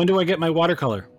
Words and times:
When 0.00 0.06
do 0.06 0.18
I 0.18 0.24
get 0.24 0.38
my 0.38 0.48
watercolor? 0.48 1.10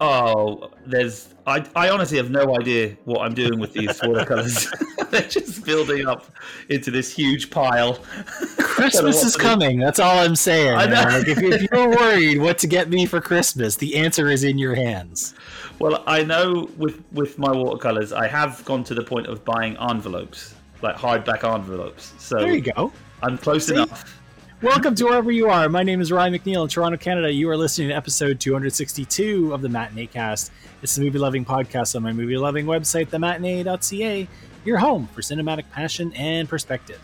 Oh, 0.00 0.70
there's. 0.86 1.34
I, 1.44 1.66
I 1.74 1.90
honestly 1.90 2.18
have 2.18 2.30
no 2.30 2.56
idea 2.56 2.96
what 3.04 3.22
I'm 3.22 3.34
doing 3.34 3.58
with 3.58 3.72
these 3.72 4.00
watercolors. 4.04 4.72
They're 5.10 5.22
just 5.22 5.64
building 5.64 6.06
up 6.06 6.26
into 6.68 6.92
this 6.92 7.12
huge 7.12 7.50
pile. 7.50 7.94
Christmas 8.58 9.24
is 9.24 9.36
coming. 9.36 9.80
That's 9.80 9.98
all 9.98 10.20
I'm 10.20 10.36
saying. 10.36 10.76
Like 10.76 11.26
if, 11.26 11.38
if 11.38 11.68
you're 11.72 11.88
worried 11.88 12.38
what 12.38 12.58
to 12.58 12.68
get 12.68 12.90
me 12.90 13.06
for 13.06 13.20
Christmas, 13.20 13.74
the 13.74 13.96
answer 13.96 14.30
is 14.30 14.44
in 14.44 14.56
your 14.56 14.76
hands. 14.76 15.34
Well, 15.80 16.04
I 16.06 16.22
know 16.22 16.70
with 16.76 17.02
with 17.10 17.40
my 17.40 17.50
watercolors, 17.50 18.12
I 18.12 18.28
have 18.28 18.64
gone 18.64 18.84
to 18.84 18.94
the 18.94 19.02
point 19.02 19.26
of 19.26 19.44
buying 19.44 19.76
envelopes, 19.78 20.54
like 20.80 20.94
hardback 20.94 21.42
envelopes. 21.42 22.14
So 22.18 22.36
there 22.36 22.52
you 22.52 22.60
go. 22.60 22.92
I'm 23.20 23.36
close 23.36 23.66
See? 23.66 23.74
enough. 23.74 24.19
Welcome 24.62 24.94
to 24.96 25.04
wherever 25.06 25.30
you 25.30 25.48
are. 25.48 25.70
My 25.70 25.82
name 25.82 26.02
is 26.02 26.12
Ryan 26.12 26.34
McNeil 26.34 26.64
in 26.64 26.68
Toronto, 26.68 26.98
Canada. 26.98 27.32
You 27.32 27.48
are 27.48 27.56
listening 27.56 27.88
to 27.88 27.94
episode 27.94 28.38
262 28.38 29.54
of 29.54 29.62
the 29.62 29.70
Matinee 29.70 30.04
Cast. 30.04 30.52
It's 30.82 30.94
the 30.94 31.00
movie 31.00 31.18
loving 31.18 31.46
podcast 31.46 31.96
on 31.96 32.02
my 32.02 32.12
movie 32.12 32.36
loving 32.36 32.66
website, 32.66 33.06
thematinee.ca, 33.06 34.28
your 34.66 34.76
home 34.76 35.06
for 35.14 35.22
cinematic 35.22 35.64
passion 35.70 36.12
and 36.12 36.46
perspective. 36.46 37.00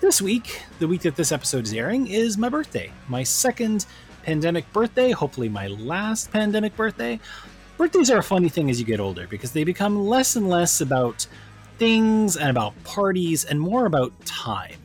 This 0.00 0.22
week, 0.22 0.62
the 0.78 0.86
week 0.86 1.00
that 1.00 1.16
this 1.16 1.32
episode 1.32 1.64
is 1.64 1.72
airing, 1.72 2.06
is 2.06 2.38
my 2.38 2.48
birthday. 2.48 2.92
My 3.08 3.24
second 3.24 3.86
pandemic 4.22 4.72
birthday, 4.72 5.10
hopefully 5.10 5.48
my 5.48 5.66
last 5.66 6.30
pandemic 6.30 6.76
birthday. 6.76 7.18
Birthdays 7.76 8.08
are 8.08 8.18
a 8.18 8.22
funny 8.22 8.48
thing 8.48 8.70
as 8.70 8.78
you 8.78 8.86
get 8.86 9.00
older 9.00 9.26
because 9.26 9.50
they 9.50 9.64
become 9.64 10.06
less 10.06 10.36
and 10.36 10.48
less 10.48 10.80
about 10.80 11.26
things 11.76 12.36
and 12.36 12.50
about 12.50 12.72
parties 12.84 13.44
and 13.44 13.60
more 13.60 13.86
about 13.86 14.12
time. 14.24 14.76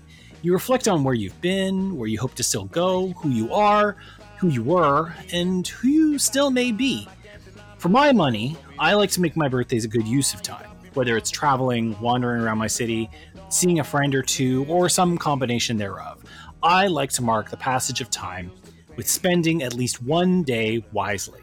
You 0.41 0.53
reflect 0.53 0.87
on 0.87 1.03
where 1.03 1.13
you've 1.13 1.39
been, 1.41 1.97
where 1.97 2.07
you 2.07 2.19
hope 2.19 2.35
to 2.35 2.43
still 2.43 2.65
go, 2.65 3.09
who 3.09 3.29
you 3.29 3.53
are, 3.53 3.97
who 4.37 4.47
you 4.47 4.63
were, 4.63 5.13
and 5.33 5.67
who 5.67 5.87
you 5.89 6.19
still 6.19 6.49
may 6.49 6.71
be. 6.71 7.07
For 7.77 7.89
my 7.89 8.13
money, 8.13 8.57
I 8.77 8.93
like 8.93 9.11
to 9.11 9.21
make 9.21 9.35
my 9.35 9.49
birthdays 9.49 9.83
a 9.83 9.89
good 9.89 10.07
use 10.07 10.33
of 10.33 10.41
time, 10.41 10.69
whether 10.93 11.17
it's 11.17 11.29
traveling, 11.29 11.99
wandering 11.99 12.41
around 12.41 12.57
my 12.57 12.67
city, 12.67 13.09
seeing 13.49 13.79
a 13.79 13.83
friend 13.83 14.15
or 14.15 14.21
two, 14.21 14.65
or 14.69 14.87
some 14.87 15.17
combination 15.17 15.77
thereof. 15.77 16.23
I 16.63 16.87
like 16.87 17.09
to 17.11 17.21
mark 17.21 17.49
the 17.49 17.57
passage 17.57 17.99
of 17.99 18.09
time 18.09 18.51
with 18.95 19.09
spending 19.09 19.63
at 19.63 19.73
least 19.73 20.01
one 20.01 20.43
day 20.43 20.85
wisely. 20.93 21.41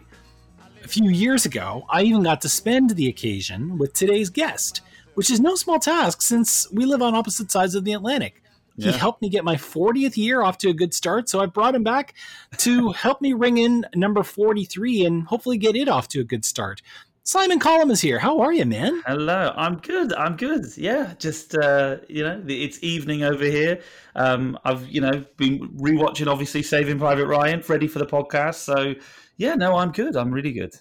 A 0.84 0.88
few 0.88 1.10
years 1.10 1.44
ago, 1.44 1.84
I 1.90 2.02
even 2.02 2.22
got 2.22 2.40
to 2.42 2.48
spend 2.48 2.90
the 2.90 3.08
occasion 3.08 3.76
with 3.76 3.92
today's 3.92 4.30
guest, 4.30 4.80
which 5.14 5.30
is 5.30 5.40
no 5.40 5.54
small 5.54 5.78
task 5.78 6.22
since 6.22 6.70
we 6.70 6.86
live 6.86 7.02
on 7.02 7.14
opposite 7.14 7.50
sides 7.50 7.74
of 7.74 7.84
the 7.84 7.92
Atlantic. 7.92 8.42
He 8.76 8.92
helped 8.92 9.22
me 9.22 9.28
get 9.28 9.44
my 9.44 9.56
40th 9.56 10.16
year 10.16 10.42
off 10.42 10.58
to 10.58 10.68
a 10.68 10.74
good 10.74 10.92
start, 10.92 11.28
so 11.28 11.40
I 11.40 11.46
brought 11.46 11.74
him 11.74 11.82
back 11.82 12.14
to 12.58 12.90
help 12.92 13.20
me 13.20 13.32
ring 13.32 13.58
in 13.58 13.86
number 13.94 14.22
43 14.22 15.04
and 15.04 15.24
hopefully 15.24 15.58
get 15.58 15.76
it 15.76 15.88
off 15.88 16.08
to 16.08 16.20
a 16.20 16.24
good 16.24 16.44
start. 16.44 16.82
Simon 17.26 17.58
Columb 17.58 17.90
is 17.90 18.00
here. 18.00 18.20
How 18.20 18.38
are 18.40 18.52
you, 18.52 18.64
man? 18.64 19.02
Hello. 19.04 19.52
I'm 19.56 19.78
good. 19.78 20.12
I'm 20.12 20.36
good. 20.36 20.64
Yeah, 20.76 21.14
just 21.18 21.56
uh, 21.56 21.96
you 22.08 22.22
know, 22.22 22.40
it's 22.46 22.80
evening 22.84 23.24
over 23.24 23.44
here. 23.44 23.80
Um, 24.14 24.56
I've 24.64 24.86
you 24.88 25.00
know 25.00 25.24
been 25.36 25.68
rewatching, 25.70 26.28
obviously, 26.28 26.62
Saving 26.62 27.00
Private 27.00 27.26
Ryan, 27.26 27.64
ready 27.68 27.88
for 27.88 27.98
the 27.98 28.06
podcast. 28.06 28.56
So 28.56 28.94
yeah, 29.38 29.56
no, 29.56 29.74
I'm 29.74 29.90
good. 29.90 30.16
I'm 30.16 30.30
really 30.30 30.52
good. 30.52 30.76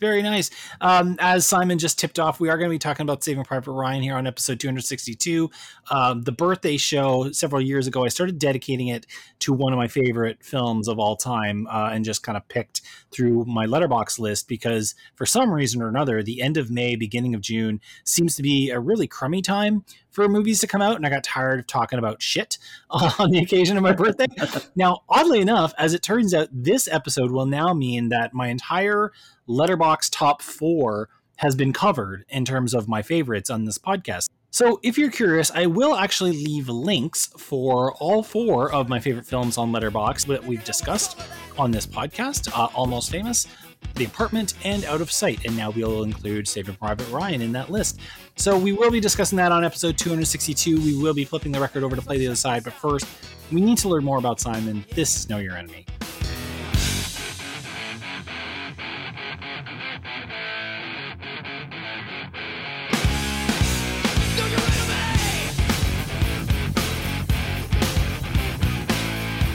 Very 0.00 0.22
nice. 0.22 0.50
Um, 0.80 1.16
as 1.20 1.46
Simon 1.46 1.78
just 1.78 1.98
tipped 1.98 2.18
off, 2.18 2.40
we 2.40 2.48
are 2.48 2.56
going 2.56 2.70
to 2.70 2.74
be 2.74 2.78
talking 2.78 3.04
about 3.04 3.22
Saving 3.22 3.44
Private 3.44 3.72
Ryan 3.72 4.02
here 4.02 4.14
on 4.14 4.26
episode 4.26 4.58
262. 4.58 5.50
Um, 5.90 6.22
the 6.22 6.32
birthday 6.32 6.78
show 6.78 7.30
several 7.32 7.60
years 7.60 7.86
ago, 7.86 8.04
I 8.04 8.08
started 8.08 8.38
dedicating 8.38 8.88
it 8.88 9.04
to 9.40 9.52
one 9.52 9.74
of 9.74 9.76
my 9.76 9.88
favorite 9.88 10.42
films 10.42 10.88
of 10.88 10.98
all 10.98 11.16
time 11.16 11.66
uh, 11.70 11.90
and 11.92 12.02
just 12.02 12.22
kind 12.22 12.38
of 12.38 12.48
picked 12.48 12.80
through 13.10 13.44
my 13.44 13.66
Letterboxd 13.66 14.18
list 14.18 14.48
because 14.48 14.94
for 15.16 15.26
some 15.26 15.52
reason 15.52 15.82
or 15.82 15.88
another, 15.88 16.22
the 16.22 16.40
end 16.40 16.56
of 16.56 16.70
May, 16.70 16.96
beginning 16.96 17.34
of 17.34 17.42
June 17.42 17.78
seems 18.02 18.34
to 18.36 18.42
be 18.42 18.70
a 18.70 18.80
really 18.80 19.06
crummy 19.06 19.42
time 19.42 19.84
for 20.10 20.28
movies 20.28 20.60
to 20.60 20.66
come 20.66 20.82
out, 20.82 20.96
and 20.96 21.06
I 21.06 21.10
got 21.10 21.24
tired 21.24 21.60
of 21.60 21.66
talking 21.66 21.98
about 21.98 22.22
shit 22.22 22.58
on 22.90 23.30
the 23.30 23.38
occasion 23.38 23.76
of 23.76 23.82
my 23.82 23.92
birthday. 23.92 24.26
now, 24.76 25.02
oddly 25.08 25.40
enough, 25.40 25.72
as 25.78 25.94
it 25.94 26.02
turns 26.02 26.34
out, 26.34 26.48
this 26.52 26.88
episode 26.88 27.30
will 27.30 27.46
now 27.46 27.72
mean 27.72 28.08
that 28.10 28.34
my 28.34 28.48
entire 28.48 29.12
Letterboxd 29.48 30.10
top 30.12 30.42
four 30.42 31.08
has 31.36 31.56
been 31.56 31.72
covered 31.72 32.24
in 32.28 32.44
terms 32.44 32.74
of 32.74 32.86
my 32.86 33.02
favorites 33.02 33.48
on 33.48 33.64
this 33.64 33.78
podcast. 33.78 34.28
So, 34.52 34.80
if 34.82 34.98
you're 34.98 35.12
curious, 35.12 35.50
I 35.52 35.66
will 35.66 35.94
actually 35.94 36.32
leave 36.32 36.68
links 36.68 37.26
for 37.38 37.92
all 37.94 38.22
four 38.22 38.72
of 38.72 38.88
my 38.88 38.98
favorite 38.98 39.26
films 39.26 39.56
on 39.56 39.70
Letterboxd 39.70 40.26
that 40.26 40.44
we've 40.44 40.64
discussed 40.64 41.20
on 41.56 41.70
this 41.70 41.86
podcast 41.86 42.50
uh, 42.56 42.68
Almost 42.74 43.10
Famous, 43.10 43.46
The 43.94 44.04
Apartment, 44.04 44.54
and 44.64 44.84
Out 44.84 45.00
of 45.00 45.10
Sight. 45.10 45.44
And 45.44 45.56
now 45.56 45.70
we'll 45.70 46.02
include 46.02 46.48
Saving 46.48 46.74
Private 46.76 47.08
Ryan 47.10 47.42
in 47.42 47.52
that 47.52 47.70
list. 47.70 48.00
So, 48.36 48.58
we 48.58 48.72
will 48.72 48.90
be 48.90 49.00
discussing 49.00 49.36
that 49.36 49.52
on 49.52 49.64
episode 49.64 49.98
262. 49.98 50.80
We 50.80 50.96
will 50.96 51.14
be 51.14 51.24
flipping 51.24 51.52
the 51.52 51.60
record 51.60 51.82
over 51.82 51.96
to 51.96 52.02
play 52.02 52.18
the 52.18 52.26
other 52.26 52.36
side. 52.36 52.64
But 52.64 52.72
first, 52.72 53.06
we 53.52 53.60
need 53.60 53.78
to 53.78 53.88
learn 53.88 54.04
more 54.04 54.18
about 54.18 54.40
Simon. 54.40 54.84
This 54.94 55.16
is 55.16 55.28
Know 55.28 55.38
Your 55.38 55.56
Enemy. 55.56 55.86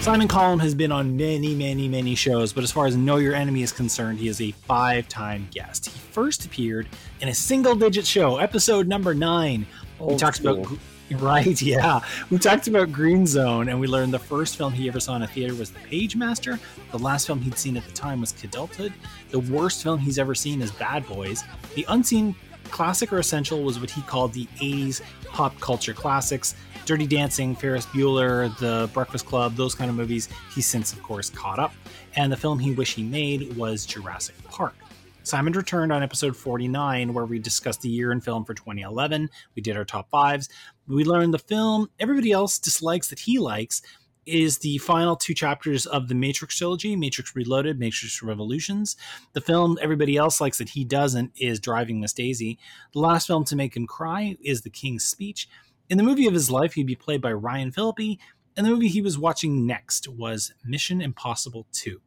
Simon 0.06 0.28
Columb 0.28 0.60
has 0.60 0.76
been 0.76 0.92
on 0.92 1.18
many, 1.18 1.56
many, 1.56 1.88
many 1.88 2.14
shows, 2.14 2.54
but 2.54 2.64
as 2.64 2.72
far 2.72 2.86
as 2.86 2.96
Know 2.96 3.16
Your 3.16 3.34
Enemy 3.34 3.64
is 3.64 3.72
concerned, 3.72 4.20
he 4.20 4.28
is 4.28 4.40
a 4.40 4.52
five 4.52 5.08
time 5.08 5.48
guest. 5.50 5.88
He 5.88 5.98
first 6.12 6.46
appeared 6.46 6.88
in 7.22 7.30
a 7.30 7.34
single 7.34 7.76
digit 7.76 8.06
show, 8.06 8.38
episode 8.38 8.88
number 8.88 9.16
nine. 9.16 9.66
Old 10.00 10.12
we 10.12 10.18
talked 10.18 10.38
school. 10.38 10.60
about. 10.60 10.78
Right, 11.14 11.60
yeah. 11.62 12.02
We 12.30 12.38
talked 12.38 12.68
about 12.68 12.92
Green 12.92 13.26
Zone, 13.26 13.68
and 13.68 13.80
we 13.80 13.88
learned 13.88 14.14
the 14.14 14.20
first 14.20 14.58
film 14.58 14.74
he 14.74 14.88
ever 14.88 15.00
saw 15.00 15.16
in 15.16 15.24
a 15.24 15.28
theater 15.28 15.56
was 15.56 15.72
The 15.72 15.80
Pagemaster. 15.80 16.60
The 16.92 17.00
last 17.00 17.26
film 17.26 17.42
he'd 17.42 17.58
seen 17.58 17.76
at 17.76 17.84
the 17.84 17.92
time 17.92 18.22
was 18.22 18.32
Kidulthood. 18.32 18.94
The 19.32 19.40
worst 19.40 19.82
film 19.82 19.98
he's 19.98 20.20
ever 20.20 20.36
seen 20.36 20.62
is 20.62 20.70
Bad 20.70 21.08
Boys. 21.08 21.44
The 21.74 21.84
unseen 21.90 22.36
classic 22.70 23.12
or 23.12 23.18
essential 23.18 23.64
was 23.64 23.80
what 23.80 23.90
he 23.90 24.04
called 24.04 24.34
the 24.34 24.46
80s 24.58 25.02
pop 25.26 25.60
culture 25.60 25.94
classics. 25.94 26.56
Dirty 26.86 27.08
Dancing, 27.08 27.56
Ferris 27.56 27.88
Bueller, 27.88 28.56
The 28.60 28.88
Breakfast 28.94 29.26
Club, 29.26 29.56
those 29.56 29.74
kind 29.74 29.90
of 29.90 29.96
movies, 29.96 30.30
he's 30.54 30.68
since, 30.68 30.94
of 30.94 31.02
course, 31.02 31.32
caught 31.32 31.58
up. 31.58 31.74
And 32.16 32.32
the 32.32 32.38
film 32.38 32.60
he 32.60 32.74
wished 32.74 32.96
he 32.96 33.04
made 33.04 33.58
was 33.58 33.88
Jurassic 33.88 34.36
Park. 34.44 34.76
Simon 35.24 35.54
returned 35.54 35.92
on 35.92 36.04
episode 36.04 36.38
49, 36.38 37.12
where 37.12 37.26
we 37.26 37.40
discussed 37.40 37.82
the 37.82 37.90
year 37.90 38.12
in 38.12 38.22
film 38.22 38.46
for 38.46 38.54
2011. 38.54 39.28
We 39.56 39.64
did 39.64 39.76
our 39.76 39.84
top 39.84 40.12
fives. 40.12 40.50
We 40.88 41.04
learned 41.04 41.34
the 41.34 41.40
film 41.40 41.90
everybody 42.00 42.32
else 42.32 42.60
dislikes 42.60 43.10
that 43.10 43.18
he 43.20 43.40
likes 43.40 43.82
is 44.28 44.60
the 44.60 44.78
final 44.80 45.16
two 45.16 45.34
chapters 45.34 45.86
of 45.86 46.08
the 46.08 46.16
Matrix 46.16 46.58
trilogy 46.58 46.96
Matrix 46.96 47.36
Reloaded, 47.36 47.80
Matrix 47.80 48.22
Revolutions. 48.22 48.96
The 49.34 49.42
film 49.42 49.78
everybody 49.82 50.18
else 50.18 50.42
likes 50.42 50.58
that 50.60 50.70
he 50.70 50.84
doesn't 50.84 51.32
is 51.40 51.60
Driving 51.60 52.00
Miss 52.00 52.14
Daisy. 52.14 52.60
The 52.94 53.00
last 53.00 53.28
film 53.28 53.44
to 53.46 53.56
make 53.56 53.76
him 53.76 53.88
cry 53.88 54.38
is 54.42 54.62
The 54.62 54.70
King's 54.70 55.06
Speech. 55.06 55.48
In 55.88 55.98
the 56.00 56.04
movie 56.04 56.26
of 56.26 56.34
his 56.34 56.50
life, 56.50 56.74
he'd 56.74 56.88
be 56.88 56.96
played 56.96 57.22
by 57.22 57.32
Ryan 57.32 57.72
Phillippe, 57.72 58.20
and 58.58 58.66
the 58.66 58.72
movie 58.72 58.88
he 58.88 59.04
was 59.04 59.20
watching 59.20 59.68
next 59.68 60.08
was 60.08 60.52
Mission 60.66 61.00
Impossible 61.00 61.68
2. 61.74 62.02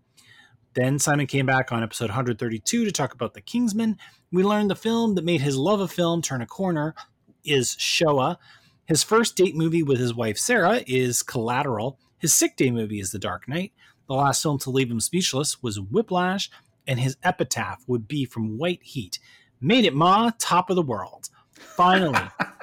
Then 0.75 0.99
Simon 0.99 1.29
came 1.29 1.47
back 1.47 1.71
on 1.71 1.85
episode 1.85 2.11
132 2.11 2.85
to 2.85 2.91
talk 2.91 3.15
about 3.15 3.35
The 3.35 3.41
Kingsman. 3.41 3.97
We 4.33 4.43
learned 4.43 4.71
the 4.71 4.75
film 4.75 5.15
that 5.15 5.25
made 5.25 5.43
his 5.43 5.57
love 5.57 5.79
of 5.79 5.93
film 5.93 6.23
turn 6.23 6.43
a 6.43 6.47
corner 6.47 6.97
is 7.45 7.77
Shoah. 7.79 8.41
His 8.87 9.05
first 9.05 9.37
date 9.37 9.55
movie 9.55 9.85
with 9.85 10.01
his 10.01 10.13
wife 10.13 10.39
Sarah 10.39 10.83
is 10.89 11.23
Collateral. 11.23 12.01
His 12.19 12.35
sick 12.35 12.57
day 12.57 12.73
movie 12.73 12.99
is 12.99 13.13
The 13.13 13.19
Dark 13.21 13.47
Knight. 13.47 13.73
The 14.09 14.15
last 14.15 14.43
film 14.43 14.59
to 14.61 14.71
leave 14.71 14.91
him 14.91 15.01
speechless 15.01 15.63
was 15.63 15.79
Whiplash, 15.79 16.51
and 16.89 16.99
his 16.99 17.17
epitaph 17.23 17.85
would 17.87 18.09
be 18.09 18.25
from 18.25 18.59
White 18.59 18.83
Heat. 18.83 19.21
Made 19.61 19.85
it, 19.85 19.95
Ma, 19.95 20.33
top 20.39 20.69
of 20.69 20.77
the 20.77 20.83
world. 20.83 21.29
Finally, 21.53 22.19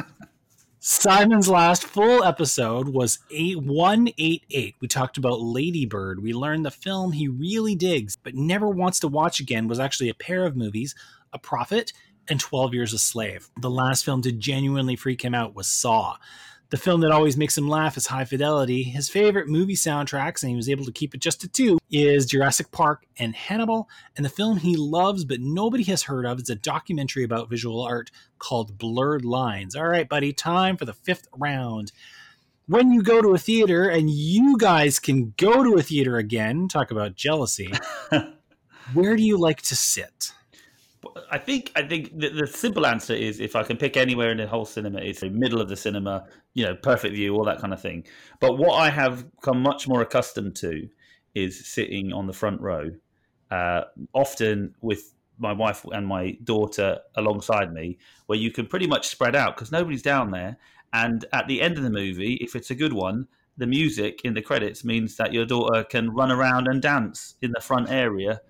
Simon's 0.88 1.50
last 1.50 1.84
full 1.84 2.24
episode 2.24 2.90
was 2.90 3.18
8188. 3.32 4.76
We 4.80 4.88
talked 4.88 5.18
about 5.18 5.42
Ladybird. 5.42 6.22
We 6.22 6.32
learned 6.32 6.64
the 6.64 6.70
film 6.70 7.12
he 7.12 7.28
really 7.28 7.74
digs 7.74 8.16
but 8.22 8.36
never 8.36 8.70
wants 8.70 9.00
to 9.00 9.08
watch 9.08 9.40
again 9.40 9.68
was 9.68 9.80
actually 9.80 10.10
a 10.10 10.14
pair 10.14 10.46
of 10.46 10.56
movies 10.56 10.94
A 11.34 11.40
Prophet 11.40 11.92
and 12.28 12.40
12 12.40 12.76
Years 12.76 12.94
a 12.94 13.00
Slave. 13.00 13.50
The 13.60 13.70
last 13.72 14.06
film 14.06 14.22
to 14.22 14.32
genuinely 14.32 14.96
freak 14.96 15.24
him 15.26 15.34
out 15.34 15.56
was 15.56 15.66
Saw. 15.66 16.18
The 16.72 16.78
film 16.78 17.02
that 17.02 17.12
always 17.12 17.38
makes 17.38 17.58
him 17.58 17.68
laugh 17.68 17.96
is 17.96 18.08
High 18.08 18.26
Fidelity. 18.26 18.84
His 18.84 19.08
favorite 19.08 19.48
movie 19.48 19.76
soundtracks, 19.76 20.42
and 20.42 20.50
he 20.50 20.56
was 20.56 20.70
able 20.70 20.84
to 20.86 20.92
keep 20.92 21.14
it 21.14 21.22
just 21.22 21.42
to 21.42 21.48
two, 21.48 21.78
is 21.92 22.26
Jurassic 22.26 22.72
Park 22.72 23.06
and 23.20 23.36
Hannibal. 23.36 23.88
And 24.18 24.26
the 24.26 24.30
film 24.30 24.58
he 24.58 24.76
loves 24.76 25.26
but 25.26 25.40
nobody 25.40 25.84
has 25.84 26.04
heard 26.04 26.26
of 26.26 26.40
is 26.40 26.50
a 26.50 26.56
documentary 26.56 27.24
about 27.24 27.50
visual 27.50 27.82
art 27.82 28.10
called 28.40 28.78
Blurred 28.80 29.24
Lines. 29.26 29.76
All 29.76 29.88
right, 29.88 30.10
buddy, 30.10 30.34
time 30.34 30.76
for 30.76 30.86
the 30.86 30.94
fifth 30.94 31.28
round. 31.38 31.92
when 32.68 32.92
you 32.92 33.04
go 33.04 33.22
to 33.22 33.36
a 33.36 33.38
theater 33.38 33.88
and 33.88 34.10
you 34.10 34.58
guys 34.58 34.98
can 35.00 35.34
go 35.38 35.64
to 35.64 35.76
a 35.76 35.84
theater 35.84 36.18
again, 36.18 36.68
talk 36.68 36.90
about 36.90 37.16
jealousy. 37.16 37.72
where 38.94 39.16
do 39.16 39.22
you 39.22 39.38
like 39.38 39.62
to 39.62 39.76
sit? 39.76 40.32
I 41.32 41.38
think 41.38 41.72
I 41.76 41.84
think 41.84 42.18
the, 42.18 42.30
the, 42.30 42.48
simple 42.48 42.86
answer 42.86 43.14
is 43.14 43.40
if 43.40 43.56
I 43.56 43.64
can 43.64 43.78
pick 43.78 43.98
anywhere 43.98 44.32
in 44.32 44.38
the 44.38 44.48
whole 44.48 44.66
cinema, 44.66 45.00
it's 45.00 45.22
the 45.22 45.30
middle 45.30 45.62
of 45.62 45.70
the 45.70 45.76
cinema, 45.76 46.28
you 46.54 46.66
know, 46.66 46.76
perfect 46.76 47.16
view, 47.16 47.36
all 47.36 47.46
that 47.46 47.60
kind 47.60 47.74
of 47.74 47.82
thing. 47.82 48.06
But 48.40 48.58
what 48.58 48.74
I 48.74 48.90
have 48.90 49.26
come 49.42 49.62
much 49.62 49.88
more 49.88 50.02
accustomed 50.02 50.56
to 50.58 50.88
is 51.34 51.66
sitting 51.66 52.14
on 52.14 52.28
the 52.28 52.34
front 52.34 52.62
row, 52.62 52.92
uh, 53.52 53.82
often 54.14 54.76
with 54.82 55.14
my 55.38 55.52
wife 55.52 55.86
and 55.92 56.08
my 56.08 56.38
daughter 56.44 57.00
alongside 57.16 57.74
me, 57.74 57.98
where 58.28 58.40
you 58.40 58.52
can 58.52 58.68
pretty 58.68 58.88
much 58.88 59.08
spread 59.08 59.36
out 59.36 59.56
because 59.56 59.72
nobody's 59.72 60.02
down 60.02 60.32
there. 60.32 60.58
And 60.94 61.26
at 61.34 61.48
the 61.48 61.62
end 61.62 61.78
of 61.78 61.84
the 61.84 61.90
movie, 61.90 62.36
if 62.36 62.56
it's 62.56 62.72
a 62.72 62.76
good 62.76 62.94
one, 62.94 63.28
the 63.58 63.68
music 63.68 64.22
in 64.24 64.34
the 64.34 64.42
credits 64.42 64.84
means 64.84 65.16
that 65.18 65.34
your 65.34 65.46
daughter 65.46 65.84
can 65.84 66.12
run 66.12 66.32
around 66.32 66.68
and 66.68 66.82
dance 66.82 67.36
in 67.42 67.52
the 67.52 67.62
front 67.62 67.90
area 67.90 68.42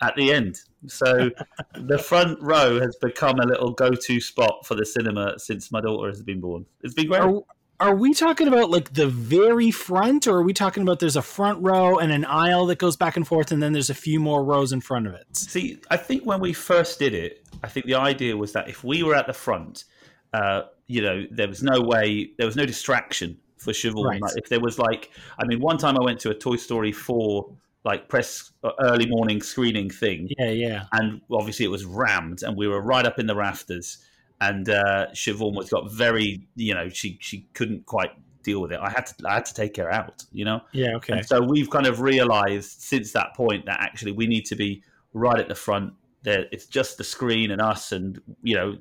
at 0.00 0.14
the 0.16 0.32
end. 0.32 0.60
So 0.88 1.30
the 1.74 1.98
front 1.98 2.40
row 2.40 2.80
has 2.80 2.96
become 2.96 3.38
a 3.40 3.46
little 3.46 3.72
go-to 3.72 4.20
spot 4.20 4.66
for 4.66 4.74
the 4.74 4.86
cinema 4.86 5.38
since 5.38 5.72
my 5.72 5.80
daughter 5.80 6.08
has 6.08 6.22
been 6.22 6.40
born. 6.40 6.66
It's 6.82 6.94
been 6.94 7.08
great. 7.08 7.20
Are, 7.20 7.42
are 7.78 7.94
we 7.94 8.14
talking 8.14 8.48
about 8.48 8.70
like 8.70 8.94
the 8.94 9.06
very 9.06 9.70
front, 9.70 10.26
or 10.26 10.38
are 10.38 10.42
we 10.42 10.52
talking 10.52 10.82
about 10.82 10.98
there's 10.98 11.16
a 11.16 11.22
front 11.22 11.62
row 11.62 11.98
and 11.98 12.12
an 12.12 12.24
aisle 12.24 12.66
that 12.66 12.78
goes 12.78 12.96
back 12.96 13.16
and 13.16 13.26
forth, 13.26 13.52
and 13.52 13.62
then 13.62 13.72
there's 13.72 13.90
a 13.90 13.94
few 13.94 14.18
more 14.18 14.42
rows 14.44 14.72
in 14.72 14.80
front 14.80 15.06
of 15.06 15.14
it? 15.14 15.26
See, 15.36 15.78
I 15.90 15.96
think 15.96 16.24
when 16.24 16.40
we 16.40 16.52
first 16.52 16.98
did 16.98 17.14
it, 17.14 17.46
I 17.62 17.68
think 17.68 17.86
the 17.86 17.94
idea 17.94 18.36
was 18.36 18.52
that 18.52 18.68
if 18.68 18.82
we 18.82 19.02
were 19.02 19.14
at 19.14 19.26
the 19.26 19.32
front, 19.32 19.84
uh, 20.32 20.62
you 20.86 21.02
know, 21.02 21.24
there 21.30 21.48
was 21.48 21.62
no 21.62 21.80
way, 21.80 22.30
there 22.38 22.46
was 22.46 22.56
no 22.56 22.64
distraction 22.64 23.38
for 23.58 23.72
Siobhan. 23.72 24.04
Right. 24.04 24.22
Like 24.22 24.36
if 24.36 24.48
there 24.48 24.60
was 24.60 24.78
like, 24.78 25.10
I 25.38 25.46
mean, 25.46 25.60
one 25.60 25.78
time 25.78 25.96
I 25.98 26.04
went 26.04 26.20
to 26.20 26.30
a 26.30 26.34
Toy 26.34 26.56
Story 26.56 26.92
4 26.92 27.50
like 27.86 28.08
press 28.08 28.52
uh, 28.64 28.72
early 28.80 29.06
morning 29.06 29.40
screening 29.40 29.88
thing. 29.88 30.28
Yeah, 30.38 30.50
yeah. 30.50 30.84
And 30.92 31.22
obviously 31.30 31.64
it 31.64 31.70
was 31.70 31.86
rammed, 31.86 32.42
and 32.42 32.56
we 32.56 32.66
were 32.66 32.82
right 32.82 33.06
up 33.06 33.18
in 33.18 33.26
the 33.26 33.36
rafters. 33.36 33.98
And 34.40 34.68
uh, 34.68 35.06
Siobhan 35.14 35.56
was 35.56 35.70
got 35.70 35.90
very, 35.90 36.46
you 36.56 36.74
know, 36.74 36.90
she 36.90 37.16
she 37.22 37.48
couldn't 37.54 37.86
quite 37.86 38.10
deal 38.42 38.60
with 38.60 38.72
it. 38.72 38.80
I 38.80 38.90
had 38.90 39.06
to 39.06 39.14
I 39.26 39.34
had 39.34 39.46
to 39.46 39.54
take 39.54 39.76
her 39.76 39.90
out, 39.90 40.24
you 40.32 40.44
know. 40.44 40.60
Yeah, 40.72 40.96
okay. 40.96 41.14
And 41.14 41.26
so 41.26 41.40
we've 41.40 41.70
kind 41.70 41.86
of 41.86 42.00
realised 42.00 42.82
since 42.82 43.12
that 43.12 43.34
point 43.34 43.64
that 43.66 43.78
actually 43.80 44.12
we 44.12 44.26
need 44.26 44.44
to 44.46 44.56
be 44.56 44.82
right 45.14 45.38
at 45.38 45.48
the 45.48 45.54
front. 45.54 45.94
There, 46.22 46.46
it's 46.50 46.66
just 46.66 46.98
the 46.98 47.04
screen 47.04 47.52
and 47.52 47.62
us, 47.62 47.92
and 47.92 48.20
you 48.42 48.56
know, 48.56 48.78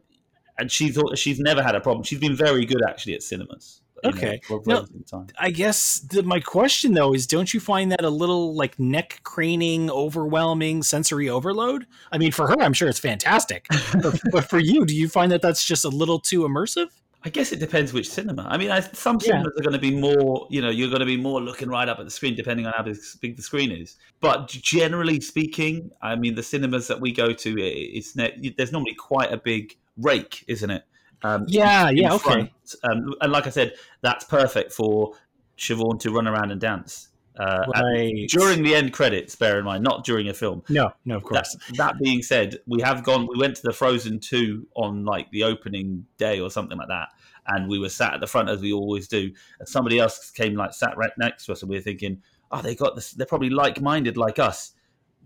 and 0.58 0.70
she's 0.72 1.00
she's 1.14 1.40
never 1.40 1.62
had 1.62 1.76
a 1.76 1.80
problem. 1.80 2.04
She's 2.04 2.20
been 2.20 2.36
very 2.36 2.66
good 2.66 2.82
actually 2.90 3.14
at 3.14 3.22
cinemas 3.22 3.82
okay. 4.06 4.42
Know, 4.50 4.86
no, 5.12 5.28
I 5.40 5.52
guess 5.52 6.00
the, 6.00 6.24
my 6.24 6.40
question 6.40 6.94
though 6.94 7.14
is, 7.14 7.28
don't 7.28 7.54
you 7.54 7.60
find 7.60 7.92
that 7.92 8.04
a 8.04 8.10
little 8.10 8.56
like 8.56 8.80
neck 8.80 9.22
craning, 9.24 9.90
overwhelming, 9.90 10.84
sensory 10.84 11.30
overload? 11.30 11.86
I 12.12 12.18
mean, 12.18 12.32
for 12.32 12.48
her, 12.48 12.56
I'm 12.60 12.74
sure 12.74 12.90
it's 12.90 13.00
fantastic, 13.00 13.68
but, 14.02 14.20
but, 14.32 14.50
for 14.50 14.60
you, 14.60 14.86
do 14.86 14.96
you 14.96 15.08
find 15.08 15.32
that 15.32 15.42
that's 15.42 15.66
just 15.66 15.86
a 15.86 15.90
little 15.90 16.20
too 16.20 16.42
immersive? 16.42 16.88
I 17.26 17.30
guess 17.30 17.52
it 17.52 17.60
depends 17.60 17.92
which 17.92 18.08
cinema. 18.08 18.46
I 18.48 18.58
mean, 18.58 18.70
I, 18.70 18.82
some 18.82 19.20
cinemas 19.20 19.54
are 19.58 19.64
going 19.64 19.74
to 19.74 19.80
be 19.80 19.90
more, 19.90 20.48
you 20.52 20.62
know, 20.62 20.70
you're 20.70 20.90
going 20.90 21.00
to 21.00 21.08
be 21.08 21.18
more 21.18 21.42
looking 21.42 21.70
right 21.70 21.90
up 21.90 21.98
at 21.98 22.06
the 22.06 22.12
screen, 22.12 22.36
depending 22.36 22.68
on 22.68 22.74
how 22.74 22.84
big 22.84 23.36
the 23.36 23.42
screen 23.42 23.72
is. 23.72 23.98
But 24.22 24.48
generally 24.48 25.20
speaking, 25.20 25.90
I 26.04 26.16
mean, 26.16 26.36
the 26.36 26.44
cinemas 26.44 26.88
that 26.88 27.02
we 27.02 27.12
go 27.12 27.34
to, 27.34 27.56
it's 27.60 28.14
there's 28.14 28.72
normally 28.72 28.94
quite 28.94 29.32
a 29.34 29.38
big 29.38 29.76
rake, 29.98 30.46
isn't 30.48 30.70
it? 30.70 30.84
Um, 31.26 31.46
yeah, 31.48 31.90
yeah, 31.90 32.14
okay. 32.14 32.52
Um, 32.84 33.14
and 33.22 33.32
like 33.32 33.48
I 33.48 33.50
said, 33.50 33.74
that's 34.02 34.26
perfect 34.26 34.72
for 34.72 35.14
Siobhan 35.58 36.00
to 36.02 36.12
run 36.12 36.28
around 36.28 36.52
and 36.52 36.62
dance. 36.62 37.10
Uh, 37.38 37.66
right. 37.76 38.30
during 38.30 38.64
the 38.64 38.74
end 38.74 38.94
credits, 38.94 39.36
bear 39.36 39.60
in 39.60 39.66
mind, 39.66 39.84
not 39.84 40.06
during 40.06 40.30
a 40.30 40.34
film. 40.34 40.64
No, 40.70 40.94
no, 41.04 41.18
of 41.18 41.24
course. 41.24 41.54
That, 41.70 41.78
that, 41.78 42.00
being 42.00 42.22
said, 42.22 42.60
we 42.66 42.82
have 42.82 43.04
gone. 43.04 43.28
We 43.30 43.38
went 43.38 43.58
to 43.58 43.62
the 43.62 43.74
Frozen 43.74 44.20
two 44.20 44.68
on 44.76 45.04
like 45.04 45.30
the 45.32 45.44
opening 45.44 46.06
day 46.18 46.40
or 46.40 46.50
something 46.50 46.78
like 46.78 46.88
that, 46.88 47.10
and 47.48 47.68
we 47.68 47.78
were 47.78 47.90
sat 47.90 48.14
at 48.14 48.22
the 48.22 48.28
front 48.28 48.50
as 48.50 48.62
we 48.62 48.72
always 48.72 49.08
do. 49.10 49.32
And 49.60 49.68
somebody 49.68 50.00
else 50.00 50.32
came 50.32 50.56
like 50.56 50.74
sat 50.74 50.96
right 50.96 51.12
next 51.18 51.48
to 51.48 51.52
us, 51.52 51.62
and 51.62 51.70
we 51.70 51.76
were 51.76 51.82
thinking, 51.82 52.22
"Oh, 52.52 52.62
they 52.62 52.76
got 52.76 52.96
this. 52.96 53.12
They're 53.12 53.26
probably 53.26 53.50
like 53.50 53.82
minded 53.82 54.16
like 54.16 54.40
us." 54.40 54.72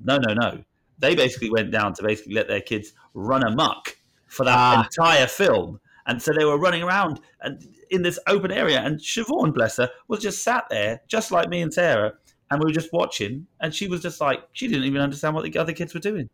No, 0.03 0.17
no, 0.17 0.33
no. 0.33 0.63
They 0.97 1.13
basically 1.13 1.51
went 1.51 1.69
down 1.69 1.93
to 1.93 2.03
basically 2.03 2.33
let 2.33 2.47
their 2.47 2.61
kids 2.61 2.93
run 3.13 3.43
amok 3.43 3.97
for 4.29 4.45
that 4.45 4.57
ah. 4.57 4.83
entire 4.85 5.27
film 5.27 5.79
and 6.09 6.19
so 6.19 6.33
they 6.33 6.44
were 6.44 6.57
running 6.57 6.81
around 6.81 7.19
and 7.41 7.63
in 7.91 8.01
this 8.01 8.17
open 8.25 8.51
area. 8.51 8.79
And 8.79 9.00
Siobhan, 9.00 9.53
bless 9.53 9.77
her, 9.77 9.89
was 10.07 10.19
just 10.19 10.44
sat 10.44 10.65
there, 10.69 11.01
just 11.07 11.31
like 11.31 11.50
me 11.50 11.61
and 11.61 11.71
Sarah. 11.71 12.13
And 12.50 12.59
we 12.59 12.65
were 12.65 12.73
just 12.73 12.91
watching. 12.91 13.45
And 13.61 13.73
she 13.73 13.88
was 13.88 14.01
just 14.01 14.19
like, 14.19 14.39
she 14.53 14.67
didn't 14.67 14.85
even 14.85 15.01
understand 15.01 15.35
what 15.35 15.44
the 15.44 15.59
other 15.59 15.71
kids 15.71 15.94
were 15.94 16.00
doing. 16.00 16.27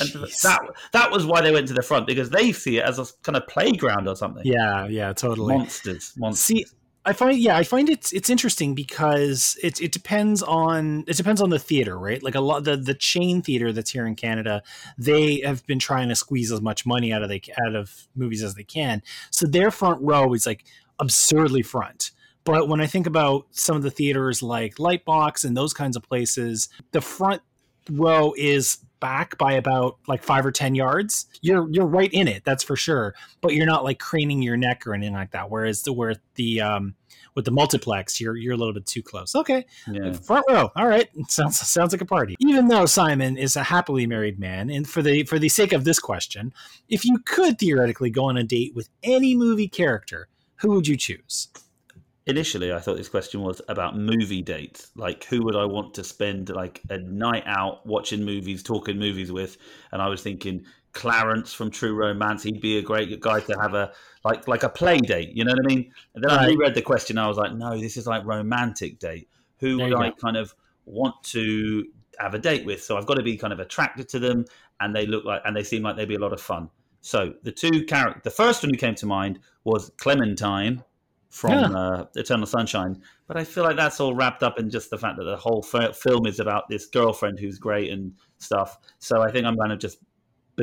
And 0.00 0.08
that 0.42 0.60
that 0.92 1.10
was 1.10 1.24
why 1.24 1.40
they 1.42 1.52
went 1.52 1.68
to 1.68 1.74
the 1.74 1.82
front 1.82 2.06
because 2.06 2.30
they 2.30 2.50
see 2.50 2.78
it 2.78 2.84
as 2.84 2.98
a 2.98 3.04
kind 3.22 3.36
of 3.36 3.46
playground 3.46 4.08
or 4.08 4.16
something. 4.16 4.42
Yeah, 4.44 4.86
yeah, 4.86 5.12
totally. 5.12 5.54
Monsters, 5.54 6.14
monsters. 6.16 6.44
See, 6.44 6.66
I 7.04 7.12
find 7.12 7.36
yeah, 7.36 7.56
I 7.56 7.64
find 7.64 7.88
it's 7.88 8.12
it's 8.12 8.30
interesting 8.30 8.74
because 8.74 9.58
it 9.62 9.80
it 9.80 9.90
depends 9.90 10.42
on 10.42 11.02
it 11.08 11.16
depends 11.16 11.40
on 11.40 11.50
the 11.50 11.58
theater, 11.58 11.98
right? 11.98 12.22
Like 12.22 12.36
a 12.36 12.40
lot 12.40 12.62
the 12.62 12.76
the 12.76 12.94
chain 12.94 13.42
theater 13.42 13.72
that's 13.72 13.90
here 13.90 14.06
in 14.06 14.14
Canada, 14.14 14.62
they 14.96 15.40
have 15.40 15.66
been 15.66 15.80
trying 15.80 16.08
to 16.10 16.14
squeeze 16.14 16.52
as 16.52 16.60
much 16.60 16.86
money 16.86 17.12
out 17.12 17.22
of 17.22 17.28
the 17.28 17.42
out 17.66 17.74
of 17.74 18.06
movies 18.14 18.44
as 18.44 18.54
they 18.54 18.62
can. 18.62 19.02
So 19.30 19.46
their 19.46 19.72
front 19.72 20.00
row 20.00 20.32
is 20.32 20.46
like 20.46 20.64
absurdly 21.00 21.62
front. 21.62 22.12
But 22.44 22.68
when 22.68 22.80
I 22.80 22.86
think 22.86 23.06
about 23.06 23.46
some 23.50 23.76
of 23.76 23.82
the 23.82 23.90
theaters 23.90 24.42
like 24.42 24.76
Lightbox 24.76 25.44
and 25.44 25.56
those 25.56 25.72
kinds 25.72 25.96
of 25.96 26.02
places, 26.04 26.68
the 26.92 27.00
front 27.00 27.42
row 27.90 28.32
is 28.36 28.78
back 29.00 29.36
by 29.36 29.52
about 29.52 29.98
like 30.06 30.22
five 30.22 30.46
or 30.46 30.52
ten 30.52 30.74
yards, 30.74 31.26
you're 31.40 31.68
you're 31.70 31.86
right 31.86 32.12
in 32.12 32.28
it. 32.28 32.44
That's 32.44 32.62
for 32.62 32.76
sure. 32.76 33.14
But 33.40 33.54
you're 33.54 33.66
not 33.66 33.84
like 33.84 33.98
craning 33.98 34.42
your 34.42 34.56
neck 34.56 34.86
or 34.86 34.94
anything 34.94 35.14
like 35.14 35.32
that. 35.32 35.50
Whereas 35.50 35.82
the 35.82 35.92
where 35.92 36.14
the 36.36 36.60
um 36.60 36.94
with 37.34 37.44
the 37.44 37.50
multiplex, 37.50 38.20
you're 38.20 38.36
you're 38.36 38.54
a 38.54 38.56
little 38.56 38.74
bit 38.74 38.86
too 38.86 39.02
close. 39.02 39.34
Okay, 39.34 39.64
yeah. 39.90 40.12
front 40.12 40.44
row. 40.48 40.70
All 40.76 40.86
right, 40.86 41.08
sounds 41.28 41.58
sounds 41.58 41.92
like 41.92 42.00
a 42.00 42.06
party. 42.06 42.36
Even 42.38 42.68
though 42.68 42.86
Simon 42.86 43.36
is 43.36 43.56
a 43.56 43.62
happily 43.62 44.06
married 44.06 44.38
man, 44.38 44.70
and 44.70 44.88
for 44.88 45.02
the 45.02 45.24
for 45.24 45.38
the 45.38 45.48
sake 45.48 45.72
of 45.72 45.84
this 45.84 45.98
question, 45.98 46.52
if 46.88 47.04
you 47.04 47.18
could 47.24 47.58
theoretically 47.58 48.10
go 48.10 48.24
on 48.24 48.36
a 48.36 48.44
date 48.44 48.74
with 48.74 48.88
any 49.02 49.34
movie 49.34 49.68
character, 49.68 50.28
who 50.56 50.70
would 50.72 50.86
you 50.86 50.96
choose? 50.96 51.48
initially 52.26 52.72
I 52.72 52.78
thought 52.78 52.96
this 52.96 53.08
question 53.08 53.42
was 53.42 53.60
about 53.68 53.96
movie 53.96 54.42
dates. 54.42 54.90
Like 54.96 55.24
who 55.24 55.42
would 55.44 55.56
I 55.56 55.64
want 55.64 55.94
to 55.94 56.04
spend 56.04 56.50
like 56.50 56.80
a 56.90 56.98
night 56.98 57.44
out 57.46 57.86
watching 57.86 58.24
movies, 58.24 58.62
talking 58.62 58.98
movies 58.98 59.32
with? 59.32 59.56
And 59.90 60.00
I 60.00 60.08
was 60.08 60.22
thinking 60.22 60.64
Clarence 60.92 61.52
from 61.54 61.70
True 61.70 61.94
Romance, 61.94 62.42
he'd 62.42 62.60
be 62.60 62.78
a 62.78 62.82
great 62.82 63.18
guy 63.20 63.40
to 63.40 63.58
have 63.60 63.74
a 63.74 63.92
like 64.24 64.46
like 64.48 64.62
a 64.62 64.68
play 64.68 64.98
date, 64.98 65.30
you 65.34 65.44
know 65.44 65.52
what 65.52 65.64
I 65.64 65.74
mean? 65.74 65.92
And 66.14 66.24
then 66.24 66.36
right. 66.36 66.46
I 66.46 66.48
reread 66.48 66.74
the 66.74 66.82
question, 66.82 67.18
I 67.18 67.26
was 67.28 67.36
like, 67.36 67.52
no, 67.54 67.78
this 67.78 67.96
is 67.96 68.06
like 68.06 68.24
romantic 68.24 68.98
date. 68.98 69.28
Who 69.58 69.76
there 69.76 69.88
would 69.88 69.96
I 69.96 70.10
go. 70.10 70.16
kind 70.16 70.36
of 70.36 70.54
want 70.86 71.22
to 71.24 71.84
have 72.18 72.34
a 72.34 72.38
date 72.38 72.64
with? 72.66 72.82
So 72.82 72.96
I've 72.96 73.06
got 73.06 73.14
to 73.14 73.22
be 73.22 73.36
kind 73.36 73.52
of 73.52 73.60
attracted 73.60 74.08
to 74.10 74.18
them 74.18 74.44
and 74.80 74.94
they 74.94 75.06
look 75.06 75.24
like 75.24 75.42
and 75.44 75.56
they 75.56 75.64
seem 75.64 75.82
like 75.82 75.96
they'd 75.96 76.08
be 76.08 76.16
a 76.16 76.20
lot 76.20 76.32
of 76.32 76.40
fun. 76.40 76.70
So 77.00 77.34
the 77.42 77.52
two 77.52 77.84
character 77.84 78.20
the 78.24 78.30
first 78.30 78.62
one 78.62 78.70
who 78.70 78.78
came 78.78 78.94
to 78.96 79.06
mind 79.06 79.40
was 79.64 79.90
Clementine 79.98 80.84
from 81.30 81.52
yeah. 81.52 81.78
uh, 81.78 82.04
Eternal 82.14 82.46
Sunshine. 82.46 83.02
But 83.26 83.38
I 83.38 83.44
feel 83.44 83.64
like 83.64 83.76
that's 83.76 83.98
all 84.00 84.14
wrapped 84.14 84.42
up 84.42 84.58
in 84.58 84.68
just 84.68 84.90
the 84.90 84.98
fact 84.98 85.16
that 85.16 85.24
the 85.24 85.36
whole 85.36 85.64
f- 85.72 85.96
film 85.96 86.26
is 86.26 86.38
about 86.38 86.68
this 86.68 86.86
girlfriend 86.86 87.38
who's 87.38 87.58
great 87.58 87.90
and 87.90 88.12
stuff. 88.36 88.78
So 88.98 89.22
I 89.22 89.32
think 89.32 89.46
I'm 89.46 89.56
kind 89.56 89.72
of 89.72 89.78
just 89.78 89.98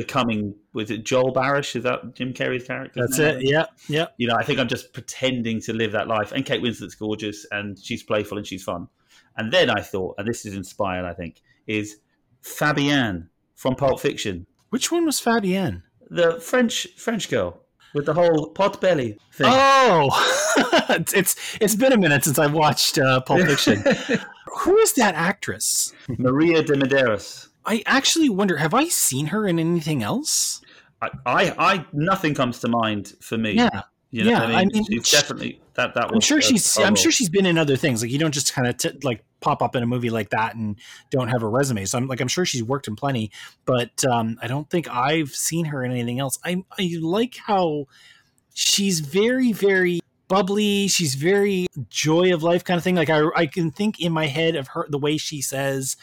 becoming 0.00 0.54
was 0.72 0.90
it 0.90 1.04
Joel 1.04 1.32
Barish? 1.32 1.76
Is 1.76 1.84
that 1.84 2.14
Jim 2.14 2.32
Carrey's 2.32 2.64
character? 2.64 3.00
That's 3.00 3.18
now? 3.18 3.26
it. 3.26 3.42
Yeah, 3.42 3.66
yeah. 3.88 4.06
You 4.16 4.28
know, 4.28 4.36
I 4.36 4.44
think 4.44 4.58
I'm 4.58 4.68
just 4.68 4.92
pretending 4.92 5.60
to 5.62 5.72
live 5.72 5.92
that 5.92 6.08
life. 6.08 6.32
And 6.32 6.44
Kate 6.44 6.62
Winslet's 6.62 6.94
gorgeous 6.94 7.46
and 7.50 7.78
she's 7.78 8.02
playful 8.02 8.38
and 8.38 8.46
she's 8.46 8.62
fun. 8.62 8.88
And 9.36 9.52
then 9.52 9.70
I 9.70 9.80
thought, 9.80 10.16
and 10.18 10.26
this 10.26 10.44
is 10.46 10.54
inspired, 10.54 11.04
I 11.04 11.14
think, 11.14 11.42
is 11.66 11.96
Fabienne 12.42 13.28
from 13.54 13.74
Pulp 13.74 14.00
Fiction. 14.00 14.46
Which 14.70 14.90
one 14.90 15.04
was 15.04 15.20
Fabienne? 15.20 15.82
The 16.08 16.40
French 16.40 16.88
French 16.96 17.30
girl 17.30 17.62
with 17.94 18.06
the 18.06 18.14
whole 18.14 18.50
pot 18.50 18.80
belly 18.80 19.18
thing. 19.32 19.46
Oh, 19.48 20.08
it's 21.14 21.36
it's 21.60 21.74
been 21.76 21.92
a 21.92 21.98
minute 21.98 22.24
since 22.24 22.38
I 22.38 22.46
watched 22.46 22.98
uh, 22.98 23.20
Pulp 23.20 23.42
Fiction. 23.42 23.84
Who 24.60 24.76
is 24.78 24.94
that 24.94 25.14
actress? 25.14 25.92
Maria 26.18 26.62
de 26.62 26.74
Medeiros. 26.74 27.49
I 27.64 27.82
actually 27.86 28.28
wonder, 28.28 28.56
have 28.56 28.74
I 28.74 28.88
seen 28.88 29.26
her 29.26 29.46
in 29.46 29.58
anything 29.58 30.02
else? 30.02 30.60
I, 31.02 31.10
I, 31.26 31.54
I 31.58 31.86
nothing 31.92 32.34
comes 32.34 32.60
to 32.60 32.68
mind 32.68 33.14
for 33.20 33.38
me. 33.38 33.52
Yeah, 33.52 33.82
you 34.10 34.24
know 34.24 34.30
yeah. 34.30 34.42
I 34.42 34.46
mean, 34.46 34.56
I 34.56 34.64
mean 34.66 34.84
she's 34.84 35.10
definitely 35.10 35.60
that. 35.74 35.94
That 35.94 36.12
I'm 36.12 36.20
sure 36.20 36.42
she's. 36.42 36.78
I'm 36.78 36.94
sure 36.94 37.10
she's 37.10 37.28
been 37.30 37.46
in 37.46 37.56
other 37.56 37.76
things. 37.76 38.02
Like 38.02 38.10
you 38.10 38.18
don't 38.18 38.34
just 38.34 38.52
kind 38.52 38.68
of 38.68 38.76
t- 38.76 38.98
like 39.02 39.24
pop 39.40 39.62
up 39.62 39.74
in 39.76 39.82
a 39.82 39.86
movie 39.86 40.10
like 40.10 40.30
that 40.30 40.54
and 40.56 40.76
don't 41.10 41.28
have 41.28 41.42
a 41.42 41.48
resume. 41.48 41.84
So 41.86 41.96
I'm 41.96 42.06
like, 42.06 42.20
I'm 42.20 42.28
sure 42.28 42.44
she's 42.44 42.62
worked 42.62 42.86
in 42.86 42.96
plenty, 42.96 43.30
but 43.64 44.04
um, 44.04 44.38
I 44.42 44.46
don't 44.46 44.68
think 44.68 44.88
I've 44.90 45.30
seen 45.30 45.66
her 45.66 45.82
in 45.84 45.90
anything 45.90 46.20
else. 46.20 46.38
I 46.44 46.62
I 46.78 46.90
like 47.00 47.36
how 47.36 47.86
she's 48.54 49.00
very 49.00 49.52
very 49.52 50.00
bubbly. 50.28 50.88
She's 50.88 51.14
very 51.14 51.66
joy 51.88 52.32
of 52.32 52.42
life 52.42 52.62
kind 52.62 52.78
of 52.78 52.84
thing. 52.84 52.94
Like 52.94 53.10
I, 53.10 53.26
I 53.34 53.46
can 53.46 53.70
think 53.70 54.00
in 54.00 54.12
my 54.12 54.26
head 54.26 54.54
of 54.54 54.68
her 54.68 54.86
the 54.88 54.98
way 54.98 55.16
she 55.16 55.40
says 55.40 55.96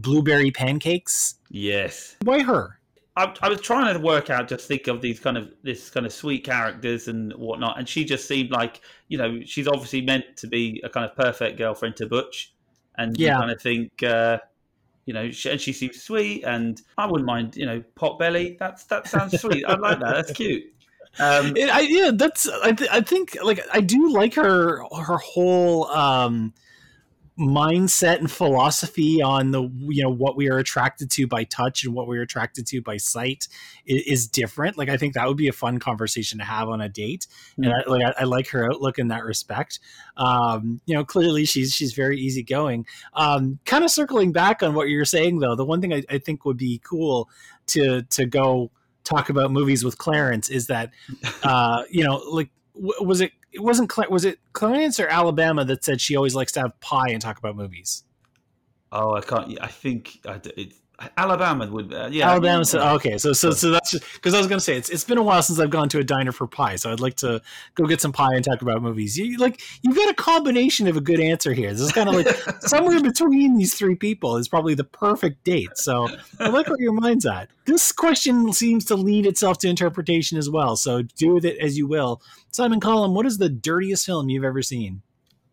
blueberry 0.00 0.50
pancakes. 0.50 1.36
Yes. 1.50 2.16
Why 2.22 2.42
her? 2.42 2.78
I, 3.16 3.34
I, 3.42 3.48
was 3.48 3.60
trying 3.60 3.92
to 3.92 4.00
work 4.00 4.30
out, 4.30 4.48
just 4.48 4.66
think 4.66 4.86
of 4.86 5.00
these 5.00 5.18
kind 5.18 5.36
of 5.36 5.52
this 5.62 5.90
kind 5.90 6.06
of 6.06 6.12
sweet 6.12 6.44
characters 6.44 7.08
and 7.08 7.32
whatnot, 7.32 7.78
and 7.78 7.88
she 7.88 8.04
just 8.04 8.26
seemed 8.26 8.50
like 8.50 8.80
you 9.08 9.18
know 9.18 9.40
she's 9.44 9.66
obviously 9.66 10.00
meant 10.00 10.24
to 10.36 10.46
be 10.46 10.80
a 10.84 10.88
kind 10.88 11.04
of 11.04 11.16
perfect 11.16 11.58
girlfriend 11.58 11.96
to 11.96 12.06
Butch, 12.06 12.54
and 12.96 13.18
yeah. 13.18 13.34
you 13.34 13.40
kind 13.40 13.50
of 13.50 13.60
think. 13.60 14.02
Uh, 14.02 14.38
you 15.06 15.14
know, 15.14 15.30
she, 15.32 15.50
and 15.50 15.60
she 15.60 15.72
seems 15.72 16.00
sweet, 16.00 16.44
and 16.44 16.80
I 16.96 17.06
wouldn't 17.06 17.26
mind, 17.26 17.56
you 17.56 17.66
know, 17.66 17.82
pot 17.96 18.18
belly. 18.18 18.56
That's 18.60 18.84
that 18.84 19.08
sounds 19.08 19.40
sweet. 19.40 19.64
I 19.64 19.74
like 19.76 19.98
that. 19.98 20.14
That's 20.14 20.30
cute. 20.30 20.62
Um, 21.18 21.56
it, 21.56 21.68
I, 21.68 21.80
yeah, 21.80 22.12
that's. 22.14 22.48
I, 22.48 22.70
th- 22.72 22.90
I 22.92 23.00
think 23.00 23.36
like 23.42 23.60
I 23.72 23.80
do 23.80 24.12
like 24.12 24.34
her 24.34 24.84
her 25.04 25.16
whole 25.16 25.86
um, 25.88 26.54
mindset 27.40 28.18
and 28.18 28.30
philosophy 28.30 29.22
on 29.22 29.50
the 29.50 29.62
you 29.88 30.02
know 30.02 30.10
what 30.10 30.36
we 30.36 30.50
are 30.50 30.58
attracted 30.58 31.10
to 31.10 31.26
by 31.26 31.42
touch 31.44 31.84
and 31.84 31.94
what 31.94 32.06
we 32.06 32.18
are 32.18 32.22
attracted 32.22 32.66
to 32.66 32.82
by 32.82 32.98
sight 32.98 33.48
is, 33.86 34.02
is 34.02 34.28
different. 34.28 34.76
Like 34.76 34.90
I 34.90 34.98
think 34.98 35.14
that 35.14 35.26
would 35.26 35.38
be 35.38 35.48
a 35.48 35.52
fun 35.52 35.78
conversation 35.78 36.38
to 36.38 36.44
have 36.44 36.68
on 36.68 36.82
a 36.82 36.88
date, 36.88 37.26
mm-hmm. 37.52 37.64
and 37.64 37.72
I, 37.72 37.90
like 37.90 38.02
I, 38.02 38.20
I, 38.20 38.24
like 38.24 38.48
her 38.48 38.70
outlook 38.70 38.98
in 38.98 39.08
that 39.08 39.24
respect. 39.24 39.80
Um, 40.18 40.80
you 40.84 40.94
know, 40.94 41.04
clearly 41.04 41.46
she's 41.46 41.72
she's 41.74 41.94
very 41.94 42.18
easygoing. 42.18 42.86
Um, 43.14 43.58
kind 43.64 43.84
of 43.84 43.90
circling 43.90 44.32
back 44.32 44.62
on 44.62 44.74
what 44.74 44.88
you're 44.88 45.06
saying 45.06 45.38
though, 45.38 45.56
the 45.56 45.64
one 45.64 45.80
thing 45.80 45.94
I, 45.94 46.02
I 46.10 46.18
think 46.18 46.44
would 46.44 46.58
be 46.58 46.80
cool 46.84 47.30
to 47.68 48.02
to 48.02 48.26
go 48.26 48.70
talk 49.04 49.30
about 49.30 49.50
movies 49.50 49.82
with 49.82 49.96
Clarence 49.96 50.50
is 50.50 50.66
that 50.66 50.90
uh, 51.42 51.84
you 51.90 52.04
know 52.04 52.16
like 52.30 52.50
was 52.74 53.20
it 53.20 53.32
it 53.52 53.60
wasn't 53.60 53.92
was 54.10 54.24
it 54.24 54.38
Clarence 54.52 55.00
or 55.00 55.08
Alabama 55.08 55.64
that 55.64 55.84
said 55.84 56.00
she 56.00 56.16
always 56.16 56.34
likes 56.34 56.52
to 56.52 56.60
have 56.60 56.78
pie 56.80 57.10
and 57.10 57.20
talk 57.20 57.38
about 57.38 57.56
movies. 57.56 58.04
Oh, 58.92 59.14
I 59.14 59.20
can't. 59.20 59.58
I 59.60 59.68
think 59.68 60.18
I, 60.26 60.40
it, 60.56 60.74
Alabama 61.16 61.66
would, 61.66 61.92
uh, 61.92 62.08
yeah. 62.10 62.30
Alabama. 62.30 62.64
So, 62.64 62.80
okay, 62.96 63.16
so 63.16 63.32
so 63.32 63.50
so 63.52 63.70
that's 63.70 63.98
because 63.98 64.34
I 64.34 64.38
was 64.38 64.46
going 64.46 64.58
to 64.58 64.64
say 64.64 64.76
it's 64.76 64.90
it's 64.90 65.04
been 65.04 65.18
a 65.18 65.22
while 65.22 65.42
since 65.42 65.58
I've 65.58 65.70
gone 65.70 65.88
to 65.90 65.98
a 65.98 66.04
diner 66.04 66.32
for 66.32 66.46
pie, 66.46 66.76
so 66.76 66.92
I'd 66.92 67.00
like 67.00 67.16
to 67.16 67.40
go 67.74 67.86
get 67.86 68.00
some 68.00 68.12
pie 68.12 68.34
and 68.34 68.44
talk 68.44 68.62
about 68.62 68.82
movies. 68.82 69.16
You 69.16 69.38
like 69.38 69.60
you've 69.82 69.96
got 69.96 70.10
a 70.10 70.14
combination 70.14 70.86
of 70.86 70.96
a 70.96 71.00
good 71.00 71.20
answer 71.20 71.52
here. 71.52 71.70
This 71.70 71.80
is 71.80 71.92
kind 71.92 72.08
of 72.08 72.14
like 72.14 72.28
somewhere 72.60 73.00
between 73.00 73.56
these 73.56 73.74
three 73.74 73.94
people 73.94 74.36
is 74.36 74.48
probably 74.48 74.74
the 74.74 74.84
perfect 74.84 75.44
date. 75.44 75.76
So 75.76 76.08
I 76.38 76.48
like 76.48 76.68
where 76.68 76.80
your 76.80 76.92
mind's 76.92 77.26
at. 77.26 77.48
This 77.64 77.92
question 77.92 78.52
seems 78.52 78.84
to 78.86 78.96
lead 78.96 79.26
itself 79.26 79.58
to 79.58 79.68
interpretation 79.68 80.36
as 80.38 80.50
well. 80.50 80.76
So 80.76 81.02
do 81.02 81.34
with 81.34 81.44
it 81.44 81.58
as 81.58 81.78
you 81.78 81.86
will. 81.86 82.20
Simon 82.50 82.80
Columb, 82.80 83.14
what 83.14 83.26
is 83.26 83.38
the 83.38 83.48
dirtiest 83.48 84.06
film 84.06 84.28
you've 84.28 84.44
ever 84.44 84.62
seen? 84.62 85.02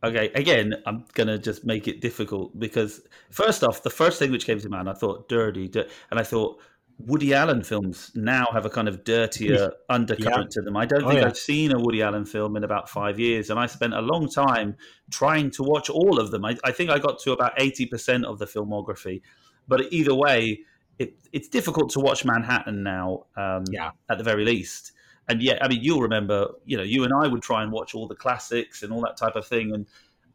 Okay, 0.03 0.29
again, 0.35 0.75
I'm 0.85 1.05
gonna 1.13 1.39
just 1.39 1.65
make 1.65 1.87
it 1.87 2.01
difficult 2.01 2.57
because 2.59 3.01
first 3.31 3.63
off, 3.63 3.81
the 3.81 3.89
first 3.89 4.19
thing 4.19 4.31
which 4.31 4.45
came 4.45 4.59
to 4.59 4.69
mind, 4.69 4.87
I 4.87 4.93
thought 4.93 5.27
dirty, 5.27 5.71
and 6.11 6.19
I 6.19 6.23
thought 6.23 6.59
Woody 6.99 7.33
Allen 7.33 7.63
films 7.63 8.11
now 8.13 8.45
have 8.53 8.65
a 8.65 8.69
kind 8.69 8.87
of 8.87 9.03
dirtier 9.03 9.71
undercurrent 9.89 10.51
yeah. 10.51 10.53
to 10.53 10.61
them. 10.61 10.77
I 10.77 10.85
don't 10.85 11.03
oh, 11.03 11.09
think 11.09 11.21
yeah. 11.21 11.27
I've 11.27 11.37
seen 11.37 11.71
a 11.71 11.79
Woody 11.79 12.03
Allen 12.03 12.25
film 12.25 12.55
in 12.55 12.63
about 12.63 12.89
five 12.89 13.19
years, 13.19 13.49
and 13.49 13.59
I 13.59 13.65
spent 13.65 13.93
a 13.93 14.01
long 14.01 14.29
time 14.29 14.75
trying 15.09 15.49
to 15.51 15.63
watch 15.63 15.89
all 15.89 16.19
of 16.19 16.29
them. 16.29 16.45
I, 16.45 16.57
I 16.63 16.71
think 16.71 16.91
I 16.91 16.99
got 16.99 17.19
to 17.21 17.31
about 17.31 17.53
eighty 17.57 17.87
percent 17.87 18.25
of 18.25 18.37
the 18.37 18.45
filmography, 18.45 19.21
but 19.67 19.91
either 19.91 20.13
way, 20.13 20.59
it, 20.99 21.15
it's 21.33 21.47
difficult 21.47 21.89
to 21.91 21.99
watch 21.99 22.23
Manhattan 22.23 22.83
now. 22.83 23.25
Um, 23.35 23.63
yeah, 23.71 23.91
at 24.09 24.19
the 24.19 24.23
very 24.23 24.45
least 24.45 24.91
and 25.29 25.41
yet, 25.41 25.63
I 25.63 25.67
mean, 25.67 25.79
you'll 25.81 26.01
remember, 26.01 26.47
you 26.65 26.77
know, 26.77 26.83
you 26.83 27.03
and 27.03 27.13
I 27.13 27.27
would 27.27 27.41
try 27.41 27.61
and 27.61 27.71
watch 27.71 27.93
all 27.93 28.07
the 28.07 28.15
classics 28.15 28.83
and 28.83 28.93
all 28.93 29.01
that 29.01 29.17
type 29.17 29.35
of 29.35 29.45
thing. 29.45 29.73
And 29.73 29.85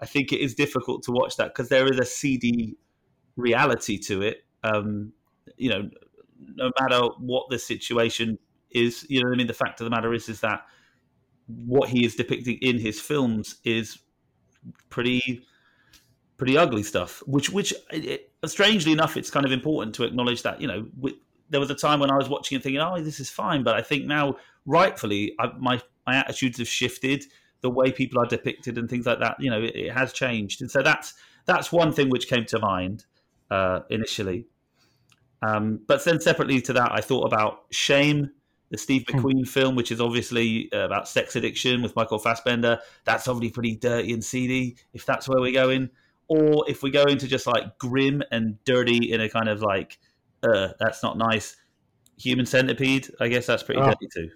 I 0.00 0.06
think 0.06 0.32
it 0.32 0.40
is 0.40 0.54
difficult 0.54 1.02
to 1.04 1.12
watch 1.12 1.36
that 1.36 1.48
because 1.48 1.68
there 1.68 1.90
is 1.90 1.98
a 1.98 2.04
seedy 2.04 2.76
reality 3.36 3.98
to 3.98 4.22
it. 4.22 4.44
Um, 4.62 5.12
you 5.56 5.70
know, 5.70 5.88
no 6.56 6.70
matter 6.80 7.00
what 7.18 7.48
the 7.48 7.58
situation 7.58 8.38
is, 8.70 9.06
you 9.08 9.22
know 9.22 9.30
I 9.32 9.36
mean? 9.36 9.46
The 9.46 9.54
fact 9.54 9.80
of 9.80 9.84
the 9.84 9.90
matter 9.90 10.12
is, 10.12 10.28
is 10.28 10.40
that 10.40 10.66
what 11.46 11.88
he 11.88 12.04
is 12.04 12.14
depicting 12.14 12.58
in 12.60 12.78
his 12.78 13.00
films 13.00 13.56
is 13.64 13.98
pretty, 14.90 15.46
pretty 16.36 16.58
ugly 16.58 16.82
stuff. 16.82 17.22
Which, 17.26 17.48
which, 17.48 17.72
it, 17.90 18.30
strangely 18.44 18.92
enough, 18.92 19.16
it's 19.16 19.30
kind 19.30 19.46
of 19.46 19.52
important 19.52 19.94
to 19.96 20.04
acknowledge 20.04 20.42
that, 20.42 20.60
you 20.60 20.66
know, 20.66 20.86
with, 20.98 21.14
there 21.52 21.60
was 21.60 21.70
a 21.70 21.74
time 21.74 22.00
when 22.00 22.10
I 22.10 22.16
was 22.16 22.28
watching 22.28 22.56
and 22.56 22.62
thinking, 22.62 22.80
"Oh, 22.80 23.00
this 23.00 23.20
is 23.20 23.30
fine," 23.30 23.62
but 23.62 23.76
I 23.76 23.82
think 23.82 24.06
now, 24.06 24.36
rightfully, 24.66 25.34
I, 25.38 25.52
my 25.58 25.80
my 26.06 26.16
attitudes 26.16 26.58
have 26.58 26.68
shifted. 26.68 27.24
The 27.60 27.70
way 27.70 27.92
people 27.92 28.20
are 28.20 28.26
depicted 28.26 28.76
and 28.76 28.90
things 28.90 29.06
like 29.06 29.20
that, 29.20 29.36
you 29.38 29.48
know, 29.48 29.62
it, 29.62 29.76
it 29.76 29.92
has 29.92 30.12
changed, 30.12 30.62
and 30.62 30.70
so 30.70 30.82
that's 30.82 31.14
that's 31.44 31.70
one 31.70 31.92
thing 31.92 32.08
which 32.08 32.26
came 32.26 32.44
to 32.46 32.58
mind 32.58 33.04
uh, 33.50 33.80
initially. 33.90 34.46
Um, 35.42 35.80
but 35.86 36.04
then 36.04 36.20
separately 36.20 36.60
to 36.62 36.72
that, 36.72 36.90
I 36.92 37.00
thought 37.00 37.24
about 37.24 37.64
Shame, 37.70 38.30
the 38.70 38.78
Steve 38.78 39.04
hmm. 39.08 39.18
McQueen 39.18 39.46
film, 39.46 39.74
which 39.74 39.92
is 39.92 40.00
obviously 40.00 40.70
uh, 40.72 40.78
about 40.78 41.08
sex 41.08 41.36
addiction 41.36 41.82
with 41.82 41.94
Michael 41.94 42.18
Fassbender. 42.18 42.78
That's 43.04 43.28
obviously 43.28 43.52
pretty 43.52 43.76
dirty 43.76 44.12
and 44.12 44.24
seedy, 44.24 44.76
if 44.94 45.04
that's 45.04 45.28
where 45.28 45.40
we're 45.40 45.52
going. 45.52 45.90
Or 46.28 46.64
if 46.68 46.82
we 46.82 46.90
go 46.90 47.02
into 47.02 47.28
just 47.28 47.46
like 47.46 47.78
grim 47.78 48.22
and 48.30 48.62
dirty 48.64 49.12
in 49.12 49.20
a 49.20 49.28
kind 49.28 49.48
of 49.48 49.60
like 49.60 49.98
uh, 50.42 50.68
that's 50.78 51.02
not 51.02 51.16
nice. 51.16 51.56
Human 52.18 52.46
Centipede, 52.46 53.10
I 53.20 53.28
guess 53.28 53.46
that's 53.46 53.62
pretty 53.62 53.80
oh. 53.80 53.86
dirty 53.86 54.08
too. 54.12 54.30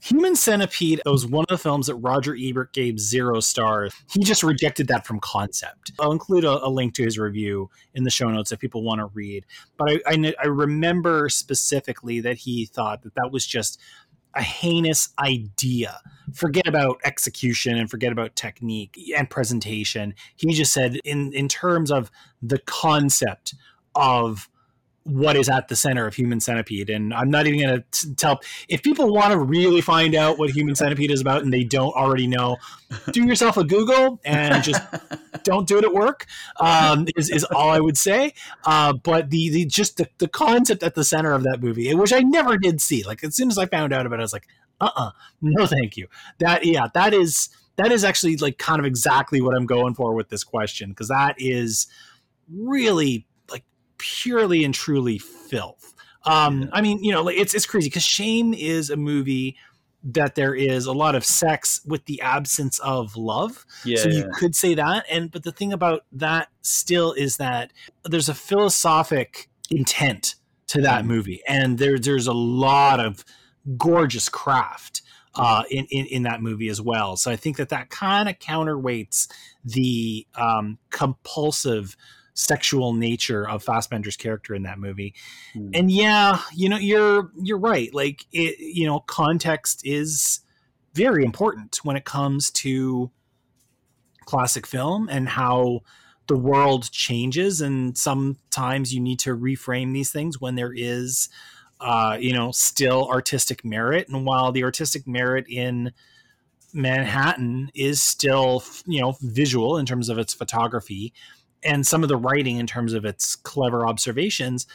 Human 0.00 0.34
Centipede 0.34 1.02
was 1.04 1.26
one 1.26 1.44
of 1.48 1.48
the 1.48 1.58
films 1.58 1.88
that 1.88 1.96
Roger 1.96 2.34
Ebert 2.38 2.72
gave 2.72 2.98
zero 2.98 3.40
stars. 3.40 3.94
He 4.10 4.24
just 4.24 4.42
rejected 4.42 4.88
that 4.88 5.06
from 5.06 5.20
concept. 5.20 5.92
I'll 6.00 6.12
include 6.12 6.44
a, 6.44 6.64
a 6.64 6.68
link 6.68 6.94
to 6.94 7.04
his 7.04 7.18
review 7.18 7.68
in 7.94 8.04
the 8.04 8.10
show 8.10 8.30
notes 8.30 8.50
if 8.52 8.58
people 8.58 8.82
want 8.82 9.00
to 9.00 9.06
read. 9.06 9.44
But 9.76 9.90
I, 9.90 10.00
I, 10.06 10.34
I 10.42 10.46
remember 10.46 11.28
specifically 11.28 12.20
that 12.20 12.38
he 12.38 12.66
thought 12.66 13.02
that 13.02 13.14
that 13.14 13.30
was 13.30 13.46
just 13.46 13.80
a 14.34 14.42
heinous 14.42 15.10
idea. 15.18 16.00
Forget 16.32 16.66
about 16.66 17.00
execution 17.04 17.76
and 17.76 17.90
forget 17.90 18.10
about 18.10 18.34
technique 18.36 18.98
and 19.16 19.28
presentation. 19.30 20.14
He 20.36 20.52
just 20.54 20.72
said, 20.72 20.98
in 21.04 21.32
in 21.32 21.48
terms 21.48 21.90
of 21.90 22.10
the 22.42 22.58
concept 22.58 23.54
of 23.94 24.48
what 25.04 25.36
is 25.36 25.50
at 25.50 25.68
the 25.68 25.76
center 25.76 26.06
of 26.06 26.14
Human 26.14 26.40
Centipede. 26.40 26.88
And 26.88 27.12
I'm 27.12 27.30
not 27.30 27.46
even 27.46 27.60
going 27.60 27.82
to 27.90 28.14
tell 28.14 28.40
if 28.68 28.82
people 28.82 29.12
want 29.12 29.32
to 29.32 29.38
really 29.38 29.82
find 29.82 30.14
out 30.14 30.38
what 30.38 30.50
Human 30.50 30.74
Centipede 30.74 31.10
is 31.10 31.20
about 31.20 31.42
and 31.42 31.52
they 31.52 31.62
don't 31.62 31.94
already 31.94 32.26
know, 32.26 32.56
do 33.12 33.22
yourself 33.22 33.58
a 33.58 33.64
Google 33.64 34.18
and 34.24 34.64
just 34.64 34.82
don't 35.44 35.68
do 35.68 35.76
it 35.76 35.84
at 35.84 35.92
work. 35.92 36.26
Um, 36.58 37.06
is, 37.16 37.30
is 37.30 37.44
all 37.44 37.68
I 37.68 37.80
would 37.80 37.98
say. 37.98 38.32
Uh, 38.64 38.94
but 38.94 39.28
the, 39.28 39.50
the 39.50 39.66
just 39.66 39.98
the, 39.98 40.08
the 40.18 40.28
concept 40.28 40.82
at 40.82 40.94
the 40.94 41.04
center 41.04 41.32
of 41.32 41.42
that 41.42 41.60
movie, 41.60 41.94
which 41.94 42.12
I 42.12 42.20
never 42.20 42.56
did 42.56 42.80
see. 42.80 43.02
Like 43.02 43.22
as 43.22 43.36
soon 43.36 43.50
as 43.50 43.58
I 43.58 43.66
found 43.66 43.92
out 43.92 44.06
about 44.06 44.16
it, 44.16 44.22
I 44.22 44.24
was 44.24 44.32
like, 44.32 44.48
uh 44.80 44.86
uh-uh, 44.86 45.08
uh 45.08 45.10
no, 45.42 45.66
thank 45.66 45.96
you. 45.98 46.08
That 46.38 46.64
yeah, 46.64 46.88
that 46.94 47.12
is 47.12 47.50
that 47.76 47.92
is 47.92 48.04
actually 48.04 48.36
like 48.36 48.58
kind 48.58 48.78
of 48.78 48.86
exactly 48.86 49.40
what 49.42 49.54
I'm 49.54 49.66
going 49.66 49.94
for 49.94 50.14
with 50.14 50.30
this 50.30 50.44
question 50.44 50.90
because 50.90 51.08
that 51.08 51.34
is 51.38 51.88
really 52.48 53.26
purely 53.98 54.64
and 54.64 54.74
truly 54.74 55.18
filth. 55.18 55.94
Um, 56.24 56.70
I 56.72 56.80
mean, 56.80 57.02
you 57.02 57.12
know, 57.12 57.28
it's 57.28 57.54
it's 57.54 57.66
crazy 57.66 57.88
because 57.88 58.02
Shame 58.02 58.54
is 58.54 58.90
a 58.90 58.96
movie 58.96 59.56
that 60.04 60.34
there 60.34 60.54
is 60.54 60.86
a 60.86 60.92
lot 60.92 61.14
of 61.14 61.24
sex 61.24 61.80
with 61.86 62.04
the 62.04 62.20
absence 62.20 62.78
of 62.80 63.16
love. 63.16 63.64
Yeah, 63.84 63.98
so 63.98 64.08
you 64.08 64.18
yeah. 64.18 64.26
could 64.34 64.54
say 64.54 64.74
that. 64.74 65.04
And 65.10 65.30
but 65.30 65.42
the 65.42 65.52
thing 65.52 65.72
about 65.72 66.04
that 66.12 66.48
still 66.62 67.12
is 67.12 67.36
that 67.36 67.72
there's 68.04 68.28
a 68.28 68.34
philosophic 68.34 69.48
intent 69.70 70.36
to 70.68 70.80
that 70.82 71.04
mm. 71.04 71.08
movie, 71.08 71.42
and 71.46 71.78
there 71.78 71.98
there's 71.98 72.26
a 72.26 72.32
lot 72.32 73.00
of 73.00 73.24
gorgeous 73.76 74.28
craft 74.28 75.02
uh, 75.34 75.64
in, 75.70 75.86
in, 75.90 76.06
in 76.06 76.22
that 76.22 76.42
movie 76.42 76.68
as 76.68 76.80
well. 76.80 77.16
So 77.16 77.30
I 77.30 77.36
think 77.36 77.56
that 77.56 77.70
that 77.70 77.90
kind 77.90 78.28
of 78.28 78.38
counterweights 78.38 79.28
the 79.64 80.26
um, 80.36 80.78
compulsive 80.90 81.96
sexual 82.34 82.92
nature 82.92 83.48
of 83.48 83.64
Fassbender's 83.64 84.16
character 84.16 84.54
in 84.54 84.64
that 84.64 84.78
movie. 84.78 85.14
Mm. 85.54 85.70
And 85.78 85.90
yeah, 85.90 86.40
you 86.52 86.68
know, 86.68 86.78
you're 86.78 87.30
you're 87.40 87.58
right. 87.58 87.92
Like 87.94 88.26
it, 88.32 88.58
you 88.58 88.86
know, 88.86 89.00
context 89.00 89.82
is 89.84 90.40
very 90.94 91.24
important 91.24 91.78
when 91.84 91.96
it 91.96 92.04
comes 92.04 92.50
to 92.50 93.10
classic 94.24 94.66
film 94.66 95.08
and 95.08 95.28
how 95.28 95.80
the 96.26 96.36
world 96.36 96.90
changes 96.90 97.60
and 97.60 97.98
sometimes 97.98 98.94
you 98.94 99.00
need 99.00 99.18
to 99.18 99.36
reframe 99.36 99.92
these 99.92 100.10
things 100.10 100.40
when 100.40 100.54
there 100.54 100.72
is 100.74 101.28
uh, 101.80 102.16
you 102.18 102.32
know 102.32 102.50
still 102.50 103.06
artistic 103.10 103.64
merit 103.64 104.08
and 104.08 104.24
while 104.24 104.50
the 104.50 104.64
artistic 104.64 105.06
merit 105.06 105.44
in 105.48 105.92
manhattan 106.72 107.70
is 107.74 108.00
still 108.00 108.64
you 108.86 109.00
know 109.00 109.14
visual 109.20 109.76
in 109.76 109.84
terms 109.84 110.08
of 110.08 110.16
its 110.16 110.32
photography 110.32 111.12
and 111.64 111.86
some 111.86 112.02
of 112.02 112.08
the 112.08 112.16
writing 112.16 112.58
in 112.58 112.66
terms 112.66 112.92
of 112.92 113.04
its 113.04 113.36
clever 113.36 113.86
observations, 113.86 114.66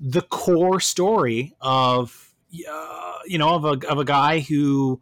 the 0.00 0.22
core 0.22 0.80
story 0.80 1.54
of 1.60 2.34
uh, 2.70 3.18
you 3.26 3.38
know 3.38 3.54
of 3.54 3.64
a 3.64 3.88
of 3.88 3.98
a 3.98 4.04
guy 4.04 4.40
who 4.40 5.00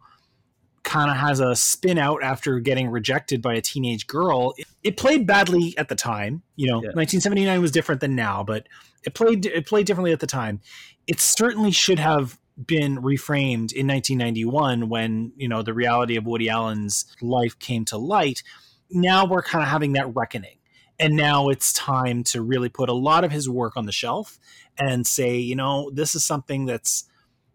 kind 0.83 1.09
of 1.09 1.15
has 1.15 1.39
a 1.39 1.55
spin 1.55 1.97
out 1.97 2.21
after 2.21 2.59
getting 2.59 2.89
rejected 2.89 3.41
by 3.41 3.53
a 3.55 3.61
teenage 3.61 4.05
girl. 4.05 4.53
It, 4.57 4.67
it 4.83 4.97
played 4.97 5.25
badly 5.25 5.73
at 5.77 5.87
the 5.87 5.95
time. 5.95 6.43
You 6.57 6.67
know, 6.67 6.75
Yeah. 6.83 6.89
1979 6.93 7.61
was 7.61 7.71
different 7.71 8.01
than 8.01 8.15
now, 8.15 8.43
but 8.43 8.67
it 9.05 9.13
played 9.13 9.45
it 9.45 9.65
played 9.65 9.85
differently 9.85 10.11
at 10.11 10.19
the 10.19 10.27
time. 10.27 10.59
It 11.07 11.19
certainly 11.19 11.71
should 11.71 11.99
have 11.99 12.37
been 12.67 12.97
reframed 12.97 13.73
in 13.73 13.87
1991 13.87 14.89
when 14.89 15.31
you 15.37 15.47
know 15.47 15.61
the 15.63 15.73
reality 15.73 16.15
of 16.17 16.25
Woody 16.25 16.49
Allen's 16.49 17.05
life 17.21 17.57
came 17.59 17.85
to 17.85 17.97
light. 17.97 18.43
Now 18.91 19.25
we're 19.25 19.41
kind 19.41 19.63
of 19.63 19.69
having 19.69 19.93
that 19.93 20.13
reckoning, 20.15 20.57
and 20.99 21.15
now 21.15 21.49
it's 21.49 21.73
time 21.73 22.23
to 22.25 22.41
really 22.41 22.69
put 22.69 22.89
a 22.89 22.93
lot 22.93 23.23
of 23.23 23.31
his 23.31 23.49
work 23.49 23.75
on 23.75 23.85
the 23.85 23.91
shelf 23.91 24.39
and 24.77 25.05
say, 25.07 25.37
you 25.37 25.55
know, 25.55 25.89
this 25.91 26.15
is 26.15 26.23
something 26.23 26.65
that's 26.65 27.05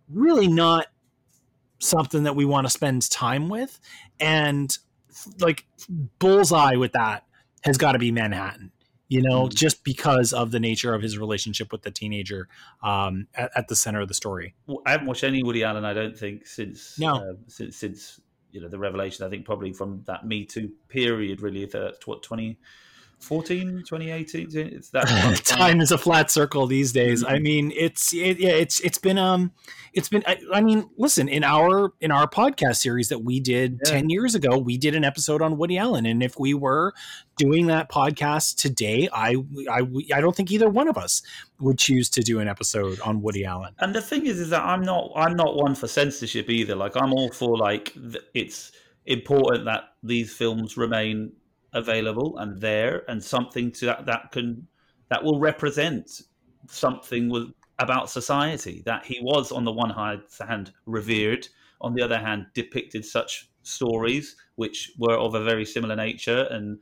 really 0.09 0.49
not 0.49 0.87
something 1.79 2.25
that 2.25 2.35
we 2.35 2.45
want 2.45 2.67
to 2.67 2.71
spend 2.71 3.09
time 3.11 3.49
with 3.49 3.79
and 4.19 4.79
like 5.41 5.65
bullseye 6.19 6.75
with 6.77 6.93
that 6.93 7.25
has 7.63 7.77
got 7.79 7.93
to 7.93 7.99
be 7.99 8.11
manhattan 8.11 8.73
you 9.09 9.23
know 9.23 9.45
Mm. 9.45 9.55
just 9.55 9.85
because 9.85 10.33
of 10.33 10.51
the 10.51 10.59
nature 10.59 10.93
of 10.95 11.03
his 11.03 11.17
relationship 11.19 11.71
with 11.71 11.83
the 11.83 11.91
teenager 11.93 12.49
um, 12.83 13.29
at, 13.35 13.51
at 13.55 13.69
the 13.69 13.77
center 13.77 14.01
of 14.01 14.09
the 14.09 14.15
story 14.15 14.55
Well, 14.67 14.83
I 14.87 14.91
haven't 14.93 15.07
watched 15.07 15.23
any 15.25 15.43
Woody 15.43 15.63
Allen. 15.63 15.85
I 15.85 15.93
don't 15.95 16.19
think 16.19 16.47
since 16.47 16.99
No. 16.99 17.15
uh, 17.17 17.33
since 17.47 17.77
since 17.77 18.21
you 18.51 18.61
know 18.61 18.69
the 18.69 18.79
revelation. 18.79 19.25
I 19.27 19.31
think 19.31 19.45
probably 19.45 19.73
from 19.73 20.03
that 20.07 20.27
Me 20.27 20.45
Too 20.45 20.71
period, 20.89 21.43
really. 21.43 21.65
The 21.67 21.95
what 22.07 22.23
2014, 23.21 23.85
2018. 23.87 24.75
It's 24.75 24.91
that 24.91 25.07
time 25.45 25.81
is 25.81 25.91
a 25.93 25.99
flat 25.99 26.31
circle 26.31 26.67
these 26.67 26.93
days 26.93 27.25
i 27.25 27.39
mean 27.39 27.73
it's 27.77 28.15
it, 28.15 28.39
yeah 28.39 28.51
it's 28.51 28.81
it's 28.81 28.99
been 28.99 29.19
um 29.19 29.53
it's 29.93 30.09
been 30.09 30.23
I, 30.27 30.39
I 30.53 30.61
mean 30.61 30.89
listen 30.97 31.29
in 31.29 31.45
our 31.45 31.93
in 32.01 32.11
our 32.11 32.29
podcast 32.29 32.77
series 32.77 33.09
that 33.09 33.21
we 33.21 33.41
did 33.41 33.81
Yeah. 33.85 33.93
10 33.93 34.11
years 34.11 34.35
ago 34.35 34.59
we 34.59 34.79
did 34.79 34.95
an 34.95 35.05
episode 35.05 35.43
on 35.43 35.59
woody 35.59 35.79
allen 35.79 36.07
and 36.07 36.23
if 36.23 36.39
we 36.39 36.55
were 36.55 36.95
doing 37.37 37.67
that 37.67 37.91
podcast 37.91 38.57
today 38.57 39.09
i 39.13 39.37
i 39.71 39.83
i 40.15 40.21
don't 40.21 40.35
think 40.37 40.51
either 40.51 40.69
one 40.69 40.89
of 40.89 40.97
us 40.97 41.23
would 41.61 41.79
choose 41.79 42.09
to 42.11 42.23
do 42.23 42.41
an 42.41 42.49
episode 42.49 43.01
on 43.01 43.21
woody 43.23 43.45
allen 43.45 43.75
And 43.79 43.95
the 43.95 44.03
thing 44.03 44.27
is, 44.27 44.39
is 44.41 44.51
that 44.51 44.65
I'm 44.65 44.83
not 44.83 45.11
I'm 45.17 45.35
not 45.37 45.57
one 45.57 45.75
for 45.75 45.89
censorship 45.89 46.49
either. 46.49 46.77
Like 46.77 46.97
I'm 46.97 47.13
all 47.13 47.31
for 47.31 47.57
like 47.57 47.95
it's 48.35 48.73
important 49.07 49.65
that 49.65 49.85
these 50.03 50.33
films 50.33 50.77
remain 50.77 51.33
available 51.73 52.39
and 52.39 52.61
there, 52.61 53.03
and 53.09 53.23
something 53.23 53.71
to 53.73 53.87
that 53.87 54.07
that 54.07 54.33
can 54.33 54.67
that 55.09 55.23
will 55.23 55.39
represent 55.39 56.23
something 56.69 57.29
with, 57.29 57.51
about 57.79 58.11
society. 58.11 58.83
That 58.85 59.05
he 59.05 59.21
was 59.23 59.53
on 59.53 59.65
the 59.65 59.73
one 59.73 59.91
hand 59.91 60.73
revered, 60.87 61.49
on 61.81 61.95
the 61.95 62.03
other 62.03 62.19
hand 62.19 62.47
depicted 62.55 63.05
such 63.05 63.51
stories 63.63 64.37
which 64.57 64.93
were 64.99 65.17
of 65.17 65.35
a 65.35 65.45
very 65.45 65.65
similar 65.65 65.95
nature 65.95 66.49
and 66.51 66.79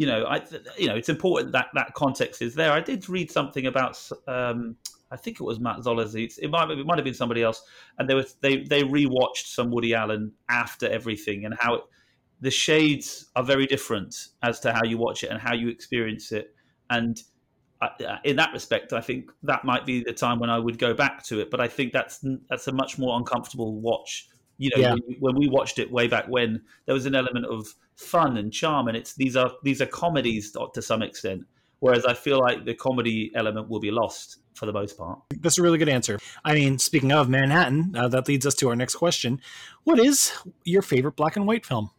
you 0.00 0.06
know, 0.06 0.24
I 0.24 0.42
you 0.78 0.86
know, 0.86 0.96
it's 0.96 1.10
important 1.10 1.52
that 1.52 1.66
that 1.74 1.92
context 1.92 2.40
is 2.40 2.54
there. 2.54 2.72
I 2.72 2.80
did 2.80 3.06
read 3.10 3.30
something 3.30 3.66
about, 3.66 4.00
um, 4.26 4.76
I 5.10 5.16
think 5.16 5.38
it 5.38 5.44
was 5.44 5.60
Matt 5.60 5.82
Zoller 5.82 6.08
Seitz. 6.08 6.38
It 6.38 6.48
might 6.48 6.70
it 6.70 6.86
might 6.86 6.96
have 6.96 7.04
been 7.04 7.12
somebody 7.12 7.42
else, 7.42 7.62
and 7.98 8.08
they 8.08 8.14
were 8.14 8.24
they 8.40 8.62
they 8.62 8.82
rewatched 8.82 9.48
some 9.54 9.70
Woody 9.70 9.94
Allen 9.94 10.32
after 10.48 10.88
everything, 10.88 11.44
and 11.44 11.54
how 11.58 11.74
it, 11.74 11.82
the 12.40 12.50
shades 12.50 13.26
are 13.36 13.44
very 13.44 13.66
different 13.66 14.28
as 14.42 14.60
to 14.60 14.72
how 14.72 14.84
you 14.84 14.98
watch 14.98 15.22
it 15.24 15.30
and 15.30 15.40
how 15.40 15.54
you 15.54 15.68
experience 15.68 16.32
it, 16.32 16.54
and. 16.88 17.22
In 18.24 18.36
that 18.36 18.52
respect, 18.52 18.92
I 18.92 19.00
think 19.00 19.30
that 19.42 19.64
might 19.64 19.86
be 19.86 20.04
the 20.04 20.12
time 20.12 20.38
when 20.38 20.50
I 20.50 20.58
would 20.58 20.78
go 20.78 20.92
back 20.92 21.24
to 21.24 21.40
it. 21.40 21.50
But 21.50 21.60
I 21.62 21.68
think 21.68 21.94
that's 21.94 22.22
that's 22.50 22.68
a 22.68 22.72
much 22.72 22.98
more 22.98 23.16
uncomfortable 23.16 23.80
watch. 23.80 24.28
You 24.58 24.68
know, 24.68 24.82
Yeah. 24.82 24.94
when, 25.18 25.34
we 25.34 25.48
watched 25.48 25.78
it 25.78 25.90
way 25.90 26.06
back 26.06 26.26
when, 26.28 26.60
there 26.84 26.94
was 26.94 27.06
an 27.06 27.14
element 27.14 27.46
of 27.46 27.74
fun 27.96 28.36
and 28.36 28.52
charm, 28.52 28.88
and 28.88 28.98
it's 28.98 29.14
these 29.14 29.34
are 29.34 29.52
these 29.62 29.80
are 29.80 29.86
comedies 29.86 30.52
to 30.52 30.68
to 30.74 30.82
some 30.82 31.00
extent. 31.00 31.44
Whereas 31.78 32.04
I 32.04 32.12
feel 32.12 32.38
like 32.38 32.66
the 32.66 32.74
comedy 32.74 33.32
element 33.34 33.70
will 33.70 33.80
be 33.80 33.90
lost 33.90 34.40
for 34.52 34.66
the 34.66 34.74
most 34.74 34.98
part. 34.98 35.18
that's 35.40 35.56
a 35.56 35.62
really 35.62 35.78
good 35.78 35.88
answer 35.88 36.18
i 36.44 36.52
mean 36.52 36.78
speaking 36.78 37.12
of 37.12 37.30
manhattan 37.30 37.96
uh, 37.96 38.08
that 38.08 38.28
leads 38.28 38.44
us 38.44 38.54
to 38.54 38.68
our 38.68 38.76
next 38.76 38.96
question 38.96 39.40
what 39.84 39.98
is 39.98 40.32
your 40.64 40.82
favorite 40.82 41.16
black 41.16 41.34
and 41.36 41.46
white 41.46 41.64
film 41.64 41.90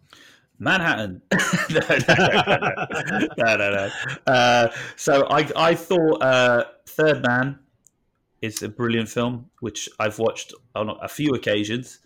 Manhattan. 0.62 1.24
no, 1.72 1.80
no, 1.90 2.16
no, 3.38 3.58
no, 3.58 3.72
no. 3.72 3.90
Uh, 4.28 4.72
so 4.96 5.26
I, 5.28 5.50
I 5.56 5.74
thought 5.74 6.22
uh, 6.22 6.66
Third 6.86 7.26
Man 7.26 7.58
is 8.44 8.62
a 8.62 8.70
brilliant 8.70 9.10
film, 9.10 9.50
which 9.62 9.90
I've 10.00 10.20
watched 10.20 10.54
on 10.76 10.96
a 11.02 11.08
few 11.08 11.34
occasions. 11.34 12.00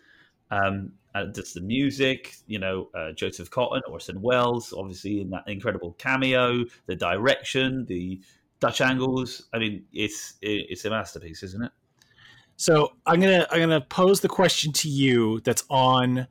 Um, 0.52 0.94
and 1.14 1.36
just 1.36 1.54
the 1.54 1.62
music, 1.62 2.36
you 2.48 2.60
know, 2.60 2.90
uh, 2.96 3.12
Joseph 3.12 3.50
Cotten, 3.50 3.82
Orson 3.90 4.22
Welles, 4.22 4.74
obviously 4.74 5.20
in 5.22 5.30
that 5.32 5.44
incredible 5.48 5.94
cameo, 5.98 6.64
the 6.86 6.96
direction, 6.96 7.86
the 7.86 8.22
Dutch 8.62 8.80
angles. 8.80 9.50
I 9.54 9.60
mean, 9.60 9.84
it's 9.92 10.36
it's 10.42 10.86
a 10.86 10.90
masterpiece, 10.90 11.44
isn't 11.44 11.64
it? 11.64 11.72
So 12.56 12.94
I'm 13.06 13.20
gonna 13.20 13.46
I'm 13.52 13.60
gonna 13.60 13.82
pose 13.82 14.22
the 14.22 14.30
question 14.30 14.72
to 14.74 14.90
you 14.90 15.42
that's 15.42 15.64
on 15.70 16.28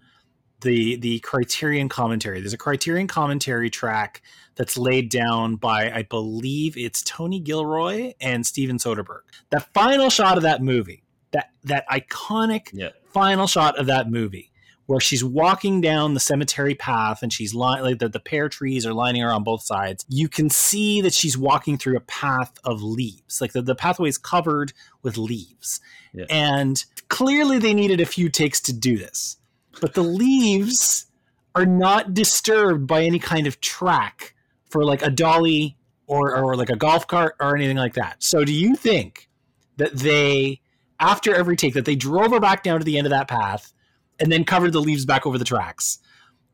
the 0.65 0.97
the 0.97 1.21
Criterion 1.21 1.89
commentary. 1.89 2.41
There's 2.41 2.53
a 2.53 2.59
Criterion 2.59 3.07
commentary 3.07 3.71
track 3.71 4.21
that's 4.57 4.77
laid 4.77 5.11
down 5.11 5.57
by 5.57 5.91
I 5.93 6.03
believe 6.03 6.77
it's 6.77 7.03
Tony 7.03 7.39
Gilroy 7.39 8.15
and 8.21 8.45
Steven 8.45 8.79
Soderbergh. 8.79 9.21
That 9.51 9.73
final 9.73 10.11
shot 10.11 10.37
of 10.37 10.43
that 10.43 10.61
movie, 10.63 11.05
that 11.31 11.51
that 11.63 11.87
iconic 11.89 12.71
Yeah. 12.73 12.91
final 13.13 13.47
shot 13.47 13.79
of 13.79 13.87
that 13.87 14.11
movie 14.11 14.51
where 14.87 15.01
she's 15.01 15.25
walking 15.25 15.81
down 15.81 16.13
the 16.13 16.21
cemetery 16.21 16.75
path 16.75 17.23
and 17.23 17.33
she's 17.33 17.55
li- 17.55 17.81
like 17.81 17.99
the, 18.01 18.09
the 18.09 18.21
pear 18.21 18.51
trees 18.51 18.85
are 18.85 18.93
lining 18.93 19.23
her 19.23 19.33
on 19.33 19.43
both 19.43 19.63
sides 19.63 20.05
you 20.11 20.29
can 20.29 20.51
see 20.51 21.01
that 21.01 21.15
she's 21.15 21.39
walking 21.39 21.79
through 21.79 21.97
a 21.97 22.01
path 22.01 22.53
of 22.65 22.83
leaves 22.83 23.41
like 23.41 23.53
the, 23.53 23.63
the 23.63 23.75
pathway 23.75 24.11
is 24.11 24.19
covered 24.19 24.75
with 25.03 25.17
leaves 25.17 25.81
Yeah. 26.13 26.27
and 26.29 26.85
clearly 27.09 27.59
they 27.59 27.73
needed 27.73 27.99
a 28.03 28.05
few 28.05 28.29
takes 28.29 28.61
to 28.61 28.75
do 28.75 28.99
this 28.99 29.39
but 29.81 29.95
the 29.95 30.03
leaves 30.03 31.07
are 31.55 31.67
not 31.67 32.15
disturbed 32.15 32.87
by 32.87 33.03
any 33.03 33.19
kind 33.19 33.47
of 33.47 33.61
track 33.61 34.35
for 34.71 34.85
like 34.85 35.03
a 35.03 35.11
dolly 35.11 35.77
or, 36.07 36.37
or 36.37 36.57
like 36.57 36.71
a 36.71 36.77
golf 36.77 37.07
cart 37.07 37.35
or 37.41 37.57
anything 37.57 37.77
like 37.77 37.95
that 37.95 38.23
so 38.23 38.45
do 38.45 38.53
you 38.53 38.75
think 38.77 39.29
that 39.77 39.93
they 39.93 40.61
after 41.01 41.35
every 41.35 41.57
take 41.57 41.75
that 41.75 41.85
they 41.85 41.97
drove 41.97 42.31
her 42.31 42.41
back 42.41 42.63
down 42.63 42.79
to 42.79 42.85
the 42.85 42.97
end 42.97 43.07
of 43.07 43.11
that 43.11 43.29
path 43.29 43.73
and 44.21 44.31
then 44.31 44.45
covered 44.45 44.73
the 44.73 44.81
leaves 44.81 45.05
back 45.05 45.27
over 45.27 45.39
the 45.39 45.45
tracks? 45.45 45.99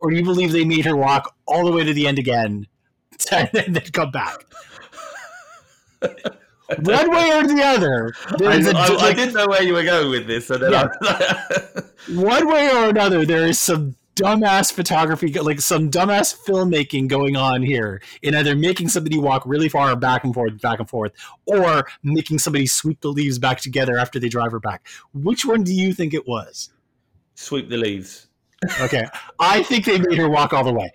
Or 0.01 0.11
do 0.11 0.17
you 0.17 0.25
believe 0.25 0.53
they 0.53 0.65
made 0.65 0.87
her 0.87 0.97
walk 0.97 1.35
all 1.47 1.65
the 1.65 1.73
way 1.73 1.85
to 1.85 1.93
the 1.93 2.07
end 2.07 2.19
again 2.19 2.67
and 3.33 3.51
then 3.53 3.83
come 3.93 4.11
back? 4.11 4.45
One 6.79 7.11
way 7.11 7.31
or 7.33 7.47
the 7.47 7.63
other, 7.65 8.13
I, 8.27 8.57
a, 8.57 8.75
I- 8.77 8.87
I 8.87 8.89
like, 8.95 9.17
didn't 9.17 9.35
know 9.35 9.47
where 9.49 9.63
you 9.63 9.73
were 9.75 9.83
going 9.85 10.11
with 10.11 10.27
this, 10.27 10.47
so 10.47 10.57
then 10.57 10.73
Yeah. 10.73 10.89
I, 11.03 11.83
one 12.15 12.47
way 12.49 12.71
or 12.71 12.89
another, 12.91 13.25
there 13.27 13.47
is 13.47 13.59
some 13.59 13.97
dumbass 14.17 14.73
photography, 14.73 15.33
like 15.33 15.61
some 15.61 15.91
dumbass 15.91 16.37
filmmaking 16.47 17.09
going 17.09 17.37
on 17.37 17.63
here 17.63 18.03
in 18.23 18.35
either 18.35 18.55
making 18.55 18.89
somebody 18.89 19.19
walk 19.19 19.43
really 19.47 19.69
far 19.69 19.95
back 19.97 20.25
and 20.25 20.35
forth, 20.35 20.61
back 20.61 20.79
and 20.79 20.89
forth, 20.89 21.13
or 21.47 21.87
making 22.03 22.39
somebody 22.39 22.67
sweep 22.67 23.01
the 23.01 23.09
leaves 23.09 23.39
back 23.39 23.61
together 23.61 23.97
after 23.99 24.19
they 24.21 24.29
drive 24.29 24.53
her 24.53 24.61
back. 24.61 24.87
Which 25.15 25.45
one 25.47 25.63
do 25.65 25.73
you 25.75 25.93
think 25.95 26.15
it 26.15 26.27
was? 26.29 26.71
sweep 27.35 27.71
the 27.71 27.77
leaves. 27.79 28.27
Okay, 28.81 29.07
I 29.39 29.63
think 29.63 29.87
they 29.87 29.99
made 29.99 30.19
her 30.19 30.29
walk 30.29 30.53
all 30.53 30.63
the 30.65 30.73
way. 30.75 30.93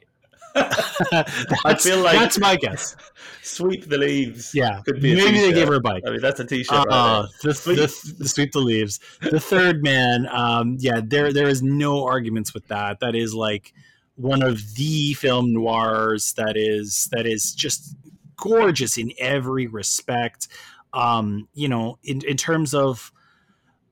That's- 0.56 1.84
feel 1.84 2.00
like- 2.00 2.18
that's 2.18 2.40
my 2.40 2.56
guess. 2.56 2.96
Sweep 3.42 3.86
the 3.88 3.98
leaves. 3.98 4.52
Yeah, 4.56 4.82
maybe 4.88 5.16
they 5.16 5.54
gave 5.54 5.68
her 5.68 5.76
a 5.76 5.80
bike. 5.80 6.04
I 6.08 6.12
mean, 6.12 6.22
that's 6.22 6.40
a 6.40 6.46
t-shirt. 6.46 6.88
Uh, 6.90 7.28
there. 7.44 7.54
the, 7.54 7.74
the, 7.76 8.16
the 8.20 8.28
sweep 8.28 8.52
the 8.54 8.60
leaves. 8.60 9.00
The 9.22 9.40
third 9.40 9.84
man. 9.84 10.28
Um, 10.32 10.78
yeah, 10.80 11.02
there 11.04 11.32
there 11.32 11.48
is 11.48 11.62
no 11.62 12.06
arguments 12.06 12.54
with 12.54 12.68
that. 12.70 13.00
That 13.02 13.16
is 13.16 13.36
like 13.36 13.74
one 14.16 14.42
of 14.42 14.76
the 14.76 15.14
film 15.14 15.54
noirs 15.54 16.34
that 16.34 16.56
is 16.58 17.08
that 17.12 17.28
is 17.28 17.54
just 17.54 17.96
gorgeous 18.38 18.98
in 18.98 19.12
every 19.20 19.68
respect. 19.68 20.48
Um, 20.94 21.48
you 21.54 21.68
know, 21.68 22.00
in 22.04 22.22
in 22.26 22.38
terms 22.38 22.74
of 22.74 23.12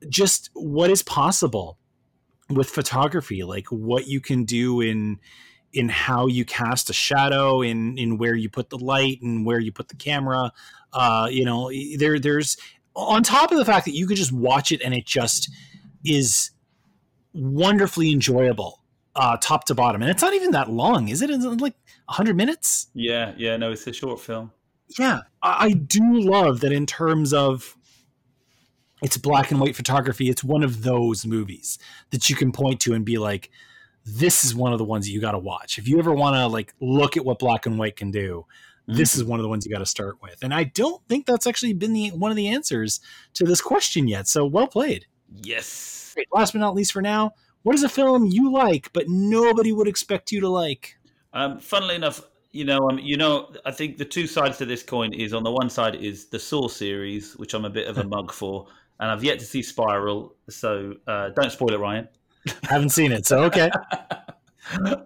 just 0.10 0.50
what 0.54 0.90
is 0.90 1.04
possible 1.04 1.78
with 2.50 2.70
photography, 2.70 3.44
like 3.44 3.68
what 3.68 4.08
you 4.08 4.20
can 4.20 4.46
do 4.46 4.82
in 4.82 5.20
in 5.74 5.90
how 5.90 6.28
you 6.28 6.46
cast 6.46 6.90
a 6.90 6.94
shadow, 6.94 7.62
in 7.62 7.98
in 7.98 8.18
where 8.18 8.36
you 8.36 8.50
put 8.50 8.70
the 8.70 8.78
light, 8.78 9.22
and 9.22 9.46
where 9.46 9.60
you 9.60 9.72
put 9.72 9.90
the 9.90 9.96
camera. 9.96 10.52
Uh, 10.94 11.28
you 11.32 11.44
know, 11.46 11.72
there 11.98 12.20
there's 12.20 12.58
on 12.96 13.24
top 13.24 13.52
of 13.52 13.58
the 13.58 13.66
fact 13.66 13.86
that 13.86 13.96
you 13.96 14.06
could 14.08 14.18
just 14.18 14.32
watch 14.32 14.72
it 14.72 14.82
and 14.84 14.94
it 14.94 15.06
just 15.06 15.50
is 16.06 16.52
wonderfully 17.34 18.12
enjoyable, 18.12 18.84
uh, 19.16 19.36
top 19.38 19.66
to 19.66 19.74
bottom. 19.74 20.02
And 20.04 20.12
it's 20.12 20.22
not 20.22 20.34
even 20.34 20.52
that 20.52 20.70
long, 20.70 21.08
is 21.08 21.22
it? 21.24 21.30
Is 21.32 21.44
it 21.44 21.60
like 21.62 21.74
hundred 22.08 22.38
minutes? 22.38 22.88
Yeah, 22.94 23.34
yeah. 23.38 23.58
No, 23.58 23.72
it's 23.72 23.88
a 23.88 23.94
short 23.94 24.20
film. 24.20 24.52
yeah 25.00 25.22
I, 25.42 25.66
I 25.66 25.72
do 25.72 26.02
love 26.20 26.60
that 26.60 26.72
in 26.72 26.86
terms 26.86 27.34
of 27.34 27.76
it's 29.02 29.18
black 29.18 29.50
and 29.50 29.60
white 29.60 29.76
photography 29.76 30.30
it's 30.30 30.44
one 30.44 30.62
of 30.62 30.84
those 30.84 31.26
movies 31.26 31.80
that 32.12 32.30
you 32.30 32.36
can 32.36 32.52
point 32.52 32.80
to 32.82 32.94
and 32.94 33.04
be 33.06 33.18
like 33.18 33.50
this 34.06 34.44
is 34.44 34.54
one 34.54 34.74
of 34.74 34.80
the 34.80 34.86
ones 34.86 35.06
that 35.06 35.12
you 35.12 35.22
got 35.22 35.32
to 35.32 35.40
watch. 35.40 35.78
If 35.78 35.88
you 35.88 36.00
ever 36.00 36.14
want 36.14 36.36
to 36.36 36.48
like 36.48 36.74
look 36.80 37.18
at 37.18 37.26
what 37.26 37.40
black 37.40 37.66
and 37.66 37.78
white 37.80 37.96
can 37.96 38.12
do, 38.12 38.46
mm-hmm. 38.88 38.98
this 38.98 39.16
is 39.16 39.24
one 39.24 39.40
of 39.40 39.44
the 39.44 39.50
ones 39.50 39.66
you 39.66 39.72
got 39.72 39.80
to 39.80 39.86
start 39.86 40.22
with. 40.22 40.38
And 40.42 40.54
I 40.54 40.66
don't 40.66 41.02
think 41.08 41.26
that's 41.26 41.48
actually 41.48 41.74
been 41.74 41.94
the 41.94 42.10
one 42.10 42.32
of 42.32 42.38
the 42.38 42.48
answers 42.48 43.00
to 43.36 43.46
this 43.46 43.62
question 43.62 44.08
yet. 44.08 44.28
So 44.28 44.46
well 44.46 44.68
played. 44.68 45.06
Yes. 45.42 46.12
Great. 46.14 46.28
Last 46.32 46.54
but 46.54 46.60
not 46.60 46.76
least 46.76 46.92
for 46.92 47.02
now, 47.02 47.34
what 47.64 47.76
is 47.76 47.84
a 47.84 47.90
film 47.90 48.26
you 48.26 48.52
like 48.52 48.92
but 48.94 49.08
nobody 49.08 49.72
would 49.72 49.88
expect 49.88 50.32
you 50.32 50.42
to 50.42 50.50
like? 50.50 50.98
Um, 51.34 51.60
funnily 51.60 51.96
enough, 51.96 52.22
you 52.52 52.66
know, 52.66 52.90
um, 52.90 53.00
you 53.00 53.18
know, 53.18 53.52
I 53.66 53.72
think 53.72 53.98
the 53.98 54.06
two 54.06 54.28
sides 54.28 54.58
to 54.60 54.66
this 54.66 54.84
coin 54.84 55.14
is 55.14 55.34
on 55.34 55.44
the 55.44 55.52
one 55.52 55.70
side 55.70 55.96
is 55.96 56.28
the 56.28 56.40
Saw 56.40 56.68
series, 56.68 57.36
which 57.38 57.56
I'm 57.56 57.66
a 57.66 57.70
bit 57.70 57.88
of 57.88 57.98
a 57.98 58.04
mug 58.08 58.32
for, 58.32 58.68
and 59.00 59.10
I've 59.10 59.24
yet 59.24 59.40
to 59.40 59.46
see 59.46 59.64
Spiral, 59.64 60.36
so 60.50 60.94
uh, 61.08 61.30
don't 61.30 61.52
spoil 61.52 61.74
it, 61.74 61.80
Ryan. 61.80 62.08
Haven't 62.64 62.90
seen 62.90 63.12
it, 63.12 63.26
so 63.26 63.44
okay. 63.44 63.70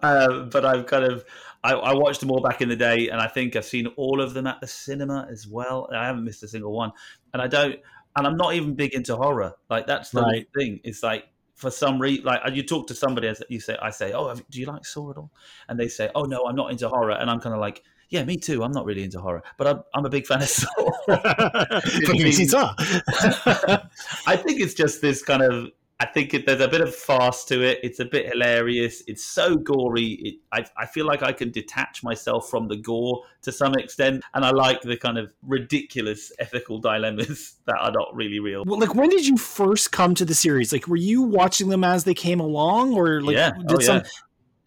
uh, 0.02 0.40
but 0.52 0.66
I've 0.66 0.86
kind 0.86 1.06
of 1.06 1.26
I, 1.64 1.74
I, 1.74 1.94
watched 1.94 2.20
them 2.20 2.32
all 2.32 2.42
back 2.42 2.62
in 2.62 2.70
the 2.70 2.76
day, 2.76 3.10
and 3.10 3.20
I 3.20 3.28
think 3.28 3.56
I've 3.56 3.66
seen 3.66 3.88
all 3.98 4.22
of 4.22 4.34
them 4.34 4.48
at 4.48 4.62
the 4.62 4.68
cinema 4.68 5.28
as 5.30 5.48
well. 5.48 5.90
I 5.94 6.06
haven't 6.06 6.24
missed 6.24 6.44
a 6.44 6.48
single 6.48 6.72
one, 6.72 6.92
and 7.34 7.42
I 7.42 7.48
don't, 7.48 7.76
and 8.16 8.28
I'm 8.28 8.38
not 8.38 8.54
even 8.54 8.76
big 8.76 8.94
into 8.94 9.16
horror. 9.16 9.54
Like 9.70 9.88
that's 9.88 10.12
the 10.12 10.22
right. 10.22 10.48
thing. 10.56 10.80
It's 10.84 11.04
like 11.04 11.26
for 11.56 11.72
some 11.72 12.00
reason, 12.00 12.26
like 12.26 12.42
you 12.54 12.64
talk 12.64 12.88
to 12.88 12.96
somebody, 12.96 13.28
as 13.28 13.42
you 13.50 13.60
say, 13.60 13.76
I 13.82 13.90
say, 13.90 14.14
"Oh, 14.14 14.34
do 14.50 14.60
you 14.60 14.68
like 14.68 14.86
Saw 14.86 15.12
at 15.12 15.18
all?" 15.18 15.32
And 15.68 15.80
they 15.80 15.88
say, 15.88 16.10
"Oh 16.16 16.24
no, 16.24 16.46
I'm 16.46 16.56
not 16.56 16.72
into 16.72 16.88
horror," 16.88 17.12
and 17.12 17.30
I'm 17.30 17.40
kind 17.40 17.54
of 17.54 17.60
like, 17.60 17.84
"Yeah, 18.10 18.24
me 18.24 18.38
too. 18.38 18.64
I'm 18.64 18.72
not 18.72 18.86
really 18.86 19.04
into 19.04 19.20
horror, 19.20 19.44
but 19.58 19.68
I'm, 19.68 19.84
I'm 19.96 20.06
a 20.06 20.10
big 20.10 20.28
fan 20.28 20.42
of 20.42 20.50
Saw." 20.50 20.68
I 24.28 24.36
think 24.36 24.62
it's 24.62 24.76
just 24.76 25.02
this 25.02 25.24
kind 25.24 25.42
of 25.42 25.72
I 26.00 26.06
think 26.06 26.34
it, 26.36 26.46
there's 26.46 26.62
a 26.62 26.68
bit 26.68 26.82
of 26.82 26.94
farce 26.96 27.44
to 27.46 27.64
it. 27.64 27.80
It's 27.82 28.00
a 28.00 28.06
bit 28.06 28.28
hilarious. 28.28 29.02
It's 29.08 29.24
so 29.24 29.56
gory. 29.56 30.06
It, 30.06 30.36
I, 30.52 30.66
I 30.78 30.86
feel 30.86 31.08
like 31.08 31.24
I 31.24 31.32
can 31.32 31.50
detach 31.50 32.04
myself 32.04 32.50
from 32.50 32.68
the 32.68 32.76
gore 32.76 33.24
to 33.42 33.52
some 33.52 33.74
extent, 33.74 34.24
and 34.36 34.46
I 34.46 34.52
like 34.52 34.82
the 34.82 34.96
kind 34.96 35.18
of 35.18 35.34
ridiculous 35.42 36.32
ethical 36.38 36.80
dilemmas 36.80 37.56
that 37.66 37.78
are 37.80 37.92
not 37.92 38.16
really 38.16 38.40
real. 38.40 38.64
Well, 38.66 38.80
like 38.80 38.94
when 38.94 39.10
did 39.10 39.26
you 39.26 39.38
first 39.38 39.92
come 39.92 40.14
to 40.16 40.26
the 40.26 40.36
series? 40.36 40.72
Like, 40.72 40.88
were 40.88 40.98
you 40.98 41.24
watching 41.24 41.70
them 41.70 41.84
as 41.84 42.04
they 42.04 42.14
came 42.14 42.40
along, 42.40 42.94
or 42.94 43.22
like 43.22 43.36
yeah. 43.36 43.52
did 43.52 43.78
oh, 43.78 43.80
some? 43.80 43.98
Yeah. 43.98 44.10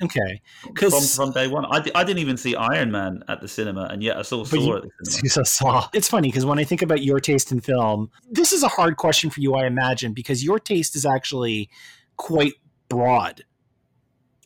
Okay, 0.03 0.41
because 0.67 1.15
from, 1.15 1.27
from, 1.27 1.35
day 1.35 1.47
one, 1.47 1.67
I 1.67 1.81
d- 1.81 1.93
I 1.95 2.05
didn't 2.05 2.21
even 2.21 2.39
see 2.39 2.57
Iron 2.57 2.91
Man 2.91 3.23
at 3.29 3.43
the 3.43 3.49
cinema, 3.49 3.83
and 3.91 4.03
yet 4.03 4.17
I 4.17 4.23
saw 4.23 4.45
Saw 4.45 4.57
you, 4.57 4.77
at 4.77 4.83
the 4.83 5.11
cinema. 5.11 5.45
Saw. 5.45 5.89
It's 5.93 6.09
funny 6.09 6.29
because 6.29 6.47
when 6.47 6.59
I 6.59 6.65
think 6.65 6.81
about 6.81 7.03
your 7.03 7.21
taste 7.21 7.53
in 7.53 7.61
film, 7.61 8.11
this 8.31 8.53
is 8.53 8.63
a 8.63 8.69
hard 8.69 8.97
question 8.97 9.29
for 9.29 9.41
you, 9.41 9.55
I 9.55 9.67
imagine, 9.67 10.15
because 10.15 10.43
your 10.43 10.59
taste 10.59 10.97
is 10.97 11.05
actually 11.05 11.69
quite 12.17 12.55
broad. 12.89 13.45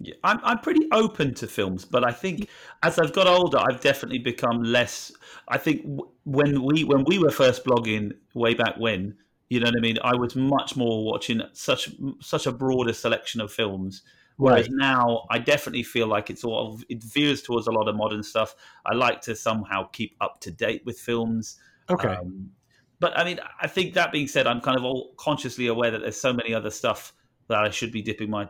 Yeah, 0.01 0.15
I'm 0.25 0.41
I'm 0.43 0.59
pretty 0.59 0.89
open 0.91 1.35
to 1.35 1.47
films, 1.47 1.85
but 1.85 2.05
I 2.05 2.11
think 2.11 2.49
as 2.83 2.99
I've 2.99 3.13
got 3.13 3.29
older, 3.29 3.59
I've 3.59 3.81
definitely 3.81 4.19
become 4.19 4.61
less. 4.63 5.13
I 5.47 5.59
think 5.59 5.87
when 6.25 6.65
we 6.65 6.83
when 6.83 7.05
we 7.05 7.21
were 7.21 7.31
first 7.31 7.65
blogging 7.65 8.13
way 8.35 8.55
back 8.55 8.75
when, 8.77 9.17
you 9.51 9.61
know 9.61 9.67
what 9.67 9.77
I 9.77 9.81
mean, 9.81 9.99
I 10.03 10.17
was 10.17 10.35
much 10.35 10.75
more 10.75 11.05
watching 11.05 11.43
such 11.53 11.91
such 12.21 12.47
a 12.47 12.53
broader 12.53 12.93
selection 12.93 13.41
of 13.41 13.53
films 13.53 14.03
Whereas 14.37 14.69
right. 14.69 14.77
now, 14.77 15.27
I 15.31 15.39
definitely 15.39 15.85
feel 15.85 16.09
like 16.09 16.29
it's 16.29 16.43
all 16.43 16.81
it 16.89 17.03
veers 17.03 17.43
towards 17.43 17.69
a 17.69 17.71
lot 17.71 17.89
of 17.89 17.95
modern 17.95 18.23
stuff. 18.23 18.57
I 18.85 18.95
like 18.95 19.21
to 19.23 19.37
somehow 19.37 19.85
keep 19.93 20.17
up 20.21 20.41
to 20.41 20.51
date 20.51 20.83
with 20.85 20.99
films. 20.99 21.59
Okay. 21.89 22.09
Um, 22.09 22.51
but 22.99 23.17
I 23.17 23.25
mean, 23.25 23.39
I 23.61 23.69
think 23.69 23.95
that 23.95 24.11
being 24.11 24.27
said, 24.27 24.47
I'm 24.47 24.61
kind 24.61 24.77
of 24.77 24.85
all 24.85 25.15
consciously 25.17 25.69
aware 25.69 25.91
that 25.91 26.01
there's 26.01 26.21
so 26.21 26.33
many 26.33 26.53
other 26.53 26.71
stuff 26.71 27.13
that 27.49 27.59
I 27.59 27.71
should 27.71 27.93
be 27.93 28.03
dipping 28.03 28.31
my 28.31 28.49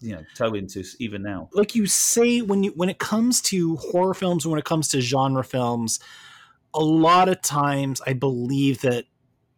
you 0.00 0.14
know 0.14 0.24
toe 0.34 0.54
into 0.54 0.84
even 1.00 1.22
now. 1.22 1.48
Like 1.52 1.74
you 1.74 1.86
say, 1.86 2.40
when 2.40 2.62
you 2.62 2.72
when 2.76 2.88
it 2.88 2.98
comes 2.98 3.40
to 3.42 3.76
horror 3.76 4.14
films, 4.14 4.46
when 4.46 4.58
it 4.58 4.64
comes 4.64 4.88
to 4.88 5.00
genre 5.00 5.42
films, 5.42 5.98
a 6.72 6.80
lot 6.80 7.28
of 7.28 7.42
times 7.42 8.00
I 8.06 8.12
believe 8.12 8.82
that 8.82 9.06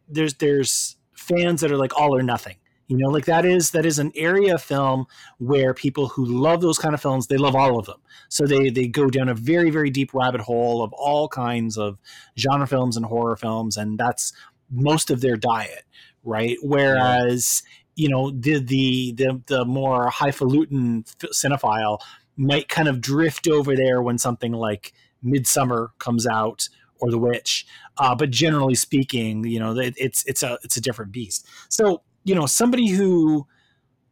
there's 0.08 0.34
there's 0.34 0.96
fans 1.12 1.60
that 1.60 1.70
are 1.72 1.76
like 1.76 1.98
all 1.98 2.16
or 2.16 2.22
nothing 2.22 2.56
you 2.88 2.96
know 2.96 3.08
like 3.08 3.24
that 3.26 3.44
is 3.44 3.70
that 3.72 3.84
is 3.86 3.98
an 3.98 4.12
area 4.14 4.54
of 4.54 4.62
film 4.62 5.06
where 5.38 5.74
people 5.74 6.08
who 6.08 6.24
love 6.24 6.60
those 6.60 6.78
kind 6.78 6.94
of 6.94 7.00
films 7.00 7.26
they 7.26 7.36
love 7.36 7.56
all 7.56 7.78
of 7.78 7.86
them. 7.86 8.00
So 8.28 8.46
they 8.46 8.70
they 8.70 8.86
go 8.86 9.08
down 9.08 9.28
a 9.28 9.34
very 9.34 9.70
very 9.70 9.90
deep 9.90 10.14
rabbit 10.14 10.40
hole 10.40 10.82
of 10.82 10.92
all 10.92 11.28
kinds 11.28 11.76
of 11.76 11.98
genre 12.38 12.66
films 12.66 12.96
and 12.96 13.06
horror 13.06 13.36
films 13.36 13.76
and 13.76 13.98
that's 13.98 14.32
most 14.70 15.10
of 15.10 15.20
their 15.20 15.36
diet 15.36 15.84
right? 16.26 16.58
Whereas 16.60 17.62
you 17.94 18.10
know 18.10 18.30
the 18.30 18.58
the 18.58 19.12
the, 19.12 19.40
the 19.46 19.64
more 19.64 20.10
highfalutin 20.10 21.04
cinephile 21.32 22.00
might 22.36 22.68
kind 22.68 22.88
of 22.88 23.00
drift 23.00 23.48
over 23.48 23.74
there 23.74 24.02
when 24.02 24.18
something 24.18 24.52
like 24.52 24.92
Midsommar 25.24 25.90
comes 25.98 26.26
out 26.26 26.68
or 26.98 27.10
the 27.10 27.18
witch. 27.18 27.66
Uh, 27.96 28.14
but 28.14 28.30
generally 28.30 28.74
speaking 28.74 29.44
you 29.44 29.58
know 29.58 29.78
it, 29.78 29.94
it's 29.96 30.24
it's 30.26 30.42
a 30.42 30.58
it's 30.62 30.76
a 30.76 30.80
different 30.80 31.12
beast. 31.12 31.46
So 31.70 32.02
you 32.26 32.34
know 32.34 32.44
somebody 32.44 32.88
who 32.88 33.46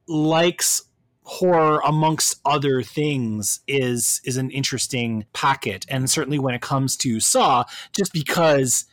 likes 0.09 0.85
horror 1.25 1.81
amongst 1.85 2.41
other 2.45 2.83
things 2.83 3.61
is 3.67 4.21
is 4.25 4.37
an 4.37 4.51
interesting 4.51 5.25
packet 5.33 5.85
and 5.89 6.09
certainly 6.09 6.39
when 6.39 6.55
it 6.55 6.61
comes 6.61 6.97
to 6.97 7.19
saw 7.19 7.65
just 7.95 8.13
because 8.13 8.85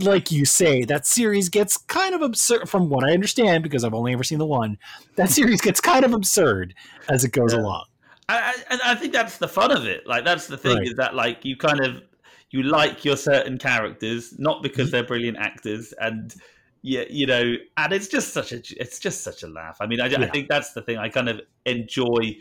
like 0.00 0.30
you 0.30 0.44
say 0.44 0.84
that 0.84 1.06
series 1.06 1.48
gets 1.48 1.76
kind 1.76 2.14
of 2.14 2.22
absurd 2.22 2.68
from 2.68 2.88
what 2.88 3.04
i 3.04 3.12
understand 3.12 3.62
because 3.62 3.84
i've 3.84 3.94
only 3.94 4.12
ever 4.12 4.24
seen 4.24 4.38
the 4.38 4.46
one 4.46 4.78
that 5.16 5.30
series 5.30 5.60
gets 5.60 5.80
kind 5.80 6.04
of 6.04 6.12
absurd 6.12 6.74
as 7.08 7.24
it 7.24 7.32
goes 7.32 7.52
yeah. 7.52 7.60
along 7.60 7.84
I, 8.28 8.54
I, 8.70 8.78
I, 8.92 8.94
think 8.96 9.12
that's 9.12 9.38
the 9.38 9.46
fun 9.46 9.70
of 9.70 9.86
it 9.86 10.06
like 10.06 10.24
that's 10.24 10.48
the 10.48 10.56
thing 10.56 10.78
right. 10.78 10.86
is 10.88 10.94
that 10.94 11.14
like 11.14 11.44
you 11.44 11.56
kind 11.56 11.80
of 11.80 12.02
you 12.50 12.62
like 12.62 13.04
your 13.04 13.16
certain 13.16 13.58
characters 13.58 14.34
not 14.38 14.62
because 14.62 14.86
mm-hmm. 14.86 14.92
they're 14.92 15.06
brilliant 15.06 15.38
actors 15.38 15.94
and 16.00 16.34
yeah, 16.86 17.02
you 17.10 17.26
know, 17.26 17.54
and 17.76 17.92
it's 17.92 18.06
just 18.06 18.32
such 18.32 18.52
a 18.52 18.62
it's 18.80 19.00
just 19.00 19.22
such 19.22 19.42
a 19.42 19.48
laugh. 19.48 19.78
I 19.80 19.86
mean, 19.86 20.00
I, 20.00 20.06
yeah. 20.06 20.20
I 20.20 20.28
think 20.28 20.48
that's 20.48 20.72
the 20.72 20.82
thing. 20.82 20.98
I 20.98 21.08
kind 21.08 21.28
of 21.28 21.40
enjoy 21.64 22.36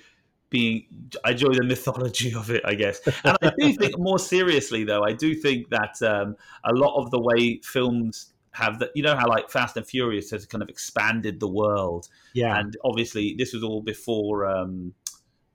being 0.52 0.86
I 1.24 1.32
enjoy 1.32 1.54
the 1.54 1.64
mythology 1.64 2.32
of 2.36 2.52
it, 2.52 2.62
I 2.64 2.76
guess. 2.76 3.02
And 3.24 3.36
I 3.42 3.52
do 3.58 3.74
think 3.74 3.98
more 3.98 4.20
seriously 4.20 4.84
though, 4.84 5.04
I 5.04 5.14
do 5.14 5.34
think 5.34 5.70
that 5.70 6.00
um, 6.04 6.36
a 6.64 6.74
lot 6.74 6.96
of 6.96 7.10
the 7.10 7.20
way 7.20 7.60
films 7.64 8.34
have 8.52 8.78
that 8.80 8.92
you 8.94 9.02
know 9.02 9.16
how 9.16 9.28
like 9.28 9.50
Fast 9.50 9.78
and 9.78 9.88
Furious 9.88 10.30
has 10.30 10.46
kind 10.46 10.62
of 10.62 10.70
expanded 10.70 11.40
the 11.40 11.50
world. 11.50 12.08
Yeah. 12.34 12.56
And 12.60 12.78
obviously 12.84 13.34
this 13.36 13.52
was 13.52 13.64
all 13.64 13.82
before 13.82 14.46
um, 14.46 14.94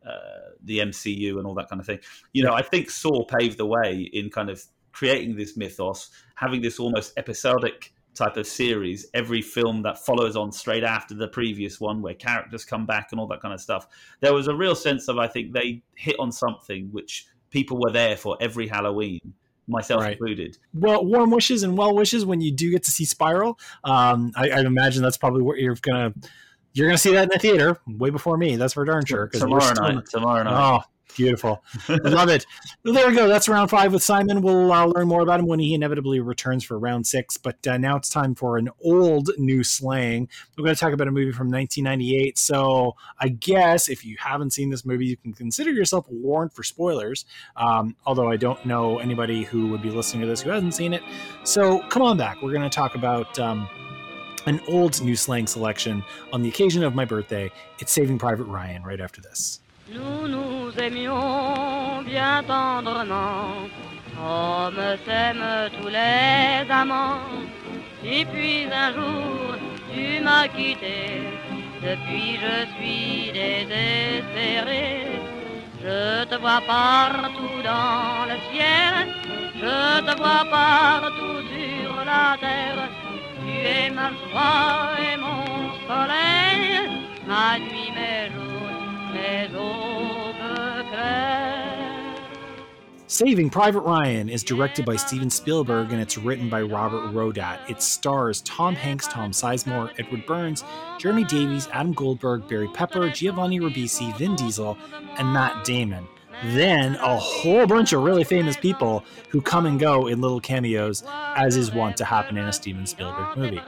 uh, 0.05 0.51
the 0.65 0.81
MCU 0.81 1.39
and 1.39 1.47
all 1.47 1.55
that 1.55 1.71
kind 1.71 1.79
of 1.79 1.87
thing. 1.87 2.01
You 2.33 2.43
know, 2.43 2.55
I 2.55 2.63
think 2.63 2.91
Saw 2.91 3.25
paved 3.25 3.57
the 3.57 3.67
way 3.67 4.11
in 4.13 4.31
kind 4.31 4.51
of 4.51 4.65
creating 4.91 5.37
this 5.37 5.57
mythos, 5.57 6.11
having 6.35 6.61
this 6.61 6.81
almost 6.81 7.13
episodic 7.17 7.93
type 8.15 8.37
of 8.37 8.47
series, 8.47 9.07
every 9.15 9.43
film 9.43 9.83
that 9.83 9.99
follows 9.99 10.37
on 10.37 10.53
straight 10.53 10.85
after 10.85 11.15
the 11.15 11.29
previous 11.29 11.81
one, 11.81 12.03
where 12.03 12.15
characters 12.15 12.65
come 12.65 12.87
back 12.87 13.09
and 13.11 13.21
all 13.21 13.27
that 13.29 13.41
kind 13.41 13.55
of 13.55 13.61
stuff. 13.61 13.87
There 14.21 14.35
was 14.35 14.49
a 14.49 14.55
real 14.55 14.75
sense 14.75 15.09
of, 15.09 15.19
I 15.19 15.27
think, 15.27 15.53
they 15.53 15.83
hit 15.95 16.17
on 16.19 16.33
something 16.33 16.89
which 16.93 17.27
people 17.51 17.81
were 17.81 17.93
there 17.93 18.17
for 18.17 18.37
every 18.41 18.69
Halloween. 18.69 19.21
Myself 19.69 20.03
right. 20.03 20.13
included. 20.13 20.59
Well, 20.75 21.05
warm 21.05 21.31
wishes 21.31 21.63
and 21.63 21.79
well 21.79 21.95
wishes 21.95 22.25
when 22.25 22.41
you 22.41 22.51
do 22.51 22.73
get 22.73 22.83
to 22.85 22.91
see 22.91 23.05
Spiral. 23.05 23.57
Um, 23.85 24.33
I, 24.35 24.51
I 24.51 24.61
imagine 24.61 25.01
that's 25.01 25.17
probably 25.17 25.43
what 25.43 25.59
you're 25.59 25.77
gonna 25.81 26.13
you're 26.73 26.89
gonna 26.89 26.99
see 26.99 27.13
that 27.13 27.25
in 27.25 27.29
the 27.29 27.39
theater 27.39 27.79
way 27.87 28.11
before 28.11 28.37
me. 28.37 28.57
That's 28.57 28.73
for 28.73 28.85
darn 28.85 29.05
sure. 29.05 29.29
Tomorrow 29.29 29.75
night. 29.75 30.07
Tomorrow 30.07 30.43
night. 30.43 30.81
Oh, 30.83 30.83
Beautiful. 31.17 31.63
I 31.89 31.97
love 32.09 32.29
it. 32.29 32.47
Well, 32.85 32.95
there 32.95 33.09
we 33.09 33.15
go. 33.15 33.29
That's 33.29 33.49
round 33.49 33.71
five 33.71 33.93
with 33.93 34.03
Simon. 34.03 34.43
We'll 34.43 34.73
uh, 34.73 34.87
learn 34.87 35.09
more 35.09 35.21
about 35.21 35.41
him 35.41 35.47
when 35.47 35.59
he 35.59 35.75
inevitably 35.75 36.21
returns 36.21 36.65
for 36.65 36.79
round 36.79 37.07
six. 37.07 37.37
But 37.37 37.67
uh, 37.67 37.79
now 37.79 37.97
it's 37.97 38.09
time 38.09 38.35
for 38.35 38.59
an 38.59 38.71
old 38.83 39.31
new 39.39 39.63
slang. 39.63 40.29
We're 40.57 40.65
going 40.65 40.75
to 40.75 40.81
talk 40.81 40.93
about 40.93 41.09
a 41.09 41.13
movie 41.13 41.33
from 41.33 41.51
1998. 41.51 42.39
So 42.39 42.97
I 43.19 43.29
guess 43.29 43.89
if 43.89 44.05
you 44.05 44.17
haven't 44.19 44.53
seen 44.53 44.71
this 44.71 44.85
movie, 44.85 45.07
you 45.07 45.17
can 45.17 45.33
consider 45.33 45.71
yourself 45.71 46.07
warned 46.09 46.53
for 46.53 46.63
spoilers. 46.63 47.25
Um, 47.57 47.97
although 48.07 48.31
I 48.31 48.37
don't 48.37 48.65
know 48.65 48.99
anybody 48.99 49.45
who 49.45 49.69
would 49.69 49.83
be 49.83 49.91
listening 49.91 50.23
to 50.23 50.27
this 50.27 50.41
who 50.41 50.51
hasn't 50.51 50.75
seen 50.75 50.95
it. 50.95 51.03
So 51.45 51.81
come 51.89 52.03
on 52.03 52.17
back. 52.17 52.43
We're 52.43 52.53
going 52.53 52.69
to 52.69 52.71
talk 52.71 52.95
about. 52.95 53.39
Um, 53.39 53.69
an 54.47 54.59
old 54.69 55.03
new 55.03 55.17
slang 55.17 55.47
selection 55.47 56.03
on 56.33 56.41
the 56.41 56.49
occasion 56.49 56.83
of 56.83 56.95
my 56.95 57.05
birthday. 57.05 57.53
It's 57.79 57.93
Saving 57.93 58.19
Private 58.19 58.45
Ryan 58.45 58.83
right 58.83 58.99
after 58.99 59.21
this. 59.21 59.61
Nous 59.93 60.29
nous 60.29 60.71
aimions 60.79 62.03
bien 62.07 62.45
tendrement, 62.45 63.67
comme 64.15 64.81
s'aiment 65.05 65.69
tous 65.77 65.89
les 65.89 66.71
amants. 66.71 67.27
Et 68.05 68.25
puis 68.25 68.69
un 68.73 68.93
jour, 68.93 69.57
tu 69.93 70.23
m'as 70.23 70.47
quitté, 70.47 71.23
depuis 71.83 72.39
je 72.45 72.57
suis 72.77 73.33
désespéré. 73.33 75.07
Je 75.83 76.25
te 76.25 76.37
vois 76.37 76.63
partout 76.69 77.61
dans 77.65 78.27
le 78.31 78.37
ciel, 78.53 78.95
je 79.57 80.01
te 80.07 80.17
vois 80.19 80.45
partout 80.49 81.41
sur 81.53 81.97
la 82.05 82.37
terre. 82.39 82.89
Tu 83.41 83.53
es 83.67 83.91
ma 83.91 84.11
joie 84.11 84.91
et 85.09 85.17
mon 85.17 85.45
soleil, 85.89 86.91
ma 87.27 87.59
nuit, 87.59 87.91
mes 87.97 88.31
jours. 88.33 88.50
Saving 93.21 93.51
Private 93.51 93.81
Ryan 93.81 94.31
is 94.31 94.43
directed 94.43 94.87
by 94.87 94.97
Steven 94.97 95.29
Spielberg 95.29 95.93
and 95.93 96.01
it's 96.01 96.17
written 96.17 96.49
by 96.49 96.63
Robert 96.63 97.13
Rodat. 97.13 97.59
It 97.69 97.83
stars 97.83 98.41
Tom 98.43 98.75
Hanks, 98.75 99.07
Tom 99.09 99.33
Sizemore, 99.33 99.91
Edward 99.99 100.25
Burns, 100.25 100.65
Jeremy 100.99 101.25
Davies, 101.25 101.69
Adam 101.73 101.93
Goldberg, 101.93 102.49
Barry 102.49 102.69
Pepper, 102.69 103.11
Giovanni 103.11 103.61
Ribisi, 103.61 104.17
Vin 104.17 104.37
Diesel, 104.37 104.79
and 105.19 105.31
Matt 105.33 105.65
Damon. 105.65 106.09
Then 106.47 106.95
a 106.95 107.17
whole 107.19 107.67
bunch 107.67 107.93
of 107.93 108.05
really 108.05 108.25
famous 108.25 108.57
people 108.57 109.05
who 109.29 109.43
come 109.43 109.67
and 109.67 109.79
go 109.79 110.07
in 110.07 110.23
little 110.23 110.41
cameos, 110.41 111.03
as 111.37 111.57
is 111.57 111.73
wont 111.73 111.99
to 111.99 112.07
happen 112.07 112.39
in 112.39 112.47
a 112.47 112.53
Steven 112.55 112.87
Spielberg 112.87 113.37
movie. 113.37 113.61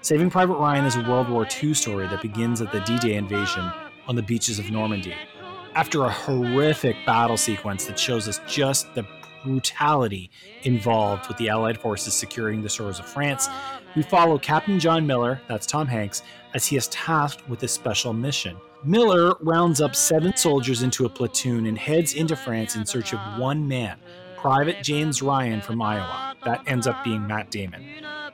Saving 0.00 0.28
Private 0.28 0.56
Ryan 0.56 0.86
is 0.86 0.96
a 0.96 1.02
World 1.02 1.28
War 1.28 1.46
II 1.62 1.72
story 1.74 2.08
that 2.08 2.20
begins 2.20 2.60
at 2.60 2.72
the 2.72 2.80
D 2.80 2.98
Day 2.98 3.14
invasion 3.14 3.70
on 4.06 4.16
the 4.16 4.22
beaches 4.22 4.58
of 4.58 4.70
Normandy. 4.70 5.14
After 5.74 6.04
a 6.04 6.10
horrific 6.10 6.96
battle 7.06 7.36
sequence 7.36 7.86
that 7.86 7.98
shows 7.98 8.28
us 8.28 8.40
just 8.46 8.94
the 8.94 9.06
brutality 9.44 10.30
involved 10.62 11.28
with 11.28 11.36
the 11.38 11.48
Allied 11.48 11.78
forces 11.78 12.14
securing 12.14 12.62
the 12.62 12.68
shores 12.68 12.98
of 12.98 13.06
France, 13.06 13.48
we 13.96 14.02
follow 14.02 14.38
Captain 14.38 14.78
John 14.78 15.06
Miller, 15.06 15.40
that's 15.48 15.66
Tom 15.66 15.86
Hanks, 15.86 16.22
as 16.54 16.66
he 16.66 16.76
is 16.76 16.88
tasked 16.88 17.48
with 17.48 17.62
a 17.62 17.68
special 17.68 18.12
mission. 18.12 18.56
Miller 18.84 19.34
rounds 19.40 19.80
up 19.80 19.94
seven 19.94 20.36
soldiers 20.36 20.82
into 20.82 21.06
a 21.06 21.08
platoon 21.08 21.66
and 21.66 21.78
heads 21.78 22.14
into 22.14 22.34
France 22.36 22.74
in 22.74 22.84
search 22.84 23.12
of 23.12 23.20
one 23.38 23.66
man, 23.66 23.98
Private 24.36 24.82
James 24.82 25.22
Ryan 25.22 25.60
from 25.60 25.80
Iowa. 25.80 26.34
That 26.44 26.62
ends 26.66 26.86
up 26.86 27.04
being 27.04 27.26
Matt 27.26 27.50
Damon. 27.50 27.84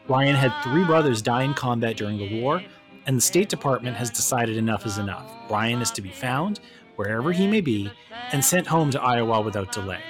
Ryan 0.09 0.35
had 0.35 0.63
three 0.63 0.85
brothers 0.85 1.21
die 1.21 1.43
in 1.43 1.53
combat 1.53 1.99
during 1.99 2.17
the 2.17 2.41
war, 2.41 2.63
and 3.09 3.17
the 3.17 3.23
State 3.23 3.49
Department 3.49 3.97
has 3.97 4.11
decided 4.11 4.59
enough 4.59 4.85
is 4.85 4.99
enough. 4.99 5.25
Ryan 5.51 5.81
is 5.81 5.91
to 5.93 6.03
be 6.03 6.11
found, 6.11 6.61
wherever 6.97 7.33
he 7.33 7.47
may 7.47 7.63
be, 7.63 7.91
and 8.33 8.45
sent 8.45 8.67
home 8.67 8.91
to 8.91 9.01
Iowa 9.01 9.41
without 9.41 9.73
delay. 9.73 10.03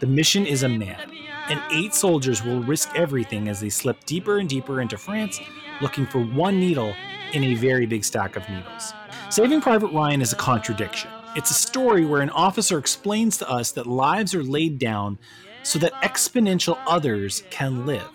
The 0.00 0.08
mission 0.08 0.44
is 0.44 0.64
a 0.64 0.68
man, 0.68 1.12
and 1.48 1.62
eight 1.72 1.94
soldiers 1.94 2.44
will 2.44 2.60
risk 2.60 2.90
everything 2.96 3.46
as 3.46 3.60
they 3.60 3.68
slip 3.68 4.04
deeper 4.06 4.40
and 4.40 4.48
deeper 4.48 4.80
into 4.80 4.98
France, 4.98 5.40
looking 5.80 6.04
for 6.04 6.20
one 6.20 6.58
needle 6.58 6.92
in 7.32 7.44
a 7.44 7.54
very 7.54 7.86
big 7.86 8.04
stack 8.04 8.34
of 8.34 8.48
needles. 8.48 8.92
Saving 9.30 9.60
Private 9.60 9.92
Ryan 9.92 10.20
is 10.20 10.32
a 10.32 10.36
contradiction. 10.36 11.12
It's 11.36 11.52
a 11.52 11.54
story 11.54 12.04
where 12.04 12.22
an 12.22 12.30
officer 12.30 12.76
explains 12.76 13.38
to 13.38 13.48
us 13.48 13.70
that 13.72 13.86
lives 13.86 14.34
are 14.34 14.42
laid 14.42 14.80
down 14.80 15.16
so 15.62 15.78
that 15.78 15.94
exponential 16.02 16.76
others 16.88 17.44
can 17.50 17.86
live. 17.86 18.10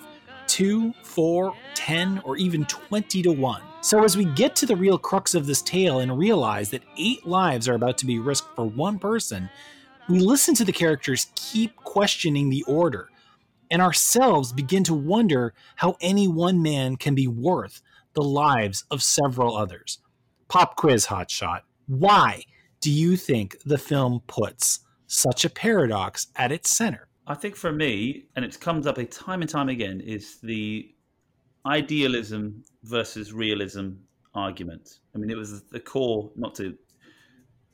Two, 0.58 0.92
four, 1.04 1.54
ten, 1.76 2.20
or 2.26 2.36
even 2.36 2.66
20 2.66 3.22
to 3.22 3.32
1. 3.32 3.62
So, 3.82 4.04
as 4.04 4.18
we 4.18 4.26
get 4.26 4.56
to 4.56 4.66
the 4.66 4.76
real 4.76 4.98
crux 4.98 5.36
of 5.36 5.46
this 5.46 5.62
tale 5.62 6.00
and 6.00 6.18
realize 6.18 6.72
that 6.72 6.82
eight 6.98 7.28
lives 7.28 7.70
are 7.70 7.76
about 7.76 8.00
to 8.00 8.08
be 8.08 8.18
risked 8.18 8.56
for 8.56 8.66
one 8.66 8.98
person, 8.98 9.52
we 10.10 10.18
listen 10.18 10.56
to 10.56 10.66
the 10.66 10.72
characters 10.72 11.28
keep 11.36 11.76
questioning 11.76 12.50
the 12.50 12.64
order 12.64 13.10
and 13.70 13.84
ourselves 13.84 14.52
begin 14.52 14.84
to 14.86 14.96
wonder 14.96 15.54
how 15.76 15.96
any 16.02 16.28
one 16.28 16.60
man 16.60 16.96
can 16.96 17.14
be 17.14 17.28
worth 17.28 17.84
the 18.14 18.24
lives 18.24 18.84
of 18.90 19.04
several 19.04 19.56
others. 19.56 20.00
Pop 20.48 20.76
quiz 20.76 21.06
hotshot. 21.06 21.62
Why 21.86 22.42
do 22.82 22.92
you 22.92 23.16
think 23.16 23.58
the 23.64 23.78
film 23.78 24.24
puts 24.26 24.80
such 25.06 25.46
a 25.46 25.52
paradox 25.52 26.30
at 26.36 26.52
its 26.52 26.76
center? 26.76 27.07
I 27.28 27.34
think 27.34 27.58
for 27.58 27.74
me, 27.74 28.28
and 28.36 28.46
it 28.46 28.58
comes 28.60 28.88
up 28.88 28.98
a 28.98 29.06
time 29.06 29.42
and 29.42 29.50
time 29.50 29.68
again, 29.68 30.00
is 30.00 30.40
the 30.42 30.90
idealism 31.66 32.64
versus 32.84 33.34
realism 33.34 33.90
argument. 34.34 35.00
I 35.14 35.18
mean, 35.18 35.30
it 35.30 35.38
was 35.38 35.64
the 35.64 35.80
core, 35.80 36.32
not 36.38 36.56
to 36.56 36.78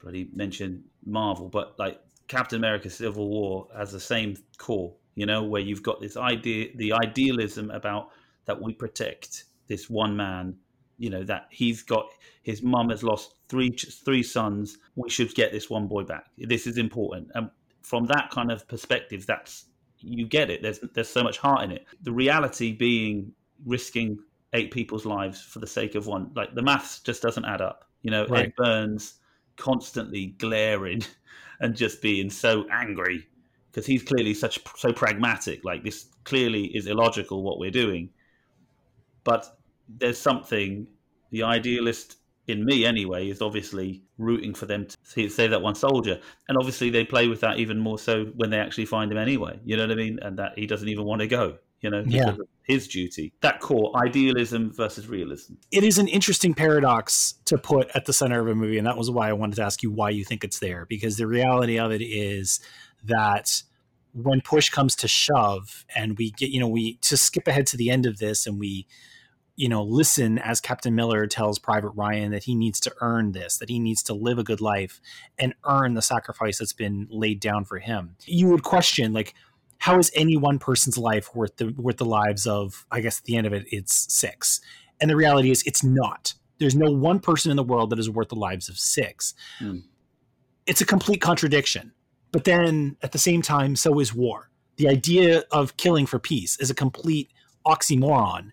bloody 0.02 0.30
mention 0.34 0.84
Marvel, 1.06 1.50
but 1.50 1.78
like 1.78 2.02
Captain 2.28 2.58
America 2.58 2.89
Civil 2.89 3.30
War 3.30 3.68
has 3.78 3.92
the 3.92 4.00
same 4.00 4.36
core, 4.58 4.96
you 5.13 5.28
know, 5.28 5.44
where 5.44 5.62
you've 5.62 5.84
got 5.84 6.02
this 6.02 6.18
idea, 6.18 6.70
the 6.76 6.94
idealism 6.94 7.70
about 7.70 8.10
that 8.46 8.60
we 8.60 8.74
protect 8.74 9.44
this 9.68 9.88
one 9.88 10.18
man, 10.18 10.56
you 10.98 11.12
know, 11.12 11.24
that 11.24 11.48
he's 11.52 11.84
got 11.84 12.08
his 12.42 12.63
mum 12.63 12.89
has 12.89 13.04
lost 13.04 13.36
three 13.50 13.70
three 13.72 14.24
sons. 14.24 14.78
We 14.96 15.10
should 15.10 15.36
get 15.36 15.52
this 15.52 15.70
one 15.70 15.88
boy 15.88 16.04
back. 16.04 16.26
This 16.38 16.66
is 16.66 16.78
important. 16.78 17.30
And 17.36 17.50
from 17.84 18.06
that 18.08 18.32
kind 18.32 18.52
of 18.52 18.67
perspective, 18.67 19.26
that's 19.28 19.65
you 20.00 20.28
get 20.28 20.50
it. 20.50 20.62
There's 20.62 20.80
there's 20.93 21.10
so 21.10 21.24
much 21.24 21.38
heart 21.38 21.63
in 21.63 21.72
it. 21.72 21.86
The 22.02 22.12
reality 22.12 22.74
being 22.74 23.32
risking 23.65 24.19
eight 24.54 24.72
people's 24.72 25.06
lives 25.06 25.41
for 25.41 25.60
the 25.60 25.67
sake 25.67 25.96
of 25.96 26.08
one, 26.08 26.32
like 26.36 26.54
the 26.56 26.62
maths 26.62 27.00
just 27.00 27.22
doesn't 27.22 27.46
add 27.46 27.62
up. 27.62 27.86
You 28.02 28.12
know, 28.12 28.26
Right. 28.28 28.46
Ed 28.46 28.54
Burns 28.58 29.15
constantly 29.56 30.28
glaring 30.38 31.04
and 31.60 31.76
just 31.76 32.02
being 32.02 32.30
so 32.30 32.65
angry 32.72 33.28
because 33.72 33.86
he's 33.86 34.04
clearly 34.04 34.34
such 34.34 34.60
so 34.76 34.91
pragmatic. 34.93 35.63
Like 35.63 35.84
this 35.84 36.08
clearly 36.24 36.65
is 36.65 36.88
illogical 36.88 37.43
what 37.43 37.60
we're 37.60 37.72
doing, 37.72 38.10
but 39.24 39.58
there's 39.89 40.17
something 40.17 40.88
the 41.32 41.43
idealist 41.43 42.17
in 42.48 42.63
me 42.65 42.86
anyway 42.86 43.30
is 43.30 43.41
obviously 43.41 44.03
rooting 44.24 44.54
for 44.54 44.66
them 44.66 44.88
to 45.14 45.30
save 45.30 45.52
that 45.52 45.62
one 45.62 45.76
soldier. 45.76 46.20
And 46.48 46.58
obviously 46.58 46.90
they 46.90 47.04
play 47.06 47.28
with 47.28 47.42
that 47.42 47.60
even 47.60 47.80
more 47.80 48.00
so 48.00 48.26
when 48.36 48.50
they 48.50 48.60
actually 48.60 48.86
find 48.86 49.12
him 49.12 49.18
anyway. 49.18 49.60
You 49.64 49.78
know 49.78 49.84
what 49.84 49.92
i 49.92 49.96
mean? 49.96 50.20
And 50.22 50.40
that 50.40 50.54
he 50.58 50.66
doesn't 50.66 50.90
even 50.90 51.06
want 51.06 51.22
to 51.22 51.28
go 51.28 51.58
you 51.84 51.90
know 51.90 52.04
Yeah. 52.08 52.30
of 52.30 52.42
his 52.64 52.88
duty. 52.88 53.34
That 53.42 53.60
core 53.60 53.92
idealism 53.98 54.72
versus 54.72 55.08
realism. 55.08 55.56
It 55.70 55.84
is 55.84 55.98
an 55.98 56.08
interesting 56.08 56.54
paradox 56.54 57.36
to 57.46 57.58
put 57.58 57.92
at 57.94 58.06
the 58.06 58.14
center 58.14 58.40
of 58.40 58.48
a 58.48 58.56
movie 58.56 58.78
and 58.78 58.88
that 58.88 58.98
was 58.98 59.12
why 59.12 59.30
i 59.30 59.34
wanted 59.34 59.58
to 59.58 59.64
ask 59.64 59.84
you 59.84 59.92
why 59.92 60.10
you 60.10 60.24
think 60.24 60.44
it's 60.44 60.60
there. 60.60 60.86
Because 60.88 61.18
the 61.18 61.28
reality 61.28 61.78
of 61.78 61.92
it 61.92 62.02
is 62.02 62.60
that 63.04 63.62
when 64.14 64.42
push 64.42 64.70
comes 64.70 64.96
to 64.96 65.08
shove 65.08 65.86
and 65.96 66.18
we 66.18 66.32
get 66.32 66.50
you 66.50 66.60
know 66.60 66.68
we 66.68 66.96
to 66.98 67.18
skip 67.18 67.48
ahead 67.48 67.68
to 67.68 67.78
the 67.78 67.90
end 67.90 68.06
of 68.06 68.20
this 68.20 68.48
and 68.48 68.60
we 68.60 68.88
you 69.56 69.70
know 69.70 69.84
listen 69.84 70.39
as 70.39 70.60
captain 70.60 70.96
miller 70.96 71.28
tells 71.28 71.60
private 71.60 71.89
ryan 71.89 72.32
that 72.32 72.44
he 72.44 72.56
needs 72.56 72.80
to 72.80 72.94
earn 73.02 73.32
this 73.34 73.58
that 73.58 73.70
he 73.70 73.80
needs 73.80 74.02
to 74.04 74.13
live 74.13 74.39
a 74.39 74.44
good 74.44 74.62
life 74.62 75.00
and 75.38 75.54
earn 75.66 75.94
the 75.94 76.02
sacrifice 76.02 76.58
that's 76.58 76.74
been 76.74 77.08
laid 77.10 77.39
down 77.39 77.66
for 77.66 77.80
him. 77.80 78.16
You 78.26 78.48
would 78.50 78.63
question 78.63 79.13
like 79.13 79.34
how 79.78 80.00
is 80.00 80.12
any 80.16 80.38
one 80.38 80.60
person's 80.60 80.98
life 80.98 81.36
worth 81.36 81.58
the 81.58 81.74
worth 81.78 81.98
the 81.98 82.06
lives 82.06 82.48
of 82.48 82.86
i 82.92 83.00
guess 83.02 83.20
at 83.20 83.26
the 83.26 83.36
end 83.36 83.48
of 83.48 83.54
it 83.54 83.66
it's 83.72 84.12
six. 84.13 84.62
And 85.02 85.10
the 85.10 85.16
reality 85.16 85.52
is 85.52 85.63
it's 85.63 85.84
not. 85.84 86.34
There's 86.60 86.76
no 86.76 86.89
one 86.89 87.20
person 87.20 87.52
in 87.52 87.58
the 87.58 87.63
world 87.63 87.89
that 87.89 88.00
is 88.00 88.10
worth 88.10 88.30
the 88.30 88.36
lives 88.36 88.70
of 88.70 88.78
six. 88.78 89.34
Hmm. 89.60 89.80
it's 90.66 90.82
a 90.82 90.86
complete 90.86 91.22
contradiction. 91.22 91.92
But 92.32 92.46
then 92.46 92.98
at 93.04 93.12
the 93.12 93.20
same 93.20 93.42
time 93.42 93.76
so 93.76 94.00
is 94.00 94.13
war. 94.13 94.50
The 94.78 94.88
idea 94.88 95.44
of 95.52 95.78
killing 95.78 96.08
for 96.08 96.18
peace 96.18 96.58
is 96.60 96.72
a 96.72 96.76
complete 96.76 97.30
oxymoron 97.66 98.52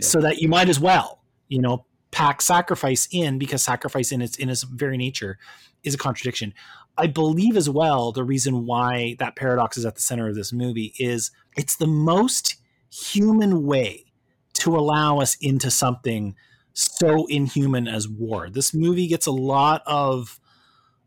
So 0.00 0.20
that 0.20 0.40
you 0.40 0.48
might 0.48 0.68
as 0.68 0.78
well 0.78 1.20
you 1.48 1.60
know 1.60 1.84
pack 2.10 2.42
sacrifice 2.42 3.08
in 3.12 3.38
because 3.38 3.62
sacrifice 3.62 4.10
in 4.12 4.22
its 4.22 4.36
in 4.36 4.48
its 4.48 4.62
very 4.62 4.96
nature 4.96 5.38
is 5.82 5.94
a 5.94 5.98
contradiction. 5.98 6.54
I 6.96 7.06
believe 7.06 7.56
as 7.56 7.68
well 7.68 8.12
the 8.12 8.24
reason 8.24 8.66
why 8.66 9.16
that 9.18 9.36
paradox 9.36 9.76
is 9.76 9.86
at 9.86 9.94
the 9.94 10.00
center 10.00 10.28
of 10.28 10.34
this 10.34 10.52
movie 10.52 10.94
is 10.98 11.30
it's 11.56 11.76
the 11.76 11.86
most 11.86 12.56
human 12.92 13.64
way 13.64 14.04
to 14.54 14.76
allow 14.76 15.20
us 15.20 15.36
into 15.40 15.70
something 15.70 16.34
so 16.72 17.26
inhuman 17.26 17.86
as 17.88 18.08
war. 18.08 18.50
This 18.50 18.74
movie 18.74 19.06
gets 19.06 19.26
a 19.26 19.32
lot 19.32 19.82
of 19.86 20.40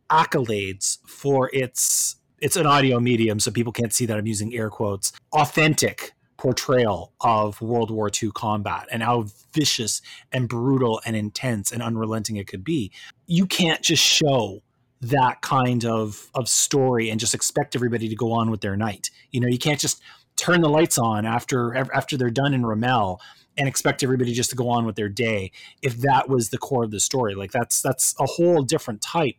accolades 0.09 0.99
for 1.07 1.49
its 1.53 2.17
it's 2.39 2.55
an 2.55 2.65
audio 2.65 2.99
medium 2.99 3.39
so 3.39 3.49
people 3.49 3.71
can't 3.71 3.93
see 3.93 4.05
that 4.05 4.17
i'm 4.17 4.27
using 4.27 4.53
air 4.53 4.69
quotes 4.69 5.13
authentic 5.31 6.11
portrayal 6.43 7.13
of 7.21 7.61
world 7.61 7.89
war 7.89 8.11
ii 8.21 8.29
combat 8.31 8.85
and 8.91 9.01
how 9.01 9.25
vicious 9.53 10.01
and 10.33 10.49
brutal 10.49 10.99
and 11.05 11.15
intense 11.15 11.71
and 11.71 11.81
unrelenting 11.81 12.35
it 12.35 12.47
could 12.47 12.65
be 12.65 12.91
you 13.27 13.45
can't 13.45 13.81
just 13.81 14.03
show 14.03 14.61
that 14.99 15.41
kind 15.41 15.85
of 15.85 16.29
of 16.35 16.49
story 16.49 17.09
and 17.09 17.17
just 17.17 17.33
expect 17.33 17.77
everybody 17.77 18.09
to 18.09 18.15
go 18.15 18.33
on 18.33 18.51
with 18.51 18.59
their 18.59 18.75
night. 18.75 19.09
You 19.31 19.39
know 19.39 19.47
you 19.47 19.57
can't 19.57 19.79
just 19.79 20.01
turn 20.35 20.59
the 20.59 20.69
lights 20.69 20.97
on 20.97 21.25
after 21.25 21.75
after 21.93 22.17
they're 22.17 22.29
done 22.29 22.53
in 22.53 22.63
Ramelle 22.63 23.19
and 23.57 23.67
expect 23.67 24.03
everybody 24.03 24.33
just 24.33 24.49
to 24.49 24.55
go 24.57 24.67
on 24.67 24.85
with 24.85 24.97
their 24.97 25.07
day 25.07 25.51
if 25.81 25.97
that 25.99 26.27
was 26.27 26.49
the 26.49 26.57
core 26.57 26.83
of 26.83 26.91
the 26.91 26.99
story. 26.99 27.35
Like 27.35 27.51
that's 27.51 27.81
that's 27.81 28.15
a 28.19 28.25
whole 28.25 28.63
different 28.63 29.01
type 29.01 29.35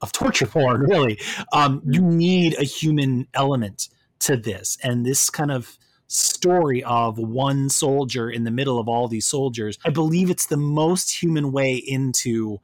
of 0.00 0.12
torture 0.12 0.46
porn 0.46 0.80
really. 0.88 1.18
Um, 1.52 1.82
you 1.84 2.00
need 2.00 2.58
a 2.58 2.64
human 2.64 3.26
element 3.34 3.88
to 4.20 4.36
this. 4.36 4.78
And 4.82 5.04
this 5.04 5.30
kind 5.30 5.50
of 5.50 5.78
story 6.08 6.82
of 6.84 7.18
one 7.18 7.68
soldier 7.68 8.30
in 8.30 8.44
the 8.44 8.50
middle 8.50 8.78
of 8.78 8.88
all 8.88 9.08
these 9.08 9.26
soldiers 9.26 9.78
i 9.84 9.90
believe 9.90 10.30
it's 10.30 10.46
the 10.46 10.56
most 10.56 11.22
human 11.22 11.52
way 11.52 11.74
into 11.74 12.58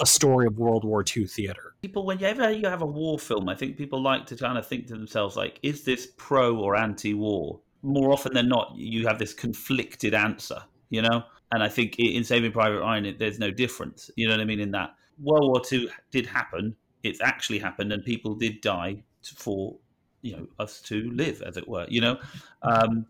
a 0.00 0.06
story 0.06 0.46
of 0.46 0.58
world 0.58 0.84
war 0.84 1.04
ii 1.16 1.26
theater 1.26 1.74
people 1.82 2.06
whenever 2.06 2.50
you 2.50 2.66
have 2.68 2.82
a 2.82 2.86
war 2.86 3.18
film 3.18 3.48
i 3.48 3.54
think 3.54 3.76
people 3.76 4.00
like 4.00 4.26
to 4.26 4.36
kind 4.36 4.56
of 4.56 4.66
think 4.66 4.86
to 4.86 4.94
themselves 4.94 5.36
like 5.36 5.58
is 5.62 5.84
this 5.84 6.08
pro 6.16 6.56
or 6.56 6.76
anti-war 6.76 7.60
more 7.82 8.12
often 8.12 8.32
than 8.32 8.48
not 8.48 8.72
you 8.76 9.06
have 9.06 9.18
this 9.18 9.34
conflicted 9.34 10.14
answer 10.14 10.60
you 10.90 11.02
know 11.02 11.22
and 11.52 11.62
i 11.62 11.68
think 11.68 11.98
in 11.98 12.24
saving 12.24 12.52
private 12.52 12.80
ryan 12.80 13.04
it, 13.04 13.18
there's 13.18 13.38
no 13.38 13.50
difference 13.50 14.10
you 14.16 14.26
know 14.26 14.34
what 14.34 14.40
i 14.40 14.44
mean 14.44 14.60
in 14.60 14.70
that 14.70 14.94
World 15.20 15.50
War 15.50 15.62
II 15.70 15.88
did 16.10 16.26
happen. 16.26 16.76
It's 17.02 17.20
actually 17.20 17.58
happened, 17.58 17.92
and 17.92 18.04
people 18.04 18.34
did 18.34 18.60
die 18.60 19.02
for 19.22 19.76
you 20.22 20.36
know 20.36 20.46
us 20.58 20.80
to 20.82 21.10
live, 21.12 21.42
as 21.42 21.56
it 21.56 21.68
were. 21.68 21.86
You 21.88 22.00
know, 22.00 22.18
um, 22.62 23.06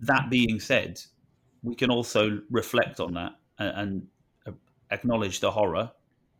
that 0.00 0.30
being 0.30 0.60
said, 0.60 1.00
we 1.62 1.74
can 1.74 1.90
also 1.90 2.40
reflect 2.50 3.00
on 3.00 3.14
that 3.14 3.32
and, 3.58 4.08
and 4.46 4.56
acknowledge 4.90 5.40
the 5.40 5.50
horror. 5.50 5.90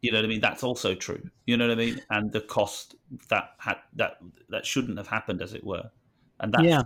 You 0.01 0.13
know 0.13 0.19
what 0.19 0.25
I 0.25 0.29
mean? 0.29 0.41
That's 0.41 0.63
also 0.63 0.95
true. 0.95 1.23
You 1.47 1.57
know 1.57 1.67
what 1.67 1.73
I 1.73 1.81
mean? 1.81 2.01
And 2.11 2.33
the 2.33 2.41
cost 2.41 2.95
that 3.29 3.51
had 3.59 3.79
that 3.95 4.19
that 4.49 4.65
shouldn't 4.65 4.97
have 4.99 5.09
happened, 5.09 5.43
as 5.43 5.55
it 5.55 5.65
were, 5.65 5.91
and 6.41 6.53
that's 6.53 6.65
Yeah. 6.65 6.83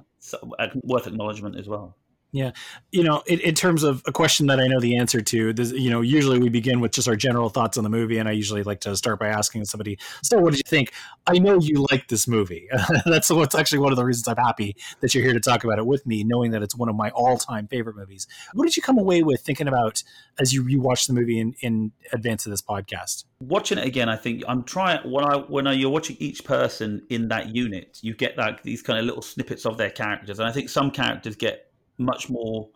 worth 0.83 1.07
acknowledgement 1.07 1.57
as 1.57 1.69
well. 1.69 1.97
Yeah, 2.35 2.53
you 2.91 3.05
know, 3.05 3.23
in, 3.27 3.41
in 3.41 3.55
terms 3.55 3.83
of 3.83 4.03
a 4.07 4.13
question 4.13 4.47
that 4.47 4.59
I 4.59 4.67
know 4.67 4.81
the 4.81 4.97
answer 4.97 5.21
to, 5.21 5.53
this, 5.53 5.71
you 5.73 5.91
know, 5.91 6.01
usually 6.01 6.39
we 6.39 6.49
begin 6.49 6.81
with 6.81 6.93
just 6.93 7.07
our 7.07 7.15
general 7.15 7.51
thoughts 7.51 7.77
on 7.77 7.85
the 7.85 7.91
movie, 7.91 8.17
and 8.17 8.27
I 8.27 8.33
usually 8.33 8.63
like 8.63 8.81
to 8.81 8.97
start 8.97 9.21
by 9.21 9.29
asking 9.29 9.67
somebody, 9.67 9.99
"So, 10.23 10.39
what 10.39 10.53
did 10.53 10.59
you 10.59 10.69
think?" 10.69 10.93
I 11.27 11.39
know 11.39 11.59
you 11.61 11.87
like 11.91 12.09
this 12.09 12.27
movie. 12.27 12.69
That's 13.05 13.29
what's 13.29 13.55
actually 13.55 13.81
one 13.81 13.93
of 13.93 13.97
the 13.97 14.05
reasons 14.05 14.29
I'm 14.29 14.43
happy 14.43 14.77
that 15.01 15.15
you're 15.15 15.23
here 15.23 15.35
to 15.35 15.41
talk 15.41 15.63
about 15.65 15.79
it 15.79 15.85
with 15.85 16.07
me, 16.07 16.25
knowing 16.25 16.53
that 16.53 16.63
it's 16.63 16.75
one 16.75 16.89
of 16.89 16.97
my 16.97 17.11
all-time 17.11 17.69
favorite 17.69 17.97
movies. 17.97 18.27
What 18.55 18.65
did 18.65 18.79
you 18.79 18.83
come 18.83 18.99
away 18.99 19.23
with 19.23 19.43
thinking 19.43 19.69
about 19.69 20.03
as 20.39 20.55
you 20.55 20.65
rewatched 20.65 21.09
the 21.09 21.13
movie 21.13 21.39
in, 21.39 21.55
in 21.61 21.93
advance 22.13 22.47
of 22.47 22.51
this 22.51 22.63
podcast? 22.63 23.25
watching 23.43 23.79
it 23.79 23.87
again, 23.87 24.09
I 24.09 24.17
think 24.17 24.43
I'm 24.47 24.63
trying 24.63 25.01
when 25.11 25.25
I 25.25 25.37
when 25.37 25.67
I, 25.67 25.73
you're 25.73 25.91
watching 25.91 26.17
each 26.21 26.45
person 26.45 27.03
in 27.11 27.29
that 27.29 27.55
unit, 27.55 27.99
you 28.03 28.15
get 28.15 28.39
like 28.39 28.63
these 28.63 28.83
kind 28.83 28.99
of 28.99 29.05
little 29.05 29.23
snippets 29.23 29.67
of 29.67 29.77
their 29.77 29.91
characters, 29.91 30.39
and 30.39 30.49
I 30.49 30.53
think 30.53 30.69
some 30.69 30.91
characters 30.91 31.37
get 31.37 31.72
much 32.03 32.29
more 32.29 32.69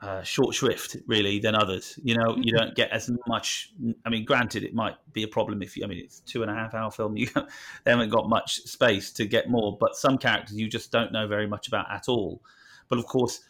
uh, 0.00 0.22
short 0.22 0.54
shrift 0.54 0.96
really 1.06 1.38
than 1.40 1.54
others. 1.54 1.98
You 2.02 2.16
know, 2.16 2.36
you 2.40 2.52
don't 2.52 2.74
get 2.74 2.90
as 2.90 3.10
much. 3.26 3.72
I 4.04 4.10
mean, 4.10 4.24
granted, 4.24 4.62
it 4.62 4.74
might 4.74 4.94
be 5.12 5.24
a 5.24 5.28
problem 5.28 5.62
if 5.62 5.76
you. 5.76 5.84
I 5.84 5.88
mean, 5.88 5.98
it's 5.98 6.20
two 6.20 6.42
and 6.42 6.50
a 6.50 6.54
half 6.54 6.74
hour 6.74 6.90
film. 6.90 7.16
You 7.16 7.28
they 7.84 7.90
haven't 7.90 8.10
got 8.10 8.28
much 8.28 8.60
space 8.62 9.10
to 9.12 9.26
get 9.26 9.48
more, 9.48 9.76
but 9.78 9.96
some 9.96 10.18
characters 10.18 10.56
you 10.56 10.68
just 10.68 10.92
don't 10.92 11.12
know 11.12 11.26
very 11.26 11.46
much 11.46 11.68
about 11.68 11.90
at 11.90 12.08
all. 12.08 12.42
But 12.88 12.98
of 12.98 13.06
course, 13.06 13.40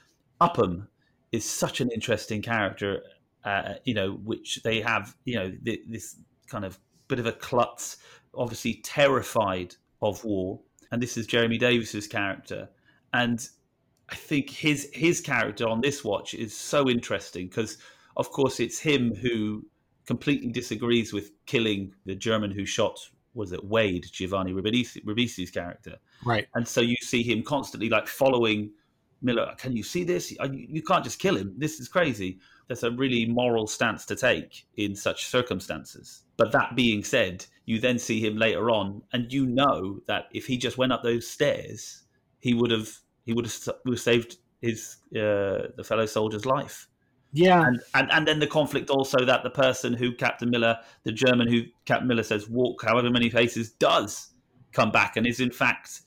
Upham 0.41 0.89
is 1.33 1.45
such 1.45 1.81
an 1.81 1.91
interesting 1.91 2.41
character. 2.41 3.03
Uh, 3.45 3.75
you 3.85 3.95
know, 3.95 4.13
which 4.25 4.63
they 4.63 4.81
have. 4.81 5.15
You 5.25 5.35
know, 5.37 5.53
th- 5.65 5.83
this 5.87 6.17
kind 6.47 6.65
of 6.65 6.79
bit 7.09 7.19
of 7.19 7.27
a 7.27 7.33
klutz, 7.33 7.99
obviously 8.35 8.81
terrified 8.85 9.75
of 10.01 10.25
war, 10.25 10.61
and 10.91 11.03
this 11.03 11.19
is 11.19 11.27
Jeremy 11.27 11.59
Davies's 11.59 12.07
character, 12.07 12.71
and 13.13 13.47
I 14.09 14.15
think 14.15 14.51
his 14.51 14.89
his 14.93 15.21
character 15.21 15.69
on 15.69 15.81
this 15.81 16.03
watch 16.05 16.35
is 16.35 16.55
so 16.57 16.89
interesting 16.89 17.49
because, 17.49 17.79
of 18.17 18.31
course, 18.31 18.61
it's 18.61 18.79
him 18.79 19.15
who 19.15 19.65
completely 20.07 20.51
disagrees 20.51 21.13
with 21.13 21.31
killing 21.47 21.93
the 22.07 22.15
German 22.15 22.51
who 22.51 22.65
shot 22.65 22.99
was 23.35 23.53
it 23.53 23.63
Wade 23.63 24.07
Giovanni 24.11 24.53
Ribisi, 24.53 25.05
Ribisi's 25.05 25.51
character, 25.51 25.97
Right. 26.25 26.49
and 26.55 26.67
so 26.67 26.81
you 26.81 26.97
see 27.01 27.23
him 27.23 27.43
constantly 27.43 27.89
like 27.89 28.09
following 28.09 28.71
Miller. 29.21 29.55
Can 29.59 29.77
you 29.77 29.83
see 29.83 30.03
this? 30.05 30.33
You, 30.33 30.39
you 30.53 30.83
can't 30.83 31.05
just 31.05 31.19
kill 31.19 31.37
him. 31.37 31.53
This 31.57 31.79
is 31.79 31.89
crazy. 31.89 32.39
That's 32.69 32.83
a 32.83 32.91
really 32.91 33.27
moral 33.27 33.67
stance 33.67 34.07
to 34.07 34.17
take 34.17 34.67
in 34.77 34.95
such 34.95 35.27
circumstances. 35.27 36.23
But 36.37 36.53
that 36.53 36.75
being 36.75 37.05
said, 37.05 37.45
you 37.67 37.79
then 37.79 37.99
see 37.99 38.21
him 38.25 38.37
later 38.37 38.71
on, 38.71 39.03
and 39.13 39.33
you 39.33 39.45
know 39.47 40.01
that 40.07 40.29
if 40.33 40.47
he 40.47 40.57
just 40.57 40.79
went 40.79 40.93
up 40.93 41.03
those 41.03 41.27
stairs, 41.29 42.05
he 42.41 42.55
would 42.55 42.71
have 42.71 42.99
he 43.29 43.35
would 43.35 43.45
have, 43.45 43.77
would 43.85 43.95
have 43.95 44.01
saved 44.01 44.39
his 44.63 44.97
uh, 45.15 45.69
the 45.77 45.85
fellow 45.85 46.07
soldier's 46.07 46.47
life. 46.47 46.89
Yeah. 47.33 47.63
And, 47.67 47.81
and 47.95 48.11
and 48.11 48.27
then 48.27 48.39
the 48.39 48.47
conflict 48.47 48.89
also 48.89 49.23
that 49.27 49.43
the 49.43 49.51
person 49.51 49.93
who 49.93 50.15
Captain 50.15 50.49
Miller, 50.49 50.79
the 51.05 51.13
German 51.13 51.47
who 51.47 51.65
Captain 51.85 52.09
Miller 52.09 52.23
says 52.23 52.49
walk 52.49 52.83
however 52.83 53.11
many 53.11 53.29
paces, 53.29 53.71
does 53.73 54.31
come 54.73 54.91
back 54.91 55.19
and 55.19 55.27
is 55.27 55.41
in 55.41 55.51
fact, 55.51 56.01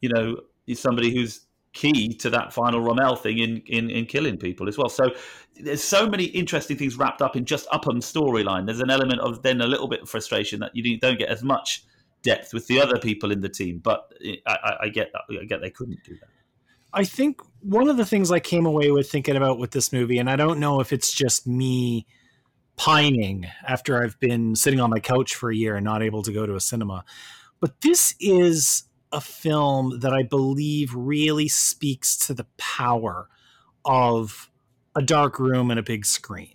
you 0.00 0.08
know, 0.08 0.36
is 0.66 0.80
somebody 0.80 1.14
who's 1.14 1.46
key 1.74 2.14
to 2.14 2.30
that 2.30 2.52
final 2.52 2.80
Ramelle 2.80 3.18
thing 3.18 3.38
in, 3.38 3.60
in, 3.66 3.90
in 3.90 4.06
killing 4.06 4.38
people 4.38 4.68
as 4.68 4.78
well. 4.78 4.88
So 4.88 5.10
there's 5.60 5.82
so 5.82 6.08
many 6.08 6.24
interesting 6.26 6.78
things 6.78 6.96
wrapped 6.96 7.20
up 7.20 7.36
in 7.36 7.44
just 7.44 7.66
Upham's 7.72 8.10
storyline. 8.10 8.64
There's 8.64 8.80
an 8.80 8.90
element 8.90 9.20
of 9.20 9.42
then 9.42 9.60
a 9.60 9.66
little 9.66 9.88
bit 9.88 10.02
of 10.02 10.08
frustration 10.08 10.60
that 10.60 10.70
you 10.74 10.98
don't 10.98 11.18
get 11.18 11.28
as 11.28 11.42
much 11.42 11.84
depth 12.22 12.54
with 12.54 12.68
the 12.68 12.80
other 12.80 12.98
people 12.98 13.30
in 13.32 13.40
the 13.40 13.48
team. 13.48 13.80
But 13.82 14.10
I, 14.46 14.52
I, 14.64 14.76
I 14.82 14.88
get 14.88 15.12
that. 15.12 15.22
I 15.40 15.44
get 15.44 15.60
they 15.60 15.70
couldn't 15.70 15.98
do 16.04 16.14
that. 16.14 16.28
I 16.94 17.04
think 17.04 17.40
one 17.60 17.88
of 17.88 17.96
the 17.96 18.06
things 18.06 18.30
I 18.30 18.38
came 18.38 18.66
away 18.66 18.90
with 18.92 19.10
thinking 19.10 19.36
about 19.36 19.58
with 19.58 19.72
this 19.72 19.92
movie, 19.92 20.18
and 20.18 20.30
I 20.30 20.36
don't 20.36 20.60
know 20.60 20.80
if 20.80 20.92
it's 20.92 21.12
just 21.12 21.46
me 21.46 22.06
pining 22.76 23.46
after 23.66 24.02
I've 24.02 24.18
been 24.20 24.54
sitting 24.54 24.80
on 24.80 24.90
my 24.90 25.00
couch 25.00 25.34
for 25.34 25.50
a 25.50 25.56
year 25.56 25.76
and 25.76 25.84
not 25.84 26.02
able 26.02 26.22
to 26.22 26.32
go 26.32 26.46
to 26.46 26.54
a 26.54 26.60
cinema, 26.60 27.04
but 27.60 27.80
this 27.80 28.14
is 28.20 28.84
a 29.12 29.20
film 29.20 30.00
that 30.00 30.12
I 30.12 30.22
believe 30.22 30.94
really 30.94 31.48
speaks 31.48 32.16
to 32.26 32.34
the 32.34 32.46
power 32.58 33.28
of 33.84 34.50
a 34.94 35.02
dark 35.02 35.38
room 35.38 35.70
and 35.70 35.80
a 35.80 35.84
big 35.84 36.06
screen. 36.06 36.53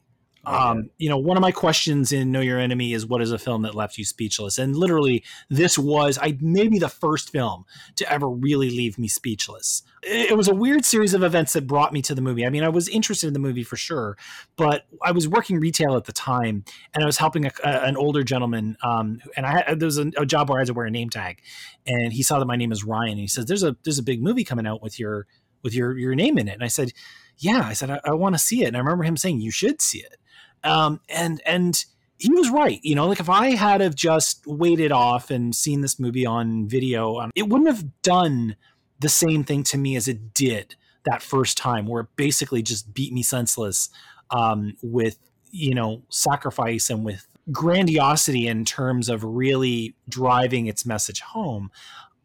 Um, 0.50 0.90
you 0.98 1.10
know, 1.10 1.18
one 1.18 1.38
of 1.38 1.42
my 1.42 1.52
questions 1.52 2.12
in 2.12 2.32
Know 2.32 2.40
Your 2.40 2.60
Enemy 2.60 2.94
is 2.94 3.06
what 3.06 3.22
is 3.22 3.32
a 3.32 3.38
film 3.38 3.62
that 3.62 3.76
left 3.76 4.00
you 4.00 4.04
speechless? 4.04 4.58
And 4.58 4.76
literally, 4.76 5.24
this 5.48 5.78
was 5.78 6.18
I 6.20 6.40
maybe 6.42 6.80
the 6.80 6.90
first 6.90 7.32
film 7.32 7.66
to 7.98 8.12
ever 8.12 8.28
really 8.28 8.72
leave 8.72 8.98
me 8.98 9.08
speechless. 9.08 9.84
It 10.02 10.36
was 10.36 10.48
a 10.48 10.56
weird 10.56 10.86
series 10.86 11.14
of 11.14 11.22
events 11.22 11.54
that 11.54 11.68
brought 11.68 11.94
me 11.94 12.02
to 12.02 12.16
the 12.16 12.22
movie. 12.22 12.48
I 12.48 12.50
mean, 12.50 12.64
I 12.64 12.70
was 12.70 12.90
interested 12.90 13.28
in 13.28 13.34
the 13.34 13.40
movie 13.40 13.64
for 13.64 13.76
sure, 13.76 14.18
but 14.56 14.88
I 15.04 15.12
was 15.12 15.28
working 15.28 15.60
retail 15.60 15.96
at 15.96 16.06
the 16.06 16.14
time, 16.14 16.64
and 16.96 17.04
I 17.04 17.06
was 17.06 17.18
helping 17.18 17.46
a, 17.46 17.52
a, 17.64 17.86
an 17.86 17.96
older 17.96 18.24
gentleman. 18.24 18.76
Um, 18.84 19.22
and 19.38 19.46
I 19.46 19.52
had, 19.52 19.80
there 19.80 19.86
was 19.86 20.00
a, 20.00 20.12
a 20.18 20.26
job 20.26 20.50
where 20.50 20.58
I 20.58 20.62
had 20.62 20.68
to 20.68 20.74
wear 20.74 20.88
a 20.88 20.92
name 20.92 21.12
tag, 21.12 21.44
and 21.86 22.12
he 22.12 22.24
saw 22.24 22.40
that 22.40 22.46
my 22.46 22.56
name 22.56 22.72
is 22.72 22.84
Ryan, 22.84 23.12
and 23.12 23.20
he 23.20 23.28
says, 23.28 23.46
"There's 23.46 23.64
a 23.64 23.76
there's 23.84 24.00
a 24.00 24.04
big 24.04 24.24
movie 24.24 24.44
coming 24.44 24.66
out 24.66 24.82
with 24.82 25.00
your 25.00 25.28
with 25.62 25.76
your 25.76 25.96
your 25.96 26.16
name 26.16 26.40
in 26.40 26.48
it." 26.48 26.54
And 26.54 26.64
I 26.64 26.70
said, 26.70 26.92
"Yeah." 27.38 27.62
I 27.64 27.74
said, 27.74 27.92
"I, 27.92 28.00
I 28.04 28.14
want 28.14 28.34
to 28.34 28.40
see 28.40 28.64
it." 28.64 28.70
And 28.70 28.78
I 28.78 28.80
remember 28.80 29.04
him 29.04 29.16
saying, 29.16 29.42
"You 29.42 29.52
should 29.52 29.80
see 29.80 30.00
it." 30.00 30.16
Um, 30.64 31.00
and 31.10 31.42
and 31.46 31.84
he 32.18 32.34
was 32.34 32.50
right. 32.50 32.80
You 32.84 32.96
know, 32.96 33.08
like 33.08 33.20
if 33.20 33.30
I 33.30 33.52
had 33.52 33.82
have 33.82 33.96
just 33.96 34.46
waited 34.46 34.92
off 34.92 35.32
and 35.32 35.56
seen 35.56 35.82
this 35.82 36.00
movie 36.00 36.26
on 36.26 36.68
video, 36.68 37.18
um, 37.18 37.32
it 37.36 37.48
wouldn't 37.48 37.70
have 37.70 38.02
done 38.02 38.56
the 39.00 39.10
same 39.10 39.44
thing 39.44 39.64
to 39.64 39.78
me 39.78 39.96
as 39.96 40.08
it 40.08 40.34
did 40.34 40.76
that 41.06 41.22
first 41.22 41.58
time, 41.58 41.88
where 41.88 42.02
it 42.02 42.10
basically 42.16 42.62
just 42.62 42.94
beat 42.94 43.14
me 43.14 43.24
senseless 43.24 43.90
um, 44.32 44.76
with 44.82 45.18
you 45.52 45.74
know 45.74 46.04
sacrifice 46.10 46.90
and 46.90 47.04
with 47.06 47.26
grandiosity 47.52 48.48
in 48.48 48.66
terms 48.66 49.10
of 49.10 49.24
really 49.24 49.96
driving 50.08 50.68
its 50.68 50.86
message 50.86 51.22
home. 51.22 51.72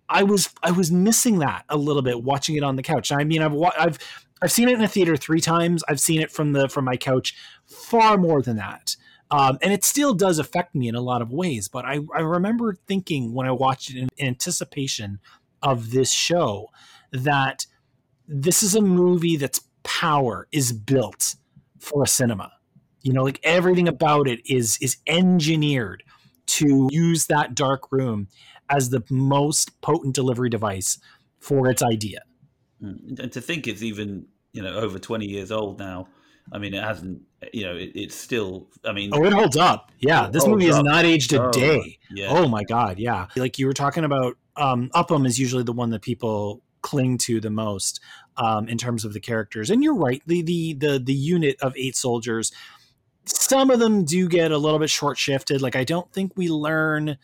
I 0.09 0.23
was 0.23 0.51
I 0.63 0.71
was 0.71 0.91
missing 0.91 1.39
that 1.39 1.65
a 1.69 1.77
little 1.77 2.03
bit 2.03 2.23
watching 2.23 2.57
it 2.57 2.63
on 2.63 2.77
the 2.77 2.83
couch. 2.83 3.13
I 3.13 3.25
mean, 3.25 3.43
I've 3.43 3.55
I've 3.79 3.99
I've 4.45 4.53
seen 4.53 4.69
it 4.69 4.75
in 4.75 4.83
a 4.83 4.89
theater 4.89 5.17
three 5.17 5.41
times. 5.41 5.83
I've 5.89 6.01
seen 6.01 6.21
it 6.21 6.31
from 6.31 6.53
the 6.53 6.69
from 6.69 6.85
my 6.85 6.99
couch 6.99 7.35
far 7.67 8.19
more 8.19 8.43
than 8.43 8.57
that. 8.57 8.95
Um, 9.31 9.59
and 9.63 9.73
it 9.73 9.85
still 9.85 10.13
does 10.13 10.39
affect 10.39 10.75
me 10.75 10.87
in 10.87 10.95
a 10.95 11.01
lot 11.01 11.23
of 11.23 11.33
ways. 11.33 11.67
But 11.67 11.87
I, 11.87 12.01
I 12.15 12.21
remember 12.21 12.77
thinking 12.87 13.33
when 13.33 13.47
I 13.47 13.53
watched 13.53 13.91
it 13.91 13.97
in 13.97 14.09
anticipation 14.21 15.19
of 15.63 15.93
this 15.93 16.13
show 16.13 16.69
that 17.11 17.65
this 18.29 18.63
is 18.63 18.75
a 18.75 18.83
movie 18.83 19.39
that's 19.39 19.63
power 19.83 20.47
is 20.53 20.73
built 20.73 21.37
for 21.79 22.03
a 22.03 22.07
cinema. 22.07 22.53
You 23.01 23.15
know, 23.15 23.25
like 23.25 23.41
everything 23.45 23.89
about 23.89 24.29
it 24.29 24.41
is 24.45 24.77
is 24.83 24.99
engineered 25.07 26.03
to 26.47 26.89
use 26.93 27.27
that 27.27 27.55
dark 27.55 27.91
room 27.91 28.29
as 28.69 28.91
the 28.91 29.03
most 29.09 29.81
potent 29.81 30.15
delivery 30.15 30.51
device 30.51 30.99
for 31.39 31.71
its 31.71 31.83
idea. 31.83 32.21
Mm. 32.83 33.19
And 33.19 33.33
to 33.33 33.41
think 33.41 33.67
it's 33.67 33.83
even 33.83 34.27
you 34.55 34.63
know 34.63 34.75
over 34.75 34.99
twenty 34.99 35.27
years 35.27 35.53
old 35.53 35.79
now. 35.79 36.09
I 36.53 36.59
mean, 36.59 36.73
it 36.75 36.83
hasn't. 36.83 37.23
You 37.53 37.65
know, 37.65 37.77
it, 37.77 37.93
it's 37.95 38.15
still. 38.15 38.69
I 38.85 38.93
mean, 38.93 39.11
oh, 39.13 39.25
it 39.25 39.33
holds 39.33 39.57
up. 39.57 39.91
Yeah, 39.99 40.29
this 40.29 40.47
movie 40.47 40.67
has 40.67 40.83
not 40.83 41.05
aged 41.05 41.33
a 41.35 41.43
oh, 41.43 41.51
day. 41.51 41.99
Yeah. 42.11 42.29
Oh 42.31 42.49
my 42.49 42.65
god, 42.65 42.99
yeah. 42.99 43.27
Like 43.37 43.59
you 43.59 43.67
were 43.67 43.75
talking 43.75 44.05
about, 44.05 44.39
um, 44.57 44.91
Upham 44.95 45.27
is 45.27 45.39
usually 45.39 45.65
the 45.65 45.73
one 45.73 45.91
that 45.91 46.03
people 46.03 46.63
cling 46.83 47.17
to 47.17 47.41
the 47.41 47.51
most 47.51 48.01
um, 48.37 48.69
in 48.69 48.79
terms 48.79 49.05
of 49.05 49.13
the 49.13 49.21
characters. 49.21 49.71
And 49.71 49.83
you're 49.83 49.97
right. 49.97 50.23
The 50.27 50.43
the 50.43 50.75
the 50.75 50.99
the 50.99 51.15
unit 51.15 51.57
of 51.61 51.75
eight 51.77 51.97
soldiers. 51.97 52.53
Some 53.27 53.71
of 53.71 53.79
them 53.79 54.05
do 54.05 54.29
get 54.29 54.53
a 54.53 54.59
little 54.59 54.79
bit 54.79 54.91
short 54.91 55.17
shifted. 55.17 55.63
Like 55.63 55.77
I 55.77 55.85
don't 55.85 56.13
think 56.13 56.33
we 56.37 56.49
learn 56.49 57.17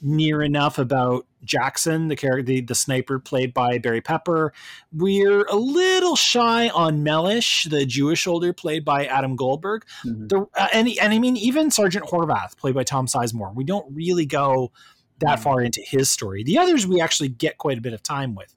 near 0.00 0.42
enough 0.42 0.78
about 0.78 1.26
Jackson, 1.44 2.08
the 2.08 2.16
character, 2.16 2.42
the, 2.42 2.60
the 2.60 2.74
sniper 2.74 3.18
played 3.18 3.54
by 3.54 3.78
Barry 3.78 4.00
Pepper. 4.00 4.52
We're 4.92 5.44
a 5.44 5.54
little 5.56 6.16
shy 6.16 6.68
on 6.68 7.02
Mellish, 7.02 7.64
the 7.64 7.86
Jewish 7.86 8.24
soldier 8.24 8.52
played 8.52 8.84
by 8.84 9.06
Adam 9.06 9.36
Goldberg. 9.36 9.84
Mhm. 10.04 10.28
The, 10.28 10.40
uh, 10.56 10.68
and, 10.72 10.88
and 11.00 11.12
I 11.12 11.18
mean, 11.18 11.36
even 11.36 11.70
Sergeant 11.70 12.06
Horvath, 12.06 12.56
played 12.56 12.74
by 12.74 12.84
Tom 12.84 13.06
Sizemore. 13.06 13.54
We 13.54 13.64
don't 13.64 13.86
really 13.94 14.26
go 14.26 14.72
that 15.20 15.38
Mhm. 15.38 15.42
far 15.42 15.60
into 15.62 15.80
his 15.80 16.10
story. 16.10 16.42
The 16.44 16.58
others 16.58 16.86
we 16.86 17.00
actually 17.00 17.28
get 17.28 17.56
quite 17.58 17.78
a 17.78 17.80
bit 17.80 17.94
of 17.94 18.02
time 18.02 18.34
with. 18.34 18.54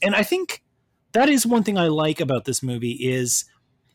And 0.00 0.14
I 0.14 0.22
think 0.22 0.62
that 1.12 1.28
is 1.28 1.44
one 1.46 1.64
thing 1.64 1.76
I 1.78 1.88
like 1.88 2.20
about 2.20 2.44
this 2.44 2.62
movie 2.62 2.92
is 2.92 3.46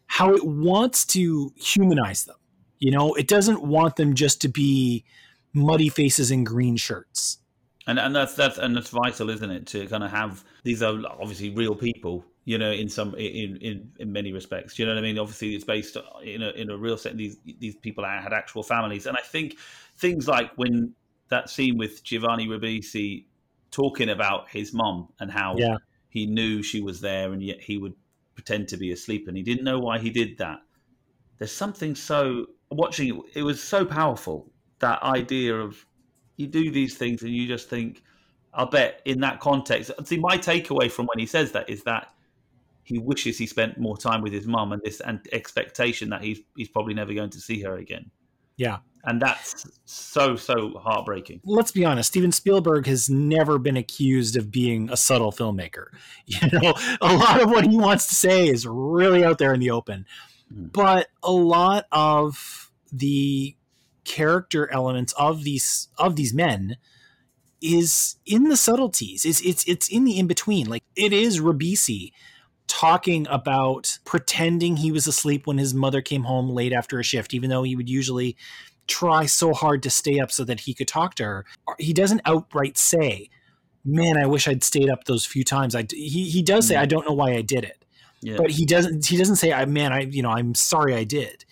how 0.07 0.33
it 0.33 0.45
wants 0.45 1.05
to 1.05 1.53
humanize 1.55 2.25
them. 2.25 2.35
You 2.79 2.91
know, 2.91 3.13
it 3.13 3.27
doesn't 3.29 3.63
want 3.63 3.95
them 3.95 4.15
just 4.15 4.41
to 4.41 4.49
be 4.49 5.05
muddy 5.53 5.89
faces 5.89 6.31
and 6.31 6.45
green 6.45 6.75
shirts. 6.77 7.39
And 7.85 7.99
and 7.99 8.15
that's 8.15 8.35
that's 8.35 8.57
and 8.57 8.75
that's 8.75 8.89
vital, 8.89 9.29
isn't 9.29 9.51
it? 9.51 9.67
To 9.67 9.85
kind 9.87 10.03
of 10.03 10.11
have 10.11 10.43
these 10.63 10.81
are 10.81 10.97
obviously 11.19 11.49
real 11.49 11.75
people, 11.75 12.25
you 12.45 12.57
know, 12.57 12.71
in 12.71 12.87
some 12.87 13.13
in 13.15 13.57
in, 13.57 13.91
in 13.99 14.11
many 14.13 14.31
respects. 14.31 14.79
You 14.79 14.85
know 14.85 14.93
what 14.93 14.99
I 14.99 15.01
mean? 15.01 15.19
Obviously, 15.19 15.53
it's 15.53 15.65
based 15.65 15.97
in 16.23 16.41
a 16.41 16.49
in 16.51 16.69
a 16.69 16.77
real 16.77 16.97
set. 16.97 17.17
These 17.17 17.37
these 17.59 17.75
people 17.75 18.05
had 18.05 18.31
actual 18.31 18.63
families, 18.63 19.05
and 19.05 19.17
I 19.17 19.21
think 19.21 19.57
things 19.97 20.29
like 20.29 20.51
when 20.55 20.93
that 21.27 21.49
scene 21.49 21.77
with 21.77 22.03
Giovanni 22.03 22.47
Ribisi 22.47 23.25
talking 23.71 24.09
about 24.09 24.49
his 24.49 24.73
mom 24.73 25.09
and 25.19 25.29
how 25.31 25.55
Yeah. 25.57 25.77
he 26.07 26.25
knew 26.25 26.63
she 26.63 26.79
was 26.79 27.01
there, 27.01 27.33
and 27.33 27.43
yet 27.43 27.59
he 27.59 27.77
would 27.77 27.95
pretend 28.33 28.69
to 28.69 28.77
be 28.77 28.91
asleep, 28.93 29.27
and 29.27 29.35
he 29.35 29.43
didn't 29.43 29.65
know 29.65 29.79
why 29.79 29.99
he 29.99 30.09
did 30.09 30.37
that. 30.37 30.59
There's 31.37 31.51
something 31.51 31.95
so 31.95 32.45
watching 32.71 33.09
it. 33.09 33.39
It 33.39 33.43
was 33.43 33.61
so 33.61 33.83
powerful 33.83 34.52
that 34.83 35.01
idea 35.01 35.55
of 35.55 35.85
you 36.37 36.47
do 36.47 36.69
these 36.69 36.95
things 36.95 37.23
and 37.23 37.31
you 37.31 37.47
just 37.47 37.69
think, 37.69 38.03
I'll 38.53 38.69
bet 38.69 39.01
in 39.05 39.21
that 39.21 39.39
context. 39.39 39.91
See, 40.03 40.17
my 40.17 40.37
takeaway 40.37 40.91
from 40.91 41.07
when 41.07 41.17
he 41.17 41.25
says 41.25 41.53
that 41.53 41.69
is 41.69 41.83
that 41.83 42.13
he 42.83 42.99
wishes 42.99 43.37
he 43.37 43.47
spent 43.47 43.79
more 43.79 43.97
time 43.97 44.21
with 44.21 44.33
his 44.33 44.45
mum 44.45 44.73
and 44.73 44.81
this 44.83 44.99
and 44.99 45.25
expectation 45.31 46.09
that 46.09 46.21
he's 46.21 46.41
he's 46.57 46.67
probably 46.67 46.93
never 46.93 47.13
going 47.13 47.29
to 47.29 47.39
see 47.39 47.61
her 47.61 47.77
again. 47.77 48.11
Yeah. 48.57 48.79
And 49.05 49.21
that's 49.21 49.65
so 49.85 50.35
so 50.35 50.77
heartbreaking. 50.77 51.41
let's 51.45 51.71
be 51.71 51.85
honest, 51.85 52.09
Steven 52.09 52.31
Spielberg 52.31 52.85
has 52.85 53.09
never 53.09 53.57
been 53.57 53.77
accused 53.77 54.35
of 54.35 54.51
being 54.51 54.89
a 54.91 54.97
subtle 54.97 55.31
filmmaker. 55.31 55.87
You 56.25 56.39
know, 56.51 56.73
a 57.01 57.13
lot 57.13 57.41
of 57.41 57.49
what 57.49 57.65
he 57.65 57.77
wants 57.77 58.07
to 58.07 58.15
say 58.15 58.47
is 58.47 58.67
really 58.67 59.23
out 59.23 59.37
there 59.37 59.53
in 59.53 59.61
the 59.61 59.71
open. 59.71 60.05
Mm. 60.53 60.71
But 60.73 61.07
a 61.23 61.31
lot 61.31 61.85
of 61.91 62.71
the 62.91 63.55
character 64.03 64.69
elements 64.71 65.13
of 65.13 65.43
these 65.43 65.87
of 65.97 66.15
these 66.15 66.33
men 66.33 66.77
is 67.61 68.17
in 68.25 68.43
the 68.45 68.57
subtleties. 68.57 69.25
It's 69.25 69.41
it's 69.41 69.63
it's 69.65 69.87
in 69.87 70.03
the 70.03 70.19
in 70.19 70.27
between. 70.27 70.67
Like 70.67 70.83
it 70.95 71.13
is 71.13 71.39
Ribisi 71.39 72.11
talking 72.67 73.27
about 73.29 73.99
pretending 74.05 74.77
he 74.77 74.91
was 74.91 75.07
asleep 75.07 75.47
when 75.47 75.57
his 75.57 75.73
mother 75.73 76.01
came 76.01 76.23
home 76.23 76.49
late 76.49 76.73
after 76.73 76.99
a 76.99 77.03
shift, 77.03 77.33
even 77.33 77.49
though 77.49 77.63
he 77.63 77.75
would 77.75 77.89
usually 77.89 78.35
try 78.87 79.25
so 79.25 79.53
hard 79.53 79.81
to 79.83 79.89
stay 79.89 80.19
up 80.19 80.31
so 80.31 80.43
that 80.43 80.61
he 80.61 80.73
could 80.73 80.87
talk 80.87 81.15
to 81.15 81.23
her. 81.23 81.45
He 81.79 81.93
doesn't 81.93 82.21
outright 82.25 82.77
say, 82.77 83.29
"Man, 83.85 84.17
I 84.17 84.25
wish 84.25 84.47
I'd 84.47 84.63
stayed 84.63 84.89
up 84.89 85.05
those 85.05 85.25
few 85.25 85.43
times." 85.45 85.73
I 85.75 85.85
he 85.89 86.29
he 86.29 86.41
does 86.41 86.67
say, 86.67 86.75
Mm. 86.75 86.79
"I 86.79 86.85
don't 86.85 87.07
know 87.07 87.13
why 87.15 87.33
I 87.33 87.41
did 87.41 87.63
it," 87.63 87.85
Yeah. 88.21 88.35
but 88.37 88.51
he 88.51 88.65
doesn't 88.65 89.05
he 89.05 89.15
doesn't 89.15 89.37
say, 89.37 89.53
"I 89.53 89.63
man, 89.65 89.93
I 89.93 90.01
you 90.01 90.21
know 90.21 90.31
I'm 90.31 90.53
sorry 90.53 90.95
I 90.95 91.05
did," 91.05 91.45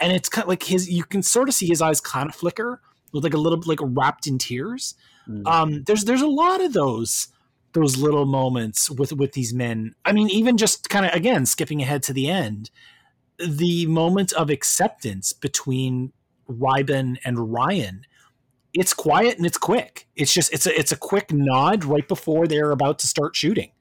and 0.00 0.12
it's 0.12 0.28
kind 0.28 0.44
of 0.44 0.48
like 0.48 0.62
his 0.62 0.88
you 0.88 1.04
can 1.04 1.22
sort 1.22 1.48
of 1.48 1.54
see 1.54 1.66
his 1.66 1.82
eyes 1.82 2.00
kind 2.00 2.28
of 2.28 2.34
flicker 2.34 2.80
with 3.12 3.24
like 3.24 3.34
a 3.34 3.38
little 3.38 3.60
like 3.66 3.78
wrapped 3.82 4.26
in 4.26 4.38
tears. 4.38 4.94
Mm. 5.28 5.46
Um, 5.46 5.82
there's 5.84 6.04
there's 6.04 6.22
a 6.22 6.28
lot 6.28 6.60
of 6.60 6.72
those 6.72 7.28
those 7.72 7.96
little 7.96 8.26
moments 8.26 8.90
with 8.90 9.12
with 9.12 9.32
these 9.32 9.52
men. 9.52 9.94
I 10.04 10.12
mean, 10.12 10.30
even 10.30 10.56
just 10.56 10.88
kind 10.88 11.06
of 11.06 11.12
again 11.12 11.46
skipping 11.46 11.82
ahead 11.82 12.02
to 12.04 12.12
the 12.12 12.28
end, 12.28 12.70
the 13.38 13.86
moment 13.86 14.32
of 14.32 14.50
acceptance 14.50 15.32
between 15.32 16.12
Reiben 16.48 17.18
and 17.24 17.52
Ryan. 17.52 18.04
It's 18.74 18.92
quiet 18.92 19.38
and 19.38 19.46
it's 19.46 19.58
quick. 19.58 20.06
It's 20.14 20.32
just 20.32 20.52
it's 20.52 20.66
a 20.66 20.78
it's 20.78 20.92
a 20.92 20.96
quick 20.96 21.32
nod 21.32 21.84
right 21.84 22.06
before 22.06 22.46
they're 22.46 22.70
about 22.70 22.98
to 23.00 23.06
start 23.06 23.34
shooting. 23.34 23.72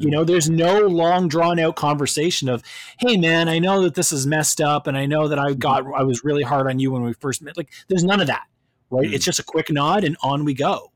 You 0.00 0.10
know, 0.10 0.24
there's 0.24 0.48
no 0.48 0.80
long 0.80 1.28
drawn 1.28 1.58
out 1.58 1.76
conversation 1.76 2.48
of, 2.48 2.62
"Hey 2.98 3.16
man, 3.16 3.48
I 3.48 3.58
know 3.58 3.82
that 3.82 3.94
this 3.94 4.12
is 4.12 4.26
messed 4.26 4.60
up 4.60 4.86
and 4.86 4.96
I 4.96 5.06
know 5.06 5.28
that 5.28 5.38
I 5.38 5.54
got 5.54 5.84
I 5.94 6.02
was 6.02 6.24
really 6.24 6.42
hard 6.42 6.68
on 6.68 6.78
you 6.78 6.92
when 6.92 7.02
we 7.02 7.12
first 7.14 7.42
met." 7.42 7.56
Like 7.56 7.70
there's 7.88 8.04
none 8.04 8.20
of 8.20 8.26
that. 8.26 8.44
Right? 8.90 9.08
Mm. 9.08 9.12
It's 9.12 9.24
just 9.24 9.38
a 9.38 9.44
quick 9.44 9.70
nod 9.70 10.04
and 10.04 10.16
on 10.22 10.44
we 10.44 10.54
go. 10.54 10.92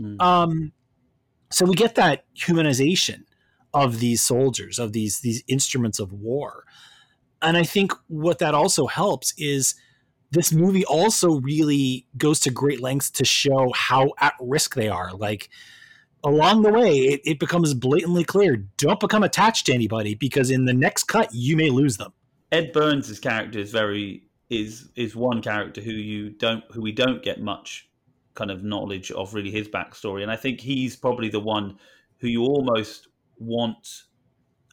Mm. 0.00 0.20
Um 0.20 0.72
so 1.50 1.64
we 1.64 1.74
get 1.74 1.94
that 1.94 2.24
humanization 2.36 3.24
of 3.72 4.00
these 4.00 4.22
soldiers, 4.22 4.78
of 4.78 4.92
these 4.92 5.20
these 5.20 5.42
instruments 5.48 5.98
of 5.98 6.12
war. 6.12 6.64
And 7.42 7.56
I 7.56 7.62
think 7.62 7.92
what 8.08 8.38
that 8.38 8.54
also 8.54 8.86
helps 8.86 9.34
is 9.36 9.74
this 10.30 10.52
movie 10.52 10.84
also 10.86 11.40
really 11.40 12.06
goes 12.16 12.40
to 12.40 12.50
great 12.50 12.80
lengths 12.80 13.10
to 13.12 13.24
show 13.24 13.72
how 13.74 14.12
at 14.18 14.34
risk 14.40 14.74
they 14.74 14.88
are. 14.88 15.12
Like 15.12 15.48
along 16.24 16.62
the 16.62 16.72
way, 16.72 16.98
it, 16.98 17.20
it 17.24 17.38
becomes 17.38 17.74
blatantly 17.74 18.24
clear 18.24 18.56
don't 18.76 19.00
become 19.00 19.22
attached 19.22 19.66
to 19.66 19.72
anybody 19.72 20.14
because 20.14 20.50
in 20.50 20.64
the 20.64 20.74
next 20.74 21.04
cut, 21.04 21.28
you 21.32 21.56
may 21.56 21.70
lose 21.70 21.96
them. 21.96 22.12
Ed 22.52 22.72
Burns' 22.72 23.18
character 23.18 23.58
is 23.58 23.72
very 23.72 24.22
is 24.48 24.90
is 24.94 25.16
one 25.16 25.42
character 25.42 25.80
who 25.80 25.90
you 25.92 26.30
don't 26.30 26.62
who 26.70 26.80
we 26.80 26.92
don't 26.92 27.22
get 27.22 27.40
much 27.40 27.88
kind 28.34 28.50
of 28.50 28.62
knowledge 28.62 29.10
of 29.10 29.34
really 29.34 29.50
his 29.50 29.68
backstory, 29.68 30.22
and 30.22 30.30
I 30.30 30.36
think 30.36 30.60
he's 30.60 30.94
probably 30.96 31.28
the 31.28 31.40
one 31.40 31.78
who 32.18 32.28
you 32.28 32.42
almost 32.44 33.08
want. 33.38 34.04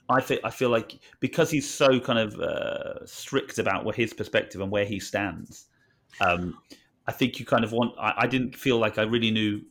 I 0.09 0.21
feel 0.21 0.39
I 0.43 0.51
feel 0.51 0.69
like 0.69 0.99
because 1.19 1.49
he's 1.49 1.69
so 1.69 1.99
kind 1.99 2.19
of 2.19 2.39
uh, 2.39 3.05
strict 3.05 3.57
about 3.57 3.85
where 3.85 3.95
his 3.95 4.13
perspective 4.13 4.61
and 4.61 4.71
where 4.71 4.85
he 4.85 4.99
stands. 4.99 5.67
Um, 6.21 6.59
I 7.07 7.11
think 7.11 7.39
you 7.39 7.45
kind 7.45 7.63
of 7.63 7.71
want. 7.71 7.95
I, 7.99 8.13
I 8.19 8.27
didn't 8.27 8.55
feel 8.55 8.77
like 8.77 8.97
I 8.97 9.03
really 9.03 9.31
knew 9.31 9.61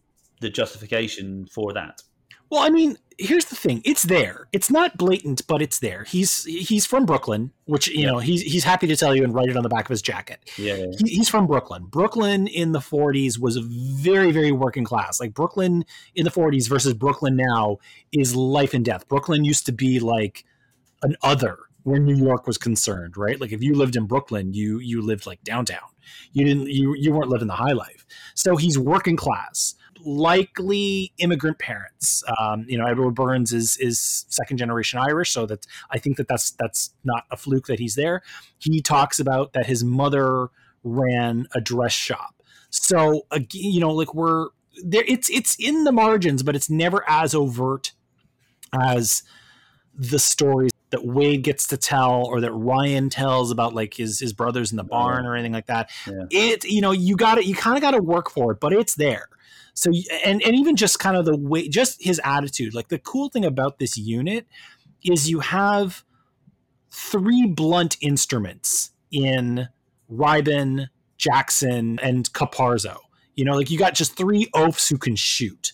the 0.42 0.50
justification 0.50 1.46
for 1.46 1.72
that. 1.72 2.02
Well, 2.50 2.60
I 2.60 2.68
mean, 2.68 2.98
here's 3.18 3.46
the 3.46 3.56
thing: 3.56 3.80
it's 3.82 4.02
there. 4.02 4.46
It's 4.52 4.70
not 4.70 4.98
blatant, 4.98 5.46
but 5.46 5.62
it's 5.62 5.78
there. 5.78 6.04
He's 6.04 6.44
he's 6.44 6.84
from 6.84 7.06
Brooklyn, 7.06 7.50
which 7.64 7.88
you 7.88 8.04
know 8.04 8.18
he's 8.18 8.42
he's 8.42 8.62
happy 8.62 8.86
to 8.88 8.96
tell 8.96 9.16
you 9.16 9.24
and 9.24 9.34
write 9.34 9.48
it 9.48 9.56
on 9.56 9.62
the 9.62 9.70
back 9.70 9.86
of 9.86 9.88
his 9.88 10.02
jacket. 10.02 10.38
Yeah, 10.58 10.74
yeah. 10.74 10.86
He, 10.98 11.14
he's 11.14 11.30
from 11.30 11.46
Brooklyn. 11.46 11.86
Brooklyn 11.86 12.46
in 12.46 12.72
the 12.72 12.80
40s 12.80 13.38
was 13.38 13.56
very 13.56 14.32
very 14.32 14.52
working 14.52 14.84
class. 14.84 15.18
Like 15.18 15.32
Brooklyn 15.32 15.86
in 16.14 16.24
the 16.24 16.30
40s 16.30 16.68
versus 16.68 16.92
Brooklyn 16.92 17.36
now 17.36 17.78
is 18.12 18.36
life 18.36 18.74
and 18.74 18.84
death. 18.84 19.08
Brooklyn 19.08 19.46
used 19.46 19.64
to 19.64 19.72
be 19.72 19.98
like 19.98 20.44
an 21.02 21.16
other 21.22 21.56
where 21.84 21.98
New 21.98 22.16
York 22.16 22.46
was 22.46 22.58
concerned, 22.58 23.16
right? 23.16 23.40
Like 23.40 23.52
if 23.52 23.62
you 23.62 23.74
lived 23.74 23.96
in 23.96 24.06
Brooklyn, 24.06 24.52
you 24.52 24.78
you 24.78 25.00
lived 25.00 25.26
like 25.26 25.42
downtown. 25.42 25.88
You 26.32 26.44
didn't 26.44 26.68
you 26.68 26.94
you 26.94 27.12
weren't 27.12 27.30
living 27.30 27.48
the 27.48 27.54
high 27.54 27.72
life. 27.72 28.04
So 28.34 28.56
he's 28.56 28.78
working 28.78 29.16
class, 29.16 29.74
likely 30.04 31.12
immigrant 31.18 31.58
parents. 31.58 32.22
Um, 32.38 32.64
you 32.68 32.78
know, 32.78 32.86
Edward 32.86 33.14
Burns 33.14 33.52
is 33.52 33.76
is 33.78 34.26
second 34.28 34.56
generation 34.56 34.98
Irish, 34.98 35.30
so 35.30 35.46
that 35.46 35.66
I 35.90 35.98
think 35.98 36.16
that 36.16 36.28
that's 36.28 36.50
that's 36.52 36.94
not 37.04 37.24
a 37.30 37.36
fluke 37.36 37.66
that 37.66 37.78
he's 37.78 37.94
there. 37.94 38.22
He 38.58 38.80
talks 38.80 39.18
about 39.18 39.52
that 39.52 39.66
his 39.66 39.84
mother 39.84 40.48
ran 40.84 41.46
a 41.54 41.60
dress 41.60 41.92
shop. 41.92 42.34
So 42.70 43.26
again, 43.30 43.70
you 43.70 43.80
know, 43.80 43.90
like 43.90 44.14
we're 44.14 44.48
there. 44.82 45.04
It's 45.06 45.30
it's 45.30 45.56
in 45.58 45.84
the 45.84 45.92
margins, 45.92 46.42
but 46.42 46.56
it's 46.56 46.70
never 46.70 47.08
as 47.08 47.34
overt 47.34 47.92
as 48.72 49.22
the 49.94 50.18
stories 50.18 50.72
that 50.90 51.04
Wade 51.04 51.42
gets 51.42 51.66
to 51.68 51.76
tell 51.76 52.24
or 52.26 52.40
that 52.40 52.52
Ryan 52.52 53.10
tells 53.10 53.50
about 53.50 53.74
like 53.74 53.94
his 53.94 54.20
his 54.20 54.32
brothers 54.32 54.70
in 54.70 54.76
the 54.76 54.84
barn 54.84 55.26
or 55.26 55.34
anything 55.34 55.52
like 55.52 55.66
that. 55.66 55.90
Yeah. 56.06 56.24
It 56.30 56.64
you 56.64 56.80
know 56.80 56.92
you 56.92 57.16
got 57.16 57.36
to 57.36 57.44
you 57.44 57.54
kind 57.54 57.76
of 57.76 57.82
got 57.82 57.92
to 57.92 58.02
work 58.02 58.30
for 58.30 58.52
it, 58.52 58.60
but 58.60 58.72
it's 58.72 58.94
there. 58.94 59.28
So 59.74 59.90
and 60.24 60.42
and 60.42 60.54
even 60.54 60.76
just 60.76 60.98
kind 60.98 61.16
of 61.16 61.24
the 61.24 61.36
way 61.36 61.68
just 61.68 62.02
his 62.02 62.20
attitude. 62.24 62.74
Like 62.74 62.88
the 62.88 62.98
cool 62.98 63.28
thing 63.28 63.44
about 63.44 63.78
this 63.78 63.96
unit 63.96 64.46
is 65.04 65.30
you 65.30 65.40
have 65.40 66.04
three 66.90 67.46
blunt 67.46 67.96
instruments 68.00 68.90
in 69.10 69.68
Reiben, 70.10 70.88
Jackson, 71.16 71.98
and 72.00 72.30
Caparzo. 72.32 72.98
You 73.34 73.44
know, 73.44 73.54
like 73.54 73.70
you 73.70 73.78
got 73.78 73.94
just 73.94 74.16
three 74.16 74.48
oafs 74.54 74.88
who 74.88 74.98
can 74.98 75.16
shoot. 75.16 75.72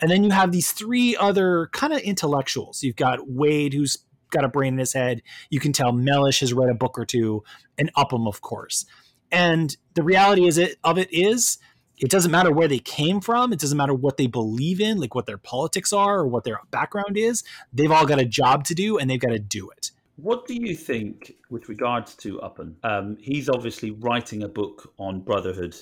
And 0.00 0.10
then 0.10 0.24
you 0.24 0.30
have 0.30 0.52
these 0.52 0.72
three 0.72 1.16
other 1.16 1.68
kind 1.72 1.92
of 1.92 2.00
intellectuals. 2.00 2.82
You've 2.82 2.96
got 2.96 3.28
Wade, 3.28 3.72
who's 3.72 3.98
got 4.30 4.44
a 4.44 4.48
brain 4.48 4.74
in 4.74 4.78
his 4.78 4.92
head. 4.92 5.22
You 5.50 5.60
can 5.60 5.72
tell 5.72 5.92
Mellish 5.92 6.40
has 6.40 6.52
read 6.52 6.68
a 6.68 6.74
book 6.74 6.98
or 6.98 7.04
two, 7.04 7.42
and 7.78 7.90
Upham, 7.96 8.26
of 8.26 8.40
course. 8.40 8.84
And 9.30 9.76
the 9.94 10.02
reality 10.02 10.46
is 10.46 10.58
it 10.58 10.76
of 10.84 10.98
it 10.98 11.08
is 11.12 11.58
it 11.98 12.10
doesn't 12.10 12.30
matter 12.30 12.52
where 12.52 12.68
they 12.68 12.78
came 12.78 13.20
from. 13.20 13.52
It 13.52 13.58
doesn't 13.58 13.76
matter 13.76 13.94
what 13.94 14.16
they 14.16 14.26
believe 14.26 14.80
in, 14.80 14.98
like 15.00 15.14
what 15.14 15.26
their 15.26 15.38
politics 15.38 15.92
are 15.92 16.18
or 16.18 16.26
what 16.26 16.44
their 16.44 16.60
background 16.70 17.16
is. 17.16 17.42
They've 17.72 17.90
all 17.90 18.06
got 18.06 18.20
a 18.20 18.24
job 18.24 18.64
to 18.64 18.74
do, 18.74 18.98
and 18.98 19.08
they've 19.08 19.20
got 19.20 19.30
to 19.30 19.38
do 19.38 19.70
it. 19.70 19.90
What 20.16 20.46
do 20.46 20.54
you 20.54 20.74
think 20.74 21.34
with 21.50 21.68
regards 21.68 22.14
to 22.16 22.40
Upham? 22.40 22.76
Um, 22.82 23.18
he's 23.20 23.48
obviously 23.48 23.90
writing 23.90 24.42
a 24.42 24.48
book 24.48 24.92
on 24.98 25.20
brotherhood. 25.20 25.76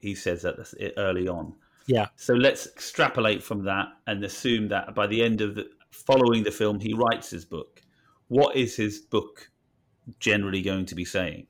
He 0.00 0.14
says 0.14 0.42
that 0.42 0.92
early 0.96 1.28
on. 1.28 1.54
Yeah. 1.86 2.06
So 2.16 2.34
let's 2.34 2.66
extrapolate 2.66 3.42
from 3.42 3.64
that 3.64 3.88
and 4.06 4.24
assume 4.24 4.68
that 4.68 4.94
by 4.94 5.06
the 5.06 5.22
end 5.22 5.40
of 5.40 5.54
the 5.54 5.68
following 5.90 6.42
the 6.42 6.50
film, 6.50 6.80
he 6.80 6.94
writes 6.94 7.30
his 7.30 7.44
book. 7.44 7.82
What 8.28 8.56
is 8.56 8.76
his 8.76 9.00
book 9.00 9.50
generally 10.18 10.62
going 10.62 10.86
to 10.86 10.94
be 10.94 11.04
saying? 11.04 11.46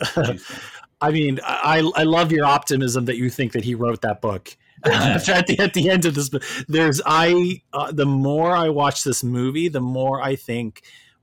I 1.04 1.10
mean, 1.10 1.38
I 1.44 1.90
I 1.94 2.04
love 2.04 2.32
your 2.32 2.46
optimism 2.46 3.04
that 3.04 3.18
you 3.18 3.28
think 3.28 3.52
that 3.52 3.62
he 3.62 3.74
wrote 3.74 4.00
that 4.00 4.22
book. 4.22 4.56
at 4.84 5.46
the 5.46 5.56
at 5.58 5.74
the 5.74 5.90
end 5.90 6.06
of 6.06 6.14
this, 6.14 6.30
book, 6.30 6.42
there's 6.66 7.02
I 7.04 7.60
uh, 7.74 7.92
the 7.92 8.06
more 8.06 8.52
I 8.56 8.70
watch 8.70 9.04
this 9.04 9.22
movie, 9.22 9.68
the 9.68 9.82
more 9.82 10.22
I 10.22 10.34
think 10.34 10.82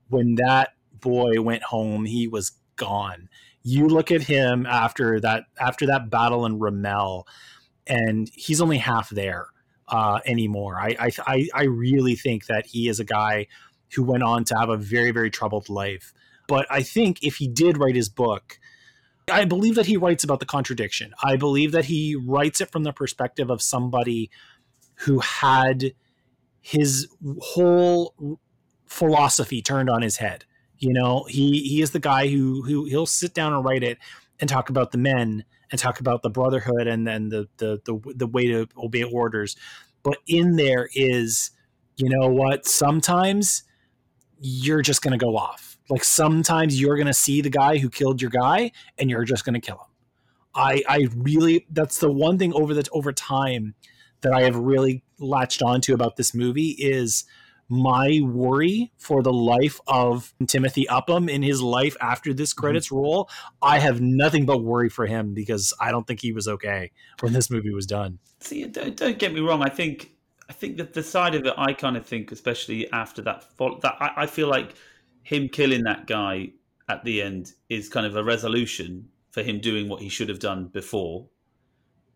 when 0.09 0.35
that 0.35 0.75
boy 0.93 1.41
went 1.41 1.63
home, 1.63 2.05
he 2.05 2.27
was 2.27 2.51
gone. 2.75 3.27
You 3.63 3.87
look 3.87 4.11
at 4.11 4.21
him 4.21 4.67
after 4.67 5.19
that 5.19 5.45
after 5.59 5.87
that 5.87 6.11
battle 6.11 6.45
in 6.45 6.59
Ramelle, 6.59 7.23
and 7.87 8.29
he's 8.35 8.61
only 8.61 8.77
half 8.77 9.09
there 9.09 9.47
uh, 9.87 10.19
anymore. 10.27 10.79
I 10.79 11.09
I 11.25 11.47
I 11.55 11.63
really 11.63 12.13
think 12.13 12.45
that 12.45 12.67
he 12.67 12.87
is 12.87 12.99
a 12.99 13.05
guy 13.05 13.47
who 13.95 14.03
went 14.03 14.21
on 14.21 14.43
to 14.45 14.55
have 14.59 14.69
a 14.69 14.77
very 14.77 15.09
very 15.09 15.31
troubled 15.31 15.69
life. 15.69 16.13
But 16.47 16.67
I 16.69 16.83
think 16.83 17.23
if 17.23 17.37
he 17.37 17.47
did 17.47 17.79
write 17.79 17.95
his 17.95 18.09
book, 18.09 18.59
I 19.29 19.45
believe 19.45 19.75
that 19.75 19.85
he 19.85 19.97
writes 19.97 20.23
about 20.23 20.39
the 20.39 20.45
contradiction. 20.45 21.13
I 21.23 21.35
believe 21.35 21.71
that 21.73 21.85
he 21.85 22.15
writes 22.15 22.61
it 22.61 22.71
from 22.71 22.83
the 22.83 22.93
perspective 22.93 23.49
of 23.49 23.61
somebody 23.61 24.29
who 24.95 25.19
had 25.19 25.93
his 26.61 27.07
whole 27.39 28.39
philosophy 28.85 29.61
turned 29.61 29.89
on 29.89 30.01
his 30.01 30.17
head. 30.17 30.45
You 30.77 30.93
know, 30.93 31.25
he 31.29 31.59
he 31.61 31.81
is 31.81 31.91
the 31.91 31.99
guy 31.99 32.27
who 32.27 32.63
who 32.63 32.85
he'll 32.85 33.05
sit 33.05 33.33
down 33.33 33.53
and 33.53 33.63
write 33.63 33.83
it 33.83 33.97
and 34.39 34.49
talk 34.49 34.69
about 34.69 34.91
the 34.91 34.97
men 34.97 35.45
and 35.69 35.79
talk 35.79 35.99
about 35.99 36.23
the 36.23 36.29
brotherhood 36.29 36.87
and 36.87 37.07
then 37.07 37.29
the 37.29 37.47
the 37.57 37.81
the, 37.85 38.13
the 38.15 38.27
way 38.27 38.47
to 38.47 38.67
obey 38.77 39.03
orders. 39.03 39.55
But 40.03 40.17
in 40.27 40.55
there 40.55 40.89
is, 40.95 41.51
you 41.95 42.09
know 42.09 42.27
what? 42.27 42.65
Sometimes 42.65 43.63
you're 44.39 44.81
just 44.81 45.01
going 45.03 45.17
to 45.17 45.23
go 45.23 45.37
off. 45.37 45.70
Like 45.91 46.05
sometimes 46.05 46.79
you're 46.79 46.95
going 46.95 47.07
to 47.07 47.13
see 47.13 47.41
the 47.41 47.49
guy 47.49 47.77
who 47.77 47.89
killed 47.89 48.21
your 48.21 48.31
guy 48.31 48.71
and 48.97 49.09
you're 49.09 49.25
just 49.25 49.43
going 49.43 49.55
to 49.55 49.59
kill 49.59 49.75
him. 49.75 49.91
I 50.55 50.83
I 50.87 51.07
really 51.15 51.67
that's 51.69 51.99
the 51.99 52.11
one 52.11 52.37
thing 52.37 52.53
over 52.53 52.73
that 52.73 52.87
over 52.93 53.11
time 53.11 53.75
that 54.21 54.33
I 54.33 54.43
have 54.43 54.55
really 54.55 55.03
latched 55.19 55.61
onto 55.61 55.93
about 55.93 56.15
this 56.15 56.33
movie 56.33 56.69
is 56.79 57.25
my 57.67 58.19
worry 58.23 58.91
for 58.97 59.21
the 59.21 59.33
life 59.33 59.79
of 59.87 60.33
Timothy 60.47 60.87
Upham 60.87 61.27
in 61.29 61.43
his 61.43 61.61
life 61.61 61.95
after 62.01 62.33
this 62.33 62.53
mm-hmm. 62.53 62.61
credits 62.61 62.87
mm-hmm. 62.87 62.97
roll. 62.97 63.29
I 63.61 63.79
have 63.79 63.99
nothing 63.99 64.45
but 64.45 64.63
worry 64.63 64.89
for 64.89 65.05
him 65.07 65.33
because 65.33 65.73
I 65.79 65.91
don't 65.91 66.07
think 66.07 66.21
he 66.21 66.31
was 66.31 66.47
okay 66.47 66.91
when 67.19 67.33
this 67.33 67.49
movie 67.49 67.73
was 67.73 67.85
done. 67.85 68.19
See, 68.39 68.65
don't, 68.65 68.95
don't 68.95 69.19
get 69.19 69.33
me 69.33 69.41
wrong. 69.41 69.61
I 69.61 69.69
think 69.69 70.11
I 70.49 70.53
think 70.53 70.77
that 70.77 70.93
the 70.93 71.03
side 71.03 71.35
of 71.35 71.45
it 71.45 71.53
I 71.57 71.73
kind 71.73 71.97
of 71.97 72.05
think, 72.05 72.31
especially 72.31 72.91
after 72.91 73.21
that, 73.23 73.45
that 73.57 73.95
I, 73.99 74.11
I 74.23 74.25
feel 74.25 74.47
like 74.47 74.75
him 75.23 75.49
killing 75.49 75.83
that 75.83 76.07
guy 76.07 76.49
at 76.89 77.03
the 77.03 77.21
end 77.21 77.53
is 77.69 77.89
kind 77.89 78.05
of 78.05 78.15
a 78.15 78.23
resolution 78.23 79.07
for 79.31 79.43
him 79.43 79.59
doing 79.59 79.87
what 79.87 80.01
he 80.01 80.09
should 80.09 80.29
have 80.29 80.39
done 80.39 80.65
before. 80.67 81.27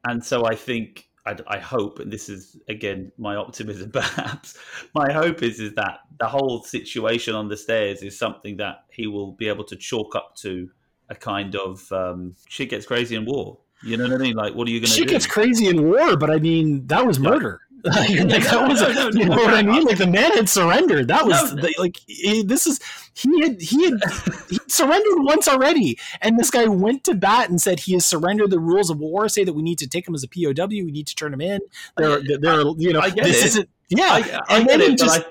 And 0.06 0.24
so 0.24 0.46
I 0.46 0.56
think 0.56 1.08
I, 1.26 1.36
I, 1.48 1.58
hope, 1.60 2.00
and 2.00 2.12
this 2.12 2.30
is 2.30 2.58
again 2.68 3.12
my 3.18 3.36
optimism, 3.36 3.92
perhaps 3.94 4.58
my 4.94 5.12
hope 5.12 5.42
is 5.42 5.60
is 5.60 5.74
that 5.76 6.00
the 6.20 6.28
whole 6.28 6.64
situation 6.64 7.36
on 7.36 7.48
the 7.48 7.58
stairs 7.58 8.02
is 8.04 8.18
something 8.18 8.58
that 8.58 8.86
he 8.92 9.08
will 9.08 9.32
be 9.32 9.48
able 9.48 9.64
to 9.66 9.76
chalk 9.76 10.16
up 10.16 10.36
to 10.38 10.70
a 11.10 11.16
kind 11.16 11.56
of 11.56 11.92
um, 11.92 12.36
shit 12.50 12.70
gets 12.70 12.86
crazy 12.86 13.16
in 13.16 13.26
war. 13.26 13.60
You 13.84 13.98
know 13.98 14.06
what 14.06 14.14
I 14.14 14.18
mean? 14.18 14.36
Like, 14.36 14.56
what 14.56 14.68
are 14.68 14.72
you 14.72 14.80
going 14.80 14.90
to 14.90 14.96
do? 14.96 15.02
Shit 15.02 15.10
gets 15.10 15.28
crazy 15.28 15.68
in 15.68 15.88
war, 15.90 16.18
but 16.18 16.32
I 16.32 16.40
mean 16.40 16.88
that 16.88 17.06
was 17.06 17.20
murder. 17.20 17.62
like, 17.96 18.44
that 18.44 18.68
was, 18.68 18.82
no, 18.82 18.92
no, 18.92 19.10
no, 19.10 19.20
you 19.20 19.30
know 19.30 19.36
what 19.36 19.54
I 19.54 19.62
mean? 19.62 19.84
Like 19.84 20.00
the 20.00 20.08
man 20.08 20.32
had 20.32 20.50
surrendered. 20.50 21.08
That 21.08 21.26
was 21.26 21.54
the, 21.56 21.72
like 21.78 21.98
he, 22.08 22.42
this 22.42 22.66
is 22.66 22.80
he 23.14 23.42
had 23.42 23.62
he 23.62 23.86
had 23.86 24.00
he 24.50 24.58
surrendered 24.68 25.24
once 25.24 25.48
already, 25.48 26.00
and 26.22 26.40
this 26.40 26.50
guy 26.50 26.66
went 26.66 27.04
to 27.04 27.14
bat 27.14 27.50
and 27.50 27.62
said 27.62 27.82
he 27.82 27.94
has 27.94 28.04
surrendered 28.04 28.50
the 28.50 28.60
rules 28.60 28.90
of 28.90 28.98
war. 28.98 29.30
Say 29.30 29.44
that 29.44 29.54
we 29.54 29.62
need 29.62 29.78
to 29.78 29.88
take 29.88 30.08
him 30.08 30.16
as 30.16 30.24
a 30.24 30.28
POW. 30.28 30.66
We 30.68 30.92
need 30.92 31.06
to 31.08 31.16
turn 31.16 31.32
him 31.32 31.42
in. 31.42 31.62
There, 31.96 32.22
there, 32.40 32.62
you 32.78 32.92
know, 32.92 33.08
this 33.10 33.44
it. 33.44 33.46
isn't. 33.46 33.70
Yeah, 33.90 34.10
I, 34.10 34.40
I 34.48 34.58
and 34.58 34.68
then 34.68 34.82
it, 34.82 34.98
just. 34.98 35.24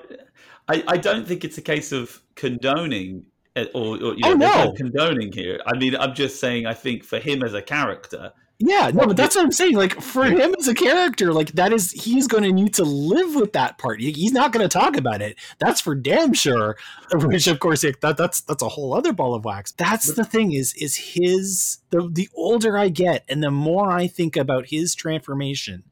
I, 0.67 0.83
I 0.87 0.97
don't 0.97 1.27
think 1.27 1.43
it's 1.43 1.57
a 1.57 1.61
case 1.61 1.91
of 1.91 2.21
condoning 2.35 3.25
uh, 3.55 3.65
or, 3.73 3.95
or 3.95 4.15
you 4.15 4.35
know, 4.35 4.51
oh, 4.53 4.65
no. 4.65 4.73
condoning 4.73 5.31
here. 5.31 5.59
I 5.65 5.77
mean, 5.77 5.95
I'm 5.95 6.13
just 6.13 6.39
saying. 6.39 6.65
I 6.65 6.73
think 6.73 7.03
for 7.03 7.19
him 7.19 7.43
as 7.43 7.53
a 7.53 7.61
character, 7.61 8.31
yeah, 8.57 8.89
no, 8.93 9.05
but 9.05 9.17
that's 9.17 9.35
what 9.35 9.43
I'm 9.43 9.51
saying. 9.51 9.75
Like 9.75 9.99
for 9.99 10.23
him 10.23 10.55
as 10.57 10.69
a 10.69 10.73
character, 10.73 11.33
like 11.33 11.51
that 11.53 11.73
is 11.73 11.91
he's 11.91 12.25
going 12.25 12.43
to 12.43 12.53
need 12.53 12.73
to 12.75 12.85
live 12.85 13.35
with 13.35 13.51
that 13.51 13.77
part. 13.77 13.99
He's 13.99 14.31
not 14.31 14.53
going 14.53 14.63
to 14.63 14.69
talk 14.69 14.95
about 14.95 15.21
it. 15.21 15.37
That's 15.59 15.81
for 15.81 15.93
damn 15.93 16.33
sure. 16.33 16.77
Which, 17.13 17.47
of 17.47 17.59
course, 17.59 17.81
that 17.81 18.17
that's 18.17 18.41
that's 18.41 18.63
a 18.63 18.69
whole 18.69 18.93
other 18.93 19.11
ball 19.11 19.35
of 19.35 19.43
wax. 19.43 19.73
That's 19.73 20.13
the 20.13 20.23
thing 20.23 20.53
is 20.53 20.73
is 20.75 20.95
his 20.95 21.79
the 21.89 22.09
the 22.09 22.29
older 22.33 22.77
I 22.77 22.87
get 22.87 23.25
and 23.27 23.43
the 23.43 23.51
more 23.51 23.91
I 23.91 24.07
think 24.07 24.37
about 24.37 24.67
his 24.67 24.95
transformation, 24.95 25.83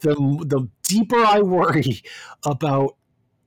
the 0.00 0.14
the 0.14 0.68
deeper 0.82 1.24
I 1.24 1.40
worry 1.40 2.02
about 2.44 2.96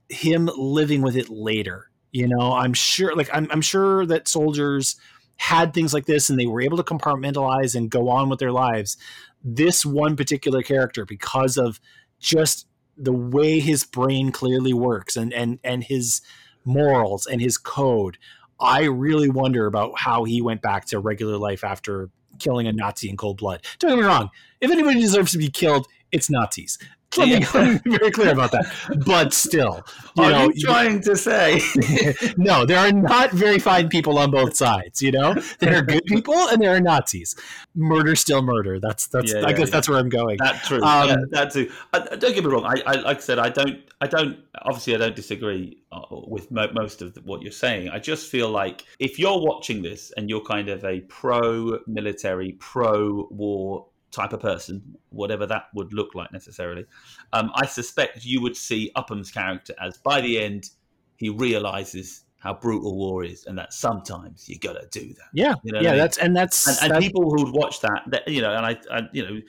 him 0.08 0.50
living 0.56 1.02
with 1.02 1.16
it 1.16 1.28
later. 1.28 1.90
You 2.10 2.26
know, 2.26 2.54
I'm 2.54 2.74
sure. 2.74 3.14
Like 3.14 3.30
I'm 3.32 3.46
I'm 3.52 3.62
sure 3.62 4.04
that 4.06 4.26
soldiers 4.26 4.96
had 5.38 5.72
things 5.72 5.94
like 5.94 6.06
this 6.06 6.28
and 6.28 6.38
they 6.38 6.46
were 6.46 6.60
able 6.60 6.76
to 6.76 6.82
compartmentalize 6.82 7.74
and 7.74 7.90
go 7.90 8.08
on 8.08 8.28
with 8.28 8.38
their 8.38 8.52
lives. 8.52 8.96
This 9.42 9.86
one 9.86 10.16
particular 10.16 10.62
character, 10.62 11.04
because 11.04 11.56
of 11.56 11.80
just 12.20 12.66
the 12.96 13.12
way 13.12 13.60
his 13.60 13.84
brain 13.84 14.32
clearly 14.32 14.72
works 14.72 15.16
and 15.16 15.32
and 15.32 15.60
and 15.62 15.84
his 15.84 16.20
morals 16.64 17.26
and 17.26 17.40
his 17.40 17.56
code, 17.56 18.18
I 18.60 18.84
really 18.84 19.30
wonder 19.30 19.66
about 19.66 19.98
how 19.98 20.24
he 20.24 20.42
went 20.42 20.60
back 20.60 20.86
to 20.86 20.98
regular 20.98 21.36
life 21.36 21.62
after 21.62 22.10
killing 22.40 22.66
a 22.66 22.72
Nazi 22.72 23.08
in 23.08 23.16
cold 23.16 23.38
blood. 23.38 23.64
Don't 23.78 23.92
get 23.92 23.98
me 23.98 24.04
wrong. 24.04 24.30
If 24.60 24.70
anybody 24.70 25.00
deserves 25.00 25.32
to 25.32 25.38
be 25.38 25.48
killed, 25.48 25.86
it's 26.10 26.28
Nazis. 26.28 26.78
Let 27.16 27.54
me, 27.54 27.78
be 27.84 27.96
very 27.96 28.10
clear 28.10 28.32
about 28.32 28.52
that. 28.52 28.66
But 29.06 29.32
still, 29.32 29.82
you 30.14 30.24
are 30.24 30.30
know, 30.30 30.50
you 30.54 30.60
trying 30.60 31.00
to 31.02 31.16
say? 31.16 31.60
no, 32.36 32.66
there 32.66 32.78
are 32.78 32.92
not 32.92 33.32
very 33.32 33.58
fine 33.58 33.88
people 33.88 34.18
on 34.18 34.30
both 34.30 34.56
sides. 34.56 35.00
You 35.00 35.12
know, 35.12 35.34
there 35.58 35.78
are 35.78 35.82
good 35.82 36.04
people 36.04 36.34
and 36.34 36.60
there 36.60 36.74
are 36.74 36.80
Nazis. 36.80 37.34
Murder, 37.74 38.14
still 38.14 38.42
murder. 38.42 38.78
That's 38.78 39.06
that's. 39.06 39.32
Yeah, 39.32 39.38
I 39.38 39.50
yeah, 39.50 39.56
guess 39.56 39.68
yeah. 39.68 39.72
that's 39.72 39.88
where 39.88 39.98
I'm 39.98 40.10
going. 40.10 40.36
That's 40.38 40.68
true. 40.68 40.82
Um, 40.82 41.08
yeah, 41.08 41.16
that 41.30 41.52
too. 41.52 41.72
I, 41.94 42.00
don't 42.00 42.34
get 42.34 42.44
me 42.44 42.50
wrong. 42.50 42.64
I, 42.64 42.82
I, 42.86 42.92
like 42.96 43.16
I 43.16 43.20
said, 43.20 43.38
I 43.38 43.48
don't. 43.48 43.80
I 44.02 44.06
don't. 44.06 44.38
Obviously, 44.62 44.94
I 44.94 44.98
don't 44.98 45.16
disagree 45.16 45.78
uh, 45.90 46.02
with 46.10 46.50
mo- 46.50 46.70
most 46.74 47.00
of 47.00 47.16
what 47.24 47.40
you're 47.40 47.52
saying. 47.52 47.88
I 47.88 47.98
just 47.98 48.28
feel 48.28 48.50
like 48.50 48.84
if 48.98 49.18
you're 49.18 49.40
watching 49.40 49.80
this 49.80 50.12
and 50.18 50.28
you're 50.28 50.42
kind 50.42 50.68
of 50.68 50.84
a 50.84 51.00
pro-military, 51.00 52.52
pro-war 52.52 53.86
type 54.10 54.32
of 54.32 54.40
person, 54.40 54.82
whatever 55.10 55.46
that 55.46 55.64
would 55.74 55.92
look 55.92 56.14
like 56.14 56.32
necessarily, 56.32 56.86
um, 57.32 57.50
I 57.54 57.66
suspect 57.66 58.24
you 58.24 58.40
would 58.42 58.56
see 58.56 58.90
Upham's 58.96 59.30
character 59.30 59.74
as 59.80 59.98
by 59.98 60.20
the 60.20 60.40
end 60.40 60.70
he 61.16 61.28
realizes 61.28 62.24
how 62.38 62.54
brutal 62.54 62.96
war 62.96 63.24
is, 63.24 63.46
and 63.46 63.58
that 63.58 63.72
sometimes 63.72 64.48
you 64.48 64.58
got 64.58 64.74
to 64.74 65.00
do 65.00 65.08
that. 65.08 65.28
Yeah, 65.32 65.54
you 65.64 65.72
know 65.72 65.80
yeah, 65.80 65.88
I 65.88 65.92
mean? 65.92 65.98
that's 65.98 66.18
and 66.18 66.36
that's 66.36 66.66
and, 66.68 66.78
and 66.82 66.90
that's... 66.92 67.04
people 67.04 67.30
who'd 67.30 67.52
watch 67.52 67.80
that, 67.80 68.02
that, 68.08 68.28
you 68.28 68.40
know, 68.40 68.54
and 68.54 68.64
I, 68.64 68.76
I, 68.90 69.08
you 69.12 69.24
know, 69.24 69.40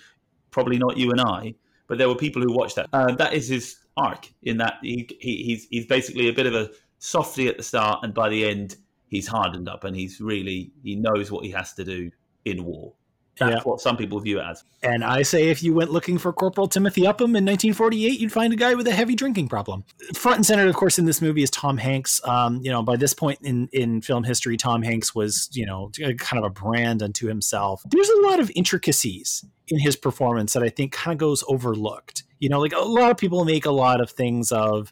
probably 0.51 0.78
not 0.78 0.97
you 0.97 1.12
and 1.12 1.22
I, 1.22 1.53
but 1.88 1.97
there 1.97 2.07
were 2.07 2.16
people 2.16 2.41
who 2.41 2.51
watched 2.51 2.76
that. 2.78 2.88
Uh, 2.91 3.14
that 3.16 3.34
is 3.34 3.47
his 3.47 3.78
arc 3.95 4.28
in 4.43 4.57
that 4.57 4.76
he, 4.82 5.07
he 5.20 5.43
he's 5.43 5.68
he's 5.70 5.86
basically 5.86 6.30
a 6.30 6.34
bit 6.34 6.47
of 6.47 6.55
a 6.55 6.72
softy 6.97 7.47
at 7.47 7.57
the 7.57 7.64
start, 7.64 7.99
and 8.03 8.14
by 8.14 8.28
the 8.30 8.45
end 8.45 8.76
he's 9.07 9.28
hardened 9.28 9.70
up, 9.70 9.84
and 9.84 9.95
he's 9.95 10.20
really 10.20 10.72
he 10.84 10.95
knows 10.95 11.32
what 11.32 11.45
he 11.45 11.51
has 11.51 11.74
to 11.74 11.84
do 11.84 12.10
in 12.45 12.64
war. 12.66 12.93
That's 13.40 13.56
yeah. 13.56 13.62
what 13.64 13.80
some 13.80 13.96
people 13.96 14.20
view 14.20 14.40
it 14.40 14.44
as. 14.44 14.64
And 14.84 15.04
I 15.04 15.22
say 15.22 15.48
if 15.50 15.64
you 15.64 15.74
went 15.74 15.92
looking 15.92 16.18
for 16.18 16.34
Corporal 16.34 16.68
Timothy 16.68 17.08
Upham 17.08 17.36
in 17.36 17.46
1948, 17.46 18.20
you'd 18.20 18.32
find 18.32 18.52
a 18.52 18.56
guy 18.56 18.76
with 18.76 18.88
a 18.88 18.92
heavy 18.92 19.16
drinking 19.16 19.48
problem. 19.48 19.86
Front 20.14 20.38
and 20.38 20.46
center, 20.46 20.68
of 20.68 20.76
course, 20.76 21.00
in 21.00 21.06
this 21.06 21.22
movie 21.22 21.42
is 21.42 21.50
Tom 21.50 21.78
Hanks. 21.78 22.22
Um, 22.28 22.60
you 22.62 22.70
know, 22.70 22.84
by 22.84 22.98
this 22.98 23.14
point 23.14 23.40
in, 23.42 23.70
in 23.72 24.02
film 24.02 24.26
history, 24.26 24.58
Tom 24.58 24.82
Hanks 24.82 25.16
was, 25.16 25.50
you 25.54 25.66
know, 25.66 25.90
kind 26.18 26.44
of 26.44 26.44
a 26.44 26.50
brand 26.50 27.02
unto 27.02 27.28
himself. 27.28 27.82
There's 27.90 28.10
a 28.10 28.22
lot 28.22 28.40
of 28.40 28.52
intricacies 28.56 29.46
in 29.70 29.80
his 29.80 29.96
performance 29.96 30.54
that 30.54 30.64
I 30.64 30.70
think 30.70 30.92
kind 30.92 31.14
of 31.14 31.20
goes 31.20 31.44
overlooked. 31.48 32.24
You 32.40 32.50
know, 32.50 32.60
like 32.60 32.74
a 32.74 32.80
lot 32.80 33.12
of 33.12 33.18
people 33.18 33.46
make 33.46 33.66
a 33.66 33.72
lot 33.72 34.02
of 34.02 34.12
things 34.12 34.52
of, 34.52 34.92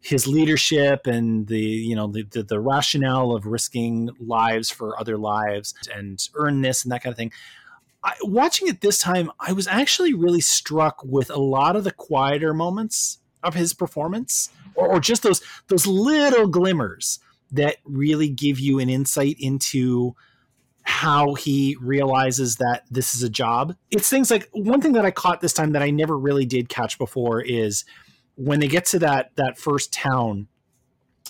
his 0.00 0.26
leadership 0.26 1.06
and 1.06 1.46
the 1.48 1.58
you 1.58 1.96
know 1.96 2.06
the, 2.06 2.22
the, 2.30 2.42
the 2.42 2.60
rationale 2.60 3.32
of 3.32 3.46
risking 3.46 4.10
lives 4.20 4.70
for 4.70 4.98
other 4.98 5.18
lives 5.18 5.74
and 5.94 6.28
earn 6.34 6.60
this 6.62 6.84
and 6.84 6.92
that 6.92 7.02
kind 7.02 7.12
of 7.12 7.16
thing 7.16 7.32
I, 8.08 8.14
watching 8.22 8.68
it 8.68 8.80
this 8.80 8.98
time, 8.98 9.30
I 9.38 9.52
was 9.52 9.66
actually 9.66 10.14
really 10.14 10.40
struck 10.40 11.02
with 11.04 11.28
a 11.28 11.38
lot 11.38 11.76
of 11.76 11.84
the 11.84 11.92
quieter 11.92 12.54
moments 12.54 13.18
of 13.42 13.54
his 13.54 13.74
performance, 13.74 14.48
or, 14.74 14.88
or 14.88 15.00
just 15.00 15.22
those 15.22 15.42
those 15.68 15.86
little 15.86 16.48
glimmers 16.48 17.18
that 17.52 17.76
really 17.84 18.30
give 18.30 18.58
you 18.58 18.78
an 18.78 18.88
insight 18.88 19.36
into 19.38 20.14
how 20.82 21.34
he 21.34 21.76
realizes 21.82 22.56
that 22.56 22.84
this 22.90 23.14
is 23.14 23.22
a 23.22 23.28
job. 23.28 23.76
It's 23.90 24.08
things 24.08 24.30
like 24.30 24.48
one 24.52 24.80
thing 24.80 24.92
that 24.92 25.04
I 25.04 25.10
caught 25.10 25.42
this 25.42 25.52
time 25.52 25.72
that 25.72 25.82
I 25.82 25.90
never 25.90 26.18
really 26.18 26.46
did 26.46 26.70
catch 26.70 26.96
before 26.96 27.42
is 27.42 27.84
when 28.36 28.60
they 28.60 28.68
get 28.68 28.86
to 28.86 28.98
that 29.00 29.32
that 29.36 29.58
first 29.58 29.92
town 29.92 30.48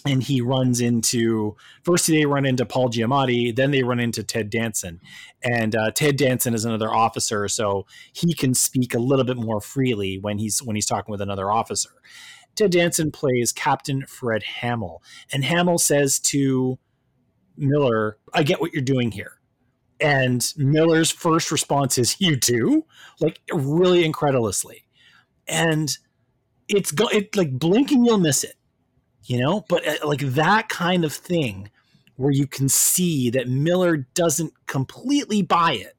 and 0.06 0.22
he 0.22 0.40
runs 0.40 0.80
into 0.80 1.56
first 1.82 2.06
they 2.06 2.26
run 2.26 2.46
into 2.46 2.64
Paul 2.64 2.88
Giamatti, 2.88 3.54
then 3.54 3.70
they 3.70 3.82
run 3.82 4.00
into 4.00 4.22
Ted 4.22 4.50
Danson, 4.50 5.00
and 5.42 5.74
uh, 5.74 5.90
Ted 5.90 6.16
Danson 6.16 6.54
is 6.54 6.64
another 6.64 6.92
officer, 6.92 7.48
so 7.48 7.86
he 8.12 8.34
can 8.34 8.54
speak 8.54 8.94
a 8.94 8.98
little 8.98 9.24
bit 9.24 9.36
more 9.36 9.60
freely 9.60 10.18
when 10.18 10.38
he's 10.38 10.62
when 10.62 10.76
he's 10.76 10.86
talking 10.86 11.12
with 11.12 11.20
another 11.20 11.50
officer. 11.50 11.90
Ted 12.54 12.72
Danson 12.72 13.10
plays 13.12 13.52
Captain 13.52 14.04
Fred 14.06 14.42
Hamill, 14.42 15.02
and 15.32 15.44
Hamill 15.44 15.78
says 15.78 16.18
to 16.20 16.78
Miller, 17.56 18.18
"I 18.34 18.42
get 18.42 18.60
what 18.60 18.72
you're 18.72 18.82
doing 18.82 19.12
here. 19.12 19.34
And 20.00 20.52
Miller's 20.56 21.10
first 21.10 21.50
response 21.50 21.98
is, 21.98 22.20
"You 22.20 22.36
do?" 22.36 22.86
Like 23.20 23.40
really 23.52 24.04
incredulously, 24.04 24.84
and 25.46 25.96
it's 26.68 26.92
go 26.92 27.08
it 27.08 27.34
like 27.36 27.58
blinking 27.58 28.04
you'll 28.04 28.18
miss 28.18 28.44
it, 28.44 28.56
you 29.28 29.38
know. 29.38 29.64
But 29.68 29.86
uh, 29.86 30.06
like 30.06 30.20
that 30.20 30.68
kind 30.68 31.04
of 31.04 31.12
thing, 31.12 31.70
where 32.16 32.32
you 32.32 32.46
can 32.46 32.68
see 32.68 33.30
that 33.30 33.48
Miller 33.48 34.08
doesn't 34.14 34.52
completely 34.66 35.42
buy 35.42 35.74
it, 35.74 35.96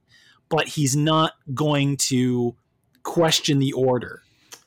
but 0.49 0.67
he's 0.67 0.95
not 0.95 1.33
going 1.53 1.95
to 1.97 2.55
question 3.03 3.59
the 3.59 3.71
order. 3.71 4.21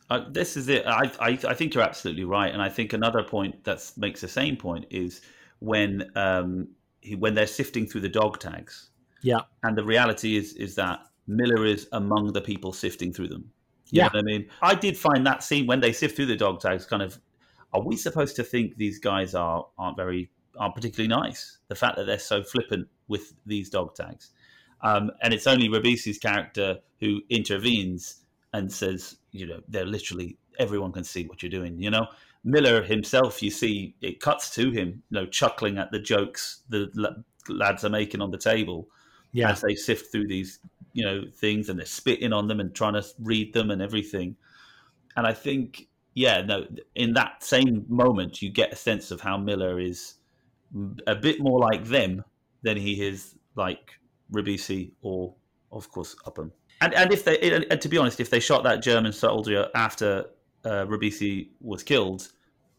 Uh, 0.09 0.25
this 0.31 0.57
is 0.57 0.69
it. 0.69 0.87
I, 0.87 1.11
I, 1.21 1.39
I 1.49 1.55
think 1.55 1.75
you're 1.75 1.83
absolutely 1.83 2.25
right, 2.25 2.53
and 2.53 2.61
I 2.61 2.69
think 2.69 2.93
another 2.93 3.23
point 3.23 3.65
that 3.65 3.91
makes 3.97 4.21
the 4.21 4.29
same 4.29 4.57
point 4.57 4.87
is 4.91 5.23
when 5.61 6.11
um, 6.17 6.69
he, 7.01 7.15
when 7.15 7.35
they're 7.35 7.47
sifting 7.47 7.87
through 7.87 8.03
the 8.03 8.09
dog 8.09 8.39
tags. 8.39 8.91
Yeah, 9.23 9.41
and 9.63 9.77
the 9.77 9.85
reality 9.85 10.37
is 10.37 10.55
is 10.55 10.75
that 10.77 11.01
Miller 11.27 11.65
is 11.65 11.89
among 11.93 12.33
the 12.33 12.41
people 12.41 12.73
sifting 12.73 13.13
through 13.13 13.29
them. 13.29 13.51
You 13.91 14.03
yeah, 14.03 14.09
I 14.13 14.23
mean, 14.23 14.49
I 14.61 14.75
did 14.75 14.97
find 14.99 15.27
that 15.27 15.43
scene 15.43 15.67
when 15.67 15.81
they 15.81 15.93
sift 15.93 16.17
through 16.17 16.27
the 16.27 16.37
dog 16.37 16.61
tags 16.61 16.87
kind 16.87 17.03
of. 17.03 17.19
Are 17.73 17.81
we 17.81 17.97
supposed 17.97 18.37
to 18.37 18.45
think 18.45 18.77
these 18.77 18.99
guys 18.99 19.35
are 19.35 19.67
aren't 19.79 19.97
very 19.97 20.31
aren't 20.59 20.75
particularly 20.75 21.09
nice? 21.09 21.59
The 21.69 21.75
fact 21.75 21.97
that 21.97 22.05
they're 22.05 22.19
so 22.19 22.43
flippant 22.43 22.89
with 23.09 23.33
these 23.47 23.71
dog 23.71 23.95
tags, 23.95 24.31
um, 24.83 25.11
and 25.23 25.33
it's 25.33 25.47
only 25.47 25.69
Ribisi's 25.69 26.19
character 26.19 26.79
who 27.01 27.21
intervenes 27.31 28.23
and 28.53 28.71
says, 28.71 29.17
you 29.31 29.47
know, 29.47 29.61
they're 29.69 29.87
literally 29.87 30.37
everyone 30.59 30.93
can 30.93 31.05
see 31.05 31.27
what 31.27 31.43
you're 31.43 31.51
doing. 31.51 31.81
You 31.81 31.91
know, 31.91 32.07
Miller 32.45 32.83
himself, 32.83 33.43
you 33.43 33.51
see, 33.51 33.95
it 34.01 34.21
cuts 34.21 34.51
to 34.57 34.71
him, 34.71 35.03
you 35.11 35.21
know, 35.21 35.27
chuckling 35.27 35.79
at 35.79 35.91
the 35.91 35.99
jokes 35.99 36.63
the 36.69 37.25
lads 37.49 37.85
are 37.85 37.91
making 37.91 38.21
on 38.21 38.31
the 38.31 38.39
table 38.39 38.89
yeah. 39.33 39.51
as 39.51 39.61
they 39.61 39.75
sift 39.75 40.13
through 40.13 40.29
these, 40.29 40.59
you 40.93 41.05
know, 41.05 41.23
things 41.35 41.69
and 41.69 41.79
they're 41.79 41.87
spitting 41.87 42.33
on 42.33 42.49
them 42.49 42.61
and 42.61 42.75
trying 42.75 42.95
to 42.95 43.05
read 43.21 43.53
them 43.53 43.71
and 43.71 43.81
everything. 43.81 44.37
And 45.17 45.27
I 45.27 45.33
think, 45.33 45.89
yeah, 46.15 46.43
no, 46.43 46.67
in 46.95 47.15
that 47.15 47.43
same 47.43 47.85
moment, 47.89 48.43
you 48.43 48.51
get 48.51 48.73
a 48.73 48.77
sense 48.77 49.11
of 49.11 49.21
how 49.21 49.37
Miller 49.37 49.81
is 49.81 50.15
a 51.07 51.15
bit 51.15 51.41
more 51.41 51.59
like 51.59 51.85
them 51.85 52.25
than 52.63 52.77
he 52.77 53.03
is 53.07 53.35
like 53.55 53.93
Ribisi 54.33 54.93
or, 55.03 55.35
of 55.71 55.91
course, 55.91 56.17
Upham. 56.27 56.53
And 56.81 56.95
and 56.95 57.13
if 57.13 57.25
they 57.25 57.39
and 57.71 57.81
to 57.81 57.89
be 57.89 57.97
honest, 57.97 58.19
if 58.19 58.29
they 58.31 58.41
shot 58.41 58.65
that 58.65 58.83
German 58.83 59.13
soldier 59.13 59.69
after 59.75 60.27
uh, 60.65 60.85
Ribisi 60.87 61.51
was 61.61 61.83
killed, 61.83 62.29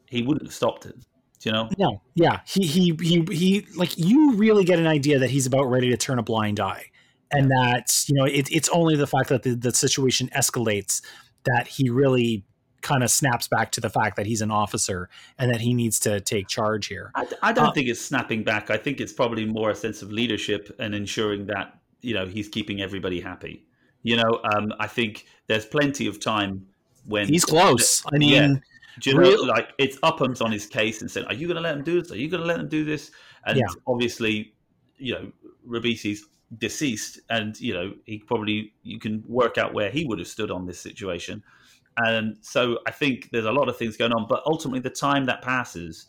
he 0.09 0.21
wouldn't 0.21 0.45
have 0.45 0.53
stopped 0.53 0.85
it. 0.85 0.95
Do 1.39 1.49
you 1.49 1.51
know? 1.51 1.69
No, 1.77 2.01
yeah, 2.13 2.41
he 2.45 2.65
he 2.65 2.97
he 3.01 3.25
he. 3.31 3.67
Like 3.75 3.97
you 3.97 4.33
really 4.33 4.65
get 4.65 4.77
an 4.77 4.87
idea 4.87 5.19
that 5.19 5.29
he's 5.29 5.45
about 5.45 5.63
ready 5.63 5.89
to 5.89 5.97
turn 5.97 6.19
a 6.19 6.23
blind 6.23 6.59
eye, 6.59 6.85
and 7.31 7.49
that 7.51 8.03
you 8.07 8.15
know 8.15 8.25
it, 8.25 8.51
it's 8.51 8.69
only 8.69 8.95
the 8.95 9.07
fact 9.07 9.29
that 9.29 9.43
the, 9.43 9.55
the 9.55 9.73
situation 9.73 10.29
escalates 10.35 11.01
that 11.45 11.67
he 11.67 11.89
really 11.89 12.45
kind 12.83 13.03
of 13.03 13.09
snaps 13.09 13.47
back 13.47 13.71
to 13.71 13.81
the 13.81 13.89
fact 13.89 14.17
that 14.17 14.25
he's 14.25 14.41
an 14.41 14.51
officer 14.51 15.09
and 15.39 15.51
that 15.51 15.61
he 15.61 15.73
needs 15.73 15.99
to 16.01 16.21
take 16.21 16.47
charge 16.47 16.87
here. 16.87 17.11
I, 17.15 17.25
I 17.41 17.53
don't 17.53 17.67
uh, 17.67 17.71
think 17.71 17.87
it's 17.87 18.01
snapping 18.01 18.43
back. 18.43 18.69
I 18.69 18.77
think 18.77 18.99
it's 18.99 19.13
probably 19.13 19.45
more 19.45 19.71
a 19.71 19.75
sense 19.75 20.01
of 20.01 20.11
leadership 20.11 20.75
and 20.79 20.93
ensuring 20.93 21.47
that 21.47 21.79
you 22.01 22.13
know 22.13 22.27
he's 22.27 22.47
keeping 22.47 22.81
everybody 22.81 23.19
happy. 23.19 23.65
You 24.03 24.17
know, 24.17 24.41
um, 24.53 24.73
I 24.79 24.87
think 24.87 25.25
there's 25.47 25.65
plenty 25.65 26.07
of 26.07 26.19
time 26.19 26.67
when 27.05 27.27
he's 27.27 27.45
close. 27.45 28.03
I 28.13 28.17
mean, 28.17 28.29
yeah, 28.29 28.55
do 28.99 29.09
you 29.09 29.15
know, 29.15 29.21
real... 29.21 29.47
like 29.47 29.69
it's 29.79 29.97
Upham's 30.03 30.41
on 30.41 30.51
his 30.51 30.65
case 30.65 31.01
and 31.01 31.09
said, 31.09 31.25
"Are 31.25 31.33
you 31.33 31.47
going 31.47 31.55
to 31.55 31.61
let 31.61 31.75
him 31.75 31.83
do 31.83 32.01
this? 32.01 32.11
Are 32.11 32.17
you 32.17 32.29
going 32.29 32.41
to 32.41 32.47
let 32.47 32.59
him 32.59 32.67
do 32.67 32.83
this?" 32.83 33.11
And 33.45 33.57
yeah. 33.57 33.65
obviously, 33.87 34.53
you 34.97 35.13
know, 35.13 35.31
Ribisi's 35.67 36.25
deceased, 36.57 37.19
and 37.29 37.59
you 37.59 37.73
know, 37.73 37.93
he 38.05 38.19
probably 38.19 38.73
you 38.83 38.99
can 38.99 39.23
work 39.27 39.57
out 39.57 39.73
where 39.73 39.89
he 39.89 40.05
would 40.05 40.19
have 40.19 40.27
stood 40.27 40.51
on 40.51 40.65
this 40.65 40.79
situation. 40.79 41.43
And 41.97 42.37
so 42.41 42.79
I 42.87 42.91
think 42.91 43.29
there's 43.31 43.45
a 43.45 43.51
lot 43.51 43.69
of 43.69 43.77
things 43.77 43.97
going 43.97 44.13
on, 44.13 44.25
but 44.27 44.41
ultimately, 44.45 44.79
the 44.79 44.89
time 44.89 45.25
that 45.25 45.41
passes, 45.41 46.07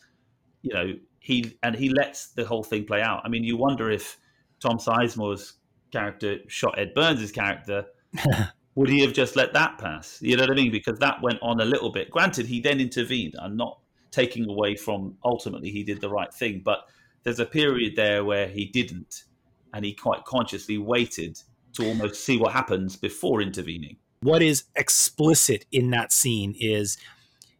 you 0.62 0.72
know, 0.72 0.92
he 1.20 1.56
and 1.62 1.74
he 1.74 1.88
lets 1.88 2.28
the 2.28 2.44
whole 2.44 2.62
thing 2.62 2.84
play 2.84 3.02
out. 3.02 3.22
I 3.24 3.28
mean, 3.28 3.44
you 3.44 3.56
wonder 3.56 3.90
if 3.90 4.18
Tom 4.60 4.78
Sizemore's 4.78 5.54
character 5.92 6.38
shot 6.48 6.78
Ed 6.78 6.94
Burns' 6.94 7.32
character, 7.32 7.86
would 8.74 8.88
he 8.88 9.00
have 9.00 9.12
just 9.12 9.36
let 9.36 9.52
that 9.52 9.78
pass? 9.78 10.18
You 10.20 10.36
know 10.36 10.44
what 10.44 10.52
I 10.52 10.54
mean? 10.54 10.72
Because 10.72 10.98
that 10.98 11.22
went 11.22 11.38
on 11.42 11.60
a 11.60 11.64
little 11.64 11.90
bit. 11.90 12.10
Granted, 12.10 12.46
he 12.46 12.60
then 12.60 12.80
intervened. 12.80 13.34
I'm 13.40 13.56
not 13.56 13.78
taking 14.10 14.48
away 14.48 14.76
from 14.76 15.16
ultimately 15.24 15.70
he 15.70 15.82
did 15.82 16.00
the 16.00 16.08
right 16.08 16.32
thing, 16.32 16.62
but 16.64 16.80
there's 17.24 17.40
a 17.40 17.46
period 17.46 17.96
there 17.96 18.24
where 18.24 18.46
he 18.46 18.66
didn't, 18.66 19.24
and 19.72 19.84
he 19.84 19.92
quite 19.92 20.24
consciously 20.24 20.78
waited 20.78 21.38
to 21.74 21.88
almost 21.88 22.24
see 22.24 22.38
what 22.38 22.52
happens 22.52 22.96
before 22.96 23.42
intervening. 23.42 23.96
What 24.24 24.42
is 24.42 24.64
explicit 24.74 25.66
in 25.70 25.90
that 25.90 26.10
scene 26.10 26.54
is 26.58 26.96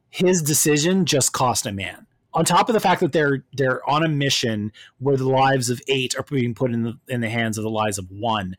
his 0.08 0.40
decision 0.40 1.04
just 1.04 1.34
cost 1.34 1.66
a 1.66 1.72
man. 1.72 2.06
On 2.32 2.42
top 2.42 2.70
of 2.70 2.72
the 2.72 2.80
fact 2.80 3.02
that 3.02 3.12
they're 3.12 3.44
they're 3.52 3.88
on 3.88 4.02
a 4.02 4.08
mission 4.08 4.72
where 4.98 5.18
the 5.18 5.28
lives 5.28 5.68
of 5.68 5.82
eight 5.88 6.16
are 6.16 6.24
being 6.24 6.54
put 6.54 6.72
in 6.72 6.82
the 6.82 6.98
in 7.06 7.20
the 7.20 7.28
hands 7.28 7.58
of 7.58 7.64
the 7.64 7.70
lives 7.70 7.98
of 7.98 8.10
one 8.10 8.56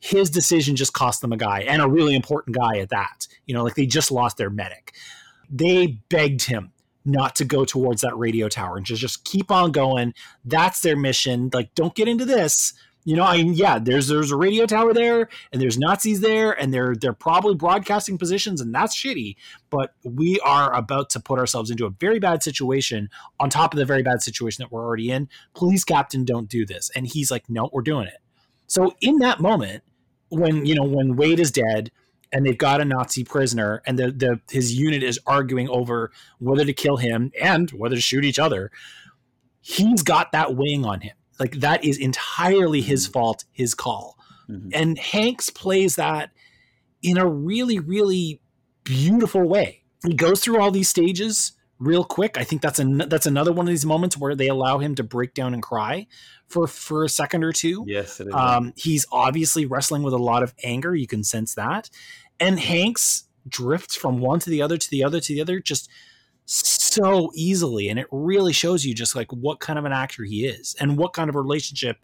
his 0.00 0.30
decision 0.30 0.76
just 0.76 0.92
cost 0.92 1.22
them 1.22 1.32
a 1.32 1.36
guy 1.36 1.60
and 1.62 1.82
a 1.82 1.88
really 1.88 2.14
important 2.14 2.54
guy 2.54 2.78
at 2.78 2.90
that. 2.90 3.26
You 3.46 3.54
know 3.54 3.64
like 3.64 3.76
they 3.76 3.86
just 3.86 4.12
lost 4.12 4.36
their 4.36 4.50
medic. 4.50 4.94
They 5.50 5.98
begged 6.10 6.42
him 6.42 6.72
not 7.06 7.34
to 7.36 7.46
go 7.46 7.64
towards 7.64 8.02
that 8.02 8.16
radio 8.18 8.48
tower 8.48 8.76
and 8.76 8.84
just 8.84 9.00
just 9.00 9.24
keep 9.24 9.50
on 9.50 9.72
going. 9.72 10.12
That's 10.44 10.82
their 10.82 10.96
mission. 10.96 11.48
Like 11.52 11.74
don't 11.74 11.94
get 11.94 12.08
into 12.08 12.26
this 12.26 12.74
you 13.04 13.16
know, 13.16 13.24
I 13.24 13.38
mean, 13.38 13.54
yeah, 13.54 13.78
there's 13.78 14.08
there's 14.08 14.30
a 14.30 14.36
radio 14.36 14.66
tower 14.66 14.92
there, 14.92 15.28
and 15.52 15.62
there's 15.62 15.78
Nazis 15.78 16.20
there, 16.20 16.52
and 16.52 16.74
they're 16.74 16.94
they're 16.94 17.12
probably 17.12 17.54
broadcasting 17.54 18.18
positions, 18.18 18.60
and 18.60 18.74
that's 18.74 18.94
shitty. 18.94 19.36
But 19.70 19.94
we 20.04 20.38
are 20.40 20.74
about 20.74 21.08
to 21.10 21.20
put 21.20 21.38
ourselves 21.38 21.70
into 21.70 21.86
a 21.86 21.90
very 21.90 22.18
bad 22.18 22.42
situation 22.42 23.08
on 23.40 23.50
top 23.50 23.72
of 23.72 23.78
the 23.78 23.86
very 23.86 24.02
bad 24.02 24.20
situation 24.20 24.62
that 24.62 24.72
we're 24.72 24.84
already 24.84 25.10
in. 25.10 25.28
Police 25.54 25.84
Captain, 25.84 26.24
don't 26.24 26.48
do 26.48 26.66
this. 26.66 26.90
And 26.94 27.06
he's 27.06 27.30
like, 27.30 27.48
No, 27.48 27.70
we're 27.72 27.82
doing 27.82 28.08
it. 28.08 28.18
So 28.66 28.94
in 29.00 29.18
that 29.18 29.40
moment, 29.40 29.84
when 30.28 30.66
you 30.66 30.74
know 30.74 30.84
when 30.84 31.16
Wade 31.16 31.40
is 31.40 31.50
dead, 31.50 31.90
and 32.32 32.44
they've 32.44 32.58
got 32.58 32.82
a 32.82 32.84
Nazi 32.84 33.24
prisoner, 33.24 33.80
and 33.86 33.98
the, 33.98 34.10
the 34.10 34.40
his 34.50 34.74
unit 34.74 35.02
is 35.02 35.18
arguing 35.26 35.68
over 35.70 36.10
whether 36.40 36.64
to 36.64 36.74
kill 36.74 36.98
him 36.98 37.32
and 37.40 37.70
whether 37.70 37.96
to 37.96 38.02
shoot 38.02 38.24
each 38.24 38.38
other. 38.38 38.70
He's 39.60 40.02
got 40.02 40.32
that 40.32 40.56
weighing 40.56 40.84
on 40.84 41.00
him 41.00 41.14
like 41.38 41.60
that 41.60 41.84
is 41.84 41.98
entirely 41.98 42.80
his 42.80 43.04
mm-hmm. 43.04 43.12
fault, 43.12 43.44
his 43.52 43.74
call. 43.74 44.16
Mm-hmm. 44.48 44.70
And 44.72 44.98
Hanks 44.98 45.50
plays 45.50 45.96
that 45.96 46.30
in 47.02 47.18
a 47.18 47.26
really, 47.26 47.78
really 47.78 48.40
beautiful 48.84 49.42
way. 49.42 49.82
He 50.06 50.14
goes 50.14 50.40
through 50.40 50.60
all 50.60 50.70
these 50.70 50.88
stages 50.88 51.52
real 51.78 52.04
quick. 52.04 52.36
I 52.38 52.44
think 52.44 52.62
that's 52.62 52.78
an 52.78 52.98
that's 53.08 53.26
another 53.26 53.52
one 53.52 53.66
of 53.66 53.70
these 53.70 53.86
moments 53.86 54.16
where 54.16 54.34
they 54.34 54.48
allow 54.48 54.78
him 54.78 54.94
to 54.96 55.02
break 55.02 55.34
down 55.34 55.54
and 55.54 55.62
cry 55.62 56.06
for 56.46 56.66
for 56.66 57.04
a 57.04 57.08
second 57.08 57.44
or 57.44 57.52
two. 57.52 57.84
Yes, 57.86 58.20
it 58.20 58.28
is. 58.28 58.34
Um, 58.34 58.72
he's 58.76 59.06
obviously 59.12 59.66
wrestling 59.66 60.02
with 60.02 60.14
a 60.14 60.18
lot 60.18 60.42
of 60.42 60.54
anger. 60.62 60.94
You 60.94 61.06
can 61.06 61.24
sense 61.24 61.54
that, 61.54 61.90
and 62.40 62.58
Hanks 62.58 63.24
drifts 63.48 63.94
from 63.94 64.18
one 64.18 64.40
to 64.40 64.50
the 64.50 64.62
other 64.62 64.76
to 64.76 64.90
the 64.90 65.04
other 65.04 65.20
to 65.20 65.34
the 65.34 65.40
other, 65.40 65.60
just 65.60 65.88
so 66.48 67.30
easily 67.34 67.90
and 67.90 67.98
it 67.98 68.06
really 68.10 68.54
shows 68.54 68.84
you 68.84 68.94
just 68.94 69.14
like 69.14 69.30
what 69.32 69.60
kind 69.60 69.78
of 69.78 69.84
an 69.84 69.92
actor 69.92 70.24
he 70.24 70.46
is 70.46 70.74
and 70.80 70.96
what 70.96 71.12
kind 71.12 71.28
of 71.28 71.36
relationship 71.36 71.98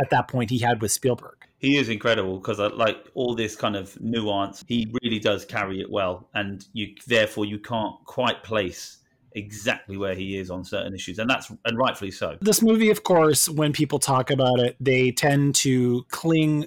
at 0.00 0.08
that 0.08 0.26
point 0.26 0.48
he 0.48 0.58
had 0.58 0.80
with 0.80 0.90
Spielberg. 0.90 1.36
He 1.58 1.76
is 1.76 1.90
incredible 1.90 2.38
because 2.38 2.58
uh, 2.58 2.70
like 2.70 3.06
all 3.14 3.34
this 3.34 3.54
kind 3.54 3.76
of 3.76 4.00
nuance, 4.00 4.64
he 4.66 4.90
really 5.02 5.18
does 5.18 5.44
carry 5.44 5.80
it 5.80 5.90
well 5.90 6.30
and 6.34 6.64
you 6.72 6.94
therefore 7.06 7.44
you 7.44 7.58
can't 7.58 7.94
quite 8.06 8.42
place 8.42 8.98
exactly 9.32 9.98
where 9.98 10.14
he 10.14 10.38
is 10.38 10.50
on 10.50 10.64
certain 10.64 10.94
issues 10.94 11.18
and 11.18 11.28
that's 11.28 11.52
and 11.66 11.76
rightfully 11.76 12.10
so. 12.10 12.38
This 12.40 12.62
movie 12.62 12.90
of 12.90 13.04
course 13.04 13.50
when 13.50 13.72
people 13.72 13.98
talk 13.98 14.30
about 14.30 14.60
it 14.60 14.76
they 14.80 15.12
tend 15.12 15.54
to 15.56 16.04
cling 16.08 16.66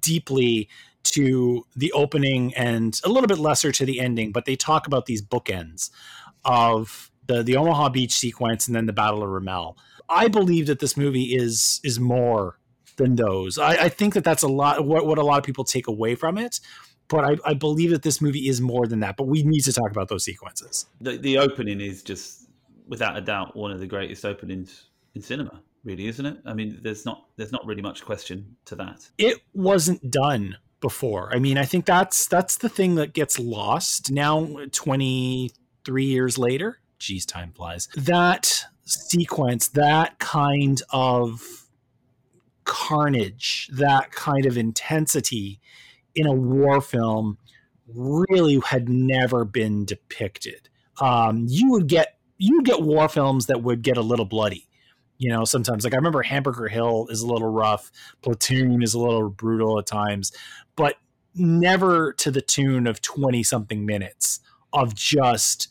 deeply 0.00 0.68
to 1.02 1.64
the 1.76 1.92
opening 1.92 2.54
and 2.54 3.00
a 3.04 3.08
little 3.08 3.28
bit 3.28 3.38
lesser 3.38 3.72
to 3.72 3.84
the 3.84 4.00
ending 4.00 4.32
but 4.32 4.44
they 4.46 4.56
talk 4.56 4.86
about 4.86 5.06
these 5.06 5.22
bookends 5.22 5.90
of 6.44 7.10
the 7.26 7.42
the 7.42 7.56
Omaha 7.56 7.90
Beach 7.90 8.12
sequence 8.12 8.66
and 8.66 8.74
then 8.74 8.86
the 8.86 8.92
Battle 8.92 9.22
of 9.22 9.28
Ramelle. 9.30 9.76
I 10.08 10.28
believe 10.28 10.66
that 10.66 10.80
this 10.80 10.96
movie 10.96 11.34
is 11.34 11.80
is 11.84 12.00
more 12.00 12.58
than 12.96 13.16
those. 13.16 13.58
I, 13.58 13.84
I 13.84 13.88
think 13.88 14.14
that 14.14 14.24
that's 14.24 14.42
a 14.42 14.48
lot 14.48 14.84
what, 14.84 15.06
what 15.06 15.18
a 15.18 15.22
lot 15.22 15.38
of 15.38 15.44
people 15.44 15.64
take 15.64 15.86
away 15.86 16.14
from 16.14 16.38
it. 16.38 16.60
But 17.08 17.24
I, 17.24 17.50
I 17.50 17.54
believe 17.54 17.90
that 17.90 18.02
this 18.02 18.20
movie 18.20 18.48
is 18.48 18.60
more 18.60 18.86
than 18.86 19.00
that. 19.00 19.16
But 19.16 19.26
we 19.26 19.42
need 19.42 19.62
to 19.62 19.72
talk 19.72 19.90
about 19.90 20.08
those 20.08 20.24
sequences. 20.24 20.86
The 21.00 21.16
the 21.16 21.38
opening 21.38 21.80
is 21.80 22.02
just 22.02 22.40
without 22.90 23.16
a 23.16 23.20
doubt 23.20 23.56
one 23.56 23.70
of 23.70 23.80
the 23.80 23.86
greatest 23.86 24.24
openings 24.24 24.88
in 25.14 25.22
cinema 25.22 25.62
really 25.84 26.06
isn't 26.08 26.26
it 26.26 26.36
i 26.44 26.52
mean 26.52 26.78
there's 26.82 27.06
not 27.06 27.24
there's 27.36 27.52
not 27.52 27.64
really 27.64 27.80
much 27.80 28.04
question 28.04 28.56
to 28.66 28.74
that 28.74 29.08
it 29.16 29.38
wasn't 29.54 30.10
done 30.10 30.56
before 30.80 31.32
i 31.34 31.38
mean 31.38 31.56
i 31.56 31.64
think 31.64 31.86
that's 31.86 32.26
that's 32.26 32.58
the 32.58 32.68
thing 32.68 32.96
that 32.96 33.14
gets 33.14 33.38
lost 33.38 34.10
now 34.10 34.46
20 34.72 35.50
three 35.84 36.06
years 36.06 36.38
later, 36.38 36.78
geez, 36.98 37.26
time 37.26 37.52
flies. 37.52 37.88
That 37.96 38.64
sequence, 38.84 39.68
that 39.68 40.18
kind 40.18 40.80
of 40.92 41.66
carnage, 42.64 43.68
that 43.72 44.12
kind 44.12 44.46
of 44.46 44.56
intensity 44.56 45.60
in 46.14 46.26
a 46.26 46.32
war 46.32 46.80
film 46.80 47.38
really 47.94 48.60
had 48.64 48.88
never 48.88 49.44
been 49.44 49.84
depicted. 49.84 50.68
Um, 51.00 51.46
you 51.48 51.70
would 51.70 51.86
get 51.86 52.16
you 52.38 52.56
would 52.56 52.64
get 52.64 52.80
war 52.82 53.08
films 53.08 53.46
that 53.46 53.62
would 53.62 53.82
get 53.82 53.96
a 53.96 54.02
little 54.02 54.24
bloody. 54.24 54.66
You 55.18 55.28
know, 55.28 55.44
sometimes 55.44 55.84
like 55.84 55.92
I 55.92 55.96
remember 55.96 56.22
Hamburger 56.22 56.68
Hill 56.68 57.06
is 57.10 57.20
a 57.20 57.26
little 57.26 57.50
rough, 57.50 57.90
Platoon 58.22 58.82
is 58.82 58.94
a 58.94 58.98
little 58.98 59.28
brutal 59.28 59.78
at 59.78 59.86
times, 59.86 60.32
but 60.76 60.96
never 61.34 62.12
to 62.14 62.30
the 62.30 62.40
tune 62.40 62.86
of 62.86 63.02
20 63.02 63.42
something 63.42 63.84
minutes 63.84 64.40
of 64.72 64.94
just 64.94 65.68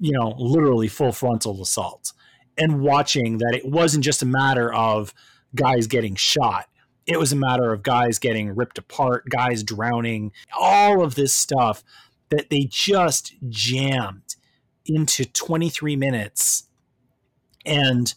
you 0.00 0.12
know, 0.12 0.34
literally 0.38 0.88
full 0.88 1.12
frontal 1.12 1.60
assault 1.62 2.12
and 2.58 2.80
watching 2.80 3.38
that 3.38 3.54
it 3.54 3.66
wasn't 3.66 4.02
just 4.02 4.22
a 4.22 4.26
matter 4.26 4.72
of 4.72 5.14
guys 5.54 5.86
getting 5.86 6.14
shot. 6.14 6.68
It 7.06 7.18
was 7.18 7.32
a 7.32 7.36
matter 7.36 7.72
of 7.72 7.82
guys 7.82 8.18
getting 8.18 8.54
ripped 8.54 8.78
apart, 8.78 9.28
guys 9.28 9.62
drowning, 9.62 10.32
all 10.58 11.02
of 11.02 11.14
this 11.14 11.34
stuff 11.34 11.84
that 12.30 12.50
they 12.50 12.66
just 12.70 13.34
jammed 13.48 14.36
into 14.86 15.24
23 15.24 15.96
minutes 15.96 16.64
and 17.66 18.14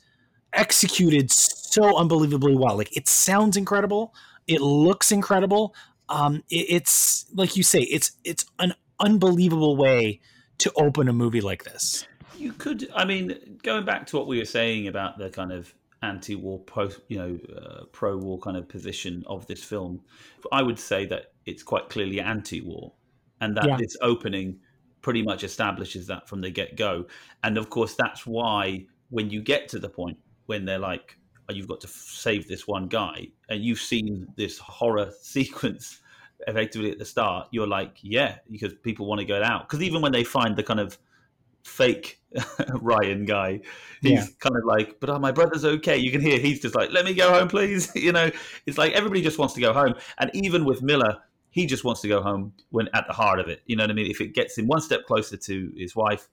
executed 0.54 1.32
so 1.32 1.98
unbelievably 1.98 2.56
well. 2.56 2.78
Like 2.78 2.96
it 2.96 3.08
sounds 3.08 3.58
incredible, 3.58 4.14
it 4.48 4.62
looks 4.62 5.12
incredible. 5.12 5.76
Um, 6.08 6.44
it, 6.50 6.68
it's 6.70 7.26
like 7.34 7.58
you 7.58 7.64
say, 7.64 7.82
it's 7.82 8.12
it's 8.24 8.46
an 8.60 8.74
unbelievable 9.04 9.76
way 9.76 10.22
to 10.60 10.72
open 10.76 11.08
a 11.08 11.14
movie 11.14 11.42
like 11.42 11.64
this. 11.64 12.06
You 12.38 12.54
could, 12.54 12.90
I 12.96 13.06
mean, 13.06 13.60
going 13.64 13.86
back 13.86 14.08
to 14.08 14.18
what 14.18 14.28
we 14.28 14.40
were 14.40 14.46
saying 14.46 14.88
about 14.88 15.18
the 15.18 15.30
kind 15.30 15.52
of 15.52 15.74
anti-war, 16.02 16.60
post, 16.60 17.00
you 17.08 17.18
know, 17.18 17.40
uh, 17.56 17.86
pro-war 17.92 18.40
kind 18.40 18.58
of 18.58 18.68
position 18.68 19.24
of 19.28 19.48
this 19.48 19.64
film, 19.64 20.02
I 20.52 20.62
would 20.62 20.80
say 20.80 21.06
that 21.08 21.34
it's 21.46 21.64
quite 21.64 21.90
clearly 21.90 22.20
anti-war, 22.20 22.94
and 23.42 23.56
that 23.58 23.68
yeah. 23.68 23.78
this 23.78 23.96
opening 24.02 24.60
pretty 25.02 25.22
much 25.22 25.44
establishes 25.44 26.08
that 26.08 26.28
from 26.28 26.42
the 26.42 26.50
get-go. 26.50 27.06
And 27.44 27.58
of 27.58 27.70
course, 27.70 27.96
that's 27.96 28.26
why 28.26 28.86
when 29.10 29.30
you 29.30 29.42
get 29.42 29.68
to 29.70 29.80
the 29.80 29.90
point 29.90 30.18
when 30.46 30.66
they're 30.66 30.80
like, 30.80 31.18
oh, 31.50 31.54
"You've 31.54 31.68
got 31.68 31.82
to 31.82 31.88
save 31.88 32.48
this 32.48 32.68
one 32.68 32.88
guy," 32.88 33.28
and 33.50 33.64
you've 33.64 33.80
seen 33.80 34.28
this 34.36 34.58
horror 34.58 35.12
sequence 35.22 36.02
effectively 36.48 36.92
at 36.92 37.00
the 37.00 37.06
start, 37.06 37.48
you're 37.52 37.68
like, 37.68 37.98
yeah, 38.02 38.38
because 38.50 38.74
people 38.74 39.06
want 39.06 39.20
to 39.20 39.26
go 39.26 39.42
out. 39.42 39.68
Because 39.68 39.82
even 39.84 40.02
when 40.02 40.12
they 40.12 40.24
find 40.24 40.56
the 40.56 40.64
kind 40.64 40.80
of 40.80 40.98
fake 41.64 42.22
Ryan 42.74 43.26
guy, 43.26 43.62
he's 44.02 44.12
yeah. 44.12 44.26
kind 44.40 44.56
of 44.56 44.64
like, 44.66 45.00
but 45.00 45.10
oh, 45.10 45.20
my 45.20 45.32
brother's 45.32 45.66
okay. 45.66 45.98
You 45.98 46.12
can 46.12 46.22
hear 46.22 46.40
he's 46.40 46.60
just 46.60 46.76
like, 46.76 46.92
let 46.92 47.06
me 47.06 47.14
go 47.14 47.32
home, 47.32 47.48
please. 47.48 47.92
you 47.96 48.12
know, 48.12 48.32
it's 48.66 48.78
like 48.78 48.94
everybody 48.94 49.22
just 49.22 49.38
wants 49.38 49.54
to 49.56 49.62
go 49.62 49.74
home. 49.74 49.96
And 50.18 50.32
even 50.34 50.66
with 50.66 50.82
Miller, 50.82 51.18
he 51.50 51.66
just 51.66 51.84
wants 51.84 52.02
to 52.02 52.08
go 52.08 52.22
home 52.22 52.54
when 52.72 52.90
at 52.94 53.06
the 53.08 53.14
heart 53.14 53.40
of 53.40 53.48
it. 53.48 53.62
You 53.66 53.76
know 53.76 53.84
what 53.84 53.92
I 53.92 53.94
mean? 53.94 54.10
If 54.10 54.22
it 54.22 54.34
gets 54.34 54.58
him 54.58 54.68
one 54.68 54.82
step 54.82 55.06
closer 55.06 55.38
to 55.38 55.74
his 55.78 55.96
wife, 55.96 56.28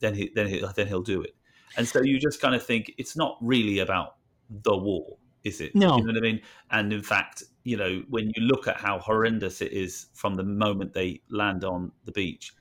then 0.00 0.14
he 0.14 0.30
then 0.34 0.48
he, 0.48 0.64
then 0.74 0.86
he'll 0.88 1.02
do 1.02 1.22
it. 1.22 1.34
And 1.76 1.86
so 1.86 2.02
you 2.02 2.18
just 2.18 2.40
kind 2.40 2.54
of 2.54 2.62
think 2.62 2.92
it's 2.98 3.16
not 3.16 3.38
really 3.40 3.78
about 3.78 4.16
the 4.50 4.76
war, 4.76 5.16
is 5.44 5.60
it? 5.60 5.74
No. 5.74 5.96
You 5.96 6.04
know 6.04 6.12
what 6.12 6.18
I 6.18 6.20
mean? 6.20 6.40
And 6.70 6.92
in 6.92 7.02
fact, 7.02 7.44
you 7.64 7.76
know, 7.76 8.02
when 8.08 8.32
you 8.34 8.42
look 8.42 8.66
at 8.66 8.76
how 8.76 8.98
horrendous 8.98 9.60
it 9.60 9.72
is 9.72 10.06
from 10.14 10.34
the 10.34 10.42
moment 10.42 10.92
they 10.94 11.20
land 11.30 11.64
on 11.64 11.92
the 12.04 12.12
beach, 12.12 12.52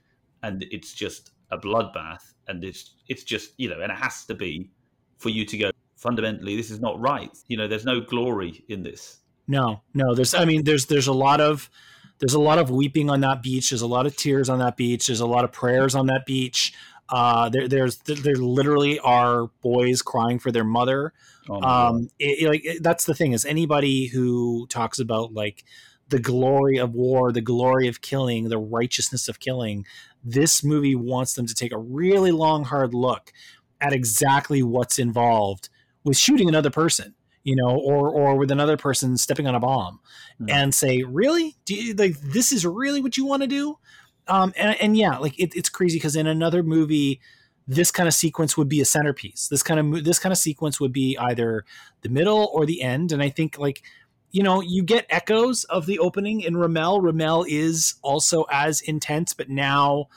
and 0.43 0.65
it's 0.71 0.93
just 0.93 1.31
a 1.51 1.57
bloodbath, 1.57 2.33
and 2.47 2.63
it's 2.63 2.95
it's 3.07 3.23
just 3.23 3.53
you 3.57 3.69
know, 3.69 3.79
and 3.81 3.91
it 3.91 3.97
has 3.97 4.25
to 4.25 4.35
be 4.35 4.69
for 5.17 5.29
you 5.29 5.45
to 5.45 5.57
go. 5.57 5.71
Fundamentally, 5.95 6.55
this 6.55 6.69
is 6.69 6.79
not 6.79 6.99
right. 6.99 7.35
You 7.47 7.57
know, 7.57 7.67
there's 7.67 7.85
no 7.85 7.99
glory 7.99 8.63
in 8.69 8.83
this. 8.83 9.17
No, 9.47 9.81
no. 9.95 10.13
There's, 10.13 10.35
I 10.35 10.45
mean, 10.45 10.63
there's 10.63 10.85
there's 10.85 11.07
a 11.07 11.13
lot 11.13 11.41
of 11.41 11.71
there's 12.19 12.33
a 12.33 12.39
lot 12.39 12.59
of 12.59 12.69
weeping 12.69 13.09
on 13.09 13.21
that 13.21 13.41
beach. 13.41 13.69
There's 13.69 13.81
a 13.81 13.87
lot 13.87 14.05
of 14.05 14.15
tears 14.15 14.49
on 14.49 14.59
that 14.59 14.77
beach. 14.77 15.07
There's 15.07 15.19
a 15.19 15.25
lot 15.25 15.43
of 15.43 15.51
prayers 15.51 15.95
on 15.95 16.07
that 16.07 16.25
beach. 16.25 16.73
Uh, 17.09 17.49
there, 17.49 17.67
there's 17.67 17.97
there 17.99 18.35
literally 18.35 18.99
are 18.99 19.47
boys 19.61 20.01
crying 20.01 20.39
for 20.39 20.51
their 20.51 20.63
mother. 20.63 21.13
Oh 21.49 21.61
um, 21.61 22.09
it, 22.19 22.43
it, 22.43 22.49
like 22.49 22.65
it, 22.65 22.83
that's 22.83 23.05
the 23.05 23.15
thing 23.15 23.31
is 23.31 23.45
anybody 23.45 24.07
who 24.07 24.67
talks 24.67 24.99
about 24.99 25.33
like 25.33 25.63
the 26.09 26.19
glory 26.19 26.77
of 26.77 26.93
war, 26.93 27.31
the 27.31 27.41
glory 27.41 27.87
of 27.87 28.01
killing, 28.01 28.49
the 28.49 28.57
righteousness 28.57 29.27
of 29.27 29.39
killing. 29.39 29.85
This 30.23 30.63
movie 30.63 30.95
wants 30.95 31.33
them 31.33 31.45
to 31.45 31.53
take 31.53 31.71
a 31.71 31.77
really 31.77 32.31
long, 32.31 32.65
hard 32.65 32.93
look 32.93 33.31
at 33.79 33.93
exactly 33.93 34.63
what's 34.63 34.99
involved 34.99 35.69
with 36.03 36.17
shooting 36.17 36.49
another 36.49 36.71
person 36.71 37.13
you 37.47 37.55
know, 37.55 37.77
or 37.77 38.09
or 38.09 38.35
with 38.35 38.51
another 38.51 38.75
person 38.75 39.15
stepping 39.15 39.47
on 39.47 39.55
a 39.55 39.59
bomb, 39.61 40.01
mm. 40.41 40.51
and 40.51 40.75
say, 40.75 41.03
really, 41.03 41.55
do 41.63 41.75
you, 41.75 41.93
like 41.93 42.19
this 42.19 42.51
is 42.51 42.65
really 42.65 43.01
what 43.01 43.15
you 43.15 43.25
want 43.25 43.41
to 43.41 43.47
do? 43.47 43.79
Um, 44.27 44.53
and, 44.57 44.79
and 44.81 44.97
yeah, 44.97 45.17
like 45.17 45.39
it, 45.39 45.55
it's 45.55 45.69
crazy 45.69 45.97
because 45.97 46.15
in 46.15 46.27
another 46.27 46.63
movie, 46.63 47.19
this 47.67 47.91
kind 47.91 48.07
of 48.07 48.13
sequence 48.13 48.55
would 48.57 48.69
be 48.69 48.81
a 48.81 48.85
centerpiece. 48.85 49.47
This 49.49 49.63
kind 49.63 49.79
of 49.79 50.03
this 50.03 50.19
kind 50.19 50.31
of 50.31 50.37
sequence 50.37 50.79
would 50.79 50.93
be 50.93 51.17
either 51.17 51.65
the 52.01 52.09
middle 52.09 52.49
or 52.53 52.65
the 52.65 52.81
end. 52.81 53.11
And 53.11 53.21
I 53.21 53.29
think 53.29 53.59
like 53.59 53.83
you 54.31 54.41
know 54.43 54.61
you 54.61 54.83
get 54.83 55.05
echoes 55.09 55.65
of 55.65 55.85
the 55.85 55.99
opening 55.99 56.41
in 56.41 56.55
Ramelle. 56.55 57.01
Ramelle 57.01 57.45
is 57.47 57.95
also 58.01 58.45
as 58.51 58.81
intense, 58.81 59.33
but 59.33 59.49
now 59.49 60.07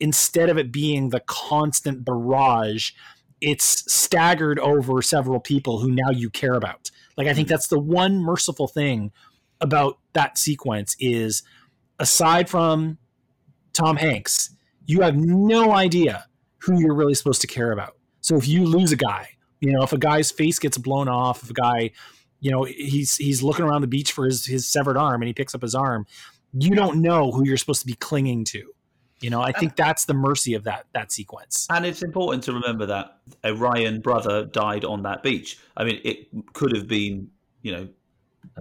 instead 0.00 0.48
of 0.48 0.58
it 0.58 0.72
being 0.72 1.08
the 1.08 1.20
constant 1.20 2.04
barrage, 2.04 2.90
it's 3.40 3.90
staggered 3.92 4.58
over 4.58 5.00
several 5.00 5.40
people 5.40 5.78
who 5.78 5.90
now 5.90 6.10
you 6.10 6.28
care 6.28 6.54
about. 6.54 6.90
Like 7.16 7.28
I 7.28 7.34
think 7.34 7.48
hmm. 7.48 7.52
that's 7.52 7.68
the 7.68 7.78
one 7.78 8.18
merciful 8.18 8.66
thing 8.66 9.12
about 9.60 9.98
that 10.12 10.36
sequence 10.36 10.96
is 10.98 11.42
aside 11.98 12.48
from 12.48 12.98
Tom 13.76 13.96
Hanks, 13.96 14.50
you 14.86 15.02
have 15.02 15.16
no 15.16 15.72
idea 15.72 16.26
who 16.58 16.80
you're 16.80 16.94
really 16.94 17.14
supposed 17.14 17.42
to 17.42 17.46
care 17.46 17.72
about. 17.72 17.96
So 18.20 18.36
if 18.36 18.48
you 18.48 18.64
lose 18.64 18.90
a 18.90 18.96
guy, 18.96 19.28
you 19.60 19.72
know, 19.72 19.82
if 19.82 19.92
a 19.92 19.98
guy's 19.98 20.30
face 20.30 20.58
gets 20.58 20.78
blown 20.78 21.08
off, 21.08 21.42
if 21.42 21.50
a 21.50 21.54
guy, 21.54 21.90
you 22.40 22.50
know, 22.50 22.64
he's 22.64 23.16
he's 23.16 23.42
looking 23.42 23.64
around 23.64 23.82
the 23.82 23.86
beach 23.86 24.12
for 24.12 24.24
his 24.24 24.46
his 24.46 24.66
severed 24.66 24.96
arm 24.96 25.20
and 25.22 25.26
he 25.28 25.34
picks 25.34 25.54
up 25.54 25.62
his 25.62 25.74
arm, 25.74 26.06
you 26.52 26.74
don't 26.74 27.02
know 27.02 27.30
who 27.30 27.46
you're 27.46 27.56
supposed 27.56 27.82
to 27.82 27.86
be 27.86 27.94
clinging 27.94 28.44
to. 28.44 28.72
You 29.20 29.30
know, 29.30 29.40
I 29.40 29.52
think 29.52 29.76
that's 29.76 30.04
the 30.04 30.14
mercy 30.14 30.54
of 30.54 30.64
that 30.64 30.86
that 30.92 31.12
sequence. 31.12 31.66
And 31.70 31.86
it's 31.86 32.02
important 32.02 32.42
to 32.44 32.52
remember 32.52 32.86
that 32.86 33.18
a 33.44 33.54
Ryan 33.54 34.00
brother 34.00 34.44
died 34.44 34.84
on 34.84 35.02
that 35.04 35.22
beach. 35.22 35.58
I 35.76 35.84
mean, 35.84 36.00
it 36.04 36.28
could 36.52 36.74
have 36.74 36.86
been, 36.86 37.30
you 37.62 37.72
know, 37.72 37.88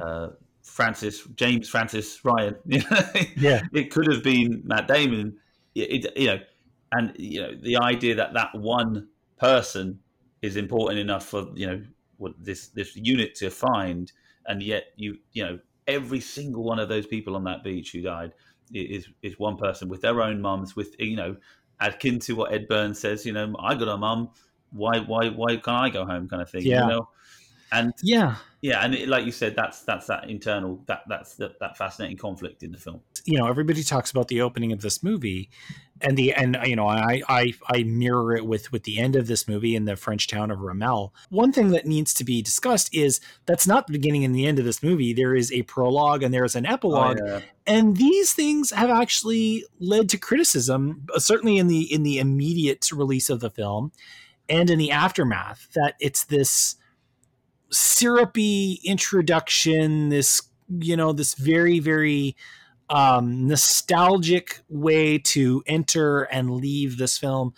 uh, 0.01 0.29
Francis 0.65 1.23
James 1.35 1.69
Francis 1.69 2.25
Ryan. 2.25 2.55
yeah, 2.65 3.61
it 3.73 3.91
could 3.91 4.11
have 4.11 4.23
been 4.23 4.61
Matt 4.65 4.87
Damon. 4.87 5.37
It, 5.75 6.05
it, 6.05 6.17
you 6.17 6.27
know, 6.27 6.39
and 6.91 7.13
you 7.17 7.41
know 7.41 7.55
the 7.55 7.77
idea 7.77 8.15
that 8.15 8.33
that 8.33 8.53
one 8.55 9.07
person 9.39 9.99
is 10.41 10.57
important 10.57 10.99
enough 10.99 11.25
for 11.25 11.47
you 11.53 11.67
know 11.67 11.81
what 12.17 12.33
this 12.39 12.69
this 12.69 12.95
unit 12.95 13.35
to 13.35 13.49
find, 13.49 14.11
and 14.47 14.61
yet 14.61 14.87
you 14.97 15.17
you 15.31 15.43
know 15.43 15.59
every 15.87 16.19
single 16.19 16.63
one 16.63 16.79
of 16.79 16.89
those 16.89 17.05
people 17.05 17.35
on 17.35 17.43
that 17.43 17.63
beach 17.63 17.91
who 17.91 18.01
died 18.01 18.33
is 18.73 19.07
is 19.21 19.37
one 19.37 19.57
person 19.57 19.87
with 19.87 20.01
their 20.01 20.21
own 20.21 20.41
mums, 20.41 20.75
with 20.75 20.95
you 20.99 21.15
know 21.15 21.37
akin 21.79 22.19
to 22.19 22.33
what 22.33 22.51
Ed 22.51 22.67
Burns 22.67 22.99
says. 22.99 23.25
You 23.25 23.33
know, 23.33 23.55
I 23.59 23.75
got 23.75 23.87
a 23.87 23.97
mum. 23.97 24.31
Why 24.71 24.99
why 24.99 25.29
why 25.29 25.57
can't 25.57 25.77
I 25.77 25.89
go 25.89 26.05
home? 26.05 26.27
Kind 26.27 26.41
of 26.41 26.49
thing. 26.49 26.63
Yeah. 26.63 26.81
You 26.81 26.89
know, 26.89 27.09
and 27.71 27.93
yeah, 28.01 28.37
yeah, 28.65 28.83
and 28.83 28.95
it, 28.95 29.07
like 29.07 29.25
you 29.25 29.31
said, 29.31 29.55
that's 29.55 29.83
that's 29.83 30.07
that 30.07 30.27
internal 30.27 30.81
that 30.87 31.01
that's 31.07 31.35
that, 31.35 31.59
that 31.59 31.77
fascinating 31.77 32.17
conflict 32.17 32.63
in 32.63 32.71
the 32.71 32.79
film. 32.79 33.01
You 33.23 33.37
know, 33.37 33.47
everybody 33.47 33.83
talks 33.83 34.09
about 34.09 34.27
the 34.27 34.41
opening 34.41 34.71
of 34.71 34.81
this 34.81 35.03
movie, 35.03 35.51
and 36.01 36.17
the 36.17 36.33
and 36.33 36.57
you 36.65 36.75
know, 36.75 36.87
I 36.87 37.21
I 37.29 37.53
I 37.67 37.83
mirror 37.83 38.35
it 38.35 38.45
with 38.45 38.71
with 38.71 38.81
the 38.81 38.97
end 38.97 39.15
of 39.15 39.27
this 39.27 39.47
movie 39.47 39.75
in 39.75 39.85
the 39.85 39.95
French 39.95 40.27
town 40.27 40.49
of 40.49 40.59
Ramelle. 40.59 41.11
One 41.29 41.51
thing 41.51 41.69
that 41.69 41.85
needs 41.85 42.11
to 42.15 42.23
be 42.23 42.41
discussed 42.41 42.89
is 42.91 43.21
that's 43.45 43.67
not 43.67 43.85
the 43.85 43.93
beginning 43.93 44.25
and 44.25 44.33
the 44.33 44.47
end 44.47 44.57
of 44.57 44.65
this 44.65 44.81
movie. 44.81 45.13
There 45.13 45.35
is 45.35 45.51
a 45.51 45.61
prologue 45.61 46.23
and 46.23 46.33
there 46.33 46.45
is 46.45 46.55
an 46.55 46.65
oh, 46.65 46.73
epilogue, 46.73 47.19
oh, 47.21 47.27
yeah. 47.27 47.41
and 47.67 47.97
these 47.97 48.33
things 48.33 48.71
have 48.71 48.89
actually 48.89 49.63
led 49.79 50.09
to 50.09 50.17
criticism, 50.17 51.05
uh, 51.13 51.19
certainly 51.19 51.57
in 51.57 51.67
the 51.67 51.81
in 51.93 52.01
the 52.01 52.17
immediate 52.17 52.91
release 52.91 53.29
of 53.29 53.41
the 53.41 53.51
film, 53.51 53.91
and 54.49 54.71
in 54.71 54.79
the 54.79 54.89
aftermath. 54.89 55.67
That 55.75 55.95
it's 55.99 56.23
this 56.23 56.77
syrupy 57.69 58.79
introduction, 58.83 60.09
this 60.09 60.41
you 60.67 60.97
know, 60.97 61.13
this 61.13 61.35
very 61.35 61.79
very 61.79 62.35
um, 62.89 63.47
nostalgic 63.47 64.61
way 64.69 65.17
to 65.17 65.63
enter 65.67 66.23
and 66.23 66.51
leave 66.51 66.97
this 66.97 67.17
film. 67.17 67.53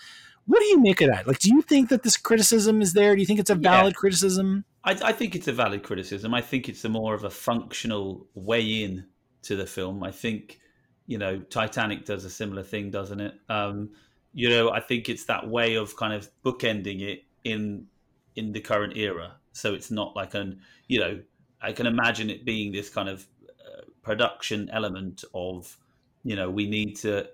What 0.45 0.59
do 0.59 0.65
you 0.65 0.79
make 0.79 1.01
of 1.01 1.09
that? 1.09 1.27
Like, 1.27 1.39
do 1.39 1.49
you 1.49 1.61
think 1.61 1.89
that 1.89 2.03
this 2.03 2.15
criticism 2.15 2.81
is 2.81 2.93
there? 2.93 3.13
Do 3.13 3.21
you 3.21 3.25
think 3.25 3.39
it's 3.39 3.49
a 3.49 3.55
valid 3.55 3.93
yeah. 3.93 3.99
criticism? 3.99 4.63
I, 4.83 4.91
I, 5.03 5.11
think 5.11 5.35
it's 5.35 5.49
a 5.49 5.53
valid 5.53 5.83
criticism. 5.83 6.33
I 6.33 6.39
think 6.39 6.69
it's 6.69 6.85
a 6.85 6.89
more 6.89 7.13
of 7.13 7.25
a 7.25 7.29
functional 7.29 8.25
way 8.33 8.83
in 8.83 9.05
to 9.41 9.57
the 9.57 9.65
film. 9.65 10.03
I 10.03 10.11
think, 10.11 10.61
you 11.05 11.17
know, 11.17 11.39
Titanic 11.39 12.05
does 12.05 12.23
a 12.23 12.29
similar 12.29 12.63
thing, 12.63 12.91
doesn't 12.91 13.19
it? 13.19 13.33
Um, 13.49 13.89
you 14.33 14.49
know, 14.49 14.71
I 14.71 14.79
think 14.79 15.09
it's 15.09 15.25
that 15.25 15.49
way 15.49 15.75
of 15.75 15.97
kind 15.97 16.13
of 16.13 16.29
bookending 16.45 17.01
it 17.01 17.23
in 17.43 17.87
in 18.35 18.53
the 18.53 18.61
current 18.61 18.95
era 18.95 19.36
so 19.57 19.73
it's 19.73 19.91
not 19.91 20.15
like 20.15 20.33
an 20.33 20.59
you 20.87 20.99
know 20.99 21.19
I 21.61 21.71
can 21.71 21.87
imagine 21.87 22.29
it 22.29 22.45
being 22.45 22.71
this 22.71 22.89
kind 22.89 23.09
of 23.09 23.27
uh, 23.43 23.81
production 24.03 24.69
element 24.71 25.23
of, 25.33 25.77
you 26.23 26.35
know, 26.35 26.49
we 26.49 26.67
need 26.67 26.95
to 26.97 27.27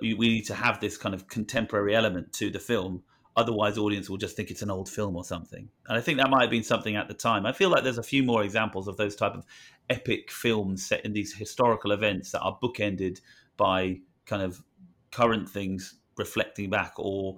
we 0.00 0.14
need 0.14 0.46
to 0.46 0.54
have 0.54 0.78
this 0.78 0.96
kind 0.96 1.12
of 1.12 1.26
contemporary 1.26 1.96
element 1.96 2.32
to 2.34 2.50
the 2.50 2.60
film. 2.60 3.02
Otherwise, 3.36 3.76
audience 3.76 4.08
will 4.08 4.16
just 4.16 4.36
think 4.36 4.50
it's 4.50 4.62
an 4.62 4.70
old 4.70 4.88
film 4.88 5.16
or 5.16 5.24
something. 5.24 5.68
And 5.88 5.98
I 5.98 6.00
think 6.00 6.18
that 6.18 6.30
might 6.30 6.42
have 6.42 6.50
been 6.50 6.62
something 6.62 6.94
at 6.94 7.08
the 7.08 7.14
time. 7.14 7.44
I 7.44 7.52
feel 7.52 7.68
like 7.68 7.82
there's 7.82 7.98
a 7.98 8.02
few 8.02 8.22
more 8.22 8.44
examples 8.44 8.86
of 8.86 8.96
those 8.96 9.16
type 9.16 9.34
of 9.34 9.44
epic 9.90 10.30
films 10.30 10.86
set 10.86 11.04
in 11.04 11.12
these 11.12 11.34
historical 11.34 11.90
events 11.90 12.30
that 12.30 12.40
are 12.40 12.56
bookended 12.62 13.20
by 13.56 13.98
kind 14.24 14.42
of 14.42 14.62
current 15.10 15.48
things 15.48 15.96
reflecting 16.16 16.70
back, 16.70 16.92
or 16.96 17.36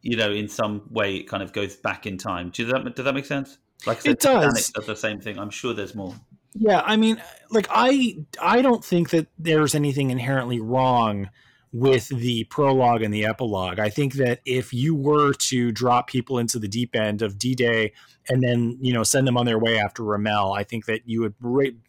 you 0.00 0.16
know, 0.16 0.32
in 0.32 0.48
some 0.48 0.82
way, 0.90 1.16
it 1.16 1.28
kind 1.28 1.42
of 1.42 1.52
goes 1.52 1.76
back 1.76 2.06
in 2.06 2.16
time. 2.16 2.50
Does 2.50 2.70
that 2.70 2.96
does 2.96 3.04
that 3.04 3.14
make 3.14 3.26
sense? 3.26 3.58
Like 3.84 3.98
I 3.98 4.00
said, 4.00 4.12
it 4.12 4.20
does. 4.20 4.70
does 4.70 4.86
the 4.86 4.96
same 4.96 5.20
thing. 5.20 5.38
I'm 5.38 5.50
sure 5.50 5.74
there's 5.74 5.94
more. 5.94 6.14
Yeah, 6.54 6.82
I 6.84 6.96
mean, 6.96 7.20
like 7.50 7.66
I 7.70 8.18
I 8.40 8.62
don't 8.62 8.84
think 8.84 9.10
that 9.10 9.26
there's 9.38 9.74
anything 9.74 10.10
inherently 10.10 10.60
wrong 10.60 11.28
with 11.72 12.08
the 12.08 12.44
prologue 12.44 13.02
and 13.02 13.12
the 13.12 13.26
epilogue. 13.26 13.78
I 13.78 13.90
think 13.90 14.14
that 14.14 14.40
if 14.46 14.72
you 14.72 14.94
were 14.94 15.34
to 15.34 15.72
drop 15.72 16.06
people 16.06 16.38
into 16.38 16.58
the 16.58 16.68
deep 16.68 16.96
end 16.96 17.20
of 17.20 17.38
D-Day 17.38 17.92
and 18.30 18.42
then 18.42 18.78
you 18.80 18.94
know 18.94 19.02
send 19.02 19.26
them 19.26 19.36
on 19.36 19.44
their 19.44 19.58
way 19.58 19.78
after 19.78 20.02
Ramelle, 20.02 20.56
I 20.56 20.62
think 20.62 20.86
that 20.86 21.02
you 21.04 21.20
would 21.20 21.34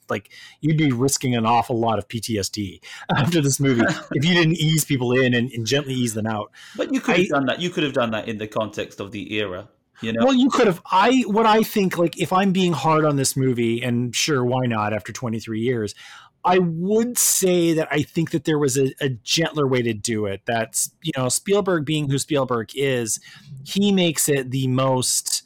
like 0.10 0.30
you'd 0.60 0.78
be 0.78 0.92
risking 0.92 1.36
an 1.36 1.46
awful 1.46 1.80
lot 1.80 2.00
of 2.00 2.08
PTSD 2.10 2.84
after 3.16 3.40
this 3.40 3.60
movie 3.60 3.86
if 4.12 4.26
you 4.26 4.34
didn't 4.34 4.58
ease 4.58 4.84
people 4.84 5.14
in 5.14 5.34
and, 5.34 5.50
and, 5.52 5.66
gently 5.66 5.94
ease 5.94 6.14
them 6.14 6.28
out. 6.28 6.52
But 6.76 6.94
you 6.94 7.00
could 7.00 7.20
have 7.20 7.30
done 7.30 7.46
that. 7.46 7.62
You 7.62 7.70
could 7.70 7.84
have 7.84 7.94
done 7.94 8.12
that 8.12 8.28
in 8.28 8.38
the 8.38 8.48
context 8.48 9.00
of 9.00 9.12
the 9.12 9.34
era. 9.36 9.70
You 10.02 10.14
know? 10.14 10.26
Well, 10.26 10.34
you 10.34 10.50
could 10.50 10.68
have. 10.68 10.82
I 10.92 11.24
what 11.28 11.46
I 11.46 11.64
think 11.64 11.98
like 11.98 12.20
if 12.20 12.32
I'm 12.32 12.52
being 12.52 12.74
hard 12.74 13.04
on 13.04 13.16
this 13.16 13.36
movie, 13.36 13.82
and 13.82 14.16
sure, 14.16 14.46
why 14.46 14.66
not? 14.66 14.94
After 14.94 15.12
23 15.12 15.60
years, 15.60 15.96
I 16.44 16.60
would 16.60 17.18
say 17.18 17.74
that 17.74 17.88
I 17.92 18.04
think 18.04 18.32
that 18.32 18.46
there 18.46 18.60
was 18.60 18.78
a, 18.78 18.94
a, 19.02 19.10
gentler 19.10 19.68
way 19.68 19.82
to 19.82 19.94
do 19.94 20.26
it. 20.28 20.44
That's 20.46 20.92
you 21.02 21.12
know 21.18 21.30
Spielberg 21.30 21.86
being 21.86 22.10
who 22.10 22.18
Spielberg 22.18 22.72
is, 22.76 23.20
he 23.66 23.92
makes 23.92 24.30
it 24.30 24.52
the 24.52 24.68
most 24.68 25.44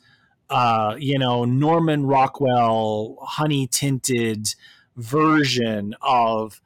uh, 0.50 0.96
you 1.00 1.18
know 1.18 1.46
Norman 1.46 2.06
Rockwell 2.06 3.18
honey 3.22 3.68
tinted 3.68 4.54
version 4.98 5.96
of 6.02 6.62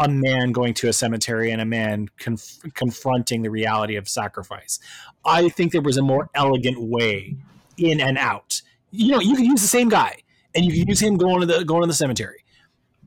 a 0.00 0.08
man 0.08 0.50
going 0.50 0.72
to 0.74 0.88
a 0.88 0.92
cemetery 0.92 1.50
and 1.50 1.60
a 1.60 1.64
man 1.64 2.08
conf- 2.18 2.62
confronting 2.74 3.42
the 3.42 3.50
reality 3.50 3.96
of 3.96 4.08
sacrifice. 4.08 4.80
I 5.24 5.50
think 5.50 5.72
there 5.72 5.82
was 5.82 5.98
a 5.98 6.02
more 6.02 6.30
elegant 6.34 6.80
way 6.80 7.36
in 7.76 8.00
and 8.00 8.16
out. 8.16 8.62
You 8.90 9.12
know, 9.12 9.20
you 9.20 9.36
can 9.36 9.44
use 9.44 9.60
the 9.60 9.68
same 9.68 9.90
guy 9.90 10.22
and 10.54 10.64
you 10.64 10.72
can 10.72 10.88
use 10.88 11.00
him 11.00 11.16
going 11.16 11.40
to 11.40 11.46
the 11.46 11.64
going 11.64 11.82
to 11.82 11.86
the 11.86 11.94
cemetery. 11.94 12.44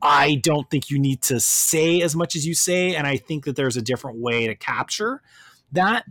I 0.00 0.36
don't 0.36 0.70
think 0.70 0.90
you 0.90 0.98
need 0.98 1.22
to 1.22 1.40
say 1.40 2.00
as 2.02 2.14
much 2.14 2.36
as 2.36 2.46
you 2.46 2.54
say, 2.54 2.94
and 2.94 3.06
I 3.06 3.16
think 3.16 3.44
that 3.44 3.56
there's 3.56 3.76
a 3.76 3.82
different 3.82 4.18
way 4.18 4.46
to 4.46 4.54
capture 4.54 5.20
that. 5.72 6.04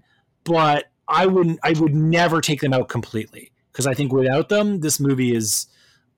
But 0.44 0.86
I 1.08 1.28
wouldn't. 1.28 1.60
I 1.64 1.74
would 1.80 1.96
never 1.96 2.42
take 2.42 2.60
them 2.60 2.74
out 2.74 2.90
completely 2.90 3.52
because 3.72 3.88
I 3.88 3.94
think 3.94 4.12
without 4.12 4.50
them, 4.50 4.82
this 4.82 5.00
movie 5.00 5.34
is 5.34 5.68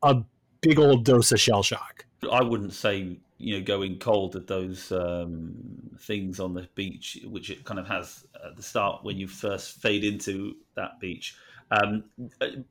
a 0.02 0.24
big 0.62 0.80
old 0.80 1.06
dose 1.06 1.32
of 1.32 1.40
shell 1.40 1.62
shock. 1.62 2.06
I 2.32 2.42
wouldn't 2.42 2.74
say 2.74 3.18
you 3.38 3.58
know 3.58 3.66
going 3.66 4.00
cold 4.00 4.36
at 4.36 4.48
those 4.48 4.92
um, 4.92 5.54
things 6.00 6.40
on 6.40 6.54
the 6.54 6.68
beach, 6.76 7.20
which 7.26 7.50
it 7.50 7.64
kind 7.66 7.80
of 7.80 7.88
has 7.88 8.26
at 8.46 8.56
the 8.56 8.64
start 8.64 9.04
when 9.04 9.18
you 9.18 9.28
first 9.28 9.82
fade 9.82 10.04
into 10.04 10.56
that 10.76 11.00
beach. 11.00 11.36
Um, 11.72 12.06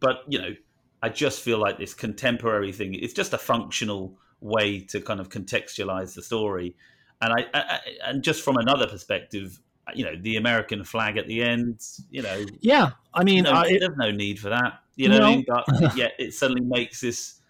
but 0.01 0.23
you 0.29 0.41
know, 0.41 0.55
I 1.03 1.09
just 1.11 1.43
feel 1.43 1.59
like 1.59 1.79
this 1.79 1.95
contemporary 1.95 2.73
thing. 2.73 2.95
It's 2.95 3.13
just 3.13 3.33
a 3.33 3.39
functional 3.39 4.17
way 4.41 4.81
to 4.81 5.01
kind 5.01 5.21
of 5.21 5.29
contextualize 5.29 6.15
the 6.15 6.23
story, 6.23 6.77
and 7.21 7.33
I, 7.33 7.47
I 7.53 7.81
and 8.05 8.23
just 8.23 8.43
from 8.43 8.57
another 8.57 8.87
perspective, 8.87 9.61
you 9.95 10.05
know, 10.05 10.17
the 10.19 10.37
American 10.37 10.83
flag 10.85 11.19
at 11.19 11.27
the 11.27 11.43
end. 11.43 11.81
You 12.11 12.23
know, 12.23 12.47
yeah, 12.61 12.91
I 13.13 13.25
mean, 13.25 13.45
it, 13.47 13.81
there's 13.81 13.97
no 13.99 14.11
need 14.11 14.39
for 14.39 14.49
that. 14.49 14.81
You 14.97 15.09
know, 15.09 15.19
no. 15.19 15.25
I 15.25 15.31
mean? 15.31 15.45
but 15.47 15.97
yet 15.97 16.13
it 16.19 16.33
suddenly 16.33 16.65
makes 16.65 17.01
this 17.01 17.41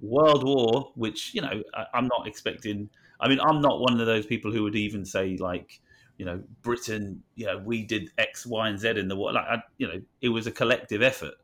World 0.00 0.44
War, 0.44 0.92
which 0.94 1.34
you 1.34 1.42
know 1.42 1.62
I, 1.74 1.86
I'm 1.94 2.06
not 2.06 2.26
expecting. 2.26 2.90
I 3.20 3.28
mean, 3.28 3.40
I'm 3.40 3.60
not 3.60 3.80
one 3.80 4.00
of 4.00 4.06
those 4.06 4.26
people 4.26 4.50
who 4.50 4.62
would 4.62 4.76
even 4.76 5.04
say 5.04 5.36
like, 5.36 5.80
you 6.16 6.24
know, 6.24 6.42
Britain, 6.62 7.22
you 7.34 7.46
know, 7.46 7.58
we 7.58 7.82
did 7.82 8.10
X, 8.16 8.46
Y, 8.46 8.68
and 8.68 8.78
Z 8.78 8.90
in 8.90 9.08
the 9.08 9.16
war. 9.16 9.32
Like, 9.32 9.46
I, 9.46 9.62
you 9.78 9.86
know, 9.86 10.00
it 10.22 10.30
was 10.30 10.46
a 10.46 10.50
collective 10.50 11.02
effort, 11.02 11.34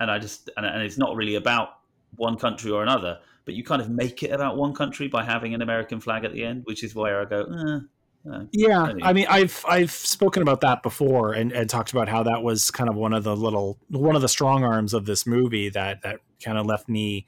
and 0.00 0.10
I 0.10 0.18
just 0.18 0.50
and, 0.56 0.66
and 0.66 0.82
it's 0.82 0.98
not 0.98 1.16
really 1.16 1.34
about 1.34 1.78
one 2.16 2.36
country 2.36 2.70
or 2.70 2.82
another, 2.82 3.18
but 3.44 3.54
you 3.54 3.64
kind 3.64 3.82
of 3.82 3.90
make 3.90 4.22
it 4.22 4.30
about 4.30 4.56
one 4.56 4.74
country 4.74 5.08
by 5.08 5.24
having 5.24 5.54
an 5.54 5.62
American 5.62 6.00
flag 6.00 6.24
at 6.24 6.32
the 6.32 6.44
end, 6.44 6.62
which 6.64 6.84
is 6.84 6.94
where 6.94 7.20
I 7.20 7.24
go. 7.24 7.40
Eh, 7.40 7.78
uh, 8.30 8.44
yeah, 8.52 8.84
anyway. 8.84 9.00
I 9.02 9.12
mean, 9.12 9.26
I've 9.28 9.64
I've 9.68 9.90
spoken 9.90 10.42
about 10.42 10.60
that 10.60 10.82
before 10.82 11.32
and, 11.32 11.52
and 11.52 11.68
talked 11.68 11.92
about 11.92 12.08
how 12.08 12.22
that 12.22 12.42
was 12.42 12.70
kind 12.70 12.88
of 12.88 12.94
one 12.94 13.12
of 13.12 13.24
the 13.24 13.34
little 13.34 13.78
one 13.88 14.14
of 14.14 14.22
the 14.22 14.28
strong 14.28 14.62
arms 14.64 14.94
of 14.94 15.06
this 15.06 15.26
movie 15.26 15.68
that 15.70 16.02
that 16.02 16.20
kind 16.42 16.56
of 16.56 16.66
left 16.66 16.88
me 16.88 17.26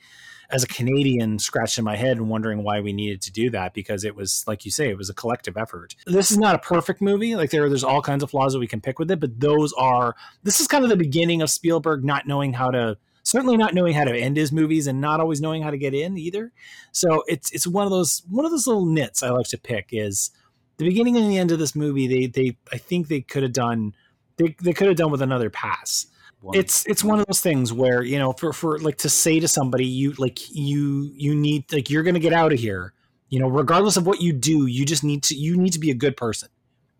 as 0.55 0.63
a 0.63 0.69
Canadian 0.69 1.37
scratching 1.41 1.83
my 1.83 1.97
head 1.97 2.17
and 2.17 2.29
wondering 2.29 2.63
why 2.63 2.81
we 2.81 2.93
needed 2.93 3.21
to 3.21 3.33
do 3.33 3.51
that 3.51 3.75
because 3.75 4.05
it 4.05 4.15
was 4.15 4.45
like 4.47 4.65
you 4.65 4.71
say 4.71 4.89
it 4.89 4.97
was 4.97 5.11
a 5.11 5.15
collective 5.15 5.57
effort. 5.57 5.97
This 6.07 6.31
is 6.31 6.39
not 6.39 6.55
a 6.55 6.61
perfect 6.61 7.03
movie. 7.03 7.35
Like 7.35 7.51
there 7.51 7.69
there's 7.69 7.83
all 7.83 8.01
kinds 8.01 8.23
of 8.23 8.31
flaws 8.31 8.53
that 8.53 8.61
we 8.61 8.69
can 8.69 8.81
pick 8.81 9.01
with 9.01 9.11
it, 9.11 9.19
but 9.19 9.41
those 9.41 9.73
are 9.73 10.15
this 10.45 10.61
is 10.61 10.69
kind 10.69 10.85
of 10.85 10.91
the 10.91 10.97
beginning 10.97 11.43
of 11.43 11.51
Spielberg 11.51 12.05
not 12.05 12.29
knowing 12.29 12.53
how 12.53 12.71
to 12.71 12.97
certainly 13.25 13.57
not 13.57 13.75
knowing 13.75 13.95
how 13.95 14.05
to 14.05 14.17
end 14.17 14.37
his 14.37 14.53
movies 14.53 14.87
and 14.87 15.01
not 15.01 15.19
always 15.19 15.41
knowing 15.41 15.63
how 15.63 15.71
to 15.71 15.79
get 15.79 15.93
in 15.93 16.17
either. 16.17 16.53
So 16.93 17.25
it's 17.27 17.51
it's 17.51 17.67
one 17.67 17.85
of 17.85 17.91
those 17.91 18.23
one 18.31 18.45
of 18.45 18.53
those 18.53 18.69
little 18.69 18.87
nits 18.87 19.25
I 19.25 19.31
like 19.31 19.49
to 19.49 19.59
pick 19.59 19.89
is 19.91 20.31
the 20.77 20.85
beginning 20.85 21.17
and 21.17 21.29
the 21.29 21.39
end 21.39 21.51
of 21.51 21.59
this 21.59 21.75
movie. 21.75 22.07
They 22.07 22.27
they 22.29 22.57
I 22.73 22.79
think 22.79 23.09
they 23.09 23.23
could 23.23 23.43
have 23.43 23.53
done 23.53 23.93
they 24.37 24.55
they 24.63 24.73
could 24.73 24.87
have 24.87 24.97
done 24.97 25.11
with 25.11 25.23
another 25.23 25.51
pass 25.51 26.07
one. 26.45 26.57
It's 26.57 26.87
it's 26.87 27.03
one 27.03 27.19
of 27.19 27.27
those 27.27 27.41
things 27.41 27.73
where 27.73 28.03
you 28.03 28.19
know 28.19 28.33
for 28.33 28.53
for 28.53 28.79
like 28.79 28.99
to 28.99 29.09
say 29.09 29.41
to 29.41 29.49
somebody 29.49 29.87
you 29.87 30.13
like 30.19 30.39
you 30.55 31.11
you 31.15 31.35
need 31.35 31.73
like 31.73 31.91
you're 31.91 32.03
going 32.03 32.15
to 32.15 32.21
get 32.21 32.33
out 32.33 32.53
of 32.53 32.59
here. 32.59 32.93
You 33.31 33.41
know, 33.41 33.49
regardless 33.49 33.97
of 33.97 34.07
what 34.07 34.21
you 34.21 34.33
do, 34.33 34.67
you 34.67 34.85
just 34.85 35.03
need 35.03 35.23
to 35.25 35.35
you 35.35 35.57
need 35.57 35.73
to 35.73 35.81
be 35.81 35.91
a 35.91 35.95
good 35.95 36.17
person. 36.17 36.49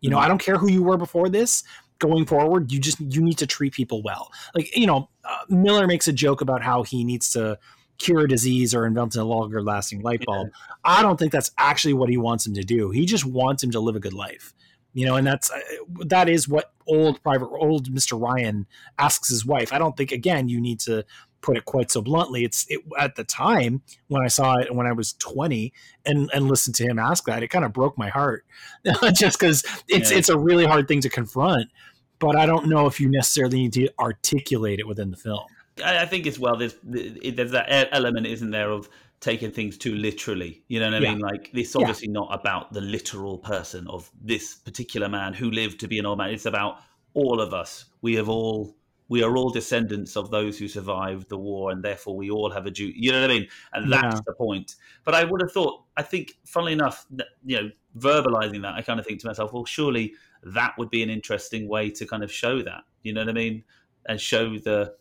You 0.01 0.09
know, 0.09 0.17
mm-hmm. 0.17 0.25
I 0.25 0.27
don't 0.27 0.39
care 0.39 0.57
who 0.57 0.69
you 0.69 0.83
were 0.83 0.97
before 0.97 1.29
this. 1.29 1.63
Going 1.99 2.25
forward, 2.25 2.73
you 2.73 2.79
just 2.79 2.99
you 2.99 3.21
need 3.21 3.37
to 3.37 3.47
treat 3.47 3.73
people 3.73 4.01
well. 4.03 4.31
Like 4.53 4.75
you 4.75 4.85
know, 4.85 5.09
uh, 5.23 5.37
Miller 5.47 5.87
makes 5.87 6.07
a 6.07 6.13
joke 6.13 6.41
about 6.41 6.61
how 6.61 6.83
he 6.83 7.03
needs 7.05 7.29
to 7.31 7.57
cure 7.97 8.21
a 8.21 8.27
disease 8.27 8.75
or 8.75 8.85
invent 8.85 9.15
a 9.15 9.23
longer 9.23 9.61
lasting 9.61 10.01
light 10.01 10.25
bulb. 10.25 10.47
Yeah. 10.47 10.73
I 10.83 11.01
don't 11.01 11.17
think 11.17 11.31
that's 11.31 11.51
actually 11.57 11.93
what 11.93 12.09
he 12.09 12.17
wants 12.17 12.45
him 12.45 12.53
to 12.55 12.63
do. 12.63 12.91
He 12.91 13.05
just 13.05 13.25
wants 13.25 13.63
him 13.63 13.71
to 13.71 13.79
live 13.79 13.95
a 13.95 14.01
good 14.01 14.13
life 14.13 14.53
you 14.95 15.05
know, 15.05 15.17
and 15.17 15.27
that's 15.27 15.51
uh, 15.51 15.59
that 16.05 16.29
is 16.29 16.47
what 16.47 16.71
old 16.87 17.21
private 17.21 17.47
old 17.47 17.93
Mr. 17.93 18.19
Ryan 18.19 18.65
asks 18.97 19.27
his 19.27 19.45
wife. 19.45 19.73
I 19.73 19.77
don't 19.77 19.95
think 19.95 20.13
again 20.13 20.47
you 20.47 20.61
need 20.61 20.79
to 20.81 21.05
put 21.41 21.57
it 21.57 21.65
quite 21.65 21.91
so 21.91 22.01
bluntly. 22.01 22.45
It's 22.45 22.65
it, 22.69 22.79
at 22.97 23.17
the 23.17 23.25
time 23.25 23.81
when 24.07 24.23
I 24.23 24.27
saw 24.27 24.55
it 24.55 24.73
when 24.73 24.87
I 24.87 24.93
was 24.93 25.11
20 25.13 25.73
and 26.05 26.31
and 26.33 26.47
listened 26.47 26.75
to 26.77 26.85
him 26.85 26.97
ask 26.97 27.25
that, 27.25 27.43
it 27.43 27.49
kind 27.49 27.65
of 27.65 27.73
broke 27.73 27.97
my 27.97 28.07
heart, 28.07 28.45
just 29.13 29.37
because 29.37 29.65
it's 29.89 30.11
yeah. 30.11 30.17
it's 30.17 30.29
a 30.29 30.37
really 30.37 30.65
hard 30.65 30.87
thing 30.87 31.01
to 31.01 31.09
confront. 31.09 31.69
But 32.17 32.37
I 32.37 32.45
don't 32.45 32.69
know 32.69 32.87
if 32.87 33.01
you 33.01 33.09
necessarily 33.09 33.57
need 33.57 33.73
to 33.73 33.89
articulate 33.99 34.79
it 34.79 34.87
within 34.87 35.11
the 35.11 35.17
film. 35.17 35.45
I 35.83 36.05
think 36.05 36.25
as 36.25 36.39
well. 36.39 36.55
There's 36.55 36.75
there's 36.83 37.51
that 37.51 37.89
element, 37.91 38.27
isn't 38.27 38.51
there, 38.51 38.71
of 38.71 38.89
taking 39.19 39.51
things 39.51 39.77
too 39.77 39.95
literally. 39.95 40.63
You 40.67 40.79
know 40.79 40.87
what 40.91 40.95
I 40.95 40.99
yeah. 40.99 41.11
mean? 41.11 41.19
Like 41.19 41.51
this 41.53 41.75
obviously 41.75 42.07
yeah. 42.07 42.13
not 42.13 42.39
about 42.39 42.73
the 42.73 42.81
literal 42.81 43.37
person 43.37 43.87
of 43.87 44.09
this 44.21 44.55
particular 44.55 45.09
man 45.09 45.33
who 45.33 45.49
lived 45.51 45.79
to 45.81 45.87
be 45.87 45.99
an 45.99 46.05
old 46.05 46.17
man. 46.17 46.29
It's 46.29 46.45
about 46.45 46.79
all 47.13 47.41
of 47.41 47.53
us. 47.53 47.85
We 48.01 48.15
have 48.15 48.29
all 48.29 48.75
we 49.07 49.23
are 49.23 49.37
all 49.37 49.49
descendants 49.49 50.17
of 50.17 50.31
those 50.31 50.57
who 50.57 50.67
survived 50.67 51.29
the 51.29 51.37
war, 51.37 51.71
and 51.71 51.83
therefore 51.83 52.15
we 52.15 52.31
all 52.31 52.49
have 52.49 52.65
a 52.65 52.71
duty. 52.71 52.97
You 52.97 53.11
know 53.11 53.21
what 53.21 53.29
I 53.29 53.33
mean? 53.33 53.47
And 53.73 53.91
that's 53.91 54.15
yeah. 54.15 54.21
the 54.25 54.33
point. 54.33 54.75
But 55.03 55.13
I 55.13 55.23
would 55.23 55.41
have 55.41 55.51
thought. 55.51 55.83
I 55.95 56.01
think, 56.01 56.33
funnily 56.45 56.73
enough, 56.73 57.05
you 57.45 57.61
know, 57.61 57.69
verbalizing 57.97 58.63
that, 58.63 58.73
I 58.73 58.81
kind 58.81 58.99
of 58.99 59.05
think 59.05 59.21
to 59.21 59.27
myself, 59.27 59.53
well, 59.53 59.65
surely 59.65 60.13
that 60.43 60.73
would 60.77 60.89
be 60.89 61.03
an 61.03 61.09
interesting 61.09 61.69
way 61.69 61.89
to 61.91 62.05
kind 62.05 62.23
of 62.23 62.31
show 62.31 62.61
that. 62.63 62.81
You 63.03 63.13
know 63.13 63.21
what 63.21 63.29
I 63.29 63.33
mean? 63.33 63.63
And 64.07 64.19
show 64.19 64.57
the 64.57 64.95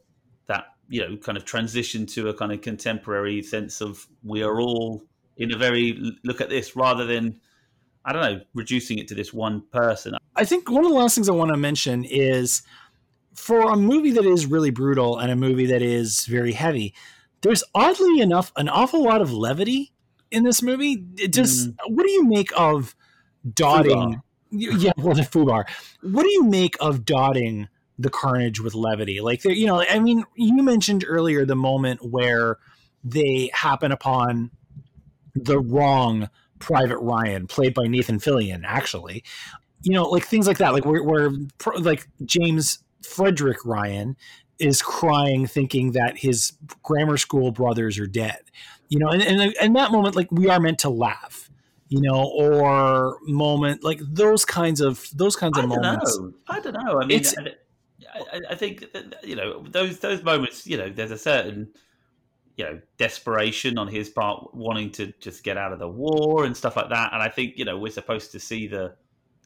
that 0.46 0.66
you 0.88 1.00
know 1.00 1.16
kind 1.16 1.38
of 1.38 1.44
transition 1.44 2.06
to 2.06 2.28
a 2.28 2.34
kind 2.34 2.52
of 2.52 2.60
contemporary 2.60 3.42
sense 3.42 3.80
of 3.80 4.06
we 4.22 4.42
are 4.42 4.60
all 4.60 5.02
in 5.36 5.52
a 5.52 5.56
very 5.56 6.16
look 6.24 6.40
at 6.40 6.48
this 6.48 6.76
rather 6.76 7.04
than 7.04 7.40
I 8.04 8.12
don't 8.12 8.22
know 8.22 8.40
reducing 8.54 8.98
it 8.98 9.08
to 9.08 9.14
this 9.14 9.32
one 9.32 9.62
person. 9.72 10.14
I 10.36 10.44
think 10.44 10.70
one 10.70 10.84
of 10.84 10.90
the 10.90 10.96
last 10.96 11.14
things 11.14 11.28
I 11.28 11.32
want 11.32 11.52
to 11.52 11.56
mention 11.56 12.04
is 12.04 12.62
for 13.34 13.72
a 13.72 13.76
movie 13.76 14.12
that 14.12 14.24
is 14.24 14.46
really 14.46 14.70
brutal 14.70 15.18
and 15.18 15.30
a 15.30 15.36
movie 15.36 15.66
that 15.66 15.82
is 15.82 16.26
very 16.26 16.52
heavy. 16.52 16.94
There's 17.40 17.64
oddly 17.74 18.20
enough 18.20 18.52
an 18.56 18.68
awful 18.68 19.02
lot 19.02 19.20
of 19.20 19.32
levity 19.32 19.92
in 20.30 20.44
this 20.44 20.62
movie. 20.62 21.04
It 21.18 21.32
just 21.32 21.70
mm. 21.70 21.76
what 21.88 22.06
do 22.06 22.12
you 22.12 22.24
make 22.24 22.50
of 22.56 22.94
dotting? 23.52 24.20
Yeah, 24.50 24.92
well, 24.96 25.14
the 25.14 25.22
Fubar. 25.22 25.64
What 26.02 26.22
do 26.22 26.30
you 26.30 26.44
make 26.44 26.76
of 26.78 27.04
dotting 27.04 27.68
the 27.98 28.10
carnage 28.10 28.60
with 28.60 28.74
levity. 28.74 29.20
Like, 29.20 29.44
you 29.44 29.66
know, 29.66 29.82
I 29.82 29.98
mean, 29.98 30.24
you 30.34 30.62
mentioned 30.62 31.04
earlier 31.06 31.44
the 31.44 31.54
moment 31.56 32.00
where 32.10 32.58
they 33.04 33.50
happen 33.52 33.92
upon 33.92 34.50
the 35.34 35.58
wrong 35.60 36.28
Private 36.58 36.98
Ryan, 36.98 37.46
played 37.46 37.74
by 37.74 37.86
Nathan 37.86 38.18
Fillion, 38.18 38.62
actually. 38.64 39.22
You 39.82 39.92
know, 39.92 40.04
like 40.04 40.24
things 40.24 40.46
like 40.46 40.58
that, 40.58 40.72
like 40.72 40.84
where, 40.86 41.02
where 41.02 41.30
like 41.78 42.08
James 42.24 42.78
Frederick 43.02 43.64
Ryan 43.66 44.16
is 44.58 44.80
crying, 44.80 45.46
thinking 45.46 45.92
that 45.92 46.16
his 46.16 46.52
grammar 46.82 47.18
school 47.18 47.50
brothers 47.50 47.98
are 47.98 48.06
dead. 48.06 48.38
You 48.88 48.98
know, 48.98 49.08
and 49.08 49.22
and 49.22 49.54
in 49.60 49.72
that 49.74 49.92
moment, 49.92 50.16
like 50.16 50.30
we 50.32 50.48
are 50.48 50.58
meant 50.60 50.78
to 50.80 50.88
laugh. 50.90 51.50
You 51.88 52.00
know, 52.00 52.24
or 52.34 53.18
moment 53.22 53.84
like 53.84 54.00
those 54.00 54.44
kinds 54.44 54.80
of 54.80 55.06
those 55.14 55.36
kinds 55.36 55.58
of 55.58 55.64
I 55.64 55.68
don't 55.68 55.82
moments. 55.82 56.18
know. 56.18 56.32
I 56.48 56.60
don't 56.60 56.72
know. 56.72 57.00
I 57.00 57.06
mean, 57.06 57.18
It's- 57.20 57.34
I, 58.14 58.40
I, 58.50 58.54
think 58.54 58.84
you 59.22 59.36
know 59.36 59.64
those 59.68 59.98
those 59.98 60.22
moments. 60.22 60.66
You 60.66 60.76
know, 60.76 60.88
there's 60.88 61.10
a 61.10 61.18
certain 61.18 61.68
you 62.56 62.64
know 62.64 62.80
desperation 62.98 63.78
on 63.78 63.88
his 63.88 64.08
part, 64.08 64.54
wanting 64.54 64.90
to 64.92 65.12
just 65.20 65.42
get 65.42 65.56
out 65.56 65.72
of 65.72 65.78
the 65.78 65.88
war 65.88 66.44
and 66.44 66.56
stuff 66.56 66.76
like 66.76 66.90
that. 66.90 67.12
And 67.12 67.22
I 67.22 67.28
think 67.28 67.54
you 67.56 67.64
know 67.64 67.78
we're 67.78 67.92
supposed 67.92 68.32
to 68.32 68.40
see 68.40 68.66
the 68.66 68.94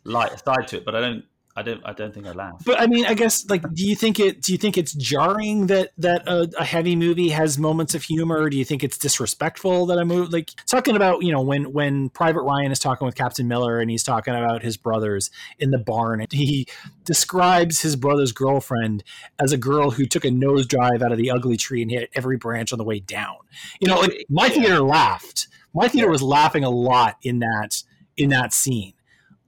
light 0.04 0.32
side 0.44 0.68
to 0.68 0.76
it, 0.78 0.84
but 0.84 0.94
I 0.94 1.00
don't. 1.00 1.24
I 1.58 1.62
don't. 1.62 1.82
I 1.84 1.92
don't 1.92 2.14
think 2.14 2.24
I 2.24 2.30
laugh. 2.30 2.62
But 2.64 2.80
I 2.80 2.86
mean, 2.86 3.04
I 3.04 3.14
guess 3.14 3.50
like, 3.50 3.62
do 3.74 3.84
you 3.84 3.96
think 3.96 4.20
it? 4.20 4.42
Do 4.42 4.52
you 4.52 4.58
think 4.58 4.78
it's 4.78 4.92
jarring 4.92 5.66
that 5.66 5.90
that 5.98 6.22
a, 6.28 6.48
a 6.56 6.64
heavy 6.64 6.94
movie 6.94 7.30
has 7.30 7.58
moments 7.58 7.96
of 7.96 8.04
humor? 8.04 8.48
Do 8.48 8.56
you 8.56 8.64
think 8.64 8.84
it's 8.84 8.96
disrespectful 8.96 9.86
that 9.86 9.98
a 9.98 10.04
movie 10.04 10.30
like 10.30 10.52
talking 10.66 10.94
about 10.94 11.24
you 11.24 11.32
know 11.32 11.40
when 11.40 11.72
when 11.72 12.10
Private 12.10 12.42
Ryan 12.42 12.70
is 12.70 12.78
talking 12.78 13.06
with 13.06 13.16
Captain 13.16 13.48
Miller 13.48 13.80
and 13.80 13.90
he's 13.90 14.04
talking 14.04 14.34
about 14.36 14.62
his 14.62 14.76
brothers 14.76 15.32
in 15.58 15.72
the 15.72 15.78
barn 15.78 16.20
and 16.20 16.30
he 16.30 16.68
describes 17.04 17.82
his 17.82 17.96
brother's 17.96 18.30
girlfriend 18.30 19.02
as 19.40 19.50
a 19.50 19.58
girl 19.58 19.90
who 19.90 20.06
took 20.06 20.24
a 20.24 20.28
nosedive 20.28 21.02
out 21.02 21.10
of 21.10 21.18
the 21.18 21.28
ugly 21.28 21.56
tree 21.56 21.82
and 21.82 21.90
hit 21.90 22.08
every 22.14 22.36
branch 22.36 22.72
on 22.72 22.78
the 22.78 22.84
way 22.84 23.00
down. 23.00 23.34
You 23.80 23.88
know, 23.88 23.98
like 23.98 24.26
my 24.30 24.48
theater 24.48 24.78
laughed. 24.78 25.48
My 25.74 25.88
theater 25.88 26.08
was 26.08 26.22
laughing 26.22 26.62
a 26.62 26.70
lot 26.70 27.16
in 27.22 27.40
that 27.40 27.82
in 28.16 28.30
that 28.30 28.52
scene. 28.52 28.92